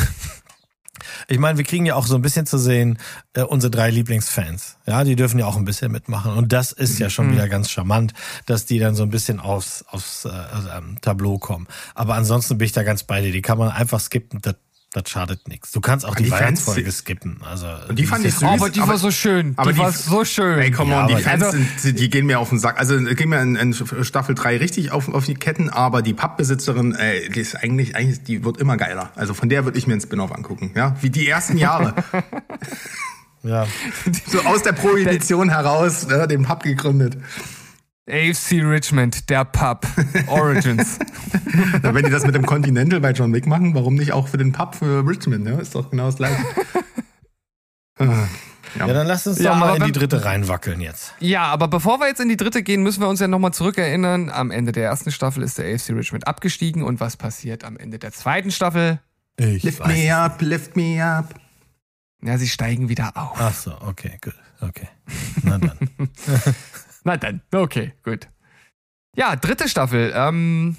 ich 1.28 1.40
meine, 1.40 1.58
wir 1.58 1.66
kriegen 1.66 1.86
ja 1.86 1.96
auch 1.96 2.08
so 2.08 2.16
ein 2.16 2.22
bisschen 2.22 2.46
zu 2.46 2.58
sehen 2.58 2.98
äh, 3.34 3.42
unsere 3.42 3.72
drei 3.72 3.90
Lieblingsfans. 3.90 4.78
Ja, 4.86 5.04
die 5.04 5.16
dürfen 5.16 5.40
ja 5.40 5.46
auch 5.46 5.58
ein 5.58 5.66
bisschen 5.66 5.92
mitmachen 5.92 6.34
und 6.34 6.52
das 6.54 6.72
ist 6.72 7.00
ja 7.00 7.08
Mhm. 7.08 7.12
schon 7.12 7.32
wieder 7.32 7.48
ganz 7.50 7.70
charmant, 7.70 8.14
dass 8.46 8.66
die 8.66 8.80
dann 8.80 8.96
so 8.96 9.04
ein 9.04 9.10
bisschen 9.10 9.40
aufs 9.40 9.84
aufs 9.88 10.26
äh, 10.26 10.30
ähm, 10.78 10.98
Tableau 11.02 11.38
kommen. 11.38 11.68
Aber 11.94 12.16
ansonsten 12.16 12.58
bin 12.58 12.66
ich 12.66 12.72
da 12.72 12.84
ganz 12.84 13.04
bei 13.04 13.22
dir. 13.22 13.32
Die 13.32 13.42
kann 13.42 13.58
man 13.58 13.70
einfach 13.70 14.00
skippen. 14.00 14.40
Das 14.42 14.56
das 14.96 15.10
schadet 15.10 15.48
nichts. 15.48 15.72
Du 15.72 15.82
kannst 15.82 16.06
auch 16.06 16.16
die, 16.16 16.24
die 16.24 16.30
Fans- 16.30 16.42
Weihnachtsfolge 16.42 16.92
skippen. 16.92 17.42
Also 17.44 17.68
Und 17.90 18.00
die 18.00 18.06
fand 18.06 18.22
ich 18.24 18.30
ist 18.30 18.40
süß. 18.40 18.48
Oh, 18.50 18.54
aber 18.54 18.70
die 18.70 18.80
aber- 18.80 18.92
war 18.94 18.98
so 18.98 19.12
schön. 19.12 19.54
aber 19.58 19.72
die, 19.72 19.78
die- 19.78 19.84
war 19.84 19.92
so 19.92 20.24
schön. 20.24 20.60
Ey, 20.60 20.72
come 20.72 20.92
Ja, 20.92 21.02
on, 21.02 21.08
die 21.16 21.22
Fans 21.22 21.44
also- 21.44 21.58
sind, 21.78 22.00
die 22.00 22.10
gehen 22.10 22.26
mir 22.26 22.40
auf 22.40 22.50
den 22.50 22.60
Sack. 22.60 22.80
Also 22.80 22.98
gehen 22.98 23.30
mir 23.30 23.42
in, 23.42 23.56
in 23.56 23.74
Staffel 23.74 24.36
3 24.36 24.58
richtig 24.58 24.92
auf, 24.92 25.10
auf 25.10 25.26
die 25.26 25.34
Ketten, 25.36 25.70
aber 25.70 26.02
die 26.02 26.14
Pappbesitzerin, 26.14 26.96
ey, 26.96 27.30
die 27.30 27.40
ist 27.42 27.56
eigentlich, 27.56 27.96
eigentlich, 27.96 28.24
die 28.24 28.44
wird 28.46 28.58
immer 28.58 28.78
geiler. 28.78 29.12
Also 29.16 29.34
von 29.34 29.50
der 29.50 29.66
würde 29.66 29.78
ich 29.78 29.86
mir 29.88 29.94
einen 29.94 30.02
Spin-off 30.02 30.32
angucken, 30.32 30.72
ja. 30.76 30.96
Wie 31.02 31.10
die 31.10 31.28
ersten 31.28 31.58
Jahre. 31.58 31.94
ja. 33.44 33.68
so 34.28 34.42
aus 34.42 34.64
der 34.64 34.74
Prohibition 34.74 35.50
heraus, 35.50 36.08
ne, 36.08 36.28
den 36.28 36.44
Pub 36.44 36.64
gegründet. 36.64 37.18
AFC 38.08 38.62
Richmond, 38.64 39.30
der 39.30 39.46
Pub. 39.46 39.86
Origins. 40.28 41.00
Na, 41.82 41.94
wenn 41.94 42.06
die 42.06 42.12
das 42.12 42.24
mit 42.26 42.36
dem 42.36 42.46
Continental 42.46 43.00
bei 43.00 43.12
John 43.12 43.34
Wick 43.34 43.48
machen, 43.48 43.74
warum 43.74 43.96
nicht 43.96 44.12
auch 44.12 44.28
für 44.28 44.38
den 44.38 44.52
Pub 44.52 44.76
für 44.76 45.08
Richmond? 45.08 45.48
Ja, 45.48 45.58
ist 45.58 45.74
doch 45.74 45.90
genau 45.90 46.06
das 46.08 46.18
gleiche. 46.18 46.38
Ah, 47.98 48.28
ja, 48.78 48.88
dann 48.88 49.08
lass 49.08 49.26
uns 49.26 49.40
Ja, 49.40 49.52
doch 49.54 49.58
mal 49.60 49.78
in 49.78 49.84
die 49.86 49.94
dritte 49.94 50.26
reinwackeln 50.26 50.82
jetzt. 50.82 51.14
Ja, 51.22 51.44
aber 51.46 51.70
bevor 51.70 52.02
wir 52.02 52.08
jetzt 52.10 52.20
in 52.20 52.28
die 52.28 52.36
dritte 52.36 52.62
gehen, 52.62 52.84
müssen 52.84 53.00
wir 53.00 53.08
uns 53.08 53.22
ja 53.22 53.30
nochmal 53.30 53.54
zurückerinnern. 53.54 54.30
Am 54.30 54.52
Ende 54.52 54.74
der 54.74 54.84
ersten 54.84 55.12
Staffel 55.14 55.44
ist 55.44 55.58
der 55.58 55.74
AFC 55.74 55.92
Richmond 55.92 56.28
abgestiegen 56.28 56.84
und 56.84 57.00
was 57.00 57.16
passiert 57.16 57.64
am 57.64 57.78
Ende 57.78 58.00
der 58.00 58.12
zweiten 58.12 58.52
Staffel? 58.52 59.00
Ich 59.38 59.64
Lift 59.64 59.80
weiß. 59.80 59.88
me 59.88 60.14
up, 60.14 60.42
lift 60.42 60.76
me 60.76 61.02
up. 61.02 61.36
Ja, 62.22 62.38
sie 62.38 62.50
steigen 62.50 62.90
wieder 62.90 63.16
auf. 63.16 63.38
Ach 63.40 63.54
so, 63.54 63.72
okay, 63.80 64.18
gut. 64.22 64.36
Okay. 64.60 64.90
Na 65.44 65.58
dann. 65.58 65.78
Na 67.06 67.16
dann, 67.18 67.42
okay, 67.54 67.94
gut. 68.04 68.28
Ja, 69.16 69.36
dritte 69.38 69.70
Staffel. 69.70 70.12
Ähm, 70.16 70.76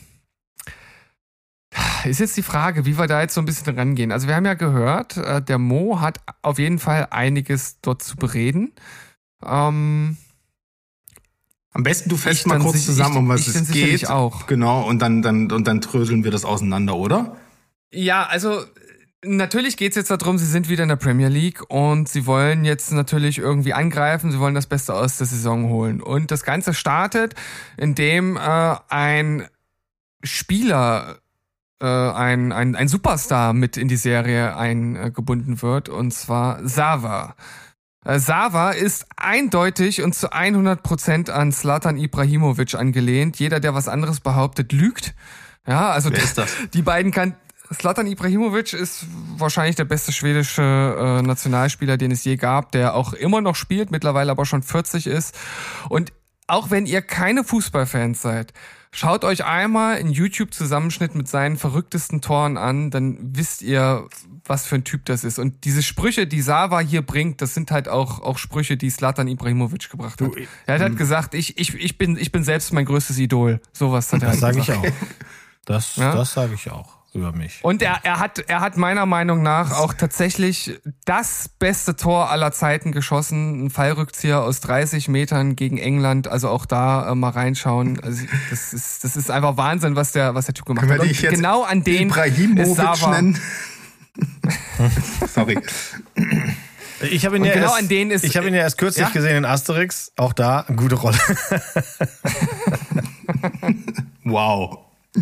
ist 2.05 2.21
jetzt 2.21 2.37
die 2.37 2.43
Frage, 2.43 2.85
wie 2.85 2.99
wir 2.99 3.07
da 3.07 3.21
jetzt 3.23 3.35
so 3.35 3.41
ein 3.41 3.45
bisschen 3.47 3.79
rangehen. 3.79 4.13
Also 4.13 4.29
wir 4.29 4.35
haben 4.37 4.45
ja 4.45 4.55
gehört, 4.55 5.17
äh, 5.17 5.41
der 5.43 5.59
Mo 5.59 6.01
hat 6.01 6.21
auf 6.43 6.59
jeden 6.59 6.79
Fall 6.79 7.09
einiges 7.11 7.81
dort 7.81 8.03
zu 8.03 8.17
bereden. 8.17 8.73
Ähm, 9.45 10.17
Am 11.73 11.83
besten 11.83 12.09
du 12.09 12.17
fällst 12.17 12.47
mal 12.47 12.59
kurz 12.59 12.75
sich- 12.77 12.87
zusammen, 12.87 13.15
ich- 13.15 13.19
um 13.21 13.29
was 13.29 13.49
ich 13.49 13.55
es 13.55 13.71
geht. 13.71 14.09
auch. 14.11 14.47
Genau, 14.47 14.87
und 14.87 15.01
dann, 15.01 15.23
dann, 15.23 15.51
und 15.53 15.67
dann 15.67 15.81
tröseln 15.81 16.25
wir 16.25 16.31
das 16.31 16.45
auseinander, 16.45 16.97
oder? 16.97 17.37
Ja, 17.93 18.25
also 18.27 18.65
natürlich 19.27 19.77
geht's 19.77 19.97
jetzt 19.97 20.11
darum, 20.11 20.39
sie 20.39 20.47
sind 20.47 20.69
wieder 20.69 20.83
in 20.83 20.89
der 20.89 20.97
Premier 20.97 21.29
League 21.29 21.63
und 21.69 22.09
sie 22.09 22.27
wollen 22.27 22.65
jetzt 22.65 22.93
natürlich 22.93 23.39
irgendwie 23.39 23.73
angreifen, 23.73 24.31
sie 24.31 24.39
wollen 24.39 24.55
das 24.55 24.67
Beste 24.67 24.95
aus 24.95 25.19
der 25.19 25.27
Saison 25.27 25.69
holen. 25.69 26.01
Und 26.01 26.31
das 26.31 26.45
Ganze 26.45 26.75
startet, 26.75 27.35
indem 27.77 28.37
äh, 28.37 28.77
ein 28.89 29.47
Spieler, 30.23 31.19
äh, 31.81 31.87
ein, 31.87 32.53
ein, 32.53 32.77
ein 32.77 32.89
Superstar 32.89 33.53
mit 33.53 33.77
in 33.77 33.89
die 33.89 33.97
Serie 33.97 34.57
eingebunden 34.57 35.63
wird, 35.63 35.89
und 35.89 36.13
zwar 36.13 36.67
Sava. 36.67 37.37
Äh, 38.05 38.19
Sava 38.19 38.71
ist 38.71 39.07
eindeutig 39.17 40.03
und 40.03 40.15
zu 40.15 40.33
100% 40.33 41.31
an 41.31 41.53
Slatan 41.53 41.99
Ibrahimovic 41.99 42.75
angelehnt. 42.75 43.39
Jeder, 43.39 43.61
der 43.61 43.75
was 43.75 43.89
anderes 43.89 44.21
behauptet, 44.21 44.73
lügt. 44.73 45.15
Ja, 45.67 45.91
also 45.91 46.11
Wer 46.13 46.23
ist 46.23 46.39
das? 46.39 46.55
die 46.75 46.83
beiden 46.83 47.11
kann. 47.11 47.35
Slatan 47.75 48.07
Ibrahimovic 48.07 48.73
ist 48.73 49.07
wahrscheinlich 49.37 49.77
der 49.77 49.85
beste 49.85 50.13
schwedische 50.13 50.63
äh, 50.63 51.23
Nationalspieler, 51.23 51.97
den 51.97 52.11
es 52.11 52.25
je 52.25 52.37
gab, 52.37 52.73
der 52.73 52.95
auch 52.95 53.13
immer 53.13 53.41
noch 53.41 53.57
spielt, 53.57 53.91
mittlerweile 53.91 54.31
aber 54.31 54.47
schon 54.47 54.63
40 54.63 55.07
ist. 55.07 55.37
Und 55.89 56.13
auch 56.47 56.71
wenn 56.71 56.87
ihr 56.87 57.03
keine 57.03 57.43
Fußballfans 57.43 58.23
seid, 58.23 58.53
schaut 58.93 59.25
euch 59.25 59.45
einmal 59.45 59.97
einen 59.97 60.11
YouTube-Zusammenschnitt 60.11 61.15
mit 61.15 61.29
seinen 61.29 61.57
verrücktesten 61.57 62.21
Toren 62.21 62.57
an, 62.57 62.91
dann 62.91 63.19
wisst 63.21 63.63
ihr, 63.63 64.07
was 64.45 64.65
für 64.65 64.77
ein 64.77 64.85
Typ 64.85 65.05
das 65.07 65.25
ist. 65.25 65.41
Und 65.41 65.65
diese 65.65 65.83
Sprüche, 65.83 66.27
die 66.27 66.41
Sava 66.41 66.79
hier 66.81 67.03
bringt, 67.03 67.43
das 67.43 67.55
sind 67.55 67.73
halt 67.73 67.89
auch, 67.89 68.21
auch 68.21 68.39
Sprüche, 68.39 68.77
die 68.77 68.91
Slatan 68.91 69.27
Ibrahimovic 69.27 69.91
gebracht 69.91 70.21
hat. 70.21 70.31
Er 70.67 70.75
hat 70.75 70.83
halt 70.83 70.97
gesagt, 70.97 71.35
ich, 71.35 71.59
ich, 71.59 71.75
ich, 71.75 71.99
bin, 71.99 72.17
ich 72.17 72.31
bin 72.31 72.45
selbst 72.45 72.73
mein 72.73 72.85
größtes 72.85 73.19
Idol. 73.19 73.61
Sowas 73.73 74.13
hat 74.13 74.23
er 74.23 74.31
Das 74.31 74.43
halt 74.43 74.55
sage 74.55 74.61
ich 74.61 74.73
auch. 74.73 74.93
Das, 75.65 75.97
Ja? 75.97 76.15
das 76.15 76.33
sage 76.33 76.55
ich 76.55 76.71
auch 76.71 76.96
über 77.17 77.33
mich. 77.33 77.59
Und 77.63 77.83
er, 77.83 77.99
er, 78.05 78.19
hat, 78.21 78.39
er 78.49 78.61
hat 78.61 78.77
meiner 78.77 79.07
Meinung 79.07 79.43
nach 79.43 79.73
auch 79.73 79.95
tatsächlich 79.95 80.79
das 81.05 81.49
beste 81.59 81.97
Tor 81.97 82.31
aller 82.31 82.53
Zeiten 82.53 82.93
geschossen. 82.93 83.65
Ein 83.67 83.71
Fallrückzieher 83.71 84.43
aus 84.43 84.61
30 84.61 85.09
Metern 85.09 85.57
gegen 85.57 85.79
England. 85.79 86.29
Also 86.29 86.49
auch 86.49 86.67
da 86.67 87.11
äh, 87.11 87.15
mal 87.15 87.31
reinschauen. 87.31 87.99
Also 88.03 88.25
das 88.51 88.73
ist, 88.73 89.05
das 89.05 89.17
ist 89.17 89.31
einfach 89.31 89.57
Wahnsinn, 89.57 89.97
was 89.97 90.13
der, 90.13 90.35
was 90.35 90.47
der 90.47 90.55
Typ 90.55 90.67
gemacht 90.67 90.87
Können 90.87 91.01
hat. 91.01 91.31
genau 91.31 91.63
an 91.63 91.83
den 91.83 92.09
ist 92.11 92.17
Ibrahimovic 92.17 93.09
nennen? 93.11 93.41
Sorry. 95.35 95.59
Ich 97.11 97.27
habe 97.27 97.37
ihn, 97.37 97.45
ja 97.45 97.53
genau 97.53 97.67
erst, 97.67 97.79
an 97.79 97.89
denen 97.89 98.11
ist- 98.11 98.25
ich 98.25 98.37
habe 98.37 98.49
ihn 98.49 98.55
ja 98.55 98.61
erst 98.61 98.79
kürzlich 98.79 99.07
Ja? 99.07 99.13
gesehen 99.13 99.37
in 99.37 99.45
Asterix. 99.45 100.13
Auch 100.17 100.33
da 100.33 100.61
eine 100.61 100.77
gute 100.77 100.95
Rolle. 100.95 101.19
Wow. 104.25 104.79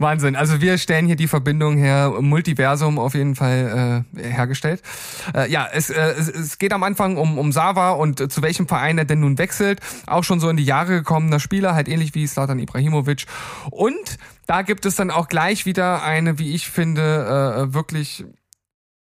Wahnsinn. 0.00 0.36
Also 0.36 0.60
wir 0.60 0.78
stellen 0.78 1.06
hier 1.06 1.16
die 1.16 1.28
Verbindung 1.28 1.76
her, 1.76 2.12
Multiversum 2.20 2.98
auf 2.98 3.14
jeden 3.14 3.34
Fall 3.34 4.04
äh, 4.16 4.22
hergestellt. 4.22 4.82
Äh, 5.34 5.50
ja, 5.50 5.68
es, 5.72 5.90
äh, 5.90 6.00
es, 6.18 6.28
es 6.28 6.58
geht 6.58 6.72
am 6.72 6.82
Anfang 6.82 7.16
um, 7.16 7.38
um 7.38 7.52
Sava 7.52 7.90
und 7.90 8.32
zu 8.32 8.42
welchem 8.42 8.66
Verein 8.66 8.98
er 8.98 9.04
denn 9.04 9.20
nun 9.20 9.38
wechselt. 9.38 9.80
Auch 10.06 10.24
schon 10.24 10.40
so 10.40 10.48
in 10.48 10.56
die 10.56 10.64
Jahre 10.64 10.98
gekommener 10.98 11.40
Spieler, 11.40 11.74
halt 11.74 11.88
ähnlich 11.88 12.14
wie 12.14 12.26
Slatan 12.26 12.58
Ibrahimovic. 12.58 13.26
Und 13.70 14.18
da 14.46 14.62
gibt 14.62 14.86
es 14.86 14.96
dann 14.96 15.10
auch 15.10 15.28
gleich 15.28 15.66
wieder 15.66 16.02
eine, 16.02 16.38
wie 16.38 16.54
ich 16.54 16.68
finde, 16.68 17.66
äh, 17.68 17.74
wirklich 17.74 18.24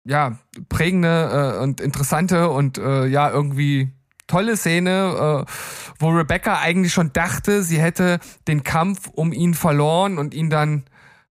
ja 0.05 0.37
prägende 0.69 1.57
äh, 1.57 1.63
und 1.63 1.81
interessante 1.81 2.49
und 2.49 2.77
äh, 2.77 3.07
ja 3.07 3.29
irgendwie 3.29 3.91
tolle 4.27 4.57
Szene, 4.57 5.45
äh, 5.47 5.51
wo 5.99 6.09
Rebecca 6.09 6.59
eigentlich 6.59 6.93
schon 6.93 7.13
dachte, 7.13 7.63
sie 7.63 7.79
hätte 7.79 8.19
den 8.47 8.63
Kampf 8.63 9.09
um 9.13 9.31
ihn 9.31 9.53
verloren 9.53 10.17
und 10.17 10.33
ihn 10.33 10.49
dann 10.49 10.83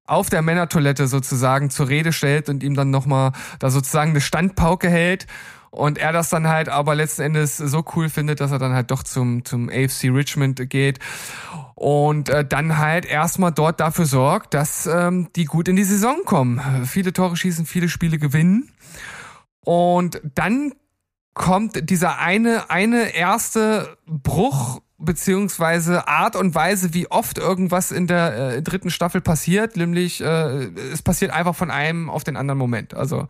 auf 0.06 0.28
der 0.28 0.42
Männertoilette 0.42 1.06
sozusagen 1.06 1.70
zur 1.70 1.88
Rede 1.88 2.12
stellt 2.12 2.48
und 2.48 2.62
ihm 2.62 2.74
dann 2.74 2.90
nochmal 2.90 3.32
da 3.58 3.70
sozusagen 3.70 4.10
eine 4.10 4.20
Standpauke 4.20 4.88
hält. 4.88 5.26
Und 5.70 5.98
er 5.98 6.12
das 6.12 6.28
dann 6.28 6.46
halt 6.46 6.68
aber 6.68 6.94
letzten 6.94 7.22
Endes 7.22 7.56
so 7.56 7.84
cool 7.96 8.08
findet, 8.08 8.40
dass 8.40 8.52
er 8.52 8.60
dann 8.60 8.74
halt 8.74 8.92
doch 8.92 9.02
zum, 9.02 9.44
zum 9.44 9.68
AFC 9.68 10.04
Richmond 10.04 10.70
geht. 10.70 11.00
Und 11.74 12.28
äh, 12.28 12.44
dann 12.44 12.78
halt 12.78 13.06
erstmal 13.06 13.50
dort 13.50 13.80
dafür 13.80 14.06
sorgt, 14.06 14.54
dass 14.54 14.86
ähm, 14.86 15.28
die 15.34 15.46
gut 15.46 15.66
in 15.66 15.74
die 15.74 15.82
Saison 15.82 16.18
kommen. 16.24 16.60
Viele 16.86 17.12
Tore 17.12 17.36
schießen, 17.36 17.66
viele 17.66 17.88
Spiele 17.88 18.18
gewinnen. 18.18 18.70
Und 19.64 20.20
dann 20.36 20.74
kommt 21.34 21.90
dieser 21.90 22.18
eine, 22.18 22.70
eine 22.70 23.14
erste 23.14 23.96
Bruch 24.06 24.80
beziehungsweise 24.98 26.08
Art 26.08 26.36
und 26.36 26.54
Weise, 26.54 26.94
wie 26.94 27.10
oft 27.10 27.38
irgendwas 27.38 27.90
in 27.90 28.06
der 28.06 28.56
äh, 28.56 28.62
dritten 28.62 28.90
Staffel 28.90 29.20
passiert, 29.20 29.76
nämlich 29.76 30.22
äh, 30.22 30.64
es 30.92 31.02
passiert 31.02 31.32
einfach 31.32 31.54
von 31.54 31.70
einem 31.70 32.08
auf 32.08 32.24
den 32.24 32.36
anderen 32.36 32.58
Moment. 32.58 32.94
Also 32.94 33.28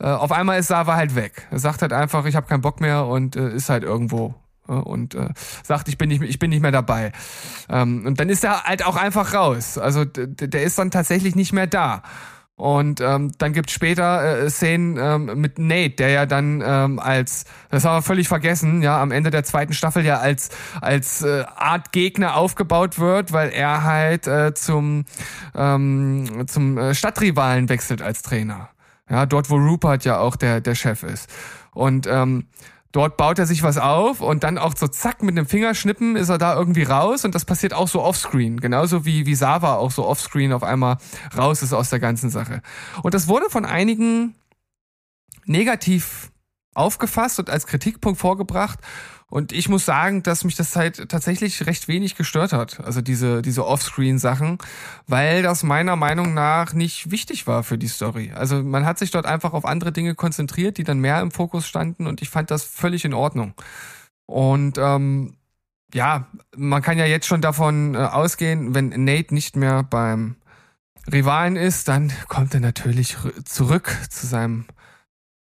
äh, 0.00 0.06
auf 0.06 0.32
einmal 0.32 0.58
ist 0.58 0.68
Sava 0.68 0.96
halt 0.96 1.14
weg. 1.14 1.46
Er 1.50 1.58
sagt 1.58 1.82
halt 1.82 1.92
einfach, 1.92 2.24
ich 2.24 2.36
habe 2.36 2.46
keinen 2.46 2.62
Bock 2.62 2.80
mehr 2.80 3.06
und 3.06 3.36
äh, 3.36 3.54
ist 3.54 3.68
halt 3.68 3.84
irgendwo 3.84 4.34
äh, 4.68 4.72
und 4.72 5.14
äh, 5.14 5.28
sagt, 5.62 5.88
ich 5.88 5.98
bin 5.98 6.08
nicht, 6.08 6.22
ich 6.22 6.38
bin 6.38 6.50
nicht 6.50 6.62
mehr 6.62 6.72
dabei. 6.72 7.12
Ähm, 7.68 8.06
und 8.06 8.18
dann 8.18 8.28
ist 8.28 8.44
er 8.44 8.64
halt 8.64 8.84
auch 8.84 8.96
einfach 8.96 9.34
raus. 9.34 9.78
Also 9.78 10.04
der 10.04 10.62
ist 10.62 10.78
dann 10.78 10.90
tatsächlich 10.90 11.36
nicht 11.36 11.52
mehr 11.52 11.66
da. 11.66 12.02
Und 12.56 13.00
ähm, 13.00 13.32
dann 13.38 13.52
gibt 13.52 13.72
später 13.72 14.44
äh, 14.44 14.50
Szenen 14.50 14.96
ähm, 14.96 15.40
mit 15.40 15.58
Nate, 15.58 15.96
der 15.96 16.10
ja 16.10 16.24
dann 16.24 16.62
ähm, 16.64 17.00
als, 17.00 17.46
das 17.70 17.84
haben 17.84 17.96
wir 17.96 18.02
völlig 18.02 18.28
vergessen, 18.28 18.80
ja, 18.80 19.02
am 19.02 19.10
Ende 19.10 19.30
der 19.30 19.42
zweiten 19.42 19.72
Staffel 19.72 20.04
ja 20.04 20.18
als 20.18 20.50
als 20.80 21.22
äh, 21.22 21.44
Art 21.56 21.90
Gegner 21.90 22.36
aufgebaut 22.36 23.00
wird, 23.00 23.32
weil 23.32 23.50
er 23.50 23.82
halt 23.82 24.28
äh, 24.28 24.54
zum 24.54 25.04
ähm, 25.56 26.44
zum 26.46 26.78
äh, 26.78 26.94
Stadtrivalen 26.94 27.68
wechselt 27.68 28.02
als 28.02 28.22
Trainer. 28.22 28.68
Ja, 29.10 29.26
dort 29.26 29.50
wo 29.50 29.56
Rupert 29.56 30.04
ja 30.04 30.18
auch 30.18 30.36
der 30.36 30.60
der 30.60 30.76
Chef 30.76 31.02
ist. 31.02 31.28
Und 31.72 32.06
ähm, 32.06 32.46
Dort 32.94 33.16
baut 33.16 33.40
er 33.40 33.46
sich 33.46 33.64
was 33.64 33.76
auf 33.76 34.20
und 34.20 34.44
dann 34.44 34.56
auch 34.56 34.76
so 34.76 34.86
zack 34.86 35.20
mit 35.24 35.36
einem 35.36 35.48
Fingerschnippen 35.48 36.14
ist 36.14 36.28
er 36.28 36.38
da 36.38 36.54
irgendwie 36.54 36.84
raus 36.84 37.24
und 37.24 37.34
das 37.34 37.44
passiert 37.44 37.74
auch 37.74 37.88
so 37.88 38.00
offscreen. 38.00 38.60
Genauso 38.60 39.04
wie, 39.04 39.26
wie 39.26 39.34
Sava 39.34 39.74
auch 39.74 39.90
so 39.90 40.06
offscreen 40.06 40.52
auf 40.52 40.62
einmal 40.62 40.98
raus 41.36 41.62
ist 41.62 41.72
aus 41.72 41.90
der 41.90 41.98
ganzen 41.98 42.30
Sache. 42.30 42.62
Und 43.02 43.12
das 43.12 43.26
wurde 43.26 43.50
von 43.50 43.64
einigen 43.64 44.36
negativ 45.44 46.30
aufgefasst 46.72 47.40
und 47.40 47.50
als 47.50 47.66
Kritikpunkt 47.66 48.20
vorgebracht. 48.20 48.78
Und 49.34 49.50
ich 49.50 49.68
muss 49.68 49.84
sagen, 49.84 50.22
dass 50.22 50.44
mich 50.44 50.54
das 50.54 50.76
halt 50.76 51.08
tatsächlich 51.08 51.66
recht 51.66 51.88
wenig 51.88 52.14
gestört 52.14 52.52
hat. 52.52 52.78
Also 52.78 53.00
diese, 53.00 53.42
diese 53.42 53.66
Offscreen-Sachen, 53.66 54.58
weil 55.08 55.42
das 55.42 55.64
meiner 55.64 55.96
Meinung 55.96 56.34
nach 56.34 56.72
nicht 56.72 57.10
wichtig 57.10 57.48
war 57.48 57.64
für 57.64 57.76
die 57.76 57.88
Story. 57.88 58.30
Also 58.32 58.62
man 58.62 58.86
hat 58.86 59.00
sich 59.00 59.10
dort 59.10 59.26
einfach 59.26 59.52
auf 59.52 59.64
andere 59.64 59.90
Dinge 59.90 60.14
konzentriert, 60.14 60.78
die 60.78 60.84
dann 60.84 61.00
mehr 61.00 61.20
im 61.20 61.32
Fokus 61.32 61.66
standen 61.66 62.06
und 62.06 62.22
ich 62.22 62.30
fand 62.30 62.52
das 62.52 62.62
völlig 62.62 63.04
in 63.04 63.12
Ordnung. 63.12 63.54
Und 64.26 64.78
ähm, 64.78 65.34
ja, 65.92 66.28
man 66.56 66.80
kann 66.80 66.96
ja 66.96 67.06
jetzt 67.06 67.26
schon 67.26 67.40
davon 67.40 67.96
äh, 67.96 67.98
ausgehen, 67.98 68.72
wenn 68.76 68.90
Nate 68.90 69.34
nicht 69.34 69.56
mehr 69.56 69.82
beim 69.82 70.36
Rivalen 71.12 71.56
ist, 71.56 71.88
dann 71.88 72.12
kommt 72.28 72.54
er 72.54 72.60
natürlich 72.60 73.16
zurück 73.44 73.98
zu 74.10 74.28
seinem 74.28 74.66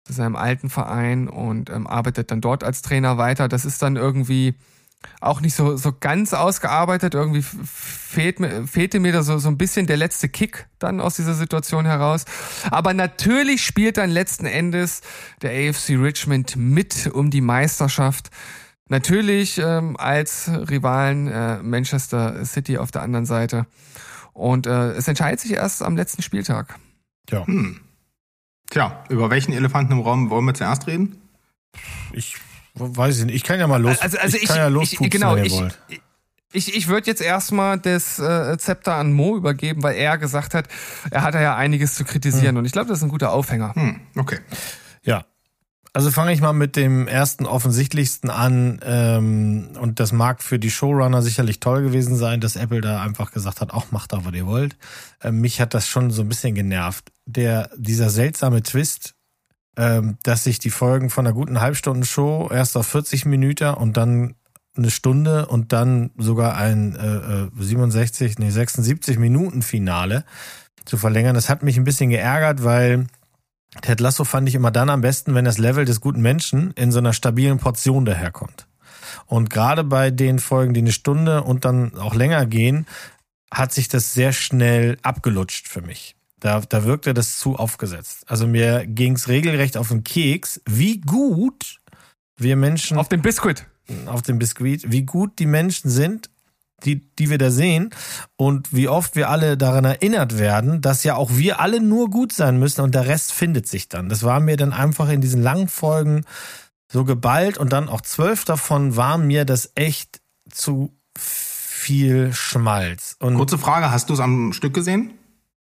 zu 0.09 0.15
seinem 0.15 0.37
alten 0.37 0.71
Verein 0.71 1.29
und 1.29 1.71
ähm, 1.71 1.87
arbeitet 1.87 2.31
dann 2.31 2.41
dort 2.41 2.65
als 2.65 2.83
Trainer 2.83 3.19
weiter. 3.19 3.47
Das 3.47 3.65
ist 3.65 3.83
dann 3.83 3.97
irgendwie 3.97 4.55
auch 5.21 5.41
nicht 5.41 5.55
so, 5.55 5.77
so 5.77 5.93
ganz 5.93 6.33
ausgearbeitet. 6.33 7.15
Irgendwie 7.15 7.43
fehlt 7.43 8.41
mir, 8.41 8.67
fehlte 8.67 9.01
mir 9.01 9.13
da 9.13 9.23
so, 9.23 9.39
so 9.39 9.49
ein 9.49 9.59
bisschen 9.59 9.87
der 9.87 9.97
letzte 9.97 10.29
Kick 10.29 10.67
dann 10.79 11.01
aus 11.01 11.17
dieser 11.17 11.35
Situation 11.35 11.85
heraus. 11.85 12.25
Aber 12.71 12.95
natürlich 12.95 13.63
spielt 13.65 13.99
dann 13.99 14.11
letzten 14.11 14.47
Endes 14.47 15.03
der 15.43 15.51
AFC 15.51 15.91
Richmond 15.91 16.57
mit 16.57 17.09
um 17.13 17.31
die 17.31 17.43
Meisterschaft. 17.43 18.31
Natürlich 18.89 19.59
ähm, 19.59 19.97
als 19.99 20.49
Rivalen 20.49 21.29
äh, 21.29 21.63
Manchester 21.63 22.45
City 22.47 22.79
auf 22.79 22.91
der 22.91 23.03
anderen 23.03 23.27
Seite. 23.27 23.67
Und 24.33 24.67
äh, 24.67 24.93
es 24.93 25.07
entscheidet 25.07 25.41
sich 25.41 25.53
erst 25.53 25.83
am 25.83 25.97
letzten 25.97 26.23
Spieltag. 26.23 26.79
Ja. 27.31 27.47
Hm. 27.47 27.81
Tja, 28.71 29.05
über 29.09 29.31
welchen 29.31 29.53
Elefanten 29.53 29.93
im 29.93 30.01
Raum 30.01 30.31
wollen 30.31 30.45
wir 30.45 30.55
zuerst 30.55 30.87
reden? 30.87 31.21
Ich 32.13 32.37
weiß 32.75 33.19
ich 33.19 33.25
nicht. 33.27 33.35
Ich 33.35 33.45
kann 33.45 33.59
ja 33.59 33.67
mal 33.67 33.81
los. 33.81 33.99
Also, 34.01 34.19
also 34.19 34.37
ich, 34.37 34.45
ich 34.45 34.49
kann 34.49 34.73
ja 34.73 34.83
ich, 34.83 34.99
genau, 35.11 35.37
ich, 35.37 35.63
ich, 36.53 36.77
ich 36.77 36.89
würde 36.89 37.07
jetzt 37.07 37.21
erstmal 37.21 37.79
das 37.79 38.19
äh, 38.19 38.57
Zepter 38.59 38.95
an 38.95 39.13
Mo 39.13 39.37
übergeben, 39.37 39.83
weil 39.83 39.97
er 39.97 40.19
gesagt 40.19 40.55
hat, 40.55 40.69
er 41.11 41.23
hat 41.23 41.35
ja 41.35 41.57
einiges 41.57 41.95
zu 41.95 42.05
kritisieren 42.05 42.51
hm. 42.55 42.57
und 42.59 42.65
ich 42.65 42.73
glaube, 42.73 42.89
das 42.89 42.99
ist 42.99 43.05
ein 43.05 43.11
guter 43.11 43.33
Aufhänger. 43.33 43.75
Hm, 43.75 44.01
okay. 44.17 44.39
Ja, 45.03 45.25
also 45.93 46.11
fange 46.11 46.33
ich 46.33 46.41
mal 46.41 46.53
mit 46.53 46.77
dem 46.77 47.09
ersten 47.09 47.47
offensichtlichsten 47.47 48.31
an. 48.31 48.81
Ähm, 48.85 49.71
und 49.81 50.01
das 50.01 50.13
mag 50.13 50.43
für 50.43 50.59
die 50.59 50.71
Showrunner 50.71 51.23
sicherlich 51.23 51.61
toll 51.61 51.83
gewesen 51.83 52.17
sein, 52.17 52.41
dass 52.41 52.57
Apple 52.57 52.81
da 52.81 53.03
einfach 53.03 53.33
gesagt 53.33 53.61
hat, 53.61 53.73
auch 53.73 53.91
macht 53.91 54.13
doch, 54.13 54.25
was 54.25 54.33
ihr 54.33 54.47
wollt. 54.47 54.77
Ähm, 55.23 55.41
mich 55.41 55.61
hat 55.61 55.75
das 55.75 55.89
schon 55.89 56.11
so 56.11 56.23
ein 56.23 56.29
bisschen 56.29 56.55
genervt. 56.55 57.11
Der, 57.31 57.71
dieser 57.77 58.09
seltsame 58.09 58.63
Twist, 58.63 59.15
ähm, 59.77 60.17
dass 60.23 60.45
sich 60.45 60.59
die 60.59 60.71
Folgen 60.71 61.11
von 61.11 61.27
einer 61.27 61.35
guten 61.35 61.61
Halbstunden-Show 61.61 62.49
erst 62.51 62.77
auf 62.77 62.87
40 62.87 63.27
Minuten 63.27 63.75
und 63.75 63.97
dann 63.99 64.35
eine 64.77 64.91
Stunde 64.91 65.47
und 65.47 65.73
dann 65.73 66.11
sogar 66.17 66.57
ein 66.57 66.97
äh, 66.97 67.63
67, 67.63 68.33
äh, 68.33 68.35
nee, 68.39 68.51
76 68.51 69.19
Minuten 69.19 69.63
Finale 69.63 70.25
zu 70.85 70.97
verlängern. 70.97 71.35
Das 71.35 71.49
hat 71.49 71.63
mich 71.63 71.77
ein 71.77 71.85
bisschen 71.85 72.11
geärgert, 72.11 72.65
weil 72.65 73.07
Ted 73.83 74.01
Lasso 74.01 74.25
fand 74.25 74.49
ich 74.49 74.55
immer 74.55 74.71
dann 74.71 74.89
am 74.89 75.03
besten, 75.03 75.35
wenn 75.35 75.45
das 75.45 75.59
Level 75.59 75.85
des 75.85 76.01
guten 76.01 76.23
Menschen 76.23 76.73
in 76.73 76.91
so 76.91 76.99
einer 76.99 77.13
stabilen 77.13 77.59
Portion 77.59 78.05
daherkommt. 78.05 78.67
Und 79.27 79.51
gerade 79.51 79.85
bei 79.85 80.11
den 80.11 80.39
Folgen, 80.39 80.75
die 80.75 80.81
eine 80.81 80.93
Stunde 80.93 81.43
und 81.43 81.65
dann 81.65 81.95
auch 81.97 82.15
länger 82.15 82.47
gehen, 82.47 82.87
hat 83.53 83.73
sich 83.73 83.89
das 83.89 84.15
sehr 84.15 84.33
schnell 84.33 84.99
abgelutscht 85.03 85.69
für 85.69 85.83
mich. 85.83 86.18
Da, 86.41 86.61
da 86.61 86.85
wirkte 86.85 87.15
das 87.15 87.39
zu 87.39 87.57
aufgesetzt. 87.57 88.25
Also 88.27 88.47
mir 88.47 88.87
ging's 88.87 89.29
regelrecht 89.29 89.77
auf 89.77 89.89
den 89.89 90.05
Keks, 90.05 90.61
wie 90.67 91.01
gut 91.01 91.81
wir 92.37 92.57
Menschen. 92.57 92.99
Auf 92.99 93.09
den 93.09 93.23
Biskuit. 93.23 93.67
Auf 94.07 94.23
den 94.23 94.39
Biskuit, 94.39 94.91
wie 94.93 95.03
gut 95.03 95.39
die 95.39 95.47
Menschen 95.47 95.91
sind, 95.91 96.31
die, 96.85 97.01
die 97.17 97.31
wir 97.31 97.39
da 97.39 97.51
sehen 97.51 97.91
und 98.37 98.73
wie 98.73 98.89
oft 98.89 99.17
wir 99.17 99.31
alle 99.31 99.57
daran 99.57 99.85
erinnert 99.85 100.39
werden, 100.39 100.81
dass 100.81 101.05
ja 101.05 101.17
auch 101.17 101.31
wir 101.33 101.61
alle 101.61 101.81
nur 101.81 102.11
gut 102.11 102.33
sein 102.33 102.59
müssen 102.59 102.83
und 102.83 102.95
der 102.95 103.07
Rest 103.07 103.33
findet 103.33 103.67
sich 103.67 103.89
dann. 103.89 104.09
Das 104.09 104.23
war 104.23 104.41
mir 104.41 104.57
dann 104.57 104.73
einfach 104.73 105.09
in 105.09 105.21
diesen 105.21 105.43
langen 105.43 105.69
Folgen 105.69 106.25
so 106.91 107.05
geballt 107.05 107.59
und 107.59 107.73
dann 107.73 107.89
auch 107.89 108.01
zwölf 108.01 108.45
davon 108.45 108.97
war 108.97 109.19
mir 109.19 109.45
das 109.45 109.73
echt 109.75 110.21
zu 110.51 110.93
viel 111.17 112.33
Schmalz. 112.33 113.17
Und 113.19 113.35
Kurze 113.35 113.59
Frage, 113.59 113.91
hast 113.91 114.09
du 114.11 114.15
es 114.15 114.21
am 114.21 114.53
Stück 114.53 114.75
gesehen? 114.75 115.18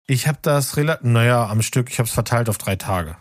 Ich 0.06 0.28
habe 0.28 0.38
das 0.42 0.76
relativ, 0.76 1.04
naja, 1.06 1.46
am 1.46 1.62
Stück, 1.62 1.90
ich 1.90 1.98
habe 1.98 2.06
es 2.06 2.14
verteilt 2.14 2.48
auf 2.48 2.58
drei 2.58 2.76
Tage. 2.76 3.16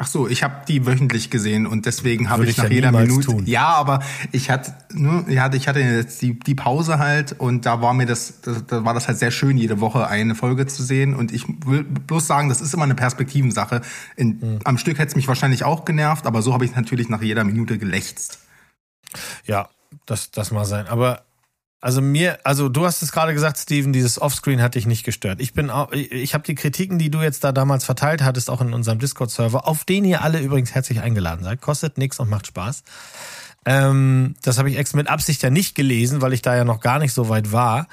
Ach 0.00 0.06
so, 0.06 0.28
ich 0.28 0.44
habe 0.44 0.64
die 0.68 0.86
wöchentlich 0.86 1.28
gesehen 1.28 1.66
und 1.66 1.84
deswegen 1.84 2.30
habe 2.30 2.46
ich 2.46 2.56
nach 2.56 2.64
ja 2.64 2.70
jeder 2.70 2.92
Minute. 2.92 3.26
Tun. 3.26 3.46
Ja, 3.46 3.66
aber 3.66 3.98
ich 4.30 4.48
hatte 4.48 4.72
nur, 4.92 5.28
ja, 5.28 5.52
ich 5.52 5.66
hatte 5.66 5.80
jetzt 5.80 6.22
die, 6.22 6.38
die 6.38 6.54
Pause 6.54 7.00
halt 7.00 7.32
und 7.32 7.66
da 7.66 7.82
war 7.82 7.94
mir 7.94 8.06
das, 8.06 8.40
das, 8.42 8.64
da 8.64 8.84
war 8.84 8.94
das 8.94 9.08
halt 9.08 9.18
sehr 9.18 9.32
schön, 9.32 9.58
jede 9.58 9.80
Woche 9.80 10.06
eine 10.06 10.36
Folge 10.36 10.68
zu 10.68 10.84
sehen. 10.84 11.16
Und 11.16 11.32
ich 11.32 11.46
will 11.66 11.82
bloß 11.82 12.28
sagen, 12.28 12.48
das 12.48 12.60
ist 12.60 12.72
immer 12.74 12.84
eine 12.84 12.94
Perspektivensache. 12.94 13.80
In, 14.14 14.38
mhm. 14.38 14.58
Am 14.62 14.78
Stück 14.78 14.98
hätte 14.98 15.08
es 15.08 15.16
mich 15.16 15.26
wahrscheinlich 15.26 15.64
auch 15.64 15.84
genervt, 15.84 16.26
aber 16.26 16.42
so 16.42 16.54
habe 16.54 16.64
ich 16.64 16.76
natürlich 16.76 17.08
nach 17.08 17.22
jeder 17.22 17.42
Minute 17.42 17.76
gelächzt. 17.76 18.38
Ja, 19.46 19.68
das, 20.06 20.30
das 20.30 20.52
mag 20.52 20.66
sein. 20.66 20.86
Aber 20.86 21.24
also 21.80 22.00
mir, 22.00 22.38
also 22.44 22.68
du 22.68 22.84
hast 22.84 23.02
es 23.02 23.12
gerade 23.12 23.32
gesagt, 23.32 23.58
Steven, 23.58 23.92
dieses 23.92 24.20
Offscreen 24.20 24.60
hat 24.60 24.74
dich 24.74 24.86
nicht 24.86 25.04
gestört. 25.04 25.40
Ich 25.40 25.52
bin 25.52 25.70
auch, 25.70 25.92
ich 25.92 26.34
habe 26.34 26.44
die 26.44 26.56
Kritiken, 26.56 26.98
die 26.98 27.10
du 27.10 27.20
jetzt 27.20 27.44
da 27.44 27.52
damals 27.52 27.84
verteilt 27.84 28.22
hattest, 28.22 28.50
auch 28.50 28.60
in 28.60 28.72
unserem 28.72 28.98
Discord-Server, 28.98 29.66
auf 29.66 29.84
den 29.84 30.04
ihr 30.04 30.22
alle 30.22 30.40
übrigens 30.40 30.74
herzlich 30.74 31.00
eingeladen 31.00 31.44
seid. 31.44 31.60
Kostet 31.60 31.96
nichts 31.96 32.18
und 32.18 32.28
macht 32.28 32.48
Spaß. 32.48 32.82
Ähm, 33.64 34.34
das 34.42 34.58
habe 34.58 34.70
ich 34.70 34.76
extra 34.76 34.96
mit 34.96 35.08
Absicht 35.08 35.42
ja 35.42 35.50
nicht 35.50 35.74
gelesen, 35.74 36.20
weil 36.20 36.32
ich 36.32 36.42
da 36.42 36.56
ja 36.56 36.64
noch 36.64 36.80
gar 36.80 36.98
nicht 36.98 37.12
so 37.12 37.28
weit 37.28 37.52
war. 37.52 37.86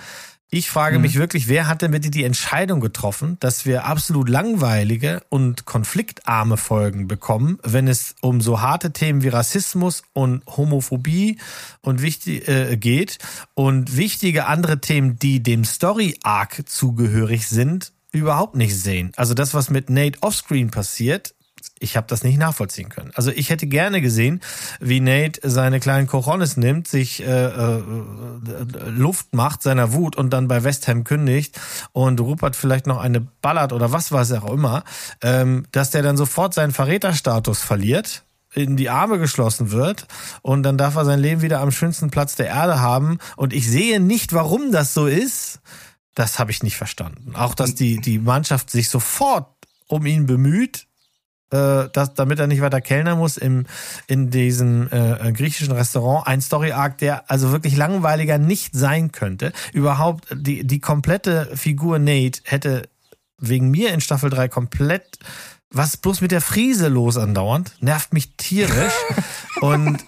Ich 0.52 0.70
frage 0.70 0.98
mhm. 0.98 1.02
mich 1.02 1.16
wirklich, 1.16 1.48
wer 1.48 1.68
hat 1.68 1.82
denn 1.82 1.92
bitte 1.92 2.12
die 2.12 2.24
Entscheidung 2.24 2.80
getroffen, 2.80 3.38
dass 3.40 3.66
wir 3.66 3.86
absolut 3.86 4.30
langweilige 4.30 5.22
und 5.30 5.66
konfliktarme 5.66 6.58
Folgen 6.58 7.08
bekommen, 7.08 7.58
wenn 7.64 7.88
es 7.88 8.16
um 8.22 8.42
so 8.42 8.62
harte 8.62 8.94
Themen 8.94 9.24
wie 9.24 9.30
Rassismus 9.30 10.04
und 10.14 10.44
Homophobie 10.46 11.40
und 11.82 12.02
wichtig 12.02 12.48
äh, 12.48 12.78
geht 12.78 13.18
und 13.56 13.98
wichtige 13.98 14.46
andere 14.46 14.80
Themen, 14.80 15.18
die 15.18 15.42
dem 15.42 15.66
Story 15.66 16.18
Arc 16.24 16.70
zugehörig 16.70 17.48
sind, 17.48 17.92
überhaupt 18.12 18.56
nicht 18.56 18.76
sehen. 18.76 19.12
Also 19.18 19.34
das, 19.34 19.54
was 19.54 19.70
mit 19.70 19.90
Nate 19.90 20.22
Offscreen 20.22 20.70
passiert, 20.70 21.34
ich 21.80 21.98
habe 21.98 22.08
das 22.08 22.24
nicht 22.24 22.38
nachvollziehen 22.38 22.90
können. 22.90 23.12
Also 23.16 23.32
ich 23.32 23.50
hätte 23.50 23.68
gerne 23.68 24.02
gesehen, 24.02 24.40
wie 24.80 25.02
Nate 25.02 25.42
seine 25.44 25.80
kleinen 25.80 26.08
Coronis 26.08 26.56
nimmt, 26.56 26.88
sich 26.88 27.22
äh, 27.22 27.46
äh, 27.46 27.84
Luft 28.88 29.34
macht 29.34 29.62
seiner 29.62 29.92
Wut 29.94 30.16
und 30.16 30.32
dann 30.32 30.48
bei 30.48 30.64
West 30.64 30.88
Ham 30.88 31.04
kündigt 31.04 31.60
und 31.92 32.20
Rupert 32.22 32.56
vielleicht 32.56 32.88
noch 32.88 33.00
eine 33.00 33.22
ballert 33.22 33.74
oder 33.74 33.92
was 33.92 34.12
weiß 34.12 34.32
er 34.32 34.44
auch 34.44 34.54
immer, 34.54 34.84
ähm, 35.22 35.66
dass 35.72 35.92
der 35.92 36.02
dann 36.02 36.18
sofort 36.18 36.54
seinen 36.54 36.72
Verräterstatus 36.72 37.62
verliert 37.62 38.24
in 38.54 38.78
die 38.78 38.90
Arme 38.90 39.20
geschlossen 39.20 39.72
wird 39.72 40.08
und 40.42 40.64
dann 40.64 40.78
darf 40.78 40.96
er 40.96 41.04
sein 41.04 41.20
Leben 41.20 41.42
wieder 41.42 41.60
am 41.60 41.72
schönsten 41.72 42.10
Platz 42.10 42.36
der 42.36 42.48
Erde 42.48 42.80
haben 42.80 43.18
und 43.36 43.52
ich 43.52 43.70
sehe 43.70 44.00
nicht, 44.00 44.32
warum 44.32 44.72
das 44.72 44.94
so 44.94 45.08
ist. 45.08 45.60
Das 46.14 46.40
habe 46.40 46.52
ich 46.52 46.64
nicht 46.64 46.78
verstanden. 46.78 47.36
Auch 47.36 47.54
dass 47.54 47.76
die 47.76 48.00
die 48.00 48.20
Mannschaft 48.20 48.70
sich 48.70 48.88
sofort 48.88 49.50
um 49.88 50.06
ihn 50.06 50.26
bemüht, 50.26 50.88
äh, 51.52 51.90
dass, 51.92 52.14
damit 52.14 52.40
er 52.40 52.48
nicht 52.48 52.62
weiter 52.62 52.82
kellner 52.82 53.16
muss 53.16 53.38
im, 53.38 53.66
in 54.08 54.30
diesem 54.30 54.90
äh, 54.92 55.32
griechischen 55.32 55.74
Restaurant. 55.74 56.28
Ein 56.28 56.42
Story-Arc, 56.42 56.98
der 56.98 57.30
also 57.30 57.52
wirklich 57.52 57.76
langweiliger 57.78 58.38
nicht 58.38 58.76
sein 58.76 59.12
könnte. 59.12 59.54
Überhaupt, 59.74 60.28
die, 60.34 60.66
die 60.66 60.80
komplette 60.80 61.50
Figur 61.56 62.00
Nate 62.00 62.42
hätte 62.46 62.90
wegen 63.38 63.70
mir 63.70 63.94
in 63.94 64.02
Staffel 64.02 64.30
3 64.30 64.48
komplett 64.48 65.20
was 65.76 65.98
bloß 65.98 66.22
mit 66.22 66.32
der 66.32 66.42
Friese 66.42 66.88
los 66.88 67.18
andauernd, 67.18 67.76
nervt 67.82 68.14
mich 68.14 68.36
tierisch. 68.38 68.94
Und 69.62 70.04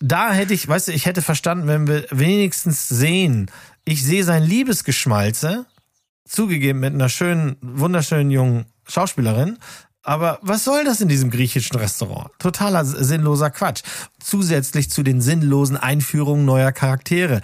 da 0.00 0.32
hätte 0.32 0.54
ich, 0.54 0.66
weißt 0.66 0.88
du, 0.88 0.92
ich 0.92 1.06
hätte 1.06 1.22
verstanden, 1.22 1.68
wenn 1.68 1.86
wir 1.86 2.06
wenigstens 2.10 2.88
sehen, 2.88 3.50
ich 3.84 4.04
sehe 4.04 4.24
sein 4.24 4.42
Liebesgeschmalze, 4.42 5.66
zugegeben 6.24 6.80
mit 6.80 6.94
einer 6.94 7.08
schönen, 7.08 7.56
wunderschönen 7.62 8.30
jungen 8.30 8.66
Schauspielerin. 8.86 9.58
Aber 10.08 10.38
was 10.40 10.64
soll 10.64 10.84
das 10.84 11.02
in 11.02 11.08
diesem 11.08 11.28
griechischen 11.28 11.76
Restaurant? 11.76 12.30
Totaler 12.38 12.82
sinnloser 12.86 13.50
Quatsch. 13.50 13.82
Zusätzlich 14.18 14.90
zu 14.90 15.02
den 15.02 15.20
sinnlosen 15.20 15.76
Einführungen 15.76 16.46
neuer 16.46 16.72
Charaktere. 16.72 17.42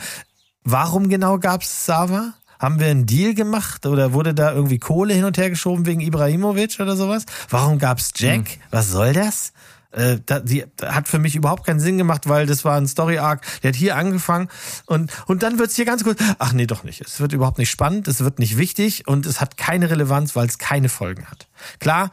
Warum 0.62 1.10
genau 1.10 1.38
gab's 1.38 1.84
Sava? 1.84 2.32
Haben 2.58 2.80
wir 2.80 2.86
einen 2.86 3.04
Deal 3.04 3.34
gemacht 3.34 3.84
oder 3.84 4.14
wurde 4.14 4.32
da 4.32 4.54
irgendwie 4.54 4.78
Kohle 4.78 5.12
hin 5.12 5.24
und 5.24 5.36
her 5.36 5.50
geschoben 5.50 5.84
wegen 5.84 6.00
Ibrahimovic 6.00 6.80
oder 6.80 6.96
sowas? 6.96 7.26
Warum 7.50 7.78
gab's 7.78 8.12
Jack? 8.16 8.48
Hm. 8.48 8.60
Was 8.70 8.88
soll 8.88 9.12
das? 9.12 9.52
Äh, 9.90 10.20
da, 10.24 10.40
die 10.40 10.64
hat 10.82 11.06
für 11.06 11.18
mich 11.18 11.36
überhaupt 11.36 11.66
keinen 11.66 11.80
Sinn 11.80 11.98
gemacht, 11.98 12.30
weil 12.30 12.46
das 12.46 12.64
war 12.64 12.78
ein 12.78 12.88
Story 12.88 13.18
Arc. 13.18 13.42
Der 13.62 13.72
hat 13.72 13.76
hier 13.76 13.96
angefangen 13.96 14.48
und 14.86 15.12
und 15.26 15.42
dann 15.42 15.58
wird's 15.58 15.76
hier 15.76 15.84
ganz 15.84 16.02
kurz. 16.02 16.18
Ach 16.38 16.54
nee, 16.54 16.66
doch 16.66 16.82
nicht. 16.82 17.02
Es 17.02 17.20
wird 17.20 17.34
überhaupt 17.34 17.58
nicht 17.58 17.70
spannend. 17.70 18.08
Es 18.08 18.20
wird 18.20 18.38
nicht 18.38 18.56
wichtig 18.56 19.06
und 19.06 19.26
es 19.26 19.42
hat 19.42 19.58
keine 19.58 19.90
Relevanz, 19.90 20.34
weil 20.34 20.46
es 20.46 20.56
keine 20.56 20.88
Folgen 20.88 21.26
hat. 21.26 21.46
Klar, 21.78 22.10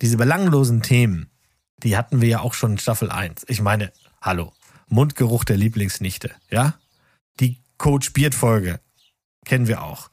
diese 0.00 0.16
belanglosen 0.16 0.82
Themen, 0.82 1.30
die 1.82 1.96
hatten 1.96 2.20
wir 2.20 2.28
ja 2.28 2.40
auch 2.40 2.54
schon 2.54 2.72
in 2.72 2.78
Staffel 2.78 3.10
1. 3.10 3.44
Ich 3.48 3.60
meine, 3.60 3.92
hallo, 4.20 4.52
Mundgeruch 4.88 5.44
der 5.44 5.56
Lieblingsnichte, 5.56 6.30
ja? 6.50 6.74
Die 7.40 7.58
Coach 7.76 8.12
Beard 8.12 8.34
Folge 8.34 8.80
kennen 9.44 9.68
wir 9.68 9.82
auch. 9.82 10.10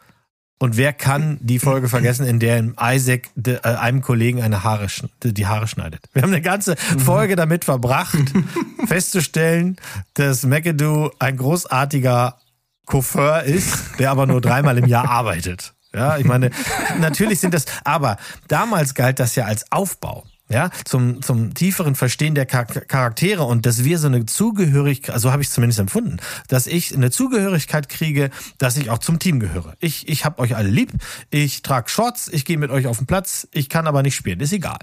Und 0.57 0.77
wer 0.77 0.93
kann 0.93 1.37
die 1.41 1.59
Folge 1.59 1.89
vergessen, 1.89 2.25
in 2.25 2.39
der 2.39 2.73
Isaac 2.81 3.29
de, 3.35 3.57
äh, 3.57 3.75
einem 3.75 4.01
Kollegen 4.01 4.41
eine 4.41 4.63
Haare, 4.63 4.87
die 5.23 5.47
Haare 5.47 5.67
schneidet? 5.67 6.07
Wir 6.13 6.21
haben 6.21 6.31
eine 6.31 6.41
ganze 6.41 6.77
Folge 6.77 7.35
damit 7.35 7.65
verbracht, 7.65 8.17
festzustellen, 8.87 9.75
dass 10.13 10.45
McAdoo 10.45 11.11
ein 11.19 11.35
großartiger 11.35 12.39
Coiffeur 12.85 13.43
ist, 13.43 13.99
der 13.99 14.11
aber 14.11 14.27
nur 14.27 14.39
dreimal 14.39 14.77
im 14.77 14.85
Jahr 14.85 15.09
arbeitet. 15.09 15.74
Ja, 15.95 16.17
ich 16.17 16.25
meine, 16.25 16.51
natürlich 16.99 17.39
sind 17.39 17.53
das, 17.53 17.65
aber 17.83 18.17
damals 18.47 18.93
galt 18.93 19.19
das 19.19 19.35
ja 19.35 19.45
als 19.45 19.71
Aufbau 19.71 20.25
ja, 20.47 20.69
zum, 20.83 21.21
zum 21.23 21.53
tieferen 21.53 21.95
Verstehen 21.95 22.35
der 22.35 22.45
Charaktere 22.45 23.43
und 23.43 23.65
dass 23.65 23.83
wir 23.83 23.97
so 23.97 24.07
eine 24.07 24.25
Zugehörigkeit, 24.25 25.19
so 25.19 25.31
habe 25.31 25.41
ich 25.41 25.49
zumindest 25.49 25.79
empfunden, 25.79 26.17
dass 26.47 26.67
ich 26.67 26.93
eine 26.93 27.09
Zugehörigkeit 27.09 27.89
kriege, 27.89 28.29
dass 28.59 28.77
ich 28.77 28.91
auch 28.91 28.99
zum 28.99 29.17
Team 29.17 29.39
gehöre. 29.39 29.73
Ich, 29.79 30.07
ich 30.07 30.23
habe 30.23 30.39
euch 30.39 30.55
alle 30.55 30.69
lieb, 30.69 30.91
ich 31.31 31.63
trage 31.63 31.89
Shorts, 31.89 32.27
ich 32.27 32.45
gehe 32.45 32.59
mit 32.59 32.69
euch 32.69 32.85
auf 32.85 32.97
den 32.97 33.07
Platz, 33.07 33.47
ich 33.51 33.69
kann 33.69 33.87
aber 33.87 34.03
nicht 34.03 34.15
spielen, 34.15 34.39
ist 34.39 34.53
egal. 34.53 34.79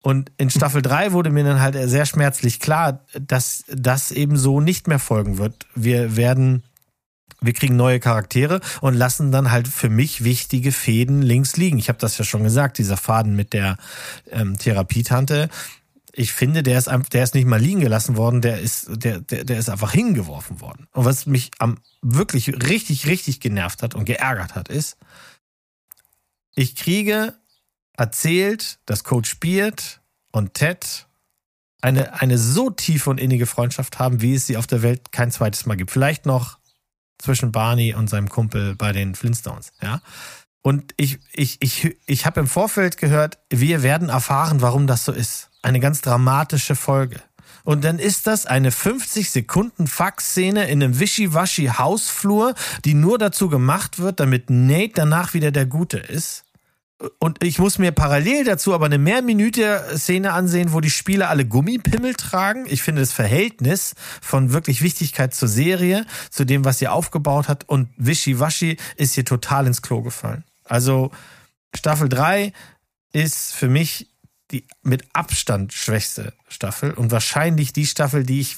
Und 0.00 0.32
in 0.36 0.50
Staffel 0.50 0.82
3 0.82 1.12
wurde 1.12 1.30
mir 1.30 1.44
dann 1.44 1.60
halt 1.60 1.76
sehr 1.88 2.06
schmerzlich 2.06 2.60
klar, 2.60 3.04
dass 3.18 3.64
das 3.68 4.10
eben 4.10 4.36
so 4.36 4.60
nicht 4.60 4.86
mehr 4.86 4.98
folgen 4.98 5.38
wird. 5.38 5.66
Wir 5.74 6.16
werden 6.16 6.62
wir 7.44 7.52
kriegen 7.52 7.76
neue 7.76 8.00
Charaktere 8.00 8.60
und 8.80 8.94
lassen 8.94 9.32
dann 9.32 9.50
halt 9.50 9.68
für 9.68 9.88
mich 9.88 10.24
wichtige 10.24 10.72
Fäden 10.72 11.22
links 11.22 11.56
liegen. 11.56 11.78
Ich 11.78 11.88
habe 11.88 11.98
das 11.98 12.18
ja 12.18 12.24
schon 12.24 12.42
gesagt, 12.42 12.78
dieser 12.78 12.96
Faden 12.96 13.36
mit 13.36 13.52
der 13.52 13.76
ähm, 14.30 14.58
Therapietante. 14.58 15.48
Ich 16.12 16.32
finde, 16.32 16.62
der 16.62 16.78
ist, 16.78 16.88
der 17.12 17.24
ist 17.24 17.34
nicht 17.34 17.46
mal 17.46 17.60
liegen 17.60 17.80
gelassen 17.80 18.16
worden, 18.16 18.40
der 18.40 18.60
ist, 18.60 18.86
der, 18.88 19.20
der, 19.20 19.44
der 19.44 19.58
ist 19.58 19.68
einfach 19.68 19.92
hingeworfen 19.92 20.60
worden. 20.60 20.86
Und 20.92 21.04
was 21.04 21.26
mich 21.26 21.50
am 21.58 21.78
wirklich 22.02 22.48
richtig, 22.68 23.06
richtig 23.06 23.40
genervt 23.40 23.82
hat 23.82 23.94
und 23.94 24.04
geärgert 24.04 24.54
hat, 24.54 24.68
ist, 24.68 24.96
ich 26.54 26.76
kriege 26.76 27.34
erzählt, 27.96 28.78
dass 28.86 29.04
Coach 29.04 29.40
Beard 29.40 30.00
und 30.30 30.54
Ted 30.54 31.06
eine, 31.80 32.20
eine 32.20 32.38
so 32.38 32.70
tiefe 32.70 33.10
und 33.10 33.20
innige 33.20 33.46
Freundschaft 33.46 33.98
haben, 33.98 34.22
wie 34.22 34.34
es 34.34 34.46
sie 34.46 34.56
auf 34.56 34.66
der 34.66 34.82
Welt 34.82 35.12
kein 35.12 35.30
zweites 35.30 35.66
Mal 35.66 35.76
gibt. 35.76 35.90
Vielleicht 35.90 36.26
noch 36.26 36.58
zwischen 37.18 37.52
Barney 37.52 37.94
und 37.94 38.08
seinem 38.08 38.28
Kumpel 38.28 38.74
bei 38.76 38.92
den 38.92 39.14
Flintstones, 39.14 39.72
ja. 39.82 40.00
Und 40.62 40.94
ich, 40.96 41.18
ich, 41.32 41.58
ich, 41.60 41.96
ich 42.06 42.24
habe 42.24 42.40
im 42.40 42.46
Vorfeld 42.46 42.96
gehört, 42.96 43.38
wir 43.50 43.82
werden 43.82 44.08
erfahren, 44.08 44.62
warum 44.62 44.86
das 44.86 45.04
so 45.04 45.12
ist. 45.12 45.50
Eine 45.60 45.78
ganz 45.78 46.00
dramatische 46.00 46.74
Folge. 46.74 47.20
Und 47.64 47.84
dann 47.84 47.98
ist 47.98 48.26
das 48.26 48.46
eine 48.46 48.70
50 48.70 49.30
Sekunden 49.30 49.86
Fax-Szene 49.86 50.68
in 50.68 50.82
einem 50.82 50.98
wischiwaschi 51.00 51.66
Hausflur, 51.66 52.54
die 52.86 52.94
nur 52.94 53.18
dazu 53.18 53.50
gemacht 53.50 53.98
wird, 53.98 54.20
damit 54.20 54.48
Nate 54.48 54.92
danach 54.94 55.34
wieder 55.34 55.50
der 55.50 55.66
Gute 55.66 55.98
ist 55.98 56.43
und 57.18 57.42
ich 57.42 57.58
muss 57.58 57.78
mir 57.78 57.92
parallel 57.92 58.44
dazu 58.44 58.74
aber 58.74 58.86
eine 58.86 58.98
mehrminütige 58.98 59.82
Szene 59.96 60.32
ansehen, 60.32 60.72
wo 60.72 60.80
die 60.80 60.90
Spieler 60.90 61.28
alle 61.30 61.46
Gummipimmel 61.46 62.14
tragen. 62.14 62.64
Ich 62.68 62.82
finde 62.82 63.02
das 63.02 63.12
Verhältnis 63.12 63.94
von 64.20 64.52
wirklich 64.52 64.82
Wichtigkeit 64.82 65.34
zur 65.34 65.48
Serie, 65.48 66.06
zu 66.30 66.44
dem, 66.44 66.64
was 66.64 66.78
sie 66.78 66.88
aufgebaut 66.88 67.48
hat 67.48 67.68
und 67.68 67.88
Wischiwaschi 67.96 68.76
ist 68.96 69.14
hier 69.14 69.24
total 69.24 69.66
ins 69.66 69.82
Klo 69.82 70.02
gefallen. 70.02 70.44
Also 70.64 71.10
Staffel 71.74 72.08
3 72.08 72.52
ist 73.12 73.54
für 73.54 73.68
mich 73.68 74.10
die 74.50 74.66
mit 74.82 75.04
Abstand 75.12 75.72
schwächste 75.72 76.34
Staffel 76.48 76.92
und 76.92 77.10
wahrscheinlich 77.10 77.72
die 77.72 77.86
Staffel, 77.86 78.24
die 78.24 78.40
ich 78.40 78.56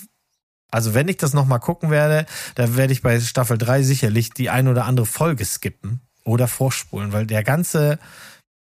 also 0.70 0.94
wenn 0.94 1.08
ich 1.08 1.16
das 1.16 1.32
nochmal 1.32 1.60
gucken 1.60 1.90
werde, 1.90 2.26
da 2.56 2.76
werde 2.76 2.92
ich 2.92 3.00
bei 3.00 3.20
Staffel 3.20 3.56
3 3.56 3.82
sicherlich 3.82 4.30
die 4.30 4.50
ein 4.50 4.68
oder 4.68 4.84
andere 4.84 5.06
Folge 5.06 5.44
skippen 5.44 6.00
oder 6.24 6.48
vorspulen, 6.48 7.12
weil 7.12 7.26
der 7.26 7.44
ganze 7.44 7.98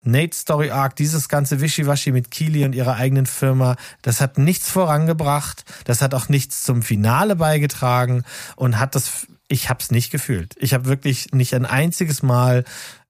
Nate 0.07 0.35
Story 0.35 0.71
Arc, 0.71 0.95
dieses 0.95 1.29
ganze 1.29 1.61
Wischiwaschi 1.61 2.11
mit 2.11 2.31
Keely 2.31 2.65
und 2.65 2.73
ihrer 2.73 2.95
eigenen 2.95 3.25
Firma, 3.25 3.75
das 4.01 4.21
hat 4.21 4.37
nichts 4.37 4.69
vorangebracht, 4.69 5.65
das 5.85 6.01
hat 6.01 6.13
auch 6.13 6.29
nichts 6.29 6.63
zum 6.63 6.81
Finale 6.81 7.35
beigetragen 7.35 8.23
und 8.55 8.79
hat 8.79 8.95
das, 8.95 9.27
ich 9.47 9.69
hab's 9.69 9.91
nicht 9.91 10.11
gefühlt. 10.11 10.55
Ich 10.57 10.73
habe 10.73 10.85
wirklich 10.85 11.31
nicht 11.33 11.53
ein 11.53 11.65
einziges 11.65 12.23
Mal 12.23 12.63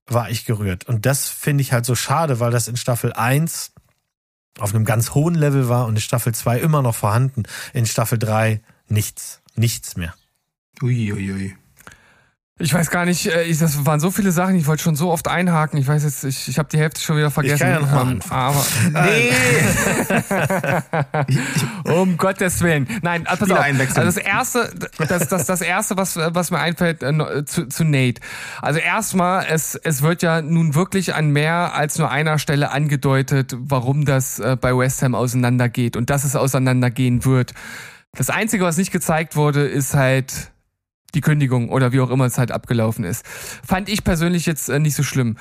war 0.07 0.30
ich 0.30 0.45
gerührt. 0.45 0.88
Und 0.88 1.06
das 1.06 1.28
finde 1.28 1.61
ich 1.61 1.74
halt 1.74 1.86
so 1.86 1.95
schade, 1.95 2.40
weil 2.40 2.52
das 2.52 2.68
in 2.68 2.78
Staffel 2.78 3.14
1 3.14 3.74
auf 4.57 4.74
einem 4.74 4.86
ganz 4.86 5.14
hohen 5.14 5.36
Level 5.36 5.69
war 5.69 5.86
und 5.86 5.95
in 5.95 6.02
Staffel 6.02 6.34
2 6.34 6.60
immer 6.60 6.82
noch 6.82 6.95
vorhanden. 6.95 7.44
In 7.74 7.86
Staffel 7.86 8.18
3 8.18 8.61
nichts, 8.88 9.41
nichts 9.56 9.98
mehr. 9.98 10.15
Uiuiui. 10.82 11.14
Ui, 11.14 11.32
ui. 11.34 11.57
Ich 12.60 12.74
weiß 12.74 12.90
gar 12.90 13.06
nicht, 13.06 13.28
äh, 13.28 13.54
das 13.54 13.86
waren 13.86 14.00
so 14.00 14.10
viele 14.10 14.32
Sachen, 14.32 14.56
ich 14.56 14.66
wollte 14.66 14.82
schon 14.82 14.96
so 14.96 15.12
oft 15.12 15.28
einhaken. 15.28 15.78
Ich 15.80 15.88
weiß 15.88 16.04
jetzt, 16.04 16.24
ich, 16.24 16.48
ich 16.48 16.58
habe 16.58 16.68
die 16.70 16.80
Hälfte 16.80 17.00
schon 17.00 17.18
wieder 17.18 17.30
vergessen. 17.30 17.56
Ich 17.56 17.62
kann 17.62 17.84
ja 17.84 18.02
ähm, 18.02 18.20
aber 18.32 18.66
nee. 18.94 19.32
um 22.02 22.18
Gottes 22.18 22.62
Willen. 22.62 22.88
Nein, 23.04 23.26
pass 23.26 23.44
auf. 23.44 23.60
Also 23.60 24.02
das 24.02 24.18
erste, 24.18 24.72
das, 25.08 25.28
das, 25.28 25.46
das 25.46 25.62
erste, 25.62 25.98
was, 25.98 26.18
was 26.18 26.50
mir 26.50 26.58
einfällt 26.58 27.04
äh, 27.04 27.46
zu, 27.46 27.68
zu 27.68 27.84
Nate. 27.84 28.22
Also 28.60 28.80
erstmal, 28.80 29.46
es, 29.48 29.76
es 29.76 30.02
wird 30.02 30.24
ja 30.24 30.42
nun 30.42 30.74
wirklich 30.74 31.14
an 31.14 31.30
mehr 31.30 31.76
als 31.76 32.00
nur 32.00 32.10
einer 32.10 32.40
Stelle 32.40 32.72
angedeutet, 32.72 33.56
warum 33.60 34.06
das 34.06 34.40
äh, 34.40 34.58
bei 34.60 34.76
West 34.76 35.04
Ham 35.04 35.14
auseinandergeht 35.14 35.96
und 35.96 36.10
dass 36.10 36.24
es 36.24 36.36
auseinandergehen 36.36 37.24
wird. 37.24 37.54
Das 38.14 38.32
einzige, 38.32 38.64
was 38.64 38.78
nicht 38.78 38.92
gezeigt 38.92 39.36
wurde, 39.36 39.68
ist 39.68 39.94
halt 39.94 40.52
die 41.14 41.22
Kündigung 41.22 41.70
oder 41.70 41.92
wie 41.92 42.00
auch 42.00 42.10
immer 42.10 42.26
es 42.26 42.38
halt 42.38 42.52
abgelaufen 42.52 43.04
ist. 43.04 43.26
Fand 43.26 43.90
ich 43.90 44.04
persönlich 44.04 44.46
jetzt 44.46 44.70
äh, 44.70 44.80
nicht 44.80 44.96
so 44.96 45.04
schlimm. 45.04 45.38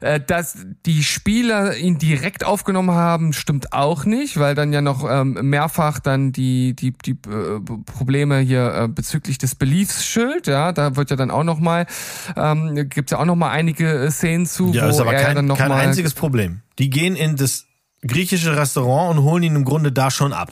Äh, 0.00 0.20
dass 0.20 0.58
die 0.84 1.04
Spieler 1.04 1.76
ihn 1.76 1.98
direkt 1.98 2.44
aufgenommen 2.44 2.90
haben, 2.90 3.32
stimmt 3.32 3.72
auch 3.72 4.04
nicht, 4.04 4.38
weil 4.38 4.56
dann 4.56 4.72
ja 4.72 4.82
noch 4.82 5.08
ähm, 5.08 5.38
mehrfach 5.48 6.00
dann 6.00 6.32
die 6.32 6.74
die 6.74 6.92
die 6.92 7.12
äh, 7.12 7.60
Probleme 7.86 8.40
hier 8.40 8.74
äh, 8.74 8.88
bezüglich 8.88 9.38
des 9.38 9.54
Beliefsschild, 9.54 10.48
ja, 10.48 10.72
da 10.72 10.96
wird 10.96 11.10
ja 11.10 11.16
dann 11.16 11.30
auch 11.30 11.44
noch 11.44 11.60
mal 11.60 11.86
ähm, 12.36 12.74
gibt's 12.88 13.12
ja 13.12 13.18
auch 13.18 13.24
noch 13.24 13.36
mal 13.36 13.50
einige 13.50 14.10
Szenen 14.10 14.46
zu, 14.46 14.72
ja, 14.72 14.84
wo 14.84 14.88
ist 14.90 14.98
aber 14.98 15.14
er 15.14 15.22
kein, 15.22 15.36
dann 15.36 15.46
noch 15.46 15.56
kein 15.56 15.68
mal 15.68 15.80
einziges 15.80 16.12
Problem. 16.12 16.60
Die 16.80 16.90
gehen 16.90 17.14
in 17.14 17.36
das 17.36 17.66
griechische 18.06 18.56
Restaurant 18.56 19.16
und 19.16 19.24
holen 19.24 19.44
ihn 19.44 19.54
im 19.54 19.64
Grunde 19.64 19.92
da 19.92 20.10
schon 20.10 20.32
ab. 20.32 20.50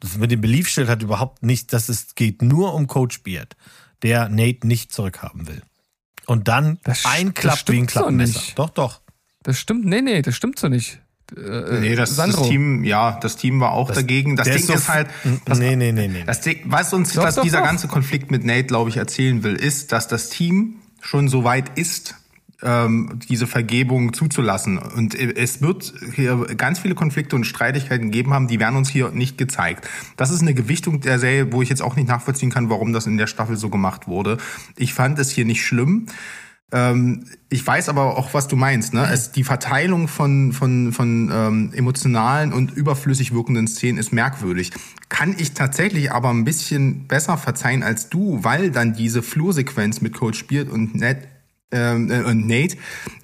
Das 0.00 0.16
mit 0.16 0.30
dem 0.30 0.40
Beliefsschild 0.40 0.88
hat 0.88 1.02
überhaupt 1.02 1.42
nicht, 1.42 1.72
das 1.72 1.88
ist, 1.88 2.16
geht 2.16 2.42
nur 2.42 2.74
um 2.74 2.86
Coach 2.86 3.22
Beard, 3.22 3.56
der 4.02 4.28
Nate 4.28 4.66
nicht 4.66 4.92
zurückhaben 4.92 5.48
will. 5.48 5.62
Und 6.26 6.46
dann 6.46 6.78
das, 6.84 7.04
einklappt 7.04 7.70
wie 7.70 7.78
ein 7.78 7.86
Klappmesser. 7.86 8.38
So 8.40 8.52
doch, 8.54 8.70
doch. 8.70 9.00
Das 9.42 9.58
stimmt, 9.58 9.86
nee, 9.86 10.02
nee, 10.02 10.22
das 10.22 10.36
stimmt 10.36 10.58
so 10.58 10.68
nicht. 10.68 11.00
Äh, 11.36 11.80
nee, 11.80 11.94
das, 11.94 12.16
das, 12.16 12.40
Team, 12.42 12.84
ja, 12.84 13.18
das 13.20 13.36
Team 13.36 13.60
war 13.60 13.72
auch 13.72 13.88
das, 13.88 13.96
dagegen. 13.96 14.36
Das 14.36 14.46
Ding 14.46 14.56
ist, 14.56 14.66
so 14.66 14.74
ist 14.74 14.88
halt, 14.88 15.08
das, 15.44 15.58
nee, 15.58 15.76
nee, 15.76 15.92
nee, 15.92 16.08
nee. 16.08 16.24
Das 16.24 16.40
Ding, 16.40 16.60
was 16.66 16.92
uns, 16.92 17.12
doch, 17.12 17.24
was 17.24 17.34
doch, 17.34 17.42
dieser 17.42 17.58
doch. 17.58 17.66
ganze 17.66 17.88
Konflikt 17.88 18.30
mit 18.30 18.44
Nate, 18.44 18.64
glaube 18.64 18.90
ich, 18.90 18.96
erzählen 18.96 19.42
will, 19.42 19.54
ist, 19.54 19.92
dass 19.92 20.08
das 20.08 20.30
Team 20.30 20.76
schon 21.00 21.28
so 21.28 21.44
weit 21.44 21.78
ist, 21.78 22.14
ähm, 22.62 23.18
diese 23.28 23.46
Vergebung 23.46 24.12
zuzulassen. 24.12 24.78
Und 24.78 25.14
es 25.14 25.62
wird 25.62 25.94
hier 26.14 26.36
ganz 26.56 26.80
viele 26.80 26.94
Konflikte 26.94 27.36
und 27.36 27.44
Streitigkeiten 27.44 28.10
geben 28.10 28.34
haben, 28.34 28.48
die 28.48 28.58
werden 28.58 28.76
uns 28.76 28.88
hier 28.88 29.10
nicht 29.10 29.38
gezeigt. 29.38 29.88
Das 30.16 30.30
ist 30.30 30.42
eine 30.42 30.54
Gewichtung 30.54 31.00
der 31.00 31.18
Serie, 31.18 31.52
wo 31.52 31.62
ich 31.62 31.68
jetzt 31.68 31.82
auch 31.82 31.96
nicht 31.96 32.08
nachvollziehen 32.08 32.50
kann, 32.50 32.70
warum 32.70 32.92
das 32.92 33.06
in 33.06 33.16
der 33.16 33.26
Staffel 33.26 33.56
so 33.56 33.70
gemacht 33.70 34.08
wurde. 34.08 34.38
Ich 34.76 34.94
fand 34.94 35.18
es 35.18 35.30
hier 35.30 35.44
nicht 35.44 35.64
schlimm. 35.64 36.06
Ähm, 36.70 37.24
ich 37.48 37.66
weiß 37.66 37.88
aber 37.88 38.18
auch, 38.18 38.34
was 38.34 38.48
du 38.48 38.56
meinst. 38.56 38.92
Ne? 38.92 39.08
Es, 39.10 39.32
die 39.32 39.44
Verteilung 39.44 40.06
von, 40.08 40.52
von, 40.52 40.92
von 40.92 41.30
ähm, 41.32 41.72
emotionalen 41.74 42.52
und 42.52 42.72
überflüssig 42.72 43.32
wirkenden 43.32 43.68
Szenen 43.68 43.98
ist 43.98 44.12
merkwürdig. 44.12 44.72
Kann 45.08 45.34
ich 45.38 45.54
tatsächlich 45.54 46.12
aber 46.12 46.28
ein 46.30 46.44
bisschen 46.44 47.06
besser 47.06 47.38
verzeihen 47.38 47.82
als 47.82 48.10
du, 48.10 48.42
weil 48.42 48.70
dann 48.70 48.92
diese 48.92 49.22
Flursequenz 49.22 50.00
mit 50.02 50.12
Coach 50.12 50.46
Beard 50.46 50.68
und 50.68 50.94
Ned 50.94 51.28
ähm, 51.70 52.10
äh, 52.10 52.22
und 52.22 52.46
Nate 52.46 52.78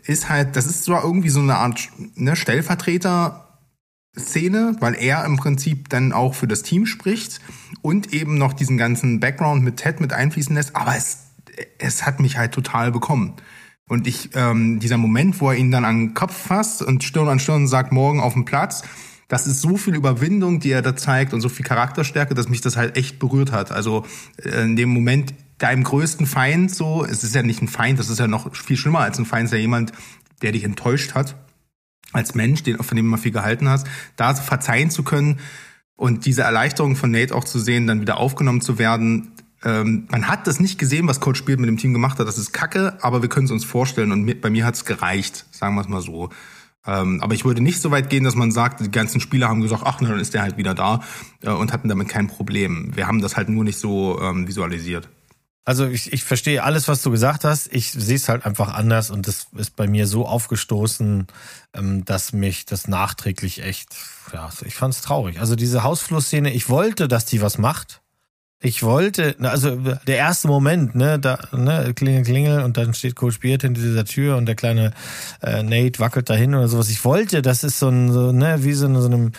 ist 0.07 0.29
halt, 0.29 0.55
das 0.57 0.67
ist 0.67 0.85
zwar 0.85 1.03
irgendwie 1.05 1.31
so 1.31 1.41
eine 1.41 1.57
Art 1.57 1.89
ne, 2.15 2.37
Stellvertreter-Szene, 2.37 4.77
weil 4.81 4.95
er 4.95 5.25
im 5.25 5.37
Prinzip 5.37 5.89
dann 5.89 6.13
auch 6.13 6.35
für 6.35 6.47
das 6.47 6.63
Team 6.63 6.85
spricht 6.87 7.41
und 7.83 8.13
eben 8.13 8.39
noch 8.39 8.53
diesen 8.53 8.77
ganzen 8.77 9.19
Background 9.21 9.63
mit 9.63 9.79
Ted 9.79 10.01
mit 10.01 10.13
einfließen 10.13 10.55
lässt, 10.55 10.77
aber 10.77 10.97
es, 10.97 11.19
es 11.79 12.05
hat 12.05 12.21
mich 12.21 12.37
halt 12.37 12.53
total 12.53 12.93
bekommen. 12.93 13.37
Und 13.89 14.07
ich, 14.07 14.31
ähm, 14.35 14.81
dieser 14.81 14.97
Moment, 14.97 15.41
wo 15.41 15.51
er 15.51 15.57
ihn 15.57 15.71
dann 15.71 15.85
an 15.85 15.99
den 15.99 16.15
Kopf 16.15 16.35
fasst 16.35 16.83
und 16.83 17.05
Stirn 17.05 17.29
an 17.29 17.39
Stirn 17.39 17.67
sagt, 17.67 17.93
morgen 17.93 18.21
auf 18.21 18.33
dem 18.33 18.47
Platz, 18.47 18.83
das 19.29 19.47
ist 19.47 19.61
so 19.61 19.77
viel 19.77 19.95
Überwindung, 19.95 20.61
die 20.61 20.71
er 20.71 20.83
da 20.83 20.97
zeigt 20.97 21.35
und 21.35 21.41
so 21.41 21.49
viel 21.49 21.65
Charakterstärke, 21.65 22.35
dass 22.35 22.49
mich 22.49 22.61
das 22.61 22.77
halt 22.77 22.97
echt 22.97 23.19
berührt 23.19 23.53
hat. 23.53 23.73
Also 23.73 24.05
äh, 24.43 24.63
in 24.63 24.77
dem 24.77 24.91
Moment 24.91 25.35
deinem 25.59 25.85
größten 25.85 26.27
Feind 26.27 26.75
so, 26.75 27.05
es 27.05 27.25
ist 27.25 27.35
ja 27.35 27.43
nicht 27.43 27.63
ein 27.63 27.69
Feind, 27.69 27.99
das 27.99 28.09
ist 28.09 28.19
ja 28.19 28.27
noch 28.27 28.55
viel 28.55 28.77
schlimmer 28.77 29.01
als 29.01 29.19
ein 29.19 29.27
Feind, 29.27 29.47
ist 29.47 29.53
ja 29.53 29.59
jemand, 29.59 29.93
der 30.43 30.53
dich 30.53 30.65
enttäuscht 30.65 31.15
hat 31.15 31.37
als 32.13 32.35
Mensch, 32.35 32.63
den, 32.63 32.83
von 32.83 32.97
dem 32.97 33.07
du 33.07 33.11
mal 33.11 33.17
viel 33.17 33.33
gehalten 33.33 33.69
hast, 33.69 33.87
da 34.17 34.35
verzeihen 34.35 34.91
zu 34.91 35.03
können 35.03 35.41
und 35.97 36.27
diese 36.27 36.43
Erleichterung 36.43 36.97
von 36.97 37.11
Nate 37.11 37.35
auch 37.35 37.45
zu 37.45 37.59
sehen, 37.59 37.87
dann 37.87 38.01
wieder 38.01 38.19
aufgenommen 38.19 38.61
zu 38.61 38.79
werden. 38.79 39.33
Ähm, 39.65 40.07
man 40.11 40.29
hat 40.29 40.47
das 40.47 40.61
nicht 40.61 40.79
gesehen, 40.79 41.07
was 41.09 41.21
Coach 41.21 41.39
Spiel 41.39 41.57
mit 41.57 41.69
dem 41.69 41.77
Team 41.77 41.93
gemacht 41.93 42.19
hat. 42.19 42.29
Das 42.29 42.39
ist 42.39 42.53
Kacke, 42.53 42.99
aber 43.01 43.23
wir 43.23 43.29
können 43.29 43.47
es 43.47 43.53
uns 43.53 43.65
vorstellen 43.65 44.13
und 44.13 44.23
mir, 44.23 44.41
bei 44.41 44.51
mir 44.51 44.65
hat 44.65 44.75
es 44.75 44.85
gereicht, 44.85 45.47
sagen 45.51 45.75
wir 45.75 45.81
es 45.81 45.89
mal 45.89 46.03
so. 46.03 46.31
Ähm, 46.87 47.21
aber 47.23 47.35
ich 47.35 47.45
würde 47.45 47.63
nicht 47.63 47.81
so 47.81 47.91
weit 47.91 48.11
gehen, 48.11 48.25
dass 48.25 48.35
man 48.35 48.51
sagt, 48.51 48.81
die 48.81 48.91
ganzen 48.91 49.21
Spieler 49.21 49.49
haben 49.49 49.63
gesagt, 49.63 49.83
ach, 49.87 50.01
na, 50.01 50.11
dann 50.11 50.21
ist 50.21 50.35
der 50.35 50.43
halt 50.43 50.59
wieder 50.59 50.75
da 50.75 51.01
äh, 51.41 51.51
und 51.51 51.73
hatten 51.73 51.89
damit 51.89 52.09
kein 52.09 52.27
Problem. 52.27 52.95
Wir 52.95 53.07
haben 53.07 53.23
das 53.23 53.37
halt 53.37 53.49
nur 53.49 53.65
nicht 53.65 53.79
so 53.79 54.21
ähm, 54.21 54.47
visualisiert. 54.47 55.09
Also 55.67 55.87
ich, 55.87 56.13
ich 56.13 56.25
verstehe 56.25 56.63
alles, 56.63 56.89
was 56.89 57.03
du 57.03 57.11
gesagt 57.11 57.45
hast. 57.45 57.73
Ich 57.73 57.91
sehe 57.91 58.17
es 58.17 58.29
halt 58.29 58.45
einfach 58.45 58.75
anders 58.75 59.11
und 59.11 59.27
das 59.27 59.47
ist 59.57 59.77
bei 59.77 59.87
mir 59.87 60.07
so 60.07 60.27
aufgestoßen, 60.27 61.27
ähm, 61.73 62.05
dass 62.05 62.33
mich 62.35 62.67
das 62.67 62.87
nachträglich 62.87 63.63
echt, 63.63 63.89
ja, 64.33 64.51
ich 64.65 64.75
fand 64.75 64.95
es 64.95 65.01
traurig. 65.01 65.41
Also 65.41 65.57
diese 65.57 65.83
Hausflussszene, 65.83 66.53
ich 66.53 66.69
wollte, 66.69 67.09
dass 67.09 67.25
die 67.25 67.41
was 67.41 67.57
macht. 67.57 68.03
Ich 68.61 68.83
wollte, 68.83 69.37
also 69.41 69.77
der 70.07 70.17
erste 70.17 70.49
Moment, 70.49 70.95
ne, 70.95 71.19
da, 71.19 71.39
ne, 71.53 71.93
klingel, 71.95 72.25
klingel 72.25 72.63
und 72.63 72.77
dann 72.77 72.95
steht 72.95 73.15
Coach 73.15 73.41
Beard 73.41 73.63
hinter 73.63 73.81
dieser 73.83 74.07
Tür 74.07 74.37
und 74.37 74.47
der 74.47 74.55
kleine 74.55 74.93
äh, 75.43 75.63
Nate 75.63 75.99
wackelt 75.99 76.31
dahin 76.31 76.55
oder 76.55 76.69
sowas. 76.69 76.89
Ich 76.89 77.05
wollte, 77.05 77.43
das 77.43 77.63
ist 77.63 77.79
so 77.79 77.89
ein, 77.89 78.11
so, 78.11 78.33
ne, 78.33 78.65
wie 78.65 78.73
so, 78.73 78.89
so 79.01 79.07
einem 79.07 79.33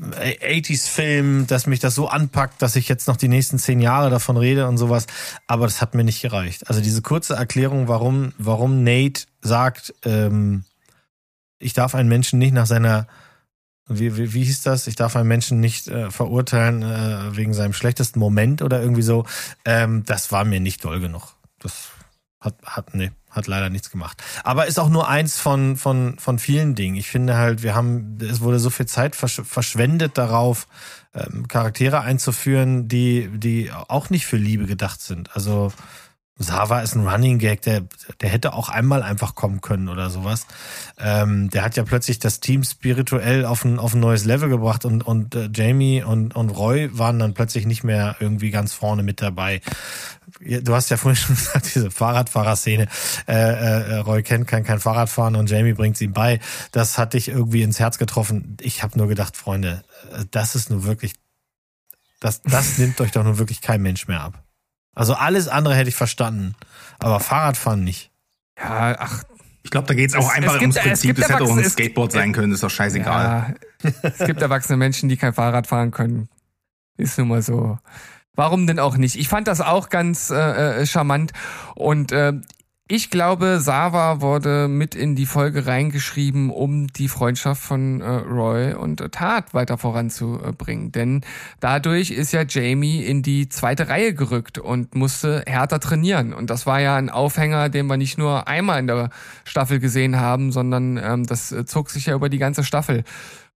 80s-Film, 0.00 1.46
dass 1.46 1.66
mich 1.66 1.80
das 1.80 1.94
so 1.94 2.08
anpackt, 2.08 2.60
dass 2.60 2.76
ich 2.76 2.88
jetzt 2.88 3.06
noch 3.06 3.16
die 3.16 3.28
nächsten 3.28 3.58
zehn 3.58 3.80
Jahre 3.80 4.10
davon 4.10 4.36
rede 4.36 4.66
und 4.66 4.78
sowas. 4.78 5.06
Aber 5.46 5.66
das 5.66 5.80
hat 5.80 5.94
mir 5.94 6.04
nicht 6.04 6.22
gereicht. 6.22 6.68
Also 6.68 6.80
diese 6.80 7.02
kurze 7.02 7.34
Erklärung, 7.34 7.88
warum, 7.88 8.32
warum 8.38 8.82
Nate 8.82 9.24
sagt, 9.42 9.94
ähm, 10.04 10.64
ich 11.58 11.72
darf 11.72 11.94
einen 11.94 12.08
Menschen 12.08 12.38
nicht 12.38 12.52
nach 12.52 12.66
seiner 12.66 13.06
wie, 13.88 14.16
wie, 14.16 14.32
wie 14.32 14.44
hieß 14.44 14.62
das? 14.62 14.86
Ich 14.86 14.96
darf 14.96 15.16
einen 15.16 15.28
Menschen 15.28 15.60
nicht 15.60 15.88
äh, 15.88 16.10
verurteilen 16.10 16.82
äh, 16.82 17.36
wegen 17.36 17.52
seinem 17.52 17.72
schlechtesten 17.72 18.18
Moment 18.18 18.62
oder 18.62 18.80
irgendwie 18.80 19.02
so. 19.02 19.24
Ähm, 19.64 20.04
das 20.04 20.32
war 20.32 20.44
mir 20.44 20.60
nicht 20.60 20.84
doll 20.84 21.00
genug. 21.00 21.34
Das 21.58 21.90
hat, 22.40 22.54
hat, 22.64 22.94
nee, 22.94 23.10
hat 23.32 23.46
leider 23.46 23.70
nichts 23.70 23.90
gemacht. 23.90 24.22
Aber 24.44 24.66
ist 24.66 24.78
auch 24.78 24.88
nur 24.88 25.08
eins 25.08 25.40
von, 25.40 25.76
von, 25.76 26.18
von 26.18 26.38
vielen 26.38 26.74
Dingen. 26.74 26.96
Ich 26.96 27.08
finde 27.08 27.36
halt, 27.36 27.62
wir 27.62 27.74
haben, 27.74 28.18
es 28.20 28.40
wurde 28.40 28.58
so 28.58 28.70
viel 28.70 28.86
Zeit 28.86 29.16
versch 29.16 29.42
verschwendet 29.44 30.18
darauf, 30.18 30.68
ähm, 31.14 31.48
Charaktere 31.48 32.00
einzuführen, 32.00 32.88
die, 32.88 33.28
die 33.32 33.70
auch 33.72 34.10
nicht 34.10 34.26
für 34.26 34.36
Liebe 34.36 34.66
gedacht 34.66 35.00
sind. 35.00 35.34
Also, 35.34 35.72
Sava 36.42 36.80
ist 36.80 36.94
ein 36.94 37.06
Running 37.06 37.38
Gag, 37.38 37.62
der, 37.62 37.82
der 38.20 38.28
hätte 38.28 38.52
auch 38.52 38.68
einmal 38.68 39.02
einfach 39.02 39.34
kommen 39.34 39.60
können 39.60 39.88
oder 39.88 40.10
sowas. 40.10 40.46
Ähm, 40.98 41.50
der 41.50 41.64
hat 41.64 41.76
ja 41.76 41.84
plötzlich 41.84 42.18
das 42.18 42.40
Team 42.40 42.64
spirituell 42.64 43.44
auf 43.44 43.64
ein, 43.64 43.78
auf 43.78 43.94
ein 43.94 44.00
neues 44.00 44.24
Level 44.24 44.48
gebracht 44.48 44.84
und, 44.84 45.02
und 45.02 45.34
äh, 45.34 45.48
Jamie 45.54 46.02
und, 46.02 46.34
und 46.34 46.50
Roy 46.50 46.90
waren 46.96 47.18
dann 47.18 47.34
plötzlich 47.34 47.66
nicht 47.66 47.84
mehr 47.84 48.16
irgendwie 48.20 48.50
ganz 48.50 48.72
vorne 48.72 49.02
mit 49.02 49.20
dabei. 49.20 49.60
Du 50.40 50.74
hast 50.74 50.90
ja 50.90 50.96
vorhin 50.96 51.16
schon 51.20 51.36
gesagt, 51.36 51.74
diese 51.74 51.90
Fahrradfahrerszene. 51.90 52.88
Äh, 53.26 53.32
äh, 53.34 53.96
Roy 53.98 54.22
kennt 54.22 54.46
kein, 54.46 54.64
kein 54.64 54.80
Fahrradfahren 54.80 55.36
und 55.36 55.50
Jamie 55.50 55.72
bringt 55.72 56.00
ihm 56.00 56.12
bei. 56.12 56.40
Das 56.72 56.98
hat 56.98 57.14
dich 57.14 57.28
irgendwie 57.28 57.62
ins 57.62 57.80
Herz 57.80 57.98
getroffen. 57.98 58.56
Ich 58.60 58.82
habe 58.82 58.98
nur 58.98 59.08
gedacht, 59.08 59.36
Freunde, 59.36 59.82
äh, 60.12 60.24
das 60.30 60.54
ist 60.54 60.70
nur 60.70 60.84
wirklich, 60.84 61.14
das, 62.20 62.42
das 62.42 62.78
nimmt 62.78 63.00
euch 63.00 63.12
doch 63.12 63.24
nur 63.24 63.38
wirklich 63.38 63.60
kein 63.60 63.82
Mensch 63.82 64.08
mehr 64.08 64.20
ab. 64.20 64.42
Also 64.94 65.14
alles 65.14 65.48
andere 65.48 65.74
hätte 65.74 65.88
ich 65.88 65.94
verstanden, 65.94 66.54
aber 66.98 67.20
Fahrradfahren 67.20 67.82
nicht. 67.82 68.10
Ja, 68.58 68.96
ach. 68.98 69.24
Ich 69.64 69.70
glaube, 69.70 69.86
da 69.86 69.94
geht 69.94 70.10
es 70.10 70.16
auch 70.16 70.28
einfach 70.28 70.54
gibt, 70.54 70.62
ums 70.62 70.78
Prinzip. 70.78 71.16
Das 71.16 71.28
hätte 71.28 71.44
auch 71.44 71.56
ein 71.56 71.64
Skateboard 71.64 72.10
gibt, 72.10 72.20
sein 72.20 72.32
können, 72.32 72.52
ist 72.52 72.62
doch 72.62 72.70
scheißegal. 72.70 73.56
Ja, 73.82 73.90
es 74.02 74.18
gibt 74.26 74.42
erwachsene 74.42 74.76
Menschen, 74.76 75.08
die 75.08 75.16
kein 75.16 75.32
Fahrrad 75.32 75.68
fahren 75.68 75.92
können. 75.92 76.28
Ist 76.96 77.16
nun 77.18 77.28
mal 77.28 77.42
so. 77.42 77.78
Warum 78.34 78.66
denn 78.66 78.78
auch 78.78 78.96
nicht? 78.96 79.16
Ich 79.16 79.28
fand 79.28 79.46
das 79.46 79.60
auch 79.60 79.88
ganz 79.88 80.30
äh, 80.30 80.82
äh 80.82 80.86
charmant 80.86 81.32
und 81.74 82.12
äh, 82.12 82.32
ich 82.94 83.08
glaube, 83.08 83.58
Sava 83.58 84.20
wurde 84.20 84.68
mit 84.68 84.94
in 84.94 85.16
die 85.16 85.24
Folge 85.24 85.64
reingeschrieben, 85.66 86.50
um 86.50 86.88
die 86.88 87.08
Freundschaft 87.08 87.62
von 87.62 88.02
äh, 88.02 88.06
Roy 88.06 88.74
und 88.74 89.00
äh, 89.00 89.08
Tat 89.08 89.54
weiter 89.54 89.78
voranzubringen. 89.78 90.92
Denn 90.92 91.22
dadurch 91.58 92.10
ist 92.10 92.32
ja 92.32 92.42
Jamie 92.46 93.02
in 93.02 93.22
die 93.22 93.48
zweite 93.48 93.88
Reihe 93.88 94.12
gerückt 94.12 94.58
und 94.58 94.94
musste 94.94 95.42
härter 95.46 95.80
trainieren. 95.80 96.34
Und 96.34 96.50
das 96.50 96.66
war 96.66 96.82
ja 96.82 96.96
ein 96.96 97.08
Aufhänger, 97.08 97.70
den 97.70 97.86
wir 97.86 97.96
nicht 97.96 98.18
nur 98.18 98.46
einmal 98.46 98.80
in 98.80 98.88
der 98.88 99.08
Staffel 99.44 99.78
gesehen 99.78 100.20
haben, 100.20 100.52
sondern 100.52 100.98
ähm, 100.98 101.24
das 101.24 101.50
äh, 101.50 101.64
zog 101.64 101.88
sich 101.88 102.04
ja 102.04 102.14
über 102.14 102.28
die 102.28 102.36
ganze 102.36 102.62
Staffel. 102.62 103.04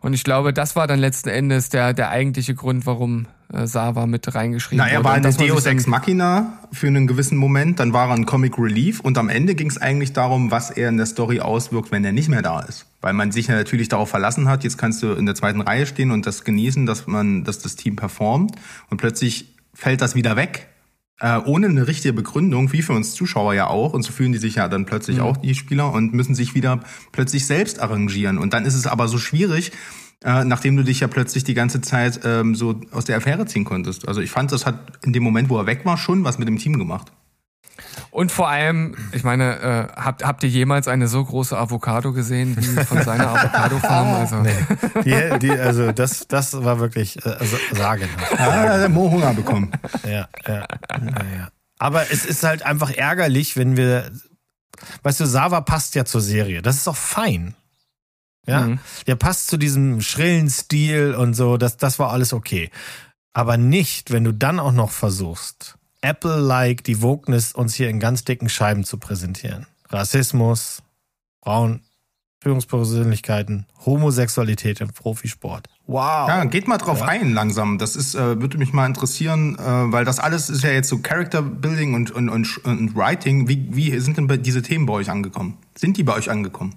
Und 0.03 0.13
ich 0.13 0.25
glaube, 0.25 0.53
das 0.53 0.77
war 0.77 0.87
dann 0.87 0.99
letzten 0.99 1.31
Endes 1.31 1.69
der, 1.71 1.95
der 1.95 2.11
eigentliche 2.11 2.55
Grund, 2.55 2.87
warum 2.87 3.27
äh, 3.53 3.67
Sava 3.67 4.07
mit 4.07 4.35
reingeschrieben 4.35 4.85
wurde. 4.85 4.93
Na, 4.93 4.99
er 4.99 5.05
war 5.05 5.15
eine 5.15 5.33
Deus 5.33 5.67
Ex 5.67 5.87
Machina 5.87 6.59
für 6.73 6.87
einen 6.87 7.07
gewissen 7.07 7.39
Moment, 7.39 7.81
dann 7.81 7.93
war 7.93 8.09
er 8.09 8.15
ein 8.15 8.27
Comic 8.27 8.59
Relief 8.59 9.01
und 9.01 9.17
am 9.19 9.29
Ende 9.29 9.55
ging 9.55 9.69
es 9.69 9.79
eigentlich 9.79 10.13
darum, 10.13 10.51
was 10.51 10.71
er 10.71 10.91
in 10.91 10.97
der 10.97 11.07
Story 11.07 11.41
auswirkt, 11.41 11.93
wenn 11.93 12.05
er 12.05 12.13
nicht 12.13 12.29
mehr 12.29 12.43
da 12.43 12.61
ist. 12.61 12.87
Weil 13.01 13.15
man 13.15 13.33
sich 13.33 13.47
ja 13.47 13.55
natürlich 13.55 13.89
darauf 13.89 14.11
verlassen 14.11 14.49
hat, 14.49 14.65
jetzt 14.65 14.77
kannst 14.77 15.03
du 15.03 15.13
in 15.13 15.27
der 15.27 15.35
zweiten 15.35 15.61
Reihe 15.61 15.87
stehen 15.87 16.11
und 16.11 16.27
das 16.27 16.45
genießen, 16.45 16.87
dass 16.87 17.07
man, 17.07 17.45
dass 17.45 17.61
das 17.61 17.77
Team 17.77 17.97
performt 17.97 18.57
und 18.91 18.99
plötzlich 18.99 19.55
fällt 19.75 20.01
das 20.03 20.15
wieder 20.15 20.37
weg 20.37 20.69
äh, 21.21 21.39
ohne 21.39 21.69
eine 21.69 21.87
richtige 21.87 22.13
Begründung, 22.13 22.73
wie 22.73 22.83
für 22.83 22.93
uns 22.93 23.15
Zuschauer 23.15 23.55
ja 23.55 23.69
auch. 23.69 23.93
Und 23.93 24.03
so 24.03 24.13
fühlen 24.13 24.33
die 24.33 24.39
sich 24.39 24.57
ja 24.57 24.69
dann 24.69 24.87
plötzlich 24.87 25.19
mhm. 25.19 25.23
auch, 25.23 25.37
die 25.37 25.55
Spieler, 25.55 25.93
und 25.93 26.13
müssen 26.13 26.35
sich 26.35 26.55
wieder 26.55 26.81
plötzlich 27.13 27.47
selbst 27.47 27.81
arrangieren. 27.81 28.39
Und 28.39 28.53
dann 28.53 28.65
ist 28.65 28.75
es 28.75 28.87
aber 28.87 29.09
so 29.09 29.19
schwierig, 29.19 29.73
äh, 30.25 30.45
nachdem 30.45 30.77
du 30.77 30.85
dich 30.85 31.01
ja 31.01 31.09
plötzlich 31.09 31.45
die 31.45 31.55
ganze 31.55 31.81
Zeit 31.81 32.21
ähm, 32.25 32.55
so 32.55 32.81
aus 32.91 33.05
der 33.05 33.17
Affäre 33.17 33.47
ziehen 33.47 33.65
konntest. 33.65 34.09
Also 34.09 34.21
ich 34.21 34.31
fand, 34.31 34.53
das 34.53 34.67
hat 34.67 34.99
in 35.05 35.13
dem 35.13 35.23
Moment, 35.23 35.49
wo 35.49 35.59
er 35.59 35.67
weg 35.67 35.85
war, 35.85 35.97
schon 35.99 36.25
was 36.25 36.39
mit 36.39 36.49
dem 36.49 36.59
Team 36.59 36.79
gemacht. 36.79 37.13
Und 38.11 38.33
vor 38.33 38.49
allem, 38.49 38.97
ich 39.13 39.25
meine, 39.25 39.59
äh, 39.61 40.01
habt, 40.01 40.25
habt 40.25 40.43
ihr 40.43 40.49
jemals 40.49 40.89
eine 40.89 41.09
so 41.09 41.25
große 41.25 41.57
Avocado 41.57 42.13
gesehen 42.13 42.57
wie 42.57 42.85
von 42.85 43.03
seiner 43.03 43.29
Avocado-Farm? 43.35 44.15
Also. 44.15 44.37
Nee. 44.37 44.57
Die, 45.05 45.39
die, 45.39 45.51
also 45.51 45.93
das, 45.93 46.27
das 46.29 46.65
war 46.65 46.79
wirklich 46.79 47.25
äh, 47.25 47.37
sagen. 47.73 48.09
Ja, 48.39 48.79
der 48.79 48.89
Mo 48.89 49.11
Hunger 49.11 49.35
bekommen. 49.35 49.73
Ja, 50.05 50.29
ja, 50.47 50.55
ja, 50.55 50.67
ja. 50.91 51.49
Aber 51.79 52.11
es 52.11 52.25
ist 52.25 52.43
halt 52.43 52.63
einfach 52.63 52.91
ärgerlich, 52.91 53.57
wenn 53.57 53.77
wir, 53.77 54.11
weißt 55.03 55.21
du, 55.21 55.27
Sava 55.27 55.61
passt 55.61 55.95
ja 55.95 56.05
zur 56.05 56.21
Serie. 56.21 56.63
Das 56.63 56.77
ist 56.77 56.89
auch 56.89 56.97
fein. 56.97 57.55
Ja, 58.47 58.63
mhm. 58.63 58.79
der 59.07 59.17
passt 59.17 59.49
zu 59.49 59.57
diesem 59.57 60.01
schrillen 60.01 60.49
Stil 60.49 61.15
und 61.15 61.35
so. 61.35 61.57
Das, 61.57 61.77
das 61.77 61.99
war 61.99 62.13
alles 62.13 62.33
okay. 62.33 62.71
Aber 63.33 63.57
nicht, 63.57 64.13
wenn 64.13 64.25
du 64.25 64.33
dann 64.33 64.61
auch 64.61 64.73
noch 64.73 64.91
versuchst, 64.91 65.76
Apple-like 66.01 66.85
die 66.85 67.03
Wokeness 67.03 67.53
uns 67.53 67.75
hier 67.75 67.89
in 67.89 68.01
ganz 68.01 68.25
dicken 68.25 68.49
Scheiben 68.49 68.85
zu 68.85 68.99
präsentieren. 68.99 69.67
Rassismus, 69.89 70.83
Frauen, 71.43 71.83
Führungspersönlichkeiten, 72.43 73.67
Homosexualität 73.85 74.81
im 74.81 74.89
Profisport. 74.93 75.69
Wow. 75.87 76.29
Ja, 76.29 76.45
geht 76.45 76.69
mal 76.69 76.79
drauf 76.79 77.01
ja. 77.01 77.07
ein 77.07 77.33
langsam. 77.33 77.79
Das 77.79 77.97
ist, 77.97 78.15
äh, 78.15 78.41
würde 78.41 78.59
mich 78.59 78.73
mal 78.73 78.87
interessieren, 78.87 79.57
äh, 79.59 79.63
weil 79.63 80.05
das 80.05 80.19
alles 80.19 80.51
ist 80.51 80.63
ja 80.63 80.71
jetzt 80.71 80.89
so 80.89 80.99
Character 80.99 81.43
Building 81.43 81.95
und, 81.95 82.11
und, 82.11 82.29
und, 82.29 82.65
und 82.65 82.95
Writing. 82.95 83.49
Wie, 83.49 83.69
wie 83.75 83.99
sind 83.99 84.17
denn 84.17 84.43
diese 84.43 84.63
Themen 84.63 84.87
bei 84.87 84.93
euch 84.93 85.11
angekommen? 85.11 85.59
Sind 85.77 85.97
die 85.97 86.03
bei 86.03 86.15
euch 86.15 86.31
angekommen? 86.31 86.77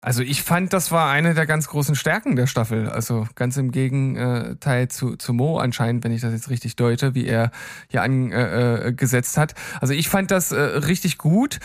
Also 0.00 0.22
ich 0.22 0.44
fand, 0.44 0.72
das 0.72 0.92
war 0.92 1.10
eine 1.10 1.34
der 1.34 1.44
ganz 1.44 1.66
großen 1.66 1.96
Stärken 1.96 2.36
der 2.36 2.46
Staffel. 2.46 2.88
Also 2.88 3.26
ganz 3.34 3.56
im 3.56 3.72
Gegenteil 3.72 4.86
zu, 4.86 5.16
zu 5.16 5.32
Mo 5.32 5.58
anscheinend, 5.58 6.04
wenn 6.04 6.12
ich 6.12 6.20
das 6.20 6.32
jetzt 6.32 6.50
richtig 6.50 6.76
deute, 6.76 7.16
wie 7.16 7.26
er 7.26 7.50
hier 7.88 8.02
angesetzt 8.02 9.36
hat. 9.36 9.54
Also 9.80 9.94
ich 9.94 10.08
fand 10.08 10.30
das 10.30 10.52
äh, 10.52 10.60
richtig 10.60 11.18
gut, 11.18 11.58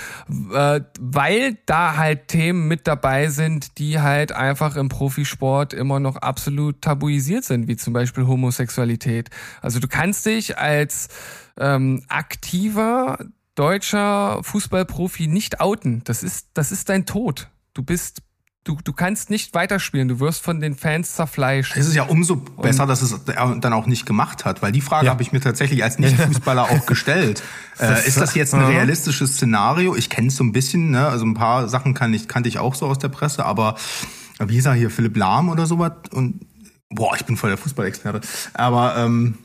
äh, 0.52 0.82
weil 1.00 1.60
da 1.68 1.96
halt 1.96 2.28
Themen 2.28 2.68
mit 2.68 2.88
dabei 2.88 3.28
sind, 3.28 3.78
die 3.78 4.00
halt 4.00 4.32
einfach 4.32 4.78
im 4.78 4.90
Profisport 4.90 5.74
immer 5.74 6.00
noch 6.00 6.16
absolut 6.16 6.82
tabuisiert 6.82 7.44
sind, 7.44 7.68
wie 7.68 7.76
zum 7.76 7.94
Beispiel 7.94 8.26
Homosexualität. 8.26 9.30
Also 9.62 9.80
du 9.80 9.88
kannst 9.88 10.26
dich 10.26 10.58
als 10.58 11.10
ähm, 11.60 12.04
aktiver 12.08 13.20
deutscher 13.54 14.40
Fußballprofi 14.42 15.28
nicht 15.28 15.62
outen. 15.62 16.02
Das 16.06 16.24
ist, 16.24 16.48
das 16.56 16.72
ist 16.72 16.90
dein 16.90 17.06
Tod. 17.06 17.52
Du 17.74 17.84
bist, 17.84 18.22
du, 18.64 18.78
du 18.84 18.94
kannst 18.94 19.30
nicht 19.30 19.54
weiterspielen. 19.54 20.08
Du 20.08 20.20
wirst 20.20 20.44
von 20.44 20.60
den 20.60 20.76
Fans 20.76 21.16
zerfleischt. 21.16 21.76
Es 21.76 21.88
ist 21.88 21.96
ja 21.96 22.04
umso 22.04 22.36
besser, 22.36 22.86
dass 22.86 23.02
es 23.02 23.14
er 23.28 23.56
dann 23.56 23.74
auch 23.74 23.88
nicht 23.88 24.06
gemacht 24.06 24.46
hat, 24.46 24.62
weil 24.62 24.72
die 24.72 24.82
Frage 24.82 25.10
habe 25.10 25.22
ich 25.22 25.32
mir 25.32 25.42
tatsächlich 25.42 25.84
als 25.84 26.00
Nicht-Fußballer 26.00 26.64
auch 26.64 26.86
gestellt. 26.86 27.44
Äh, 27.80 28.08
ist 28.08 28.22
das 28.22 28.36
jetzt 28.36 28.54
ein 28.54 28.64
realistisches 28.64 29.34
Szenario? 29.34 29.96
Ich 29.96 30.12
kenne 30.12 30.28
es 30.28 30.36
so 30.36 30.44
ein 30.44 30.52
bisschen, 30.52 30.92
ne? 30.92 31.08
also 31.08 31.26
ein 31.26 31.34
paar 31.34 31.68
Sachen 31.68 31.96
kann 31.96 32.14
ich, 32.14 32.28
kannte 32.28 32.48
ich 32.48 32.60
auch 32.60 32.76
so 32.76 32.86
aus 32.86 33.00
der 33.00 33.10
Presse, 33.10 33.44
aber 33.44 33.78
wie 34.40 34.60
ist 34.60 34.68
er 34.68 34.76
hier, 34.76 34.92
Philipp 34.92 35.18
Lahm 35.18 35.50
oder 35.50 35.66
sowas? 35.66 35.94
Und 36.12 36.42
boah, 36.92 37.16
ich 37.16 37.26
bin 37.26 37.36
voll 37.36 37.50
der 37.50 37.58
Fußballexperte. 37.58 38.22
Aber 38.54 38.96
ähm, 38.98 39.40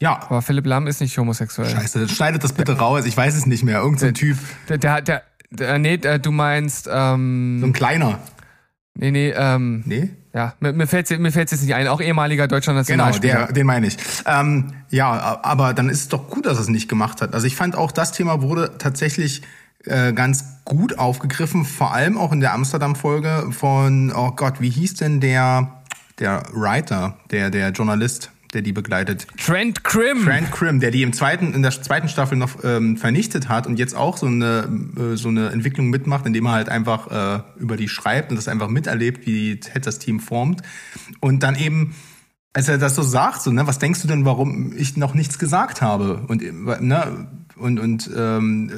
ja, 0.00 0.20
Aber 0.22 0.42
Philipp 0.42 0.66
Lahm 0.66 0.86
ist 0.86 1.00
nicht 1.00 1.18
homosexuell. 1.18 1.68
scheiße, 1.68 1.98
dann 1.98 2.08
schneidet 2.08 2.44
das 2.44 2.52
bitte 2.52 2.78
raus. 2.78 3.04
Ich 3.04 3.16
weiß 3.16 3.34
es 3.34 3.46
nicht 3.46 3.64
mehr. 3.64 3.80
Irgend 3.80 3.98
so 3.98 4.06
ein 4.06 4.14
Typ, 4.14 4.38
Der, 4.68 4.78
der, 4.78 5.02
der, 5.02 5.22
der 5.50 5.78
nee, 5.78 5.96
der, 5.96 6.18
du 6.18 6.30
meinst, 6.30 6.84
so 6.84 6.90
ein 6.90 7.62
ähm, 7.62 7.72
kleiner. 7.72 8.18
nee, 8.94 9.10
nee, 9.10 9.30
ähm, 9.30 9.82
Nee? 9.86 10.10
ja, 10.34 10.54
mir, 10.60 10.72
mir 10.72 10.86
fällt's 10.86 11.10
mir 11.10 11.32
fällt's 11.32 11.52
jetzt 11.52 11.62
nicht 11.62 11.74
ein. 11.74 11.88
Auch 11.88 12.00
ehemaliger 12.00 12.46
deutscher 12.48 12.72
Genau, 12.72 12.80
Nationalspieler. 12.80 13.46
der, 13.46 13.52
den 13.52 13.66
meine 13.66 13.86
ich. 13.86 13.96
Ähm, 14.26 14.72
ja, 14.90 15.40
aber 15.42 15.74
dann 15.74 15.88
ist 15.88 16.00
es 16.02 16.08
doch 16.08 16.28
gut, 16.28 16.46
dass 16.46 16.58
er 16.58 16.62
es 16.62 16.68
nicht 16.68 16.88
gemacht 16.88 17.20
hat. 17.22 17.34
Also 17.34 17.46
ich 17.46 17.56
fand 17.56 17.76
auch, 17.76 17.92
das 17.92 18.12
Thema 18.12 18.42
wurde 18.42 18.76
tatsächlich 18.78 19.42
äh, 19.84 20.12
ganz 20.12 20.44
gut 20.64 20.98
aufgegriffen, 20.98 21.64
vor 21.64 21.92
allem 21.94 22.18
auch 22.18 22.32
in 22.32 22.40
der 22.40 22.52
Amsterdam-Folge 22.52 23.48
von, 23.52 24.12
oh 24.14 24.32
Gott, 24.32 24.60
wie 24.60 24.70
hieß 24.70 24.94
denn 24.94 25.20
der, 25.20 25.82
der 26.18 26.42
Writer, 26.52 27.16
der, 27.30 27.50
der 27.50 27.70
Journalist, 27.70 28.30
der 28.54 28.62
die 28.62 28.72
begleitet? 28.72 29.26
Trent 29.36 29.84
Krim. 29.84 30.24
Grant 30.24 30.50
Krim, 30.52 30.80
der 30.80 30.90
die 30.90 31.02
im 31.02 31.12
zweiten, 31.12 31.54
in 31.54 31.62
der 31.62 31.70
zweiten 31.70 32.08
Staffel 32.08 32.36
noch 32.36 32.64
ähm, 32.64 32.96
vernichtet 32.96 33.48
hat 33.48 33.66
und 33.66 33.78
jetzt 33.78 33.94
auch 33.94 34.16
so 34.16 34.26
eine, 34.26 34.68
äh, 34.96 35.16
so 35.16 35.28
eine 35.28 35.50
Entwicklung 35.50 35.90
mitmacht, 35.90 36.26
indem 36.26 36.46
er 36.46 36.52
halt 36.52 36.68
einfach 36.68 37.08
äh, 37.38 37.60
über 37.60 37.76
die 37.76 37.88
schreibt 37.88 38.30
und 38.30 38.36
das 38.36 38.48
einfach 38.48 38.68
miterlebt, 38.68 39.26
wie 39.26 39.60
Ted 39.60 39.86
das 39.86 39.98
Team 39.98 40.20
formt. 40.20 40.62
Und 41.20 41.42
dann 41.42 41.56
eben, 41.56 41.94
als 42.52 42.68
er 42.68 42.78
das 42.78 42.94
so 42.94 43.02
sagt, 43.02 43.42
so, 43.42 43.52
ne, 43.52 43.66
was 43.66 43.78
denkst 43.78 44.02
du 44.02 44.08
denn, 44.08 44.24
warum 44.24 44.72
ich 44.76 44.96
noch 44.96 45.14
nichts 45.14 45.38
gesagt 45.38 45.82
habe? 45.82 46.24
Und, 46.28 46.42
äh, 46.42 46.52
ne, 46.52 47.28
und, 47.60 47.78
und 47.78 48.10
ähm, 48.16 48.70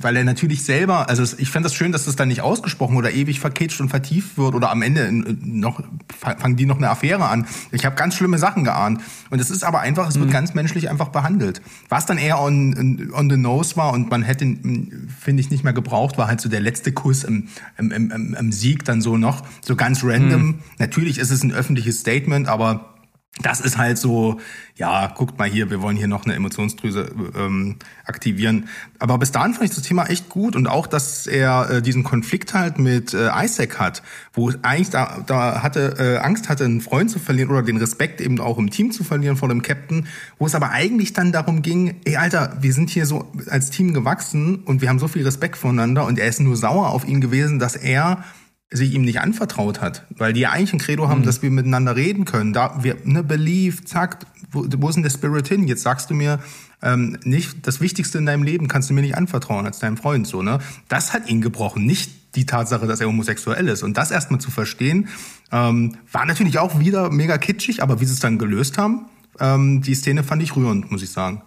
weil 0.00 0.16
er 0.16 0.24
natürlich 0.24 0.62
selber, 0.64 1.08
also 1.08 1.24
ich 1.38 1.50
fand 1.50 1.64
das 1.64 1.74
schön, 1.74 1.90
dass 1.92 2.04
das 2.04 2.14
dann 2.16 2.28
nicht 2.28 2.40
ausgesprochen 2.40 2.96
oder 2.96 3.12
ewig 3.12 3.40
verkitscht 3.40 3.80
und 3.80 3.88
vertieft 3.88 4.38
wird 4.38 4.54
oder 4.54 4.70
am 4.70 4.82
Ende 4.82 5.02
in- 5.02 5.58
noch 5.60 5.80
fa- 6.16 6.36
fangen 6.38 6.56
die 6.56 6.66
noch 6.66 6.76
eine 6.76 6.88
Affäre 6.90 7.26
an. 7.28 7.46
Ich 7.72 7.84
habe 7.84 7.96
ganz 7.96 8.14
schlimme 8.14 8.38
Sachen 8.38 8.62
geahnt 8.64 9.00
und 9.30 9.40
es 9.40 9.50
ist 9.50 9.64
aber 9.64 9.80
einfach, 9.80 10.08
es 10.08 10.18
wird 10.20 10.30
ganz 10.30 10.54
menschlich 10.54 10.88
einfach 10.88 11.08
behandelt. 11.08 11.60
Was 11.88 12.06
dann 12.06 12.18
eher 12.18 12.40
on, 12.40 13.10
on 13.12 13.28
the 13.30 13.36
nose 13.36 13.76
war 13.76 13.92
und 13.92 14.10
man 14.10 14.22
hätte, 14.22 14.44
ihn, 14.44 15.08
finde 15.18 15.40
ich, 15.40 15.50
nicht 15.50 15.64
mehr 15.64 15.72
gebraucht, 15.72 16.16
war 16.18 16.28
halt 16.28 16.40
so 16.40 16.48
der 16.48 16.60
letzte 16.60 16.92
Kuss 16.92 17.24
im, 17.24 17.48
im, 17.76 17.90
im, 17.90 18.10
im, 18.12 18.34
im 18.34 18.52
Sieg 18.52 18.84
dann 18.84 19.00
so 19.00 19.16
noch, 19.16 19.42
so 19.62 19.74
ganz 19.74 20.04
random. 20.04 20.56
Natürlich 20.78 21.18
ist 21.18 21.30
es 21.30 21.42
ein 21.42 21.52
öffentliches 21.52 22.00
Statement, 22.00 22.46
aber 22.48 22.94
das 23.42 23.60
ist 23.60 23.78
halt 23.78 23.98
so, 23.98 24.40
ja, 24.76 25.06
guckt 25.08 25.38
mal 25.38 25.48
hier, 25.48 25.70
wir 25.70 25.80
wollen 25.80 25.96
hier 25.96 26.08
noch 26.08 26.24
eine 26.24 26.34
Emotionsdrüse 26.34 27.12
ähm, 27.36 27.76
aktivieren. 28.04 28.68
Aber 28.98 29.18
bis 29.18 29.32
dahin 29.32 29.54
fand 29.54 29.68
ich 29.68 29.74
das 29.74 29.84
Thema 29.84 30.06
echt 30.06 30.28
gut 30.28 30.56
und 30.56 30.66
auch, 30.66 30.86
dass 30.86 31.26
er 31.26 31.70
äh, 31.70 31.82
diesen 31.82 32.02
Konflikt 32.04 32.54
halt 32.54 32.78
mit 32.78 33.14
äh, 33.14 33.30
Isaac 33.34 33.78
hat, 33.78 34.02
wo 34.32 34.52
eigentlich 34.62 34.90
da, 34.90 35.22
da 35.26 35.62
hatte 35.62 35.94
äh, 35.98 36.18
Angst 36.18 36.48
hatte, 36.48 36.64
einen 36.64 36.80
Freund 36.80 37.10
zu 37.10 37.18
verlieren 37.18 37.50
oder 37.50 37.62
den 37.62 37.76
Respekt 37.76 38.20
eben 38.20 38.40
auch 38.40 38.58
im 38.58 38.70
Team 38.70 38.90
zu 38.90 39.04
verlieren 39.04 39.36
vor 39.36 39.48
dem 39.48 39.62
Captain, 39.62 40.06
wo 40.38 40.46
es 40.46 40.54
aber 40.54 40.70
eigentlich 40.70 41.12
dann 41.12 41.30
darum 41.30 41.62
ging, 41.62 41.96
ey 42.04 42.16
Alter, 42.16 42.56
wir 42.60 42.72
sind 42.72 42.90
hier 42.90 43.06
so 43.06 43.30
als 43.48 43.70
Team 43.70 43.94
gewachsen 43.94 44.64
und 44.64 44.80
wir 44.80 44.88
haben 44.88 44.98
so 44.98 45.08
viel 45.08 45.24
Respekt 45.24 45.56
voneinander 45.56 46.06
und 46.06 46.18
er 46.18 46.28
ist 46.28 46.40
nur 46.40 46.56
sauer 46.56 46.88
auf 46.88 47.06
ihn 47.06 47.20
gewesen, 47.20 47.58
dass 47.58 47.76
er 47.76 48.24
sich 48.70 48.92
ihm 48.92 49.02
nicht 49.02 49.20
anvertraut 49.20 49.80
hat, 49.80 50.04
weil 50.10 50.32
die 50.32 50.40
ja 50.40 50.50
eigentlich 50.50 50.74
ein 50.74 50.78
Credo 50.78 51.08
haben, 51.08 51.22
dass 51.22 51.40
wir 51.40 51.50
miteinander 51.50 51.96
reden 51.96 52.26
können. 52.26 52.52
Da 52.52 52.82
wir 52.82 52.96
ne 53.04 53.22
Belief, 53.22 53.84
zack, 53.86 54.26
wo, 54.50 54.66
wo 54.76 54.88
ist 54.88 54.96
denn 54.96 55.02
der 55.02 55.10
Spirit 55.10 55.48
hin? 55.48 55.66
Jetzt 55.66 55.82
sagst 55.82 56.10
du 56.10 56.14
mir 56.14 56.38
ähm, 56.82 57.18
nicht 57.24 57.66
das 57.66 57.80
Wichtigste 57.80 58.18
in 58.18 58.26
deinem 58.26 58.42
Leben 58.42 58.68
kannst 58.68 58.90
du 58.90 58.94
mir 58.94 59.00
nicht 59.00 59.16
anvertrauen 59.16 59.66
als 59.66 59.78
deinem 59.78 59.96
Freund 59.96 60.26
so 60.26 60.42
ne. 60.42 60.60
Das 60.88 61.12
hat 61.12 61.28
ihn 61.28 61.40
gebrochen, 61.40 61.84
nicht 61.84 62.36
die 62.36 62.46
Tatsache, 62.46 62.86
dass 62.86 63.00
er 63.00 63.08
homosexuell 63.08 63.68
ist 63.68 63.82
und 63.82 63.96
das 63.96 64.10
erstmal 64.10 64.40
zu 64.40 64.50
verstehen 64.50 65.08
ähm, 65.50 65.96
war 66.12 66.26
natürlich 66.26 66.58
auch 66.58 66.78
wieder 66.78 67.10
mega 67.10 67.38
kitschig, 67.38 67.82
aber 67.82 68.00
wie 68.00 68.04
sie 68.04 68.12
es 68.12 68.20
dann 68.20 68.38
gelöst 68.38 68.78
haben, 68.78 69.06
ähm, 69.40 69.82
die 69.82 69.94
Szene 69.94 70.22
fand 70.22 70.42
ich 70.42 70.54
rührend, 70.54 70.90
muss 70.90 71.02
ich 71.02 71.10
sagen. 71.10 71.42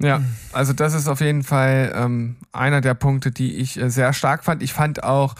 Ja, 0.00 0.22
also 0.52 0.72
das 0.72 0.94
ist 0.94 1.06
auf 1.06 1.20
jeden 1.20 1.42
Fall 1.42 1.92
ähm, 1.94 2.36
einer 2.50 2.80
der 2.80 2.94
Punkte, 2.94 3.30
die 3.30 3.56
ich 3.56 3.78
äh, 3.78 3.90
sehr 3.90 4.12
stark 4.12 4.42
fand. 4.42 4.62
Ich 4.62 4.72
fand 4.72 5.04
auch 5.04 5.34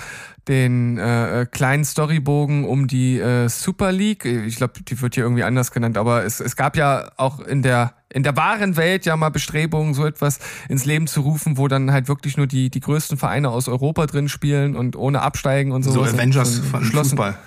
den 0.48 0.98
äh, 0.98 1.42
äh, 1.42 1.46
kleinen 1.46 1.84
Storybogen 1.84 2.64
um 2.64 2.88
die 2.88 3.18
äh, 3.18 3.48
Super 3.48 3.92
League. 3.92 4.24
Ich 4.24 4.56
glaube, 4.56 4.74
die 4.82 5.00
wird 5.00 5.14
hier 5.14 5.24
irgendwie 5.24 5.44
anders 5.44 5.70
genannt, 5.70 5.96
aber 5.96 6.24
es, 6.24 6.40
es 6.40 6.56
gab 6.56 6.76
ja 6.76 7.10
auch 7.16 7.40
in 7.40 7.62
der 7.62 7.94
in 8.08 8.24
der 8.24 8.36
wahren 8.36 8.76
Welt 8.76 9.06
ja 9.06 9.16
mal 9.16 9.30
Bestrebungen, 9.30 9.94
so 9.94 10.04
etwas 10.04 10.38
ins 10.68 10.84
Leben 10.84 11.06
zu 11.06 11.22
rufen, 11.22 11.56
wo 11.56 11.68
dann 11.68 11.92
halt 11.92 12.08
wirklich 12.08 12.36
nur 12.36 12.46
die 12.46 12.70
die 12.70 12.80
größten 12.80 13.16
Vereine 13.16 13.50
aus 13.50 13.68
Europa 13.68 14.06
drin 14.06 14.28
spielen 14.28 14.76
und 14.76 14.96
ohne 14.96 15.22
Absteigen 15.22 15.72
und 15.72 15.82
So 15.82 15.92
sowas. 15.92 16.14
Avengers 16.14 16.58
Und 16.58 16.66
von 16.66 16.84
Fußball. 16.84 17.38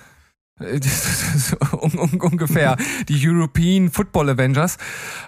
so 0.57 1.57
un, 1.81 2.19
ungefähr 2.22 2.77
die 3.09 3.27
European 3.27 3.91
Football 3.91 4.30
Avengers. 4.30 4.77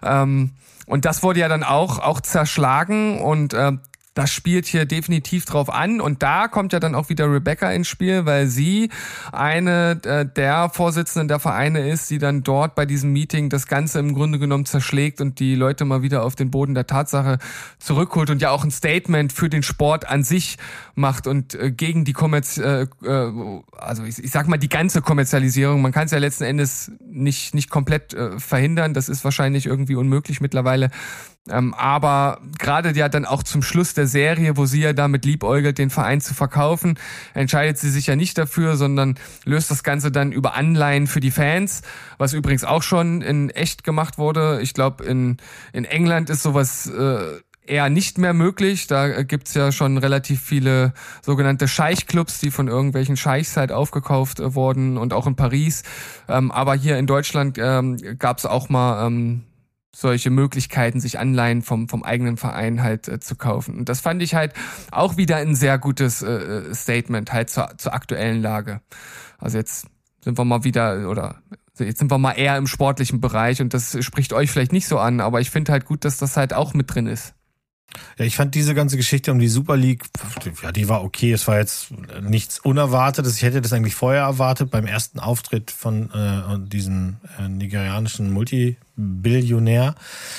Ähm, 0.01 0.51
und 0.85 1.03
das 1.03 1.21
wurde 1.21 1.41
ja 1.41 1.49
dann 1.49 1.63
auch, 1.63 1.99
auch 1.99 2.21
zerschlagen 2.21 3.19
und 3.19 3.53
äh, 3.53 3.73
das 4.17 4.31
spielt 4.31 4.65
hier 4.65 4.85
definitiv 4.85 5.45
drauf 5.45 5.69
an. 5.69 6.01
Und 6.01 6.23
da 6.23 6.47
kommt 6.47 6.73
ja 6.73 6.79
dann 6.79 6.95
auch 6.95 7.09
wieder 7.09 7.31
Rebecca 7.31 7.71
ins 7.71 7.87
Spiel, 7.87 8.25
weil 8.25 8.47
sie 8.47 8.89
eine 9.31 9.99
äh, 10.03 10.25
der 10.25 10.69
Vorsitzenden 10.69 11.27
der 11.27 11.39
Vereine 11.39 11.87
ist, 11.87 12.09
die 12.09 12.17
dann 12.17 12.41
dort 12.41 12.73
bei 12.73 12.87
diesem 12.87 13.13
Meeting 13.13 13.49
das 13.49 13.67
Ganze 13.67 13.99
im 13.99 14.15
Grunde 14.15 14.39
genommen 14.39 14.65
zerschlägt 14.65 15.21
und 15.21 15.39
die 15.39 15.53
Leute 15.53 15.85
mal 15.85 16.01
wieder 16.01 16.23
auf 16.23 16.35
den 16.35 16.49
Boden 16.49 16.73
der 16.73 16.87
Tatsache 16.87 17.37
zurückholt 17.77 18.31
und 18.31 18.41
ja 18.41 18.49
auch 18.49 18.63
ein 18.63 18.71
Statement 18.71 19.31
für 19.31 19.49
den 19.49 19.61
Sport 19.61 20.09
an 20.09 20.23
sich 20.23 20.57
macht 20.95 21.27
und 21.27 21.53
äh, 21.53 21.69
gegen 21.71 22.03
die 22.03 22.13
Kommerz, 22.13 22.57
äh, 22.57 22.87
äh, 23.03 23.31
also 23.77 24.03
ich, 24.03 24.15
sag 24.31 24.47
mal 24.47 24.57
die 24.57 24.69
ganze 24.69 25.03
Kommerzialisierung. 25.03 25.83
Man 25.83 25.91
kann 25.91 26.05
es 26.05 26.11
ja 26.11 26.17
letzten 26.17 26.45
Endes 26.45 26.91
nicht 27.05 27.53
nicht 27.53 27.69
komplett 27.69 28.15
äh, 28.15 28.39
verhindern. 28.39 28.95
Das 28.95 29.09
ist 29.09 29.23
wahrscheinlich 29.23 29.67
irgendwie 29.67 29.95
unmöglich 29.95 30.41
mittlerweile. 30.41 30.89
Ähm, 31.49 31.73
aber 31.73 32.39
gerade 32.59 32.91
ja 32.95 33.09
dann 33.09 33.25
auch 33.25 33.43
zum 33.43 33.61
Schluss 33.61 33.93
der 33.93 34.07
Serie, 34.07 34.57
wo 34.57 34.65
sie 34.65 34.81
ja 34.81 34.93
damit 34.93 35.25
liebäugelt, 35.25 35.77
den 35.77 35.89
Verein 35.89 36.21
zu 36.21 36.33
verkaufen, 36.33 36.99
entscheidet 37.33 37.77
sie 37.77 37.89
sich 37.89 38.07
ja 38.07 38.15
nicht 38.15 38.37
dafür, 38.37 38.75
sondern 38.75 39.15
löst 39.45 39.71
das 39.71 39.83
Ganze 39.83 40.11
dann 40.11 40.31
über 40.31 40.55
Anleihen 40.55 41.07
für 41.07 41.19
die 41.19 41.31
Fans, 41.31 41.81
was 42.17 42.33
übrigens 42.33 42.63
auch 42.63 42.83
schon 42.83 43.21
in 43.21 43.49
echt 43.49 43.83
gemacht 43.83 44.17
wurde. 44.17 44.59
Ich 44.61 44.73
glaube, 44.73 45.03
in, 45.03 45.37
in 45.73 45.85
England 45.85 46.29
ist 46.29 46.43
sowas 46.43 46.87
äh, 46.87 47.41
eher 47.67 47.89
nicht 47.89 48.17
mehr 48.17 48.33
möglich. 48.33 48.87
Da 48.87 49.07
äh, 49.07 49.25
gibt's 49.25 49.53
ja 49.53 49.71
schon 49.71 49.97
relativ 49.97 50.41
viele 50.41 50.93
sogenannte 51.21 51.67
Scheichclubs, 51.67 52.39
die 52.39 52.51
von 52.51 52.67
irgendwelchen 52.67 53.17
Scheichs 53.17 53.57
halt 53.57 53.71
aufgekauft 53.71 54.39
äh, 54.39 54.55
wurden 54.55 54.97
und 54.97 55.13
auch 55.13 55.27
in 55.27 55.35
Paris. 55.35 55.83
Ähm, 56.27 56.51
aber 56.51 56.75
hier 56.75 56.97
in 56.97 57.07
Deutschland 57.07 57.57
ähm, 57.61 57.97
gab's 58.17 58.45
auch 58.45 58.69
mal 58.69 59.05
ähm, 59.07 59.43
solche 59.95 60.29
Möglichkeiten, 60.29 60.99
sich 60.99 61.19
Anleihen 61.19 61.61
vom, 61.61 61.89
vom 61.89 62.03
eigenen 62.03 62.37
Verein 62.37 62.83
halt 62.83 63.07
äh, 63.07 63.19
zu 63.19 63.35
kaufen. 63.35 63.77
Und 63.79 63.89
das 63.89 64.01
fand 64.01 64.21
ich 64.21 64.35
halt 64.35 64.53
auch 64.91 65.17
wieder 65.17 65.37
ein 65.37 65.55
sehr 65.55 65.77
gutes 65.77 66.21
äh, 66.21 66.73
Statement 66.73 67.33
halt 67.33 67.49
zur, 67.49 67.77
zur 67.77 67.93
aktuellen 67.93 68.41
Lage. 68.41 68.81
Also 69.37 69.57
jetzt 69.57 69.87
sind 70.21 70.37
wir 70.37 70.45
mal 70.45 70.63
wieder, 70.63 71.09
oder 71.09 71.41
jetzt 71.79 71.99
sind 71.99 72.11
wir 72.11 72.17
mal 72.17 72.33
eher 72.33 72.57
im 72.57 72.67
sportlichen 72.67 73.21
Bereich 73.21 73.61
und 73.61 73.73
das 73.73 74.03
spricht 74.03 74.33
euch 74.33 74.51
vielleicht 74.51 74.73
nicht 74.73 74.87
so 74.87 74.99
an, 74.99 75.19
aber 75.21 75.41
ich 75.41 75.49
finde 75.49 75.71
halt 75.71 75.85
gut, 75.85 76.05
dass 76.05 76.17
das 76.17 76.37
halt 76.37 76.53
auch 76.53 76.73
mit 76.73 76.93
drin 76.93 77.07
ist. 77.07 77.33
Ja, 78.17 78.25
ich 78.25 78.35
fand 78.35 78.55
diese 78.55 78.73
ganze 78.73 78.97
Geschichte 78.97 79.31
um 79.31 79.37
die 79.37 79.47
Super 79.47 79.77
League, 79.77 80.03
ja, 80.63 80.71
die 80.71 80.89
war 80.89 81.03
okay. 81.03 81.31
Es 81.31 81.47
war 81.47 81.59
jetzt 81.59 81.89
nichts 82.21 82.57
Unerwartetes. 82.59 83.37
Ich 83.37 83.43
hätte 83.43 83.61
das 83.61 83.73
eigentlich 83.73 83.93
vorher 83.93 84.23
erwartet 84.23 84.71
beim 84.71 84.87
ersten 84.87 85.19
Auftritt 85.19 85.69
von 85.69 86.09
äh, 86.11 86.67
diesem 86.67 87.17
äh, 87.37 87.47
nigerianischen 87.47 88.31
Multibillionär, 88.31 89.93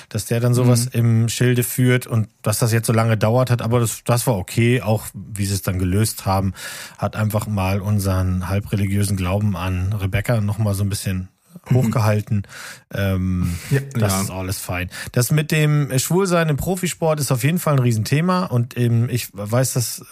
dass 0.08 0.24
der 0.26 0.40
dann 0.40 0.54
sowas 0.54 0.86
im 0.86 1.28
Schilde 1.28 1.62
führt 1.62 2.08
und 2.08 2.28
dass 2.42 2.58
das 2.58 2.72
jetzt 2.72 2.88
so 2.88 2.92
lange 2.92 3.16
dauert 3.16 3.50
hat. 3.50 3.62
Aber 3.62 3.78
das, 3.78 4.02
das 4.04 4.26
war 4.26 4.36
okay. 4.36 4.82
Auch 4.82 5.06
wie 5.14 5.46
sie 5.46 5.54
es 5.54 5.62
dann 5.62 5.78
gelöst 5.78 6.26
haben, 6.26 6.54
hat 6.98 7.14
einfach 7.14 7.46
mal 7.46 7.80
unseren 7.80 8.48
halbreligiösen 8.48 9.16
Glauben 9.16 9.56
an 9.56 9.92
Rebecca 9.92 10.40
noch 10.40 10.58
mal 10.58 10.74
so 10.74 10.82
ein 10.82 10.88
bisschen 10.88 11.28
hochgehalten. 11.74 12.46
Ähm, 12.92 13.58
Ja, 13.70 13.80
das 13.94 14.12
ja. 14.12 14.20
ist 14.22 14.30
alles 14.30 14.58
fein. 14.58 14.90
Das 15.12 15.30
mit 15.30 15.50
dem 15.50 15.96
Schwulsein 15.98 16.48
im 16.48 16.56
Profisport 16.56 17.20
ist 17.20 17.32
auf 17.32 17.44
jeden 17.44 17.58
Fall 17.58 17.74
ein 17.74 17.78
Riesenthema 17.80 18.44
und 18.44 18.76
ähm, 18.76 19.08
ich 19.10 19.28
weiß 19.32 19.74
das 19.74 20.04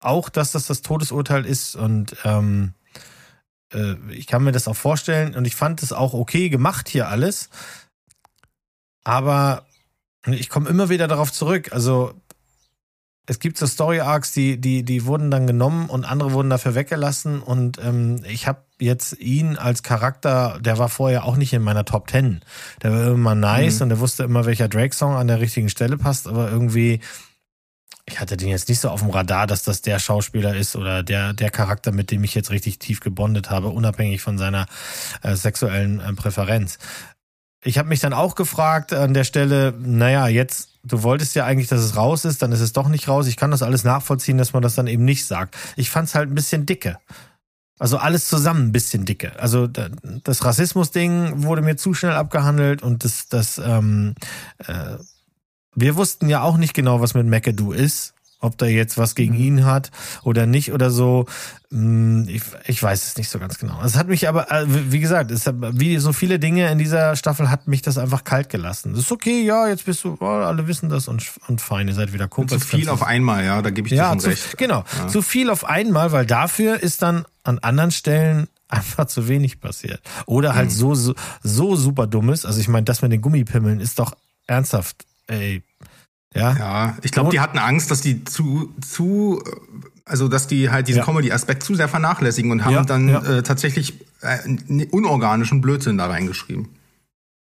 auch, 0.00 0.28
dass 0.28 0.52
das 0.52 0.66
das 0.66 0.82
Todesurteil 0.82 1.46
ist 1.46 1.76
und 1.76 2.16
ähm, 2.24 2.74
äh, 3.72 3.94
ich 4.10 4.26
kann 4.26 4.44
mir 4.44 4.52
das 4.52 4.68
auch 4.68 4.76
vorstellen 4.76 5.34
und 5.34 5.46
ich 5.46 5.54
fand 5.54 5.82
es 5.82 5.92
auch 5.92 6.14
okay 6.14 6.48
gemacht 6.48 6.88
hier 6.88 7.08
alles, 7.08 7.50
aber 9.04 9.66
Ich 10.26 10.48
komme 10.48 10.68
immer 10.70 10.88
wieder 10.88 11.08
darauf 11.08 11.32
zurück. 11.32 11.72
Also 11.72 12.14
es 13.26 13.38
gibt 13.40 13.58
so 13.58 13.66
Story 13.66 14.00
Arcs, 14.00 14.32
die 14.32 14.60
die 14.60 14.84
die 14.84 15.04
wurden 15.04 15.30
dann 15.30 15.46
genommen 15.46 15.88
und 15.88 16.04
andere 16.04 16.32
wurden 16.32 16.50
dafür 16.50 16.74
weggelassen 16.74 17.42
und 17.42 17.78
ähm, 17.78 18.22
ich 18.28 18.46
habe 18.46 18.62
jetzt 18.82 19.18
ihn 19.20 19.56
als 19.56 19.82
Charakter, 19.82 20.58
der 20.60 20.78
war 20.78 20.88
vorher 20.88 21.24
auch 21.24 21.36
nicht 21.36 21.52
in 21.52 21.62
meiner 21.62 21.84
Top 21.84 22.06
Ten. 22.08 22.40
Der 22.82 22.92
war 22.92 23.06
immer 23.12 23.34
nice 23.34 23.76
Mhm. 23.76 23.82
und 23.82 23.88
der 23.90 24.00
wusste 24.00 24.24
immer, 24.24 24.44
welcher 24.46 24.68
Drake 24.68 24.94
Song 24.94 25.14
an 25.14 25.28
der 25.28 25.40
richtigen 25.40 25.68
Stelle 25.68 25.96
passt, 25.96 26.26
aber 26.26 26.50
irgendwie 26.50 27.00
ich 28.06 28.18
hatte 28.18 28.36
den 28.36 28.48
jetzt 28.48 28.68
nicht 28.68 28.80
so 28.80 28.90
auf 28.90 29.00
dem 29.00 29.10
Radar, 29.10 29.46
dass 29.46 29.62
das 29.62 29.80
der 29.80 30.00
Schauspieler 30.00 30.56
ist 30.56 30.74
oder 30.74 31.04
der 31.04 31.32
der 31.32 31.50
Charakter, 31.50 31.92
mit 31.92 32.10
dem 32.10 32.24
ich 32.24 32.34
jetzt 32.34 32.50
richtig 32.50 32.80
tief 32.80 32.98
gebondet 33.00 33.48
habe, 33.50 33.68
unabhängig 33.68 34.20
von 34.20 34.38
seiner 34.38 34.66
äh, 35.22 35.36
sexuellen 35.36 36.00
äh, 36.00 36.12
Präferenz. 36.12 36.78
Ich 37.64 37.78
habe 37.78 37.88
mich 37.88 38.00
dann 38.00 38.12
auch 38.12 38.34
gefragt 38.34 38.92
an 38.92 39.14
der 39.14 39.22
Stelle, 39.22 39.72
naja, 39.78 40.26
jetzt, 40.26 40.70
du 40.82 41.04
wolltest 41.04 41.36
ja 41.36 41.46
eigentlich, 41.46 41.68
dass 41.68 41.78
es 41.80 41.94
raus 41.94 42.24
ist, 42.24 42.42
dann 42.42 42.50
ist 42.50 42.58
es 42.60 42.72
doch 42.72 42.88
nicht 42.88 43.06
raus. 43.06 43.28
Ich 43.28 43.36
kann 43.36 43.52
das 43.52 43.62
alles 43.62 43.84
nachvollziehen, 43.84 44.36
dass 44.36 44.52
man 44.52 44.62
das 44.64 44.74
dann 44.74 44.88
eben 44.88 45.04
nicht 45.04 45.24
sagt. 45.24 45.56
Ich 45.76 45.88
fand 45.88 46.08
es 46.08 46.16
halt 46.16 46.28
ein 46.28 46.34
bisschen 46.34 46.66
dicke. 46.66 46.98
Also 47.82 47.96
alles 47.98 48.28
zusammen 48.28 48.66
ein 48.68 48.72
bisschen 48.72 49.04
dicke. 49.04 49.32
Also 49.40 49.66
da- 49.66 49.88
das 50.22 50.44
Rassismus-Ding 50.44 51.42
wurde 51.42 51.62
mir 51.62 51.74
zu 51.76 51.94
schnell 51.94 52.12
abgehandelt 52.12 52.80
und 52.80 53.02
das, 53.02 53.26
das, 53.28 53.58
ähm, 53.58 54.14
äh, 54.58 54.98
wir 55.74 55.96
wussten 55.96 56.28
ja 56.28 56.42
auch 56.42 56.58
nicht 56.58 56.74
genau, 56.74 57.00
was 57.00 57.14
mit 57.14 57.26
McAdoo 57.26 57.72
ist. 57.72 58.14
Ob 58.42 58.58
der 58.58 58.70
jetzt 58.70 58.98
was 58.98 59.14
gegen 59.14 59.34
ihn 59.34 59.64
hat 59.64 59.90
oder 60.24 60.46
nicht 60.46 60.72
oder 60.72 60.90
so. 60.90 61.24
Hm, 61.70 62.26
Ich, 62.28 62.42
ich 62.66 62.82
weiß 62.82 63.06
es 63.06 63.16
nicht 63.16 63.30
so 63.30 63.38
ganz 63.38 63.56
genau. 63.58 63.80
Es 63.84 63.96
hat 63.96 64.08
mich 64.08 64.28
aber, 64.28 64.50
äh, 64.50 64.64
wie 64.68 64.98
gesagt, 65.00 65.30
es 65.30 65.46
hat, 65.46 65.54
wie 65.60 65.96
so 65.98 66.12
viele 66.12 66.38
Dinge 66.38 66.70
in 66.70 66.76
dieser 66.78 67.16
Staffel 67.16 67.50
hat 67.50 67.68
mich 67.68 67.82
das 67.82 67.98
einfach 67.98 68.24
kalt 68.24 68.48
gelassen. 68.50 68.92
Das 68.92 69.02
ist 69.04 69.12
okay, 69.12 69.42
ja, 69.42 69.68
jetzt 69.68 69.86
bist 69.86 70.02
du, 70.04 70.16
oh, 70.20 70.26
alle 70.26 70.66
wissen 70.66 70.88
das 70.90 71.08
und, 71.08 71.24
und 71.48 71.60
fein, 71.60 71.86
ihr 71.88 71.94
seid 71.94 72.12
wieder 72.12 72.24
Zu 72.24 72.30
Kumpels. 72.30 72.64
viel 72.64 72.88
auf 72.88 73.02
einmal, 73.04 73.44
ja, 73.44 73.62
da 73.62 73.70
gebe 73.70 73.86
ich 73.86 73.92
dir 73.92 73.96
Ja, 73.98 74.08
schon 74.10 74.20
zu, 74.20 74.28
recht. 74.30 74.58
genau. 74.58 74.84
Zu 75.08 75.22
viel 75.22 75.48
auf 75.48 75.64
einmal, 75.64 76.12
weil 76.12 76.26
dafür 76.26 76.82
ist 76.82 77.00
dann 77.02 77.24
an 77.44 77.60
anderen 77.60 77.92
Stellen 77.92 78.48
einfach 78.68 79.06
zu 79.06 79.28
wenig 79.28 79.60
passiert. 79.60 80.00
Oder 80.26 80.54
halt 80.56 80.72
so, 80.72 80.94
so, 80.96 81.14
so 81.44 81.76
super 81.76 82.06
dummes. 82.08 82.44
Also 82.44 82.58
ich 82.60 82.66
meine, 82.68 82.84
das 82.84 83.02
mit 83.02 83.12
den 83.12 83.20
Gummipimmeln 83.20 83.78
ist 83.80 83.98
doch 84.00 84.16
ernsthaft, 84.48 85.06
ey. 85.28 85.62
Ja. 86.34 86.56
Ja, 86.56 86.96
ich 87.02 87.12
glaube, 87.12 87.30
die 87.30 87.40
hatten 87.40 87.58
Angst, 87.58 87.90
dass 87.90 88.00
die 88.00 88.24
zu, 88.24 88.72
zu, 88.80 89.42
also 90.04 90.28
dass 90.28 90.46
die 90.46 90.70
halt 90.70 90.88
diesen 90.88 91.00
Ja. 91.00 91.04
Comedy-Aspekt 91.04 91.62
zu 91.62 91.74
sehr 91.74 91.88
vernachlässigen 91.88 92.50
und 92.50 92.64
haben 92.64 92.72
Ja, 92.72 92.84
dann 92.84 93.08
ja. 93.08 93.22
Äh, 93.22 93.42
tatsächlich 93.42 93.94
äh, 94.22 94.38
unorganischen 94.90 95.60
Blödsinn 95.60 95.98
da 95.98 96.06
reingeschrieben. 96.06 96.68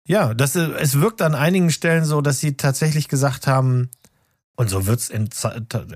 Ja, 0.05 0.33
das, 0.33 0.55
äh, 0.55 0.69
es 0.79 0.99
wirkt 1.01 1.21
an 1.21 1.35
einigen 1.35 1.69
Stellen 1.71 2.05
so, 2.05 2.21
dass 2.21 2.39
sie 2.39 2.55
tatsächlich 2.55 3.07
gesagt 3.07 3.47
haben, 3.47 3.89
und 4.57 4.71
so 4.71 4.87
wird's 4.87 5.09
in, 5.09 5.29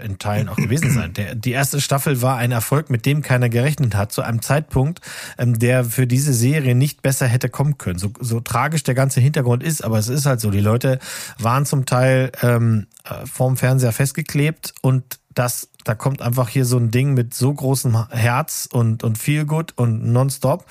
in 0.03 0.19
Teilen 0.19 0.47
auch 0.47 0.55
gewesen 0.55 0.91
sein. 0.91 1.13
Der, 1.13 1.33
die 1.33 1.51
erste 1.51 1.81
Staffel 1.81 2.21
war 2.21 2.37
ein 2.37 2.51
Erfolg, 2.51 2.91
mit 2.91 3.07
dem 3.07 3.23
keiner 3.23 3.49
gerechnet 3.49 3.95
hat, 3.95 4.11
zu 4.11 4.21
einem 4.21 4.43
Zeitpunkt, 4.43 5.01
ähm, 5.39 5.57
der 5.57 5.83
für 5.83 6.05
diese 6.05 6.31
Serie 6.31 6.75
nicht 6.75 7.01
besser 7.01 7.25
hätte 7.25 7.49
kommen 7.49 7.79
können. 7.79 7.97
So, 7.97 8.11
so 8.19 8.39
tragisch 8.39 8.83
der 8.83 8.93
ganze 8.93 9.19
Hintergrund 9.19 9.63
ist, 9.63 9.83
aber 9.83 9.97
es 9.97 10.09
ist 10.09 10.27
halt 10.27 10.39
so. 10.39 10.51
Die 10.51 10.59
Leute 10.59 10.99
waren 11.39 11.65
zum 11.65 11.87
Teil 11.87 12.31
ähm, 12.43 12.85
äh, 13.03 13.25
vorm 13.25 13.57
Fernseher 13.57 13.91
festgeklebt 13.91 14.75
und 14.81 15.19
das, 15.33 15.69
da 15.83 15.95
kommt 15.95 16.21
einfach 16.21 16.47
hier 16.47 16.65
so 16.65 16.77
ein 16.77 16.91
Ding 16.91 17.15
mit 17.15 17.33
so 17.33 17.51
großem 17.51 18.09
Herz 18.11 18.69
und, 18.71 19.03
und 19.03 19.17
viel 19.17 19.45
gut 19.45 19.73
und 19.75 20.11
nonstop 20.11 20.67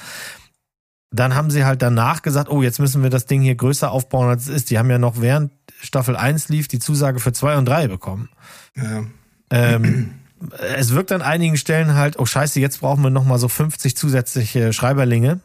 dann 1.12 1.34
haben 1.34 1.50
sie 1.50 1.64
halt 1.64 1.82
danach 1.82 2.22
gesagt, 2.22 2.48
oh, 2.50 2.62
jetzt 2.62 2.78
müssen 2.78 3.02
wir 3.02 3.10
das 3.10 3.26
Ding 3.26 3.42
hier 3.42 3.56
größer 3.56 3.90
aufbauen, 3.90 4.28
als 4.28 4.42
es 4.42 4.48
ist. 4.48 4.70
Die 4.70 4.78
haben 4.78 4.90
ja 4.90 4.98
noch 4.98 5.20
während 5.20 5.50
Staffel 5.82 6.16
1 6.16 6.48
lief 6.48 6.68
die 6.68 6.78
Zusage 6.78 7.20
für 7.20 7.32
2 7.32 7.56
und 7.56 7.66
3 7.66 7.88
bekommen. 7.88 8.28
Ja. 8.76 9.04
Ähm, 9.50 10.14
es 10.76 10.94
wirkt 10.94 11.12
an 11.12 11.22
einigen 11.22 11.56
Stellen 11.56 11.94
halt, 11.94 12.18
oh 12.18 12.26
scheiße, 12.26 12.60
jetzt 12.60 12.80
brauchen 12.80 13.02
wir 13.02 13.10
nochmal 13.10 13.38
so 13.38 13.48
50 13.48 13.96
zusätzliche 13.96 14.72
Schreiberlinge, 14.72 15.40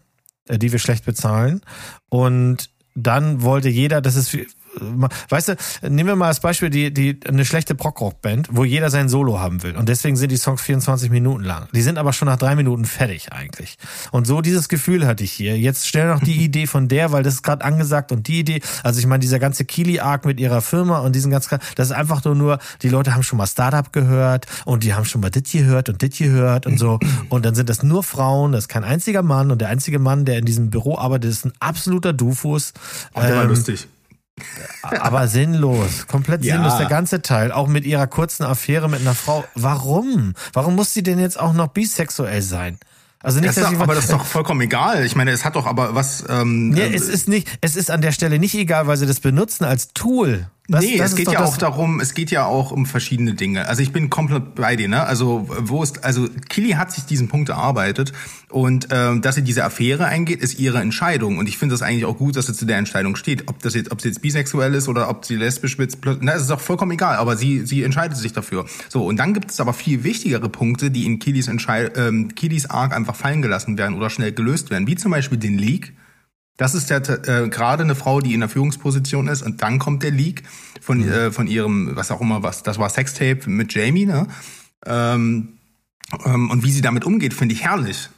äh, 0.47 0.57
die 0.57 0.71
wir 0.71 0.79
schlecht 0.79 1.05
bezahlen. 1.05 1.61
Und 2.09 2.69
dann 2.95 3.41
wollte 3.41 3.69
jeder, 3.69 4.01
das 4.01 4.15
ist, 4.15 4.35
weißt 5.29 5.49
du, 5.49 5.55
nehmen 5.89 6.07
wir 6.07 6.15
mal 6.15 6.27
als 6.27 6.39
Beispiel 6.39 6.69
die, 6.69 6.93
die, 6.93 7.19
eine 7.27 7.45
schlechte 7.45 7.75
Prog-Rock-Band, 7.75 8.49
wo 8.51 8.63
jeder 8.63 8.89
sein 8.89 9.09
Solo 9.09 9.39
haben 9.39 9.63
will. 9.63 9.75
Und 9.75 9.89
deswegen 9.89 10.15
sind 10.15 10.31
die 10.31 10.37
Songs 10.37 10.61
24 10.61 11.09
Minuten 11.09 11.43
lang. 11.43 11.67
Die 11.73 11.81
sind 11.81 11.97
aber 11.97 12.13
schon 12.13 12.27
nach 12.27 12.37
drei 12.37 12.55
Minuten 12.55 12.85
fertig 12.85 13.31
eigentlich. 13.31 13.77
Und 14.11 14.27
so 14.27 14.41
dieses 14.41 14.69
Gefühl 14.69 15.07
hatte 15.07 15.23
ich 15.23 15.31
hier. 15.31 15.57
Jetzt 15.57 15.87
stell 15.87 16.07
noch 16.07 16.19
die 16.19 16.35
Idee 16.43 16.67
von 16.67 16.87
der, 16.87 17.11
weil 17.11 17.23
das 17.23 17.35
ist 17.35 17.43
gerade 17.43 17.63
angesagt 17.63 18.11
und 18.11 18.27
die 18.27 18.39
Idee, 18.39 18.61
also 18.83 18.99
ich 18.99 19.07
meine, 19.07 19.19
dieser 19.19 19.39
ganze 19.39 19.65
Kili-Arc 19.65 20.25
mit 20.25 20.39
ihrer 20.39 20.61
Firma 20.61 20.99
und 20.99 21.15
diesen 21.15 21.31
ganzen, 21.31 21.59
das 21.75 21.89
ist 21.89 21.93
einfach 21.93 22.23
nur 22.23 22.35
nur, 22.35 22.59
die 22.81 22.89
Leute 22.89 23.13
haben 23.13 23.23
schon 23.23 23.37
mal 23.37 23.47
Startup 23.47 23.91
gehört 23.91 24.45
und 24.65 24.83
die 24.83 24.93
haben 24.93 25.05
schon 25.05 25.21
mal 25.21 25.29
dit 25.29 25.51
gehört 25.51 25.89
und 25.89 26.01
dit 26.01 26.17
gehört 26.17 26.65
und 26.65 26.77
so. 26.77 26.99
Und 27.29 27.45
dann 27.45 27.55
sind 27.55 27.69
das 27.69 27.83
nur 27.83 28.03
Frauen, 28.03 28.51
das 28.51 28.65
ist 28.65 28.67
kein 28.67 28.83
einziger 28.83 29.21
Mann 29.21 29.51
und 29.51 29.59
der 29.59 29.69
einzige 29.69 29.99
Mann, 29.99 30.25
der 30.25 30.37
in 30.37 30.45
diesem 30.45 30.69
Büro 30.69 30.97
arbeitet, 30.97 31.31
ist 31.31 31.45
ein 31.45 31.53
absoluter 31.59 32.13
Dufus. 32.13 32.73
Auch 33.13 33.21
der 33.21 33.35
war 33.35 33.43
Ähm, 33.43 33.49
lustig. 33.49 33.87
Aber 34.81 35.27
sinnlos, 35.27 36.07
komplett 36.07 36.43
Ja. 36.43 36.55
sinnlos, 36.55 36.77
der 36.77 36.87
ganze 36.87 37.21
Teil, 37.21 37.51
auch 37.51 37.67
mit 37.67 37.85
ihrer 37.85 38.07
kurzen 38.07 38.43
Affäre 38.43 38.89
mit 38.89 39.01
einer 39.01 39.15
Frau. 39.15 39.45
Warum? 39.55 40.33
Warum 40.53 40.75
muss 40.75 40.93
sie 40.93 41.03
denn 41.03 41.19
jetzt 41.19 41.39
auch 41.39 41.53
noch 41.53 41.67
bisexuell 41.69 42.41
sein? 42.41 42.77
Also 43.23 43.39
nicht, 43.39 43.49
Das 43.49 43.55
dass 43.55 43.73
doch, 43.73 43.79
aber 43.79 43.95
das 43.95 44.03
ist 44.05 44.13
doch 44.13 44.25
vollkommen 44.25 44.61
egal. 44.61 45.03
Ich 45.05 45.15
meine, 45.15 45.31
es 45.31 45.45
hat 45.45 45.55
doch 45.55 45.65
aber 45.65 45.95
was. 45.95 46.23
Ähm, 46.29 46.69
Nee, 46.69 46.81
ähm, 46.81 46.93
es 46.93 47.07
ist 47.09 47.27
nicht, 47.27 47.47
es 47.61 47.75
ist 47.75 47.89
an 47.89 48.01
der 48.01 48.11
Stelle 48.11 48.37
nicht 48.37 48.53
egal, 48.53 48.85
weil 48.85 48.97
sie 48.97 49.07
das 49.07 49.19
benutzen 49.19 49.63
als 49.63 49.93
Tool. 49.93 50.47
Das, 50.67 50.83
nee, 50.83 50.97
das 50.97 51.11
es 51.11 51.15
geht 51.15 51.27
doch 51.27 51.33
ja 51.33 51.43
auch 51.43 51.57
darum, 51.57 51.99
es 51.99 52.15
geht 52.15 52.31
ja 52.31 52.45
auch 52.45 52.71
um 52.71 52.87
verschiedene 52.87 53.35
Dinge. 53.35 53.67
Also 53.67 53.83
ich 53.83 53.91
bin 53.91 54.09
komplett 54.09 54.55
bei 54.55 54.75
dir, 54.75 54.87
ne? 54.87 55.05
Also 55.05 55.47
wo 55.47 55.83
ist, 55.83 56.03
also 56.03 56.27
Killy 56.49 56.71
hat 56.71 56.91
sich 56.91 57.05
diesen 57.05 57.27
Punkt 57.27 57.49
erarbeitet 57.49 58.13
und 58.49 58.87
ähm, 58.89 59.21
dass 59.21 59.35
sie 59.35 59.43
diese 59.43 59.63
Affäre 59.63 60.05
eingeht, 60.05 60.41
ist 60.41 60.57
ihre 60.57 60.79
Entscheidung. 60.79 61.37
Und 61.37 61.47
ich 61.47 61.59
finde 61.59 61.73
das 61.73 61.83
eigentlich 61.83 62.05
auch 62.05 62.17
gut, 62.17 62.35
dass 62.35 62.47
sie 62.47 62.53
zu 62.53 62.65
der 62.65 62.77
Entscheidung 62.77 63.15
steht. 63.15 63.47
Ob 63.47 63.59
das 63.59 63.75
jetzt, 63.75 63.91
ob 63.91 64.01
sie 64.01 64.07
jetzt 64.07 64.23
bisexuell 64.23 64.73
ist 64.73 64.87
oder 64.87 65.07
ob 65.07 65.25
sie 65.25 65.35
lesbisch 65.35 65.77
wird, 65.77 65.97
na, 66.21 66.33
es 66.33 66.41
ist 66.41 66.51
auch 66.51 66.61
vollkommen 66.61 66.91
egal. 66.91 67.17
Aber 67.17 67.37
sie, 67.37 67.63
sie 67.65 67.83
entscheidet 67.83 68.17
sich 68.17 68.33
dafür. 68.33 68.65
So 68.89 69.05
und 69.05 69.17
dann 69.17 69.35
gibt 69.35 69.51
es 69.51 69.59
aber 69.59 69.73
viel 69.73 70.03
wichtigere 70.03 70.49
Punkte, 70.49 70.89
die 70.89 71.05
in 71.05 71.19
Killys 71.19 71.47
Entschei 71.47 71.91
ähm, 71.95 72.33
Killys 72.33 72.65
Arc 72.71 72.91
einfach 72.91 73.15
fallen 73.15 73.43
gelassen 73.43 73.77
werden 73.77 73.95
oder 73.95 74.09
schnell 74.09 74.31
gelöst 74.31 74.71
werden, 74.71 74.87
wie 74.87 74.95
zum 74.95 75.11
Beispiel 75.11 75.37
den 75.37 75.59
Leak. 75.59 75.93
Das 76.57 76.73
ist 76.73 76.89
ja 76.89 76.97
äh, 76.97 77.49
gerade 77.49 77.83
eine 77.83 77.95
Frau, 77.95 78.21
die 78.21 78.33
in 78.33 78.39
der 78.39 78.49
Führungsposition 78.49 79.27
ist 79.27 79.41
und 79.41 79.61
dann 79.61 79.79
kommt 79.79 80.03
der 80.03 80.11
Leak 80.11 80.43
von 80.81 81.07
äh, 81.07 81.31
von 81.31 81.47
ihrem 81.47 81.95
was 81.95 82.11
auch 82.11 82.21
immer 82.21 82.43
was 82.43 82.63
das 82.63 82.77
war 82.77 82.89
Sextape 82.89 83.49
mit 83.49 83.73
Jamie 83.73 84.05
ne? 84.05 84.27
Ähm, 84.85 85.57
ähm, 86.25 86.49
und 86.51 86.63
wie 86.63 86.71
sie 86.71 86.81
damit 86.81 87.03
umgeht 87.03 87.33
finde 87.33 87.55
ich 87.55 87.63
herrlich 87.63 88.09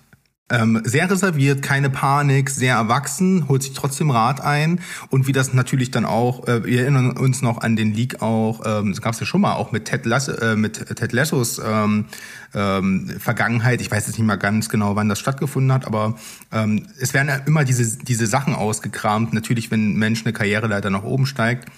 ähm, 0.49 0.81
sehr 0.83 1.09
reserviert 1.09 1.61
keine 1.61 1.89
Panik 1.89 2.49
sehr 2.49 2.75
erwachsen 2.75 3.47
holt 3.49 3.63
sich 3.63 3.73
trotzdem 3.73 4.11
Rat 4.11 4.41
ein 4.41 4.79
und 5.09 5.27
wie 5.27 5.33
das 5.33 5.53
natürlich 5.53 5.91
dann 5.91 6.05
auch 6.05 6.47
äh, 6.47 6.63
wir 6.65 6.81
erinnern 6.81 7.17
uns 7.17 7.41
noch 7.41 7.59
an 7.59 7.75
den 7.75 7.93
Leak 7.93 8.21
auch 8.21 8.61
ähm, 8.65 8.91
das 8.91 9.01
gab 9.01 9.13
es 9.13 9.19
ja 9.19 9.25
schon 9.25 9.41
mal 9.41 9.55
auch 9.55 9.71
mit 9.71 9.85
Ted 9.85 10.05
Lasso 10.05 10.31
äh, 10.33 10.55
mit 10.55 10.95
Ted 10.95 11.11
Lassos 11.11 11.59
ähm, 11.63 12.05
ähm, 12.53 13.09
Vergangenheit. 13.19 13.81
Ich 13.81 13.91
weiß 13.91 14.07
jetzt 14.07 14.17
nicht 14.17 14.27
mal 14.27 14.35
ganz 14.35 14.69
genau, 14.69 14.95
wann 14.95 15.09
das 15.09 15.19
stattgefunden 15.19 15.71
hat, 15.71 15.85
aber 15.85 16.15
ähm, 16.51 16.87
es 16.99 17.13
werden 17.13 17.27
ja 17.27 17.35
immer 17.35 17.63
diese, 17.63 17.97
diese 17.97 18.27
Sachen 18.27 18.55
ausgekramt. 18.55 19.33
Natürlich, 19.33 19.71
wenn 19.71 19.93
ein 19.93 19.97
Mensch 19.97 20.25
eine 20.25 20.33
Karriereleiter 20.33 20.89
nach 20.89 21.03
oben 21.03 21.25
steigt. 21.25 21.69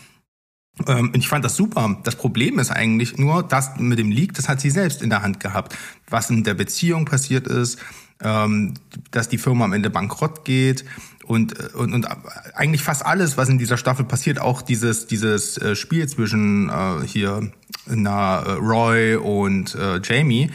Ähm, 0.88 1.12
und 1.14 1.18
ich 1.18 1.28
fand 1.28 1.44
das 1.44 1.56
super. 1.56 2.00
Das 2.04 2.16
Problem 2.16 2.60
ist 2.60 2.72
eigentlich 2.72 3.18
nur, 3.18 3.44
das 3.44 3.78
mit 3.78 4.00
dem 4.00 4.12
Leak, 4.12 4.34
das 4.34 4.48
hat 4.48 4.62
sie 4.62 4.70
selbst 4.70 5.02
in 5.02 5.10
der 5.10 5.22
Hand 5.22 5.40
gehabt. 5.40 5.78
Was 6.10 6.30
in 6.30 6.44
der 6.44 6.54
Beziehung 6.54 7.06
passiert 7.06 7.48
ist, 7.48 7.80
ähm, 8.24 8.74
dass 9.12 9.30
die 9.30 9.38
Firma 9.38 9.66
am 9.66 9.74
Ende 9.74 9.90
bankrott 9.90 10.46
geht 10.46 10.86
und, 11.26 11.74
und, 11.76 11.94
und 11.94 12.08
eigentlich 12.56 12.82
fast 12.82 13.06
alles, 13.06 13.38
was 13.38 13.50
in 13.50 13.60
dieser 13.60 13.78
Staffel 13.78 14.04
passiert, 14.06 14.40
auch 14.42 14.62
dieses, 14.62 15.08
dieses 15.08 15.58
äh, 15.58 15.76
Spiel 15.76 16.08
zwischen 16.08 16.70
äh, 16.70 17.06
hier 17.06 17.52
na, 17.86 18.40
äh, 18.40 18.52
Roy 18.54 19.16
und 19.16 19.76
äh, 19.76 20.00
Jamie, 20.04 20.50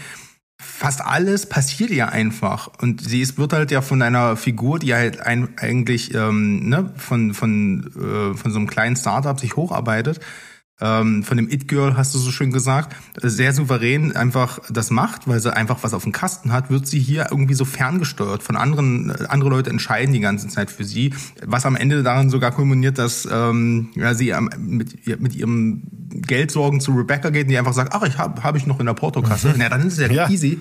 fast 0.58 1.00
alles 1.00 1.48
passiert 1.48 1.90
ihr 1.90 2.10
einfach. 2.10 2.70
Und 2.80 3.00
sie 3.00 3.20
ist, 3.20 3.38
wird 3.38 3.52
halt 3.52 3.70
ja 3.70 3.82
von 3.82 4.02
einer 4.02 4.36
Figur, 4.36 4.78
die 4.78 4.94
halt 4.94 5.20
ein, 5.20 5.56
eigentlich 5.58 6.14
ähm, 6.14 6.68
ne, 6.68 6.92
von, 6.96 7.34
von, 7.34 7.86
äh, 7.94 8.36
von 8.36 8.50
so 8.50 8.58
einem 8.58 8.68
kleinen 8.68 8.96
Startup 8.96 9.38
sich 9.38 9.56
hocharbeitet, 9.56 10.20
ähm, 10.80 11.22
von 11.22 11.36
dem 11.36 11.48
It-Girl, 11.48 11.96
hast 11.96 12.14
du 12.14 12.18
so 12.18 12.30
schön 12.32 12.50
gesagt, 12.50 12.96
sehr 13.22 13.52
souverän 13.52 14.16
einfach 14.16 14.58
das 14.70 14.90
macht, 14.90 15.28
weil 15.28 15.40
sie 15.40 15.54
einfach 15.54 15.78
was 15.82 15.94
auf 15.94 16.02
dem 16.02 16.12
Kasten 16.12 16.52
hat, 16.52 16.70
wird 16.70 16.86
sie 16.86 16.98
hier 16.98 17.28
irgendwie 17.30 17.54
so 17.54 17.64
ferngesteuert 17.64 18.42
von 18.42 18.56
anderen, 18.56 19.10
äh, 19.10 19.26
andere 19.28 19.50
Leute 19.50 19.70
entscheiden 19.70 20.12
die 20.12 20.20
ganze 20.20 20.48
Zeit 20.48 20.70
für 20.70 20.84
sie, 20.84 21.14
was 21.46 21.64
am 21.64 21.76
Ende 21.76 22.02
daran 22.02 22.28
sogar 22.28 22.50
kulminiert, 22.50 22.98
dass 22.98 23.28
ähm, 23.30 23.90
ja, 23.94 24.14
sie 24.14 24.34
mit, 24.58 25.20
mit 25.20 25.34
ihrem 25.34 25.82
Geldsorgen 26.14 26.80
zu 26.80 26.92
Rebecca 26.92 27.30
geht 27.30 27.44
und 27.44 27.50
die 27.50 27.58
einfach 27.58 27.72
sagt, 27.72 27.92
ach, 27.94 28.02
ich 28.02 28.18
habe 28.18 28.42
hab 28.42 28.56
ich 28.56 28.66
noch 28.66 28.80
in 28.80 28.86
der 28.86 28.94
Portokasse. 28.94 29.48
Mhm. 29.48 29.54
Na, 29.58 29.68
dann 29.68 29.86
ist 29.86 29.94
es 29.94 30.00
ja, 30.00 30.12
ja. 30.12 30.30
easy. 30.30 30.60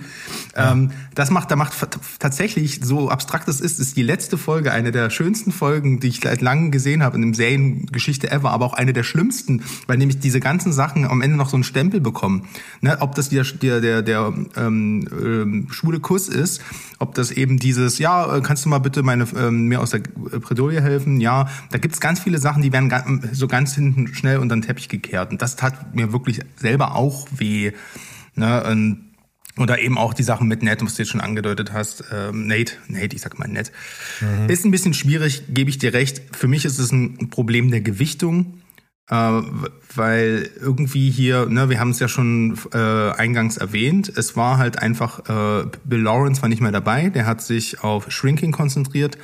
Ja. 0.55 0.71
Ähm, 0.71 0.91
das 1.15 1.31
macht, 1.31 1.51
da 1.51 1.55
macht 1.55 1.73
tatsächlich, 2.19 2.81
so 2.83 3.09
abstrakt 3.09 3.47
es 3.47 3.61
ist, 3.61 3.79
ist 3.79 3.97
die 3.97 4.03
letzte 4.03 4.37
Folge 4.37 4.71
eine 4.71 4.91
der 4.91 5.09
schönsten 5.09 5.51
Folgen, 5.51 5.99
die 5.99 6.07
ich 6.07 6.19
seit 6.21 6.41
langem 6.41 6.71
gesehen 6.71 7.03
habe 7.03 7.17
in 7.17 7.23
einem 7.23 7.33
Seriengeschichte 7.33 8.31
ever, 8.31 8.51
aber 8.51 8.65
auch 8.65 8.73
eine 8.73 8.93
der 8.93 9.03
schlimmsten, 9.03 9.63
weil 9.87 9.97
nämlich 10.03 10.19
diese 10.19 10.39
ganzen 10.39 10.71
Sachen 10.71 11.05
am 11.05 11.21
Ende 11.21 11.37
noch 11.37 11.49
so 11.49 11.57
einen 11.57 11.63
Stempel 11.63 11.99
bekommen. 11.99 12.47
Ne, 12.81 12.97
ob 12.99 13.15
das 13.15 13.29
der, 13.29 13.43
der, 13.43 13.81
der, 13.81 14.01
der 14.01 14.33
ähm, 14.55 15.07
ähm, 15.11 15.67
schwule 15.71 15.99
Kuss 15.99 16.29
ist, 16.29 16.61
ob 16.99 17.15
das 17.15 17.31
eben 17.31 17.57
dieses, 17.57 17.99
ja, 17.99 18.37
äh, 18.37 18.41
kannst 18.41 18.65
du 18.65 18.69
mal 18.69 18.79
bitte 18.79 19.03
meine, 19.03 19.25
ähm, 19.37 19.67
mir 19.67 19.81
aus 19.81 19.91
der 19.91 19.99
Predolie 19.99 20.81
helfen? 20.81 21.19
Ja, 21.19 21.49
da 21.71 21.77
gibt's 21.77 21.99
ganz 21.99 22.19
viele 22.19 22.37
Sachen, 22.37 22.61
die 22.61 22.71
werden 22.71 22.91
so 23.31 23.47
ganz 23.47 23.75
hinten 23.75 24.13
schnell 24.13 24.37
unter 24.37 24.55
den 24.55 24.61
Teppich 24.61 24.89
gekehrt. 24.89 25.31
Und 25.31 25.41
das 25.41 25.55
tat 25.55 25.95
mir 25.95 26.13
wirklich 26.13 26.41
selber 26.57 26.95
auch 26.95 27.27
weh. 27.37 27.71
Ne? 28.35 28.63
Und 28.63 29.13
oder 29.57 29.79
eben 29.79 29.99
auch 29.99 30.15
die 30.15 30.23
Sachen 30.23 30.47
mit 30.47 30.63
Ned, 30.63 30.83
was 30.83 30.95
du 30.95 31.03
jetzt 31.03 31.11
schon 31.11 31.21
angedeutet 31.21 31.73
hast. 31.73 32.05
Ähm, 32.11 32.47
Nate, 32.47 32.73
Nate, 32.87 33.15
ich 33.15 33.21
sag 33.21 33.37
mal 33.37 33.47
Ned. 33.47 33.71
Mhm. 34.19 34.49
Ist 34.49 34.65
ein 34.65 34.71
bisschen 34.71 34.95
schwierig, 34.95 35.43
gebe 35.49 35.69
ich 35.69 35.77
dir 35.77 35.93
recht. 35.93 36.23
Für 36.31 36.47
mich 36.47 36.65
ist 36.65 36.79
es 36.79 36.91
ein 36.91 37.29
Problem 37.29 37.69
der 37.69 37.81
Gewichtung. 37.81 38.62
Äh, 39.09 39.41
weil 39.95 40.49
irgendwie 40.59 41.09
hier, 41.09 41.45
ne, 41.47 41.69
wir 41.69 41.79
haben 41.79 41.89
es 41.89 41.99
ja 41.99 42.07
schon 42.07 42.57
äh, 42.73 42.77
eingangs 42.77 43.57
erwähnt, 43.57 44.11
es 44.15 44.35
war 44.37 44.57
halt 44.57 44.79
einfach, 44.79 45.19
äh, 45.27 45.67
Bill 45.83 46.01
Lawrence 46.01 46.41
war 46.41 46.49
nicht 46.49 46.61
mehr 46.61 46.71
dabei, 46.71 47.09
der 47.09 47.25
hat 47.25 47.41
sich 47.41 47.83
auf 47.83 48.09
Shrinking 48.11 48.51
konzentriert. 48.51 49.17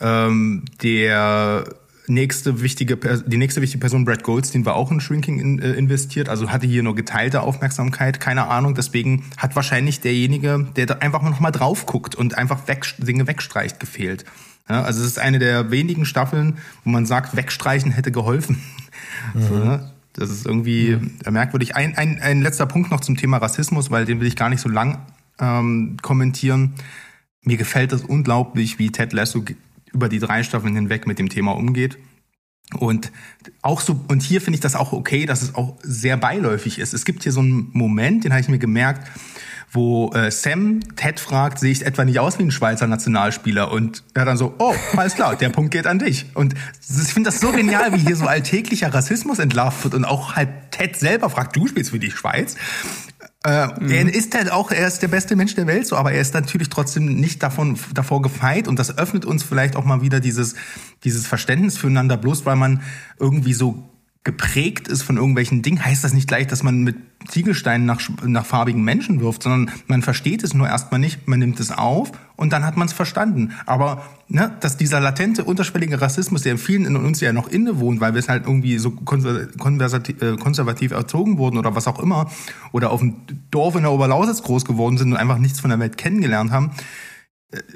Ähm, 0.00 0.64
der 0.82 1.64
nächste 2.08 2.62
wichtige, 2.62 2.96
die 2.96 3.36
nächste 3.36 3.60
wichtige 3.60 3.80
Person, 3.80 4.04
Brad 4.04 4.22
Goldstein, 4.22 4.64
war 4.64 4.76
auch 4.76 4.90
in 4.90 5.00
Shrinking 5.00 5.38
in, 5.40 5.58
äh, 5.58 5.72
investiert, 5.72 6.28
also 6.28 6.50
hatte 6.50 6.66
hier 6.66 6.82
nur 6.82 6.94
geteilte 6.94 7.42
Aufmerksamkeit, 7.42 8.20
keine 8.20 8.46
Ahnung. 8.48 8.74
Deswegen 8.74 9.24
hat 9.36 9.56
wahrscheinlich 9.56 10.00
derjenige, 10.00 10.66
der 10.76 10.86
da 10.86 10.94
einfach 10.98 11.22
noch 11.22 11.40
mal 11.40 11.50
drauf 11.50 11.86
guckt 11.86 12.14
und 12.14 12.36
einfach 12.36 12.68
weg, 12.68 12.86
Dinge 12.98 13.26
wegstreicht, 13.26 13.80
gefehlt. 13.80 14.24
Ja, 14.68 14.82
also 14.82 15.00
es 15.00 15.06
ist 15.06 15.18
eine 15.18 15.38
der 15.38 15.70
wenigen 15.70 16.04
Staffeln, 16.04 16.58
wo 16.84 16.90
man 16.90 17.06
sagt, 17.06 17.36
wegstreichen 17.36 17.90
hätte 17.90 18.12
geholfen. 18.12 18.62
Mhm. 19.34 19.42
So, 19.42 19.54
ne? 19.58 19.92
Das 20.12 20.30
ist 20.30 20.46
irgendwie 20.46 20.96
mhm. 20.96 21.32
merkwürdig. 21.32 21.76
Ein, 21.76 21.96
ein, 21.96 22.20
ein 22.20 22.42
letzter 22.42 22.66
Punkt 22.66 22.90
noch 22.90 23.00
zum 23.00 23.16
Thema 23.16 23.38
Rassismus, 23.38 23.90
weil 23.90 24.04
den 24.04 24.20
will 24.20 24.26
ich 24.26 24.36
gar 24.36 24.48
nicht 24.48 24.60
so 24.60 24.68
lang 24.68 24.98
ähm, 25.38 25.96
kommentieren. 26.02 26.74
Mir 27.42 27.56
gefällt 27.56 27.92
es 27.92 28.02
unglaublich, 28.02 28.78
wie 28.78 28.90
Ted 28.90 29.12
Lasso 29.12 29.44
über 29.92 30.08
die 30.08 30.18
drei 30.18 30.42
Staffeln 30.42 30.74
hinweg 30.74 31.06
mit 31.06 31.18
dem 31.18 31.28
Thema 31.28 31.52
umgeht. 31.52 31.98
Und 32.74 33.12
auch 33.62 33.80
so, 33.80 33.98
und 34.08 34.22
hier 34.22 34.40
finde 34.40 34.56
ich 34.56 34.60
das 34.60 34.74
auch 34.74 34.92
okay, 34.92 35.24
dass 35.24 35.40
es 35.40 35.54
auch 35.54 35.76
sehr 35.82 36.16
beiläufig 36.16 36.78
ist. 36.78 36.92
Es 36.92 37.04
gibt 37.04 37.22
hier 37.22 37.32
so 37.32 37.40
einen 37.40 37.70
Moment, 37.72 38.24
den 38.24 38.32
habe 38.32 38.42
ich 38.42 38.48
mir 38.48 38.58
gemerkt, 38.58 39.10
wo 39.70 40.12
äh, 40.12 40.30
Sam 40.30 40.80
Ted 40.96 41.20
fragt, 41.20 41.58
sehe 41.58 41.72
ich 41.72 41.84
etwa 41.84 42.04
nicht 42.04 42.18
aus 42.18 42.38
wie 42.38 42.44
ein 42.44 42.50
Schweizer 42.50 42.86
Nationalspieler? 42.86 43.70
Und 43.70 44.02
er 44.14 44.24
dann 44.24 44.36
so, 44.36 44.54
oh, 44.58 44.74
alles 44.96 45.14
klar, 45.14 45.36
der 45.36 45.50
Punkt 45.50 45.70
geht 45.70 45.86
an 45.86 45.98
dich. 45.98 46.26
Und 46.34 46.54
ich 46.80 47.12
finde 47.12 47.28
das 47.30 47.40
so 47.40 47.52
genial, 47.52 47.92
wie 47.92 47.98
hier 47.98 48.16
so 48.16 48.26
alltäglicher 48.26 48.92
Rassismus 48.92 49.38
entlarvt 49.38 49.84
wird 49.84 49.94
und 49.94 50.04
auch 50.04 50.36
halt 50.36 50.48
Ted 50.70 50.96
selber 50.96 51.28
fragt, 51.28 51.54
du 51.56 51.66
spielst 51.66 51.90
für 51.90 51.98
die 51.98 52.10
Schweiz. 52.10 52.56
Äh, 53.44 53.66
mhm. 53.80 53.90
Er 53.90 54.14
ist 54.14 54.34
halt 54.34 54.50
auch, 54.50 54.70
er 54.70 54.86
ist 54.86 55.00
der 55.00 55.08
beste 55.08 55.36
Mensch 55.36 55.54
der 55.54 55.66
Welt, 55.66 55.86
so, 55.86 55.96
aber 55.96 56.12
er 56.12 56.20
ist 56.20 56.34
natürlich 56.34 56.70
trotzdem 56.70 57.06
nicht 57.06 57.42
davon, 57.42 57.78
davor 57.94 58.20
gefeit 58.20 58.66
und 58.66 58.78
das 58.78 58.98
öffnet 58.98 59.24
uns 59.24 59.44
vielleicht 59.44 59.76
auch 59.76 59.84
mal 59.84 60.02
wieder 60.02 60.18
dieses, 60.20 60.54
dieses 61.04 61.26
Verständnis 61.26 61.78
füreinander, 61.78 62.16
bloß 62.16 62.46
weil 62.46 62.56
man 62.56 62.82
irgendwie 63.20 63.52
so 63.52 63.88
geprägt 64.24 64.88
ist 64.88 65.02
von 65.02 65.16
irgendwelchen 65.16 65.62
Dingen, 65.62 65.84
heißt 65.84 66.02
das 66.02 66.12
nicht 66.12 66.26
gleich, 66.26 66.48
dass 66.48 66.62
man 66.62 66.82
mit 66.82 66.96
Ziegelsteinen 67.26 67.86
nach, 67.86 68.00
nach 68.24 68.46
farbigen 68.46 68.82
Menschen 68.82 69.20
wirft, 69.20 69.42
sondern 69.42 69.74
man 69.86 70.02
versteht 70.02 70.44
es 70.44 70.54
nur 70.54 70.68
erstmal 70.68 71.00
nicht, 71.00 71.26
man 71.26 71.40
nimmt 71.40 71.58
es 71.58 71.72
auf 71.72 72.12
und 72.36 72.52
dann 72.52 72.64
hat 72.64 72.76
man 72.76 72.86
es 72.86 72.92
verstanden. 72.92 73.52
Aber 73.66 74.04
ne, 74.28 74.52
dass 74.60 74.76
dieser 74.76 75.00
latente, 75.00 75.44
unterschwellige 75.44 76.00
Rassismus, 76.00 76.42
der 76.42 76.52
in 76.52 76.58
vielen 76.58 76.86
in 76.86 76.96
uns 76.96 77.20
ja 77.20 77.32
noch 77.32 77.48
innewohnt, 77.48 78.00
weil 78.00 78.14
wir 78.14 78.20
es 78.20 78.28
halt 78.28 78.46
irgendwie 78.46 78.78
so 78.78 78.92
konservativ, 78.92 80.22
äh, 80.22 80.36
konservativ 80.36 80.92
erzogen 80.92 81.38
wurden 81.38 81.58
oder 81.58 81.74
was 81.74 81.88
auch 81.88 81.98
immer, 81.98 82.30
oder 82.72 82.90
auf 82.90 83.00
dem 83.00 83.16
Dorf 83.50 83.74
in 83.74 83.82
der 83.82 83.92
Oberlausitz 83.92 84.42
groß 84.42 84.64
geworden 84.64 84.96
sind 84.96 85.10
und 85.12 85.16
einfach 85.16 85.38
nichts 85.38 85.60
von 85.60 85.70
der 85.70 85.80
Welt 85.80 85.98
kennengelernt 85.98 86.52
haben, 86.52 86.70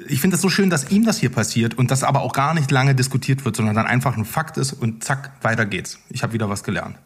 ich 0.07 0.21
finde 0.21 0.35
es 0.35 0.41
so 0.41 0.49
schön, 0.49 0.69
dass 0.69 0.91
ihm 0.91 1.03
das 1.03 1.17
hier 1.17 1.31
passiert 1.31 1.77
und 1.77 1.89
das 1.89 2.03
aber 2.03 2.21
auch 2.21 2.33
gar 2.33 2.53
nicht 2.53 2.69
lange 2.69 2.93
diskutiert 2.93 3.43
wird, 3.43 3.55
sondern 3.55 3.75
dann 3.75 3.87
einfach 3.87 4.15
ein 4.17 4.25
Fakt 4.25 4.57
ist 4.57 4.73
und 4.73 5.03
zack, 5.03 5.31
weiter 5.41 5.65
geht's. 5.65 5.99
Ich 6.09 6.21
habe 6.21 6.33
wieder 6.33 6.47
was 6.47 6.63
gelernt. 6.63 6.97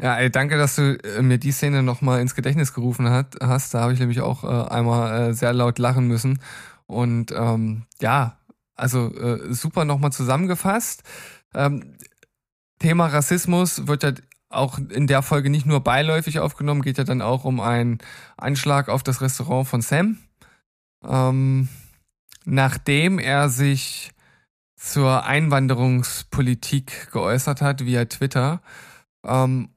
Ja, 0.00 0.16
ey, 0.16 0.30
danke, 0.30 0.58
dass 0.58 0.76
du 0.76 0.98
äh, 1.02 1.22
mir 1.22 1.38
die 1.38 1.52
Szene 1.52 1.82
nochmal 1.82 2.20
ins 2.20 2.34
Gedächtnis 2.34 2.74
gerufen 2.74 3.08
hat, 3.08 3.36
hast. 3.40 3.72
Da 3.72 3.80
habe 3.80 3.94
ich 3.94 3.98
nämlich 3.98 4.20
auch 4.20 4.44
äh, 4.44 4.70
einmal 4.70 5.30
äh, 5.30 5.34
sehr 5.34 5.54
laut 5.54 5.78
lachen 5.78 6.06
müssen. 6.06 6.40
Und 6.86 7.32
ähm, 7.32 7.86
ja, 8.00 8.38
also 8.74 9.12
äh, 9.14 9.52
super 9.52 9.84
nochmal 9.86 10.12
zusammengefasst. 10.12 11.02
Ähm, 11.54 11.96
Thema 12.78 13.06
Rassismus 13.06 13.86
wird 13.86 14.02
ja 14.02 14.12
auch 14.50 14.78
in 14.78 15.06
der 15.06 15.22
Folge 15.22 15.48
nicht 15.48 15.66
nur 15.66 15.80
beiläufig 15.80 16.40
aufgenommen, 16.40 16.82
geht 16.82 16.98
ja 16.98 17.04
dann 17.04 17.22
auch 17.22 17.44
um 17.44 17.60
einen 17.60 17.98
Anschlag 18.36 18.88
auf 18.90 19.02
das 19.02 19.22
Restaurant 19.22 19.66
von 19.66 19.80
Sam. 19.80 20.18
Ähm, 21.02 21.68
nachdem 22.44 23.18
er 23.18 23.48
sich 23.48 24.12
zur 24.76 25.24
Einwanderungspolitik 25.24 27.10
geäußert 27.12 27.62
hat 27.62 27.84
via 27.84 28.04
Twitter. 28.04 28.60
Ähm, 29.24 29.70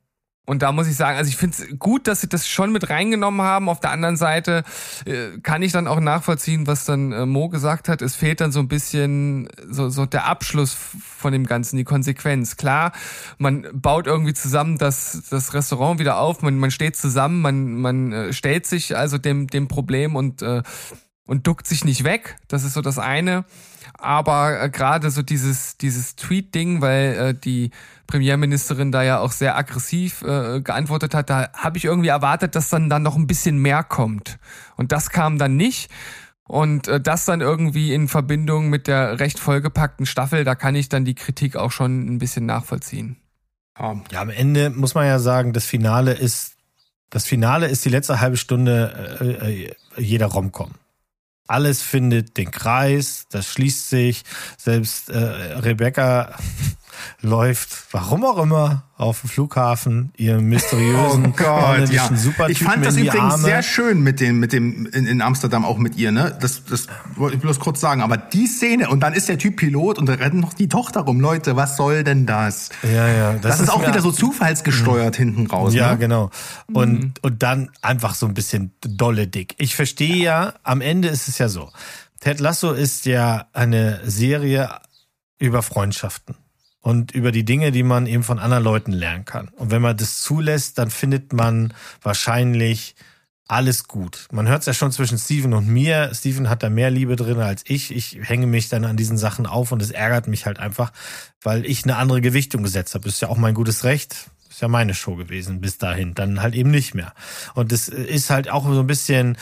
und 0.50 0.64
da 0.64 0.72
muss 0.72 0.88
ich 0.88 0.96
sagen, 0.96 1.16
also 1.16 1.30
ich 1.30 1.38
finde 1.38 1.58
es 1.60 1.78
gut, 1.78 2.08
dass 2.08 2.22
sie 2.22 2.28
das 2.28 2.48
schon 2.48 2.72
mit 2.72 2.90
reingenommen 2.90 3.44
haben. 3.44 3.70
Auf 3.70 3.80
der 3.80 3.92
anderen 3.92 4.18
Seite 4.18 4.64
äh, 5.06 5.38
kann 5.44 5.62
ich 5.62 5.74
dann 5.74 5.88
auch 5.88 6.00
nachvollziehen, 6.00 6.66
was 6.66 6.86
dann 6.86 7.12
äh, 7.12 7.28
Mo 7.28 7.50
gesagt 7.50 7.88
hat. 7.88 8.02
Es 8.02 8.16
fehlt 8.16 8.42
dann 8.42 8.52
so 8.52 8.60
ein 8.60 8.68
bisschen 8.68 9.48
so, 9.70 9.90
so 9.90 10.08
der 10.08 10.26
Abschluss 10.26 10.74
von 10.74 11.34
dem 11.34 11.46
Ganzen, 11.46 11.78
die 11.78 11.84
Konsequenz. 11.84 12.58
Klar, 12.58 12.94
man 13.38 13.68
baut 13.74 14.08
irgendwie 14.08 14.34
zusammen 14.34 14.80
das, 14.80 15.22
das 15.30 15.54
Restaurant 15.54 16.00
wieder 16.00 16.18
auf, 16.18 16.42
man, 16.42 16.58
man 16.58 16.72
steht 16.72 16.96
zusammen, 16.96 17.42
man, 17.42 17.76
man 17.76 18.12
äh, 18.12 18.34
stellt 18.34 18.66
sich 18.66 18.98
also 18.98 19.20
dem, 19.20 19.46
dem 19.46 19.68
Problem 19.68 20.16
und 20.16 20.42
äh, 20.42 20.64
und 21.28 21.46
duckt 21.46 21.68
sich 21.68 21.86
nicht 21.86 22.04
weg. 22.04 22.38
Das 22.48 22.64
ist 22.64 22.74
so 22.74 22.82
das 22.82 22.98
eine. 22.98 23.46
Aber 24.00 24.64
äh, 24.64 24.70
gerade 24.72 25.12
so 25.12 25.22
dieses, 25.22 25.78
dieses 25.78 26.16
Tweet-Ding, 26.16 26.82
weil 26.82 27.14
äh, 27.14 27.34
die 27.36 27.70
Premierministerin 28.10 28.92
da 28.92 29.04
ja 29.04 29.20
auch 29.20 29.32
sehr 29.32 29.56
aggressiv 29.56 30.24
äh, 30.24 30.62
geantwortet 30.62 31.14
hat, 31.14 31.30
da 31.30 31.50
habe 31.54 31.78
ich 31.78 31.86
irgendwie 31.86 32.10
erwartet, 32.10 32.56
dass 32.56 32.70
dann, 32.70 32.90
dann 32.90 33.04
noch 33.04 33.16
ein 33.16 33.28
bisschen 33.28 33.60
mehr 33.60 33.84
kommt. 33.84 34.40
Und 34.76 34.92
das 34.92 35.12
kam 35.12 35.38
dann 35.38 35.56
nicht. 35.56 35.92
Und 36.44 36.88
äh, 36.88 37.00
das 37.00 37.26
dann 37.26 37.42
irgendwie 37.42 37.94
in 37.94 38.08
Verbindung 38.08 38.70
mit 38.70 38.88
der 38.88 39.20
recht 39.20 39.38
vollgepackten 39.38 40.08
Staffel, 40.08 40.44
da 40.44 40.56
kann 40.56 40.74
ich 40.74 40.90
dann 40.90 41.06
die 41.06 41.14
Kritik 41.14 41.56
auch 41.56 41.72
schon 41.72 42.08
ein 42.08 42.18
bisschen 42.18 42.48
nachvollziehen. 42.48 43.18
Ja, 43.78 44.22
am 44.22 44.30
Ende 44.30 44.72
muss 44.72 44.96
man 44.96 45.06
ja 45.06 45.20
sagen, 45.20 45.54
das 45.54 45.66
Finale 45.66 46.14
ist, 46.14 46.54
das 47.12 47.26
Finale 47.26 47.68
ist 47.68 47.86
die 47.86 47.90
letzte 47.90 48.20
halbe 48.20 48.38
Stunde 48.38 49.38
äh, 49.40 49.64
äh 49.64 49.74
jeder 49.98 50.28
Romcom. 50.28 50.72
Alles 51.48 51.82
findet 51.82 52.38
den 52.38 52.52
Kreis, 52.52 53.26
das 53.30 53.48
schließt 53.48 53.90
sich. 53.90 54.24
Selbst 54.58 55.10
äh, 55.10 55.18
Rebecca 55.18 56.36
läuft, 57.22 57.70
warum 57.92 58.26
auch 58.26 58.38
immer, 58.38 58.84
auf 59.00 59.22
dem 59.22 59.30
Flughafen 59.30 60.12
ihren 60.18 60.44
mysteriösen 60.46 61.28
oh 61.28 61.34
Gott, 61.36 61.90
ja. 61.90 62.10
Ich 62.50 62.62
fand 62.62 62.86
das 62.86 62.98
übrigens 62.98 63.34
Arme. 63.36 63.44
sehr 63.44 63.64
schön 63.64 64.02
mit 64.02 64.20
dem, 64.20 64.42
mit 64.42 64.52
dem 64.52 64.88
in, 64.88 65.08
in, 65.08 65.22
Amsterdam 65.22 65.64
auch 65.64 65.78
mit 65.78 65.96
ihr, 65.96 66.12
ne? 66.12 66.38
Das, 66.42 66.66
das 66.66 66.88
wollte 67.16 67.38
ich 67.38 67.42
bloß 67.42 67.62
kurz 67.62 67.80
sagen. 67.80 68.02
Aber 68.02 68.18
die 68.18 68.46
Szene 68.46 68.90
und 68.90 69.00
dann 69.00 69.14
ist 69.14 69.30
der 69.30 69.38
Typ 69.38 69.56
Pilot 69.56 70.00
und 70.00 70.06
da 70.08 70.16
rennt 70.16 70.34
noch 70.34 70.54
die 70.54 70.68
Tochter 70.68 71.00
rum. 71.02 71.22
Leute, 71.22 71.56
was 71.56 71.78
soll 71.78 72.04
denn 72.04 72.26
das? 72.26 72.72
Ja, 72.84 73.08
ja. 73.08 73.32
Das, 73.34 73.42
das 73.42 73.56
ist, 73.56 73.62
ist, 73.64 73.70
auch 73.70 73.88
wieder 73.88 74.02
so 74.02 74.12
zufallsgesteuert 74.12 75.18
mhm. 75.18 75.24
hinten 75.24 75.48
raus. 75.48 75.74
Ja, 75.74 75.92
ne? 75.92 75.98
genau. 75.98 76.30
Und 76.74 77.00
mhm. 77.00 77.14
und 77.22 77.42
dann 77.42 77.70
einfach 77.82 78.16
so 78.16 78.26
ein 78.26 78.34
bisschen 78.34 78.74
dolle 78.82 79.28
dick. 79.28 79.56
Ich 79.60 79.78
verstehe 79.78 80.18
ja. 80.18 80.56
Am 80.64 80.82
Ende 80.82 81.08
ist 81.08 81.30
es 81.30 81.38
ja 81.38 81.48
so. 81.48 81.72
Ted 82.20 82.42
Lasso 82.42 82.74
ist 82.74 83.06
ja 83.06 83.48
eine 83.54 84.02
Serie 84.04 84.72
über 85.38 85.62
Freundschaften 85.62 86.36
und 86.82 87.12
über 87.12 87.32
die 87.32 87.46
Dinge, 87.46 87.72
die 87.72 87.84
man 87.84 88.08
eben 88.08 88.24
von 88.24 88.40
anderen 88.40 88.64
Leuten 88.64 88.92
lernen 88.92 89.26
kann. 89.26 89.50
Und 89.50 89.72
wenn 89.72 89.82
man 89.82 89.98
das 89.98 90.22
zulässt, 90.22 90.78
dann 90.78 90.90
findet 90.90 91.34
man 91.34 91.74
wahrscheinlich 92.02 92.96
alles 93.48 93.88
gut. 93.88 94.28
Man 94.32 94.48
hört 94.48 94.62
es 94.62 94.68
ja 94.68 94.74
schon 94.74 94.92
zwischen 94.92 95.18
Steven 95.18 95.54
und 95.54 95.68
mir. 95.68 96.12
Steven 96.14 96.50
hat 96.50 96.62
da 96.62 96.70
mehr 96.70 96.92
Liebe 96.92 97.16
drin 97.16 97.40
als 97.40 97.64
ich. 97.66 97.94
Ich 97.94 98.20
hänge 98.22 98.46
mich 98.46 98.70
dann 98.70 98.86
an 98.86 98.96
diesen 98.96 99.18
Sachen 99.18 99.48
auf 99.48 99.72
und 99.72 99.82
es 99.82 99.90
ärgert 99.90 100.28
mich 100.28 100.46
halt 100.46 100.60
einfach, 100.60 100.94
weil 101.42 101.66
ich 101.66 101.84
eine 101.84 101.98
andere 101.98 102.22
Gewichtung 102.22 102.62
gesetzt 102.62 102.94
habe. 102.94 103.10
Ist 103.10 103.22
ja 103.22 103.28
auch 103.28 103.38
mein 103.38 103.56
gutes 103.56 103.84
Recht. 103.84 104.30
Ist 104.50 104.62
ja 104.62 104.68
meine 104.68 104.96
Show 104.96 105.16
gewesen 105.16 105.62
bis 105.62 105.78
dahin, 105.78 106.16
dann 106.16 106.42
halt 106.42 106.56
eben 106.56 106.72
nicht 106.72 106.96
mehr. 106.96 107.14
Und 107.54 107.72
das 107.72 107.88
ist 107.88 108.32
halt 108.32 108.50
auch 108.50 108.66
so 108.66 108.80
ein 108.80 108.88
bisschen, 108.88 109.38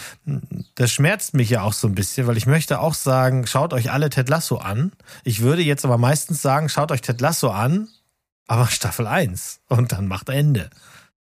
das 0.75 0.91
schmerzt 0.91 1.34
mich 1.34 1.49
ja 1.49 1.61
auch 1.61 1.71
so 1.73 1.88
ein 1.88 1.95
bisschen, 1.95 2.27
weil 2.27 2.35
ich 2.35 2.45
möchte 2.45 2.79
auch 2.81 2.93
sagen, 2.93 3.47
schaut 3.47 3.73
euch 3.73 3.89
alle 3.91 4.09
Ted 4.09 4.27
Lasso 4.27 4.57
an. 4.57 4.91
Ich 5.23 5.39
würde 5.39 5.61
jetzt 5.61 5.85
aber 5.85 5.97
meistens 5.97 6.41
sagen, 6.41 6.67
schaut 6.67 6.91
euch 6.91 7.01
Ted 7.01 7.21
Lasso 7.21 7.49
an, 7.51 7.88
aber 8.47 8.67
Staffel 8.71 9.07
1 9.07 9.61
und 9.69 9.93
dann 9.93 10.07
macht 10.07 10.27
Ende. 10.27 10.69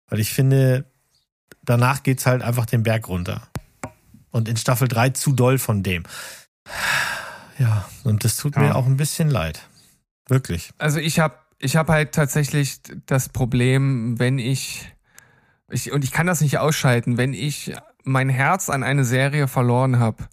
Weil 0.10 0.19
ich 0.19 0.34
finde, 0.34 0.84
danach 1.64 2.03
geht's 2.03 2.26
halt 2.26 2.41
einfach 2.41 2.65
den 2.65 2.84
Berg 2.84 3.07
runter. 3.07 3.48
Und 4.31 4.49
in 4.49 4.57
Staffel 4.57 4.89
3 4.89 5.11
zu 5.11 5.31
doll 5.31 5.57
von 5.57 5.81
dem. 5.81 6.03
Ja, 7.57 7.88
und 8.03 8.23
das 8.26 8.35
tut 8.38 8.56
Ja. 8.56 8.61
mir 8.61 8.76
auch 8.76 8.85
ein 8.85 8.98
bisschen 8.98 9.30
leid. 9.30 9.61
Wirklich. 10.27 10.72
Also 10.77 10.99
ich 10.99 11.19
habe 11.19 11.35
ich 11.61 11.75
hab 11.75 11.89
halt 11.89 12.11
tatsächlich 12.13 12.79
das 13.05 13.29
Problem, 13.29 14.19
wenn 14.19 14.39
ich, 14.39 14.91
ich 15.69 15.91
und 15.91 16.03
ich 16.03 16.11
kann 16.11 16.27
das 16.27 16.41
nicht 16.41 16.57
ausschalten, 16.57 17.17
wenn 17.17 17.33
ich 17.33 17.73
mein 18.03 18.29
Herz 18.29 18.69
an 18.69 18.83
eine 18.83 19.03
Serie 19.05 19.47
verloren 19.47 19.99
habe, 19.99 20.23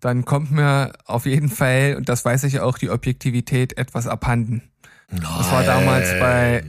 dann 0.00 0.24
kommt 0.24 0.50
mir 0.50 0.92
auf 1.06 1.26
jeden 1.26 1.48
Fall, 1.48 1.94
und 1.96 2.08
das 2.08 2.24
weiß 2.24 2.44
ich 2.44 2.60
auch, 2.60 2.78
die 2.78 2.90
Objektivität 2.90 3.76
etwas 3.78 4.06
abhanden. 4.06 4.62
Das 5.10 5.50
war 5.52 5.62
damals 5.64 6.08
bei 6.18 6.64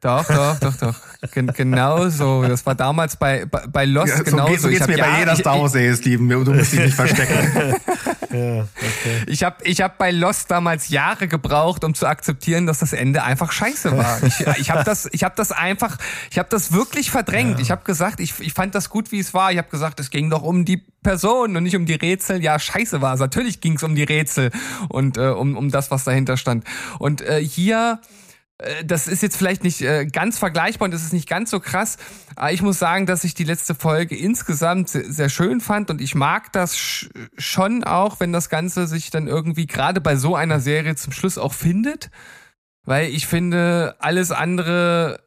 doch, 0.00 0.24
doch, 0.28 0.60
doch, 0.60 0.76
doch. 0.76 0.94
Gen 1.32 1.48
genau 1.48 2.08
so. 2.08 2.44
Das 2.46 2.64
war 2.64 2.76
damals 2.76 3.16
bei, 3.16 3.46
bei, 3.46 3.66
bei 3.66 3.84
Lost 3.84 4.10
Ja, 4.10 4.18
so 4.18 4.24
genauso. 4.24 4.52
geht, 4.52 4.60
so 4.60 4.68
geht's 4.68 4.82
hab 4.82 4.88
mir 4.90 4.98
bei 4.98 5.18
jeder 5.18 5.32
ich- 5.32 5.40
Star 5.40 5.60
Wars 5.60 5.72
Steven. 5.98 6.28
Du 6.44 6.52
musst 6.54 6.72
dich 6.72 6.78
nicht 6.80 6.94
verstecken. 6.94 7.74
Ja, 8.30 8.60
okay. 8.60 9.22
Ich 9.26 9.42
habe 9.42 9.56
ich 9.64 9.80
hab 9.80 9.98
bei 9.98 10.10
Lost 10.10 10.50
damals 10.50 10.88
Jahre 10.88 11.28
gebraucht, 11.28 11.84
um 11.84 11.94
zu 11.94 12.06
akzeptieren, 12.06 12.66
dass 12.66 12.80
das 12.80 12.92
Ende 12.92 13.22
einfach 13.22 13.52
scheiße 13.52 13.96
war. 13.96 14.18
Ich, 14.28 14.46
ich 14.58 14.70
habe 14.70 14.84
das, 14.84 15.08
ich 15.12 15.24
hab 15.24 15.36
das 15.36 15.52
einfach, 15.52 15.96
ich 16.30 16.38
habe 16.38 16.48
das 16.50 16.72
wirklich 16.72 17.10
verdrängt. 17.10 17.60
Ich 17.60 17.70
habe 17.70 17.82
gesagt, 17.84 18.20
ich, 18.20 18.38
ich 18.40 18.52
fand 18.52 18.74
das 18.74 18.90
gut, 18.90 19.10
wie 19.10 19.18
es 19.18 19.32
war. 19.32 19.50
Ich 19.52 19.58
habe 19.58 19.68
gesagt, 19.68 20.00
es 20.00 20.10
ging 20.10 20.28
doch 20.28 20.42
um 20.42 20.64
die 20.64 20.82
Person 21.02 21.56
und 21.56 21.62
nicht 21.62 21.76
um 21.76 21.86
die 21.86 21.94
Rätsel. 21.94 22.42
Ja, 22.42 22.58
scheiße 22.58 23.00
war 23.00 23.14
es. 23.14 23.20
Natürlich 23.20 23.60
ging 23.60 23.76
es 23.76 23.82
um 23.82 23.94
die 23.94 24.02
Rätsel 24.02 24.50
und 24.88 25.16
äh, 25.16 25.28
um, 25.28 25.56
um 25.56 25.70
das, 25.70 25.90
was 25.90 26.04
dahinter 26.04 26.36
stand. 26.36 26.64
Und 26.98 27.22
äh, 27.22 27.42
hier 27.42 28.00
das 28.84 29.06
ist 29.06 29.22
jetzt 29.22 29.36
vielleicht 29.36 29.62
nicht 29.62 29.82
äh, 29.82 30.06
ganz 30.06 30.38
vergleichbar 30.38 30.86
und 30.86 30.90
das 30.92 31.04
ist 31.04 31.12
nicht 31.12 31.28
ganz 31.28 31.50
so 31.50 31.60
krass. 31.60 31.96
Aber 32.34 32.52
ich 32.52 32.60
muss 32.60 32.78
sagen, 32.78 33.06
dass 33.06 33.22
ich 33.22 33.34
die 33.34 33.44
letzte 33.44 33.74
Folge 33.74 34.16
insgesamt 34.16 34.88
sehr, 34.88 35.28
schön 35.28 35.60
fand 35.60 35.90
und 35.90 36.00
ich 36.00 36.14
mag 36.14 36.52
das 36.52 36.76
sch 36.76 37.08
schon 37.36 37.84
auch, 37.84 38.18
wenn 38.18 38.32
das 38.32 38.48
Ganze 38.48 38.88
sich 38.88 39.10
dann 39.10 39.28
irgendwie 39.28 39.66
gerade 39.66 40.00
bei 40.00 40.16
so 40.16 40.34
einer 40.34 40.58
Serie 40.58 40.96
zum 40.96 41.12
Schluss 41.12 41.38
auch 41.38 41.52
findet. 41.52 42.10
Weil 42.84 43.10
ich 43.10 43.26
finde, 43.26 43.94
alles 44.00 44.32
andere 44.32 45.20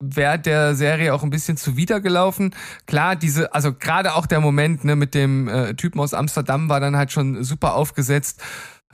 wäre 0.00 0.38
der 0.38 0.76
Serie 0.76 1.14
auch 1.14 1.24
ein 1.24 1.30
bisschen 1.30 1.56
zuwidergelaufen. 1.56 2.54
Klar, 2.86 3.16
diese, 3.16 3.54
also 3.54 3.72
gerade 3.72 4.14
auch 4.14 4.26
der 4.26 4.40
Moment 4.40 4.84
ne, 4.84 4.94
mit 4.94 5.14
dem 5.14 5.48
äh, 5.48 5.74
Typen 5.74 6.00
aus 6.00 6.14
Amsterdam 6.14 6.68
war 6.68 6.78
dann 6.78 6.96
halt 6.96 7.10
schon 7.10 7.42
super 7.42 7.74
aufgesetzt. 7.74 8.40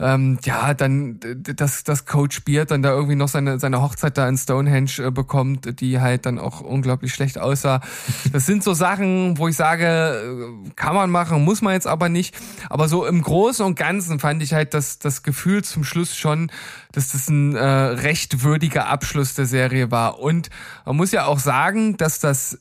Ähm, 0.00 0.40
ja, 0.44 0.74
dann, 0.74 1.20
d- 1.20 1.54
dass, 1.54 1.84
dass 1.84 2.04
Coach 2.04 2.44
Beard 2.44 2.72
dann 2.72 2.82
da 2.82 2.90
irgendwie 2.90 3.14
noch 3.14 3.28
seine, 3.28 3.60
seine 3.60 3.80
Hochzeit 3.80 4.18
da 4.18 4.28
in 4.28 4.36
Stonehenge 4.36 4.90
äh, 4.98 5.10
bekommt, 5.12 5.80
die 5.80 6.00
halt 6.00 6.26
dann 6.26 6.40
auch 6.40 6.60
unglaublich 6.60 7.14
schlecht 7.14 7.38
aussah. 7.38 7.80
Das 8.32 8.44
sind 8.46 8.64
so 8.64 8.74
Sachen, 8.74 9.38
wo 9.38 9.46
ich 9.46 9.54
sage, 9.54 9.86
äh, 9.86 10.70
kann 10.74 10.96
man 10.96 11.10
machen, 11.10 11.44
muss 11.44 11.62
man 11.62 11.74
jetzt 11.74 11.86
aber 11.86 12.08
nicht. 12.08 12.34
Aber 12.68 12.88
so 12.88 13.06
im 13.06 13.22
Großen 13.22 13.64
und 13.64 13.76
Ganzen 13.76 14.18
fand 14.18 14.42
ich 14.42 14.52
halt 14.52 14.74
das, 14.74 14.98
das 14.98 15.22
Gefühl 15.22 15.62
zum 15.62 15.84
Schluss 15.84 16.16
schon, 16.16 16.50
dass 16.90 17.12
das 17.12 17.28
ein 17.28 17.54
äh, 17.54 17.62
recht 17.64 18.42
würdiger 18.42 18.88
Abschluss 18.88 19.34
der 19.34 19.46
Serie 19.46 19.92
war. 19.92 20.18
Und 20.18 20.50
man 20.84 20.96
muss 20.96 21.12
ja 21.12 21.26
auch 21.26 21.38
sagen, 21.38 21.96
dass 21.96 22.18
das, 22.18 22.58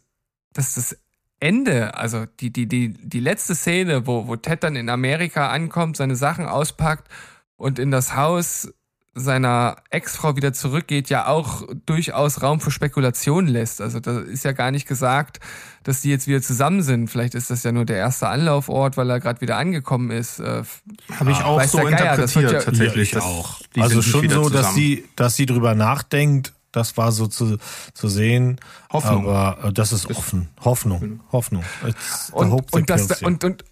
dass 0.53 0.75
das 0.75 0.97
Ende, 1.43 1.95
also 1.95 2.25
die, 2.39 2.51
die, 2.53 2.67
die, 2.67 2.93
die 2.93 3.19
letzte 3.19 3.53
Szene, 3.55 4.07
wo, 4.07 4.27
wo 4.27 4.35
Ted 4.37 4.63
dann 4.63 4.75
in 4.75 4.89
Amerika 4.89 5.49
ankommt, 5.49 5.97
seine 5.97 6.15
Sachen 6.15 6.45
auspackt 6.45 7.07
und 7.57 7.79
in 7.79 7.91
das 7.91 8.15
Haus 8.15 8.69
seiner 9.15 9.75
Ex-Frau 9.91 10.35
wieder 10.35 10.53
zurückgeht, 10.53 11.07
ja 11.09 11.27
auch 11.27 11.67
durchaus 11.85 12.41
Raum 12.41 12.59
für 12.59 12.71
Spekulation 12.71 13.45
lässt. 13.45 13.79
Also 13.79 13.99
da 13.99 14.21
ist 14.21 14.43
ja 14.43 14.53
gar 14.53 14.71
nicht 14.71 14.87
gesagt, 14.87 15.39
dass 15.83 16.01
die 16.01 16.09
jetzt 16.09 16.25
wieder 16.27 16.41
zusammen 16.41 16.81
sind. 16.81 17.09
Vielleicht 17.09 17.35
ist 17.35 17.51
das 17.51 17.61
ja 17.61 17.71
nur 17.71 17.85
der 17.85 17.97
erste 17.97 18.27
Anlaufort, 18.27 18.97
weil 18.97 19.09
er 19.11 19.19
gerade 19.19 19.39
wieder 19.41 19.57
angekommen 19.57 20.09
ist. 20.09 20.39
Äh, 20.39 20.63
Habe 21.19 21.31
ich 21.31 21.37
auch 21.43 21.57
weiß 21.57 21.71
so 21.73 21.77
Geier, 21.79 21.89
interpretiert, 21.91 22.51
ja- 22.53 22.59
tatsächlich. 22.61 23.11
Ja, 23.11 23.19
dass 23.19 23.27
auch. 23.27 23.59
die 23.75 23.81
Also 23.81 24.01
schon 24.01 24.27
so, 24.29 24.43
dass 24.49 24.51
zusammen. 24.51 24.75
sie, 24.75 25.03
dass 25.15 25.35
sie 25.35 25.45
drüber 25.45 25.75
nachdenkt. 25.75 26.53
Das 26.73 26.97
war 26.97 27.13
so 27.13 27.27
zu, 27.27 27.57
zu 27.93 28.09
sehen. 28.09 28.59
Hoffnung. 28.91 29.29
Aber 29.29 29.69
äh, 29.69 29.71
das 29.71 29.93
ist 29.93 30.09
offen. 30.09 30.49
Hoffnung. 30.59 31.21
Hoffnung. 31.31 31.63
It's 31.87 32.27
the 32.27 32.33
und, 32.33 32.73
und, 32.73 32.89
das, 32.89 33.21
und, 33.21 33.43
und, 33.45 33.63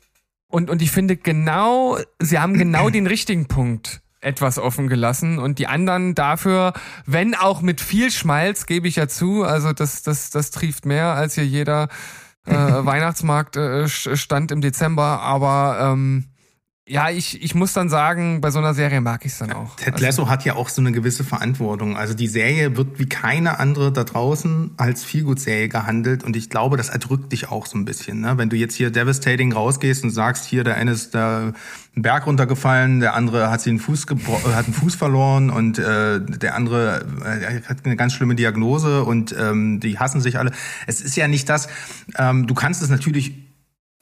und, 0.48 0.70
und 0.70 0.82
ich 0.82 0.92
finde 0.92 1.18
genau, 1.18 1.98
sie 2.20 2.40
haben 2.40 2.58
genau 2.58 2.90
den 2.92 3.08
richtigen 3.08 3.48
Punkt 3.48 4.02
etwas 4.22 4.60
offen 4.60 4.88
gelassen 4.88 5.40
und 5.40 5.58
die 5.58 5.66
anderen 5.66 6.14
dafür, 6.14 6.74
wenn 7.06 7.34
auch 7.34 7.62
mit 7.62 7.82
viel 7.82 8.12
Schmalz, 8.12 8.68
gebe 8.68 8.88
ich 8.88 8.96
ja 8.96 9.08
zu, 9.08 9.44
also 9.44 9.74
das, 9.74 10.04
das, 10.04 10.30
das 10.30 10.52
trieft 10.52 10.86
mehr 10.86 11.16
als 11.16 11.34
hier 11.34 11.46
jeder 11.46 11.90
äh, 12.46 12.54
Weihnachtsmarkt 12.56 13.58
äh, 13.58 13.88
stand 13.90 14.52
im 14.52 14.62
Dezember, 14.62 15.22
aber 15.22 15.92
ähm, 15.94 16.31
ja, 16.92 17.10
ich, 17.10 17.42
ich 17.42 17.56
muss 17.56 17.72
dann 17.72 17.88
sagen, 17.88 18.42
bei 18.42 18.52
so 18.52 18.60
einer 18.60 18.74
Serie 18.74 19.00
mag 19.00 19.26
ich 19.26 19.32
es 19.32 19.38
dann 19.38 19.54
auch. 19.54 19.78
Ted 19.78 19.94
Also, 19.94 20.06
Lasso 20.06 20.30
hat 20.30 20.44
ja 20.44 20.56
auch 20.56 20.68
so 20.68 20.82
eine 20.82 20.92
gewisse 20.92 21.24
Verantwortung. 21.24 21.96
Also 21.96 22.14
die 22.14 22.28
Serie 22.28 22.76
wird 22.76 23.00
wie 23.00 23.08
keine 23.08 23.60
andere 23.60 23.94
da 23.94 24.04
draußen 24.04 24.72
als 24.76 25.06
Feelgood-Serie 25.06 25.70
gehandelt 25.70 26.26
und 26.26 26.36
ich 26.36 26.50
glaube, 26.50 26.76
das 26.76 26.90
erdrückt 26.90 27.32
dich 27.32 27.50
auch 27.50 27.66
so 27.66 27.78
ein 27.78 27.86
bisschen. 27.86 28.20
Ne? 28.20 28.38
Wenn 28.38 28.50
du 28.50 28.58
jetzt 28.58 28.76
hier 28.76 28.92
devastating 28.92 29.54
rausgehst 29.54 30.04
und 30.04 30.10
sagst, 30.10 30.44
hier 30.44 30.66
der 30.66 30.76
eine 30.76 30.92
ist 30.92 31.16
da 31.16 31.54
einen 31.96 32.04
Berg 32.04 32.28
runtergefallen, 32.28 33.00
der 33.00 33.14
andere 33.14 33.50
hat 33.50 33.62
sich 33.62 33.72
einen 33.72 33.80
Fuß 33.80 34.08
äh, 34.12 34.54
hat 34.54 34.66
einen 34.66 34.74
Fuß 34.74 34.96
verloren 34.96 35.50
und 35.50 35.80
äh, 35.80 36.20
der 36.20 36.56
andere 36.56 37.06
äh, 37.24 37.62
hat 37.70 37.86
eine 37.86 37.96
ganz 37.96 38.12
schlimme 38.14 38.36
Diagnose 38.36 39.06
und 39.06 39.34
ähm, 39.40 39.80
die 39.80 39.98
hassen 39.98 40.20
sich 40.20 40.38
alle. 40.38 40.52
Es 40.88 41.00
ist 41.00 41.16
ja 41.16 41.30
nicht 41.30 41.48
das. 41.48 41.70
Ähm, 42.18 42.48
du 42.48 42.54
kannst 42.54 42.82
es 42.82 42.90
natürlich 42.90 43.51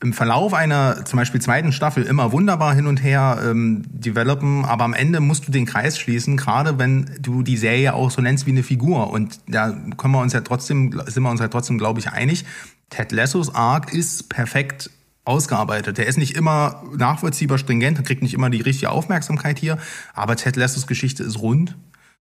im 0.01 0.13
Verlauf 0.13 0.53
einer 0.53 1.03
zum 1.03 1.17
Beispiel 1.17 1.41
zweiten 1.41 1.73
Staffel 1.73 2.03
immer 2.03 2.31
wunderbar 2.31 2.73
hin 2.73 2.87
und 2.87 3.03
her 3.03 3.41
ähm, 3.43 3.83
developen, 3.87 4.63
aber 4.63 4.85
am 4.85 4.93
Ende 4.93 5.19
musst 5.19 5.47
du 5.47 5.51
den 5.51 5.65
Kreis 5.65 5.99
schließen, 5.99 6.37
gerade 6.37 6.79
wenn 6.79 7.09
du 7.19 7.43
die 7.43 7.57
Serie 7.57 7.93
auch 7.93 8.09
so 8.09 8.21
nennst 8.21 8.45
wie 8.45 8.51
eine 8.51 8.63
Figur. 8.63 9.11
Und 9.11 9.41
da 9.47 9.75
können 9.97 10.13
wir 10.13 10.21
uns 10.21 10.31
ja 10.31 10.41
trotzdem, 10.41 10.97
sind 11.07 11.23
wir 11.23 11.29
uns 11.29 11.41
ja 11.41 11.49
trotzdem, 11.49 11.77
glaube 11.77 11.99
ich, 11.99 12.09
einig. 12.09 12.45
Ted 12.89 13.11
Lassos 13.11 13.53
Arc 13.53 13.93
ist 13.93 14.29
perfekt 14.29 14.89
ausgearbeitet. 15.25 15.97
Der 15.97 16.07
ist 16.07 16.17
nicht 16.17 16.35
immer 16.35 16.81
nachvollziehbar 16.95 17.57
stringent, 17.57 18.03
kriegt 18.05 18.23
nicht 18.23 18.33
immer 18.33 18.49
die 18.49 18.61
richtige 18.61 18.91
Aufmerksamkeit 18.91 19.59
hier, 19.59 19.77
aber 20.13 20.37
Ted 20.37 20.55
Lassos 20.55 20.87
Geschichte 20.87 21.23
ist 21.23 21.39
rund. 21.39 21.75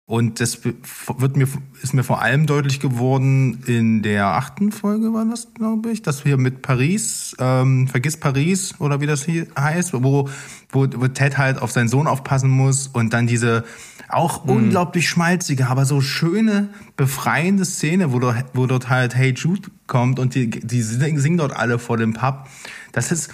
Und 0.10 0.40
das 0.40 0.66
wird 0.66 1.38
mir, 1.38 1.48
ist 1.84 1.94
mir 1.94 2.04
vor 2.04 2.20
allem 2.20 2.48
deutlich 2.48 2.80
geworden 2.80 3.62
in 3.68 4.02
der 4.02 4.26
achten 4.26 4.72
Folge, 4.72 5.14
war 5.14 5.24
das, 5.24 5.54
glaube 5.54 5.92
ich, 5.92 6.02
dass 6.02 6.26
wir 6.26 6.38
mit 6.38 6.64
Paris, 6.64 7.36
ähm, 7.38 7.88
Vergiss 7.88 8.18
Paris 8.18 8.74
oder 8.80 9.02
wie 9.02 9.06
das 9.06 9.24
hier 9.24 9.46
heißt, 9.56 9.94
wo, 9.94 10.28
wo, 10.72 10.88
wo 10.96 11.08
Ted 11.10 11.38
halt 11.38 11.62
auf 11.62 11.70
seinen 11.70 11.90
Sohn 11.90 12.08
aufpassen 12.08 12.50
muss 12.50 12.88
und 12.88 13.14
dann 13.14 13.28
diese 13.28 13.66
auch 14.08 14.46
unglaublich 14.46 15.08
schmalzige, 15.08 15.68
aber 15.68 15.86
so 15.86 16.02
schöne, 16.02 16.70
befreiende 16.98 17.64
Szene, 17.64 18.12
wo, 18.12 18.18
dort, 18.18 18.46
wo 18.56 18.66
dort 18.66 18.90
halt 18.90 19.14
Hey 19.14 19.36
Jude 19.36 19.70
kommt 19.86 20.18
und 20.18 20.34
die, 20.34 20.50
die 20.50 20.82
singen 20.82 21.38
dort 21.38 21.56
alle 21.56 21.78
vor 21.78 21.98
dem 21.98 22.14
Pub. 22.14 22.48
Das 22.94 23.12
ist, 23.12 23.30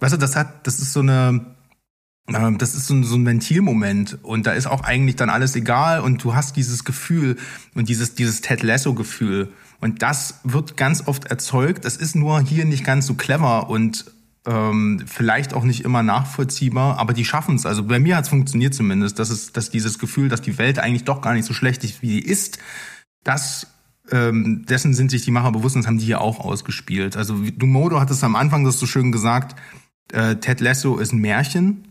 weißt 0.00 0.12
du, 0.12 0.18
das 0.18 0.36
hat, 0.36 0.66
das 0.66 0.80
ist 0.80 0.92
so 0.92 1.00
eine, 1.00 1.46
das 2.26 2.74
ist 2.74 2.86
so 2.86 2.94
ein, 2.94 3.04
so 3.04 3.16
ein 3.16 3.26
Ventilmoment 3.26 4.18
und 4.22 4.46
da 4.46 4.52
ist 4.52 4.66
auch 4.66 4.82
eigentlich 4.82 5.16
dann 5.16 5.30
alles 5.30 5.56
egal 5.56 6.00
und 6.00 6.22
du 6.22 6.34
hast 6.34 6.56
dieses 6.56 6.84
Gefühl 6.84 7.36
und 7.74 7.88
dieses, 7.88 8.14
dieses 8.14 8.40
Ted 8.40 8.62
Lasso-Gefühl 8.62 9.52
und 9.80 10.02
das 10.02 10.40
wird 10.44 10.76
ganz 10.76 11.06
oft 11.06 11.24
erzeugt. 11.26 11.84
Das 11.84 11.96
ist 11.96 12.14
nur 12.14 12.40
hier 12.40 12.64
nicht 12.64 12.84
ganz 12.84 13.06
so 13.06 13.14
clever 13.14 13.68
und 13.68 14.04
ähm, 14.46 15.02
vielleicht 15.06 15.54
auch 15.54 15.64
nicht 15.64 15.84
immer 15.84 16.02
nachvollziehbar, 16.02 16.98
aber 16.98 17.12
die 17.12 17.24
schaffen 17.24 17.56
es. 17.56 17.66
Also 17.66 17.84
bei 17.84 17.98
mir 17.98 18.16
hat 18.16 18.24
es 18.24 18.30
funktioniert 18.30 18.74
zumindest, 18.74 19.18
dass 19.18 19.30
es, 19.30 19.52
dass 19.52 19.70
dieses 19.70 19.98
Gefühl, 19.98 20.28
dass 20.28 20.40
die 20.40 20.58
Welt 20.58 20.78
eigentlich 20.78 21.04
doch 21.04 21.20
gar 21.20 21.34
nicht 21.34 21.44
so 21.44 21.54
schlecht 21.54 21.84
ist, 21.84 22.02
wie 22.02 22.20
die 22.20 22.24
ist, 22.24 22.58
das 23.24 23.66
ähm, 24.10 24.64
dessen 24.66 24.94
sind 24.94 25.10
sich 25.10 25.24
die 25.24 25.30
Macher 25.30 25.52
bewusst 25.52 25.76
und 25.76 25.82
das 25.82 25.88
haben 25.88 25.98
die 25.98 26.06
hier 26.06 26.20
auch 26.20 26.40
ausgespielt. 26.40 27.16
Also 27.16 27.36
Dumodo 27.56 28.00
hat 28.00 28.10
es 28.10 28.24
am 28.24 28.36
Anfang 28.36 28.64
das 28.64 28.78
so 28.78 28.86
schön 28.86 29.12
gesagt, 29.12 29.56
äh, 30.12 30.36
Ted 30.36 30.60
Lasso 30.60 30.98
ist 30.98 31.12
ein 31.12 31.20
Märchen 31.20 31.89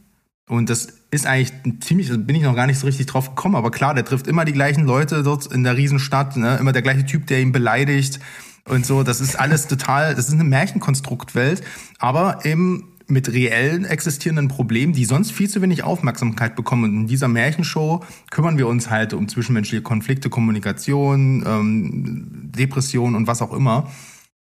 und 0.50 0.72
das 0.72 0.88
ist 1.12 1.28
eigentlich 1.28 1.54
ziemlich, 1.80 2.10
bin 2.10 2.36
ich 2.36 2.42
noch 2.42 2.56
gar 2.56 2.66
nicht 2.66 2.80
so 2.80 2.88
richtig 2.88 3.06
drauf 3.06 3.30
gekommen, 3.30 3.56
aber 3.56 3.70
klar, 3.70 3.94
der 3.94 4.04
trifft 4.04 4.28
immer 4.28 4.46
die 4.46 4.52
gleichen 4.52 4.84
Leute 4.84 5.22
dort 5.22 5.46
in 5.46 5.64
der 5.64 5.78
Riesenstadt, 5.78 6.38
ne? 6.38 6.58
immer 6.60 6.72
der 6.72 6.82
gleiche 6.82 7.06
Typ, 7.06 7.28
der 7.28 7.40
ihn 7.40 7.52
beleidigt 7.52 8.20
und 8.68 8.84
so. 8.84 9.04
Das 9.04 9.22
ist 9.22 9.40
alles 9.40 9.68
total, 9.68 10.16
das 10.16 10.28
ist 10.28 10.34
eine 10.34 10.44
Märchenkonstruktwelt, 10.44 11.62
aber 12.00 12.46
eben 12.46 12.98
mit 13.06 13.32
reellen 13.32 13.86
existierenden 13.86 14.48
Problemen, 14.48 14.94
die 14.94 15.06
sonst 15.06 15.32
viel 15.32 15.50
zu 15.50 15.62
wenig 15.62 15.84
Aufmerksamkeit 15.84 16.56
bekommen. 16.56 16.84
Und 16.86 17.02
in 17.02 17.08
dieser 17.08 17.28
Märchenshow 17.28 18.04
kümmern 18.32 18.58
wir 18.58 18.68
uns 18.68 18.90
halt 18.90 19.14
um 19.14 19.28
zwischenmenschliche 19.28 19.84
Konflikte, 19.84 20.32
Kommunikation, 20.32 21.44
ähm, 21.46 22.52
Depression 22.56 23.14
und 23.14 23.28
was 23.28 23.44
auch 23.44 23.54
immer. 23.54 23.92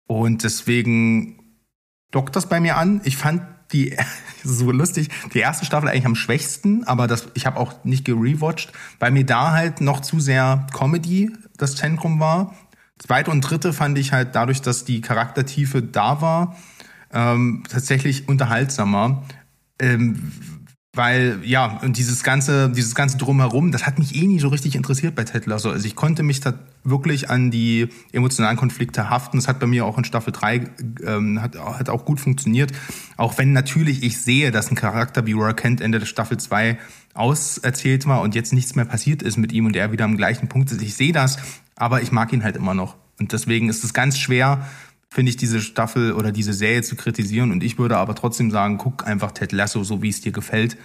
Und 0.07 0.43
deswegen 0.43 1.37
dockt 2.09 2.35
das 2.35 2.49
bei 2.49 2.59
mir 2.59 2.77
an. 2.77 3.01
Ich 3.03 3.17
fand 3.17 3.43
die 3.73 3.97
so 4.43 4.71
lustig, 4.71 5.09
die 5.33 5.39
erste 5.39 5.65
Staffel 5.65 5.89
eigentlich 5.89 6.05
am 6.05 6.15
schwächsten, 6.15 6.83
aber 6.83 7.07
das, 7.07 7.27
ich 7.33 7.45
habe 7.45 7.59
auch 7.59 7.83
nicht 7.83 8.05
gerewatcht, 8.05 8.71
weil 8.99 9.11
mir 9.11 9.25
da 9.25 9.51
halt 9.51 9.81
noch 9.81 10.01
zu 10.01 10.19
sehr 10.19 10.67
Comedy 10.73 11.31
das 11.57 11.75
Zentrum 11.75 12.19
war. 12.19 12.55
Zweite 12.97 13.31
und 13.31 13.41
dritte 13.41 13.73
fand 13.73 13.97
ich 13.97 14.13
halt 14.13 14.35
dadurch, 14.35 14.61
dass 14.61 14.85
die 14.85 15.01
Charaktertiefe 15.01 15.81
da 15.81 16.21
war, 16.21 16.57
ähm, 17.13 17.63
tatsächlich 17.69 18.27
unterhaltsamer. 18.29 19.23
Ähm, 19.79 20.31
weil, 20.93 21.39
ja, 21.43 21.79
und 21.83 21.95
dieses 21.97 22.21
ganze, 22.21 22.69
dieses 22.69 22.95
ganze 22.95 23.17
Drumherum, 23.17 23.71
das 23.71 23.85
hat 23.85 23.97
mich 23.97 24.13
eh 24.13 24.27
nie 24.27 24.39
so 24.39 24.49
richtig 24.49 24.75
interessiert 24.75 25.15
bei 25.15 25.23
Ted 25.23 25.45
Lasso. 25.45 25.69
Also 25.69 25.85
ich 25.87 25.95
konnte 25.95 26.21
mich 26.21 26.41
da 26.41 26.53
wirklich 26.83 27.29
an 27.29 27.49
die 27.49 27.87
emotionalen 28.11 28.57
Konflikte 28.57 29.09
haften. 29.09 29.37
Das 29.37 29.47
hat 29.47 29.59
bei 29.59 29.67
mir 29.67 29.85
auch 29.85 29.97
in 29.97 30.03
Staffel 30.03 30.33
3 30.33 30.69
ähm, 31.05 31.41
hat, 31.41 31.57
hat 31.57 31.89
auch 31.89 32.03
gut 32.03 32.19
funktioniert. 32.19 32.73
Auch 33.15 33.37
wenn 33.37 33.53
natürlich 33.53 34.03
ich 34.03 34.19
sehe, 34.19 34.51
dass 34.51 34.69
ein 34.69 34.75
Charakter 34.75 35.25
wie 35.25 35.31
Roy 35.31 35.53
Kent 35.53 35.79
Ende 35.79 35.99
der 35.99 36.07
Staffel 36.07 36.37
2 36.37 36.77
auserzählt 37.13 38.05
war 38.05 38.19
und 38.19 38.35
jetzt 38.35 38.51
nichts 38.51 38.75
mehr 38.75 38.85
passiert 38.85 39.21
ist 39.21 39.37
mit 39.37 39.53
ihm 39.53 39.67
und 39.67 39.77
er 39.77 39.93
wieder 39.93 40.03
am 40.03 40.17
gleichen 40.17 40.49
Punkt 40.49 40.71
ist. 40.71 40.81
Ich 40.81 40.95
sehe 40.95 41.13
das, 41.13 41.37
aber 41.77 42.01
ich 42.01 42.11
mag 42.11 42.33
ihn 42.33 42.43
halt 42.43 42.57
immer 42.57 42.73
noch. 42.73 42.97
Und 43.17 43.31
deswegen 43.31 43.69
ist 43.69 43.85
es 43.85 43.93
ganz 43.93 44.17
schwer, 44.17 44.67
finde 45.11 45.29
ich, 45.29 45.37
diese 45.37 45.61
Staffel 45.61 46.13
oder 46.13 46.31
diese 46.31 46.53
Serie 46.53 46.81
zu 46.81 46.95
kritisieren. 46.95 47.51
Und 47.51 47.63
ich 47.63 47.77
würde 47.77 47.97
aber 47.97 48.15
trotzdem 48.15 48.49
sagen, 48.49 48.77
guck 48.77 49.05
einfach 49.05 49.31
Ted 49.33 49.51
Lasso, 49.51 49.83
so 49.83 50.01
wie 50.01 50.09
es 50.09 50.21
dir 50.21 50.31
gefällt. 50.31 50.77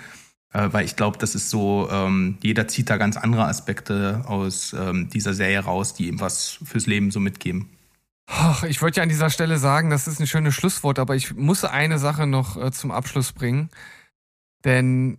Äh, 0.53 0.69
weil 0.73 0.85
ich 0.85 0.97
glaube, 0.97 1.19
das 1.19 1.35
ist 1.35 1.49
so, 1.49 1.89
ähm, 1.91 2.39
jeder 2.43 2.67
zieht 2.67 2.91
da 2.91 2.97
ganz 2.97 3.17
andere 3.17 3.47
Aspekte 3.47 4.25
aus 4.27 4.75
ähm, 4.79 5.09
dieser 5.11 5.33
Serie 5.33 5.61
raus, 5.61 5.95
die 5.95 6.09
ihm 6.09 6.21
was 6.21 6.59
fürs 6.65 6.87
Leben 6.87 7.11
so 7.11 7.21
mitgeben. 7.21 7.71
Ich 8.69 8.83
wollte 8.83 8.97
ja 8.97 9.03
an 9.05 9.09
dieser 9.09 9.31
Stelle 9.31 9.59
sagen, 9.59 9.91
das 9.91 10.09
ist 10.09 10.19
ein 10.19 10.27
schönes 10.27 10.55
Schlusswort, 10.55 10.99
aber 10.99 11.15
ich 11.15 11.35
muss 11.37 11.65
eine 11.65 11.99
Sache 12.01 12.27
noch 12.27 12.57
äh, 12.57 12.73
zum 12.73 12.91
Abschluss 12.91 13.33
bringen. 13.33 13.71
Denn 14.65 15.19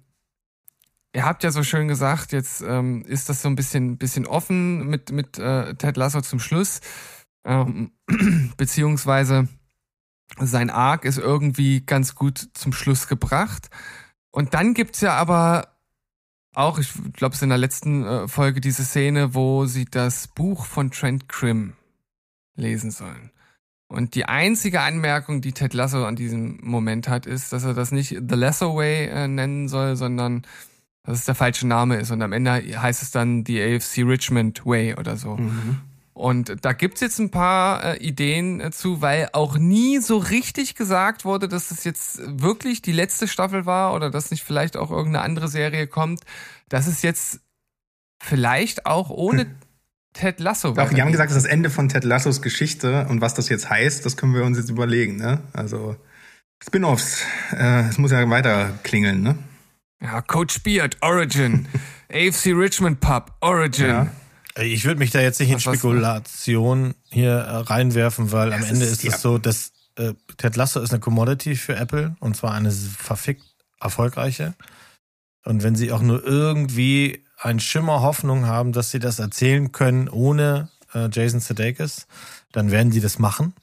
ihr 1.14 1.24
habt 1.24 1.44
ja 1.44 1.52
so 1.52 1.64
schön 1.64 1.88
gesagt, 1.88 2.34
jetzt 2.34 2.62
ähm, 2.62 3.04
ist 3.04 3.30
das 3.30 3.42
so 3.42 3.48
ein 3.48 3.56
bisschen, 3.56 3.98
bisschen 3.98 4.26
offen 4.26 4.88
mit, 4.88 5.12
mit 5.12 5.40
äh, 5.40 5.76
Ted 5.76 5.96
Lasso 5.96 6.20
zum 6.20 6.40
Schluss. 6.40 6.82
Ähm, 7.48 7.92
beziehungsweise 8.58 9.48
sein 10.38 10.70
Arc 10.70 11.06
ist 11.06 11.18
irgendwie 11.18 11.82
ganz 11.86 12.14
gut 12.14 12.50
zum 12.54 12.74
Schluss 12.74 13.08
gebracht. 13.08 13.70
Und 14.32 14.54
dann 14.54 14.74
gibt's 14.74 15.02
ja 15.02 15.14
aber 15.14 15.70
auch, 16.54 16.78
ich 16.78 16.92
glaube, 17.14 17.36
es 17.36 17.42
in 17.42 17.50
der 17.50 17.58
letzten 17.58 18.04
äh, 18.04 18.28
Folge 18.28 18.62
diese 18.62 18.84
Szene, 18.84 19.34
wo 19.34 19.66
sie 19.66 19.86
das 19.86 20.28
Buch 20.28 20.66
von 20.66 20.92
Trent 20.92 21.30
Grimm 21.30 21.74
lesen 22.56 22.92
sollen. 22.92 23.32
Und 23.88 24.16
die 24.16 24.26
einzige 24.26 24.82
Anmerkung, 24.82 25.40
die 25.40 25.54
Ted 25.54 25.74
Lasso 25.74 26.06
an 26.06 26.18
diesem 26.18 26.60
Moment 26.62 27.08
hat, 27.08 27.26
ist, 27.26 27.54
dass 27.54 27.64
er 27.64 27.74
das 27.74 27.92
nicht 27.92 28.10
The 28.10 28.36
Lasso 28.36 28.76
Way 28.76 29.06
äh, 29.06 29.28
nennen 29.28 29.70
soll, 29.70 29.96
sondern 29.96 30.46
dass 31.04 31.20
es 31.20 31.26
der 31.26 31.36
falsche 31.36 31.66
Name 31.66 31.96
ist. 31.96 32.12
Und 32.12 32.22
am 32.22 32.34
Ende 32.34 32.52
heißt 32.52 33.02
es 33.02 33.12
dann 33.12 33.46
die 33.46 33.62
AFC 33.62 34.00
Richmond 34.00 34.66
Way 34.66 34.96
oder 34.96 35.16
so. 35.16 35.38
Mhm. 35.38 35.80
Und 36.18 36.66
da 36.66 36.74
gibt's 36.74 37.02
jetzt 37.02 37.20
ein 37.20 37.30
paar 37.30 37.84
äh, 37.84 37.98
Ideen 37.98 38.60
äh, 38.60 38.72
zu, 38.72 39.02
weil 39.02 39.30
auch 39.34 39.58
nie 39.60 40.00
so 40.00 40.18
richtig 40.18 40.74
gesagt 40.74 41.26
wurde, 41.26 41.48
dass 41.48 41.70
es 41.70 41.84
jetzt 41.84 42.20
wirklich 42.26 42.82
die 42.82 42.92
letzte 42.92 43.28
Staffel 43.28 43.68
war 43.68 43.94
oder 43.94 44.10
dass 44.10 44.32
nicht 44.32 44.44
vielleicht 44.44 44.78
auch 44.78 44.90
irgendeine 44.90 45.24
andere 45.24 45.48
Serie 45.48 45.86
kommt. 45.86 46.22
Dass 46.70 46.88
es 46.88 47.04
jetzt 47.04 47.42
vielleicht 48.20 48.88
auch 48.88 49.12
ohne 49.12 49.42
hm. 49.44 49.56
Ted 50.14 50.40
Lasso 50.40 50.76
war. 50.76 50.90
Die 50.90 51.00
haben 51.00 51.12
gesagt, 51.12 51.30
das 51.30 51.38
ist 51.38 51.44
das 51.44 51.52
Ende 51.52 51.70
von 51.70 51.88
Ted 51.88 52.04
Lassos 52.04 52.42
Geschichte 52.42 53.06
und 53.08 53.22
was 53.22 53.36
das 53.36 53.48
jetzt 53.50 53.70
heißt, 53.70 54.04
das 54.04 54.18
können 54.18 54.34
wir 54.34 54.44
uns 54.44 54.58
jetzt 54.58 54.72
überlegen. 54.72 55.18
Ne? 55.18 55.42
Also 55.54 55.98
Spin-offs, 56.64 57.22
äh, 57.56 57.82
es 57.90 58.00
muss 58.00 58.10
ja 58.10 58.28
weiter 58.28 58.80
klingeln. 58.82 59.22
Ne? 59.22 59.38
Ja, 60.02 60.24
Coach 60.24 60.64
Beard, 60.64 60.98
Origin, 61.02 61.68
AFC 62.12 62.48
Richmond 62.48 63.00
Pub, 63.02 63.36
Origin. 63.42 63.88
Ja. 63.88 64.08
Ich 64.62 64.86
würde 64.86 65.00
mich 65.00 65.12
da 65.12 65.22
jetzt 65.22 65.40
nicht 65.40 65.52
in 65.52 65.60
Spekulation 65.60 66.96
hier 67.10 67.32
äh, 67.32 67.56
reinwerfen, 67.58 68.32
weil 68.32 68.54
am 68.54 68.64
Ende 68.64 68.86
ist, 68.86 69.04
ist 69.04 69.16
es 69.16 69.22
so, 69.22 69.38
dass 69.38 69.72
äh, 69.96 70.14
Ted 70.38 70.56
Lasso 70.56 70.80
ist 70.80 70.92
eine 70.92 71.00
Commodity 71.00 71.56
für 71.56 71.76
Apple 71.76 72.16
und 72.20 72.36
zwar 72.36 72.54
eine 72.54 72.72
verfickt 72.72 73.44
erfolgreiche. 73.80 74.56
Und 75.44 75.64
wenn 75.64 75.76
sie 75.76 75.92
auch 75.92 76.02
nur 76.02 76.26
irgendwie 76.26 77.24
einen 77.40 77.60
Schimmer 77.60 78.02
Hoffnung 78.02 78.46
haben, 78.46 78.74
dass 78.74 78.92
sie 78.92 79.00
das 79.00 79.20
erzählen 79.20 79.72
können 79.72 80.10
ohne 80.10 80.70
äh, 80.94 81.10
Jason 81.12 81.40
Sudeikis, 81.40 82.08
dann 82.52 82.72
werden 82.72 82.92
die 82.92 83.02
das 83.02 83.20
machen. 83.20 83.54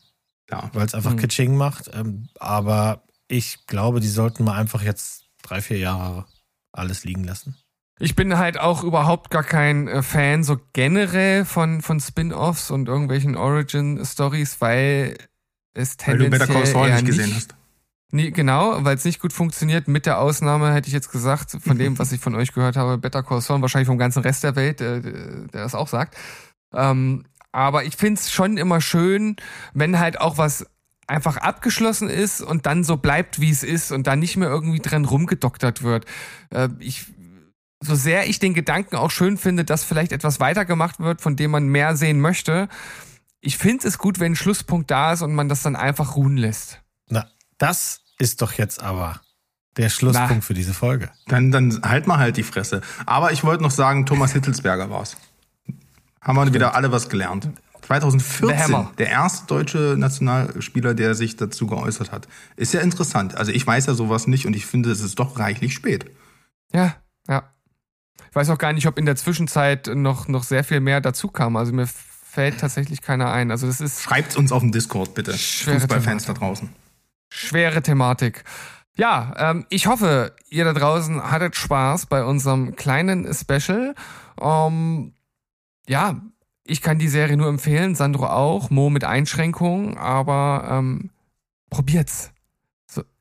Ja. 0.51 0.71
Weil 0.73 0.87
es 0.87 0.95
einfach 0.95 1.13
mhm. 1.13 1.19
Kitsching 1.19 1.57
macht. 1.57 1.91
Ähm, 1.93 2.29
aber 2.39 3.03
ich 3.29 3.67
glaube, 3.67 4.01
die 4.01 4.09
sollten 4.09 4.45
mal 4.45 4.57
einfach 4.59 4.83
jetzt 4.83 5.25
drei, 5.43 5.61
vier 5.61 5.79
Jahre 5.79 6.27
alles 6.73 7.05
liegen 7.05 7.25
lassen. 7.25 7.57
Ich 8.01 8.17
bin 8.17 8.37
halt 8.37 8.59
auch 8.59 8.83
überhaupt 8.83 9.31
gar 9.31 9.45
kein 9.45 9.87
äh, 9.87 10.03
Fan 10.03 10.43
so 10.43 10.59
generell 10.73 11.45
von, 11.45 11.81
von 11.81 12.01
Spin-offs 12.01 12.71
und 12.71 12.89
irgendwelchen 12.89 13.37
Origin-Stories, 13.37 14.61
weil 14.61 15.17
es 15.75 15.97
tendenziell 15.97 16.33
Weil 16.33 16.39
du 16.39 16.45
Better 16.47 16.53
Call 16.53 16.67
Saul 16.67 16.93
nicht 16.93 17.07
gesehen 17.07 17.33
hast. 17.35 17.55
Nee, 18.11 18.31
genau, 18.31 18.85
weil 18.85 18.97
es 18.97 19.05
nicht 19.05 19.21
gut 19.21 19.33
funktioniert. 19.33 19.89
Mit 19.89 20.07
der 20.07 20.21
Ausnahme 20.21 20.73
hätte 20.73 20.87
ich 20.87 20.95
jetzt 20.95 21.11
gesagt, 21.11 21.51
von 21.61 21.79
dem, 21.79 21.99
was 21.99 22.13
ich 22.13 22.21
von 22.21 22.35
euch 22.37 22.53
gehört 22.53 22.77
habe, 22.77 22.97
Better 22.97 23.25
Call 23.25 23.41
Saul, 23.41 23.61
wahrscheinlich 23.61 23.89
vom 23.89 23.99
ganzen 23.99 24.23
Rest 24.23 24.45
der 24.45 24.55
Welt, 24.55 24.79
der, 24.81 25.01
der 25.01 25.47
das 25.51 25.75
auch 25.75 25.89
sagt. 25.89 26.17
Ähm, 26.73 27.25
aber 27.51 27.85
ich 27.85 27.97
find's 27.97 28.33
schon 28.33 28.57
immer 28.57 28.81
schön, 28.81 29.37
wenn 29.73 29.99
halt 29.99 30.21
auch 30.21 30.39
was 30.39 30.67
einfach 31.07 31.37
abgeschlossen 31.37 32.09
ist 32.09 32.41
und 32.41 32.67
dann 32.67 32.85
so 32.85 32.97
bleibt, 32.97 33.41
wie 33.41 33.51
es 33.51 33.63
ist 33.63 33.93
und 33.93 34.07
dann 34.07 34.21
nicht 34.21 34.37
mehr 34.37 34.49
irgendwie 34.49 34.81
dran 34.81 35.05
rumgedoktert 35.05 35.83
wird. 35.83 36.07
Äh, 36.51 36.69
ich 36.79 37.07
so 37.85 37.95
sehr 37.95 38.29
ich 38.29 38.39
den 38.39 38.55
Gedanken 38.55 38.97
auch 38.97 39.11
schön 39.11 39.37
finde, 39.37 39.65
dass 39.65 39.85
vielleicht 39.85 40.13
etwas 40.13 40.41
weitergemacht 40.41 41.01
wird, 41.01 41.21
von 41.21 41.37
dem 41.37 41.51
man 41.51 41.69
mehr 41.69 41.97
sehen 41.97 42.21
möchte, 42.21 42.69
ich 43.41 43.59
finde 43.59 43.87
es 43.87 43.99
gut, 43.99 44.21
wenn 44.21 44.33
ein 44.33 44.37
Schlusspunkt 44.37 44.91
da 44.91 45.13
ist 45.13 45.23
und 45.23 45.35
man 45.35 45.49
das 45.49 45.63
dann 45.63 45.77
einfach 45.77 46.17
ruhen 46.17 46.37
lässt. 46.39 46.81
Na, 47.11 47.27
das 47.59 48.01
ist 48.19 48.41
doch 48.41 48.53
jetzt 48.53 48.83
aber 48.83 49.21
der 49.77 49.91
Schlusspunkt 49.91 50.31
Na. 50.31 50.41
für 50.41 50.55
diese 50.55 50.73
Folge. 50.73 51.11
Dann, 51.27 51.51
dann 51.51 51.83
halt 51.83 52.07
mal 52.07 52.19
halt 52.19 52.37
die 52.37 52.43
Fresse. 52.43 52.81
Aber 53.07 53.33
ich 53.33 53.45
wollte 53.45 53.63
noch 53.63 53.71
sagen, 53.71 54.07
Thomas 54.07 54.33
Hittelsberger 54.33 54.89
war's. 54.89 55.17
Haben 56.21 56.37
wir 56.37 56.55
wieder 56.55 56.75
alle 56.75 56.91
was 56.91 57.09
gelernt. 57.11 57.51
2014, 57.83 58.71
der, 58.71 58.91
der, 58.97 59.09
erste 59.09 59.47
deutsche 59.47 59.95
Nationalspieler, 59.99 60.95
der 60.95 61.15
sich 61.15 61.37
dazu 61.37 61.67
geäußert 61.67 62.13
hat. 62.13 62.29
Ist 62.57 62.73
ja 62.73 62.81
interessant. 62.81 63.37
Also 63.37 63.53
ich 63.53 63.67
weiß 63.67 63.87
ja 63.87 63.95
sowas 63.95 64.27
nicht 64.27 64.47
und 64.47 64.57
ich 64.57 64.65
finde, 64.65 64.91
es 64.91 65.01
ist 65.01 65.19
doch 65.19 65.39
reichlich 65.39 65.75
spät. 65.75 66.07
Ja, 66.73 66.97
ja. 67.29 67.54
Ich 68.35 68.37
weiß 68.37 68.51
auch 68.51 68.59
gar 68.59 68.73
nicht, 68.73 68.89
ob 68.89 68.99
in 68.99 69.07
der 69.07 69.15
Zwischenzeit 69.15 69.87
noch, 69.95 70.27
noch 70.27 70.43
sehr 70.43 70.65
viel 70.65 70.81
mehr 70.81 71.01
dazu 71.01 71.29
kam. 71.29 71.55
Also 71.55 71.73
mir 71.73 71.87
fällt 71.87 72.59
tatsächlich 72.59 73.01
keiner 73.01 73.31
ein. 73.31 73.53
Also 73.53 73.69
das 73.69 73.81
ist. 73.81 74.03
Schreibt 74.03 74.35
uns 74.35 74.51
auf 74.51 74.59
dem 74.59 74.73
Discord, 74.73 75.15
bitte. 75.15 75.33
Fußballfans 75.33 76.25
da 76.25 76.33
draußen. 76.33 76.69
Schwere 77.29 77.81
Thematik. 77.81 78.43
Ja, 78.97 79.35
ähm, 79.39 79.67
ich 79.69 79.87
hoffe, 79.87 80.35
ihr 80.49 80.65
da 80.65 80.73
draußen 80.73 81.31
hattet 81.31 81.55
Spaß 81.55 82.07
bei 82.07 82.25
unserem 82.25 82.75
kleinen 82.75 83.33
Special. 83.33 83.95
Ähm, 84.41 85.13
ja, 85.87 86.21
ich 86.65 86.83
kann 86.83 86.99
die 86.99 87.07
Serie 87.07 87.37
nur 87.37 87.47
empfehlen, 87.47 87.95
Sandro 87.95 88.27
auch, 88.27 88.69
Mo 88.69 88.91
mit 88.91 89.05
Einschränkungen, 89.05 89.97
aber 89.97 90.67
ähm, 90.73 91.11
probiert's 91.71 92.33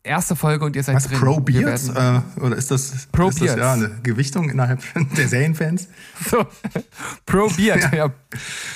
erste 0.03 0.35
Folge 0.35 0.65
und 0.65 0.75
ihr 0.75 0.83
seid 0.83 0.95
Was, 0.95 1.07
drin. 1.07 1.19
Pro 1.19 1.39
Beards? 1.39 1.89
Äh, 1.89 2.21
oder 2.41 2.55
ist 2.55 2.71
das, 2.71 3.07
Pro 3.11 3.29
ist 3.29 3.41
das 3.41 3.55
ja 3.55 3.73
eine 3.73 3.89
Gewichtung 4.03 4.49
innerhalb 4.49 4.81
der 5.15 5.27
Serienfans? 5.27 5.87
So, 6.29 6.45
Pro 7.25 7.47
Beard, 7.49 7.81
ja. 7.91 7.95
ja. 7.95 8.09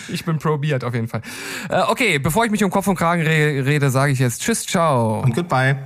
Ich 0.08 0.26
bin 0.26 0.40
Pro 0.40 0.58
Beard 0.58 0.84
auf 0.84 0.94
jeden 0.94 1.08
Fall. 1.08 1.22
Äh, 1.70 1.82
okay, 1.88 2.20
bevor 2.20 2.45
ich 2.45 2.52
mich 2.52 2.64
um 2.64 2.72
Kopf 2.72 2.88
und 2.88 2.95
Kragen 2.95 3.22
re 3.22 3.66
rede, 3.66 3.90
sage 3.90 4.12
ich 4.12 4.20
jetzt 4.20 4.41
Tschüss, 4.41 4.66
ciao. 4.66 5.22
Und 5.22 5.36
goodbye. 5.36 5.78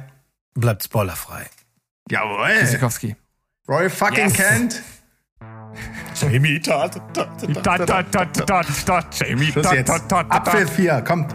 Bleibt 0.54 0.84
spoilerfrei. 0.84 1.46
Jawohl. 2.10 2.50
Tschüssikowski. 2.60 3.16
Roy 3.68 3.90
fucking 3.90 4.26
yes. 4.26 4.34
Kent. 4.34 4.84
Jamie 6.20 6.60
Todd. 6.60 7.02
Jamie 9.14 9.52
Todd. 9.52 10.26
Apfel 10.30 10.68
4, 10.68 11.02
kommt. 11.02 11.34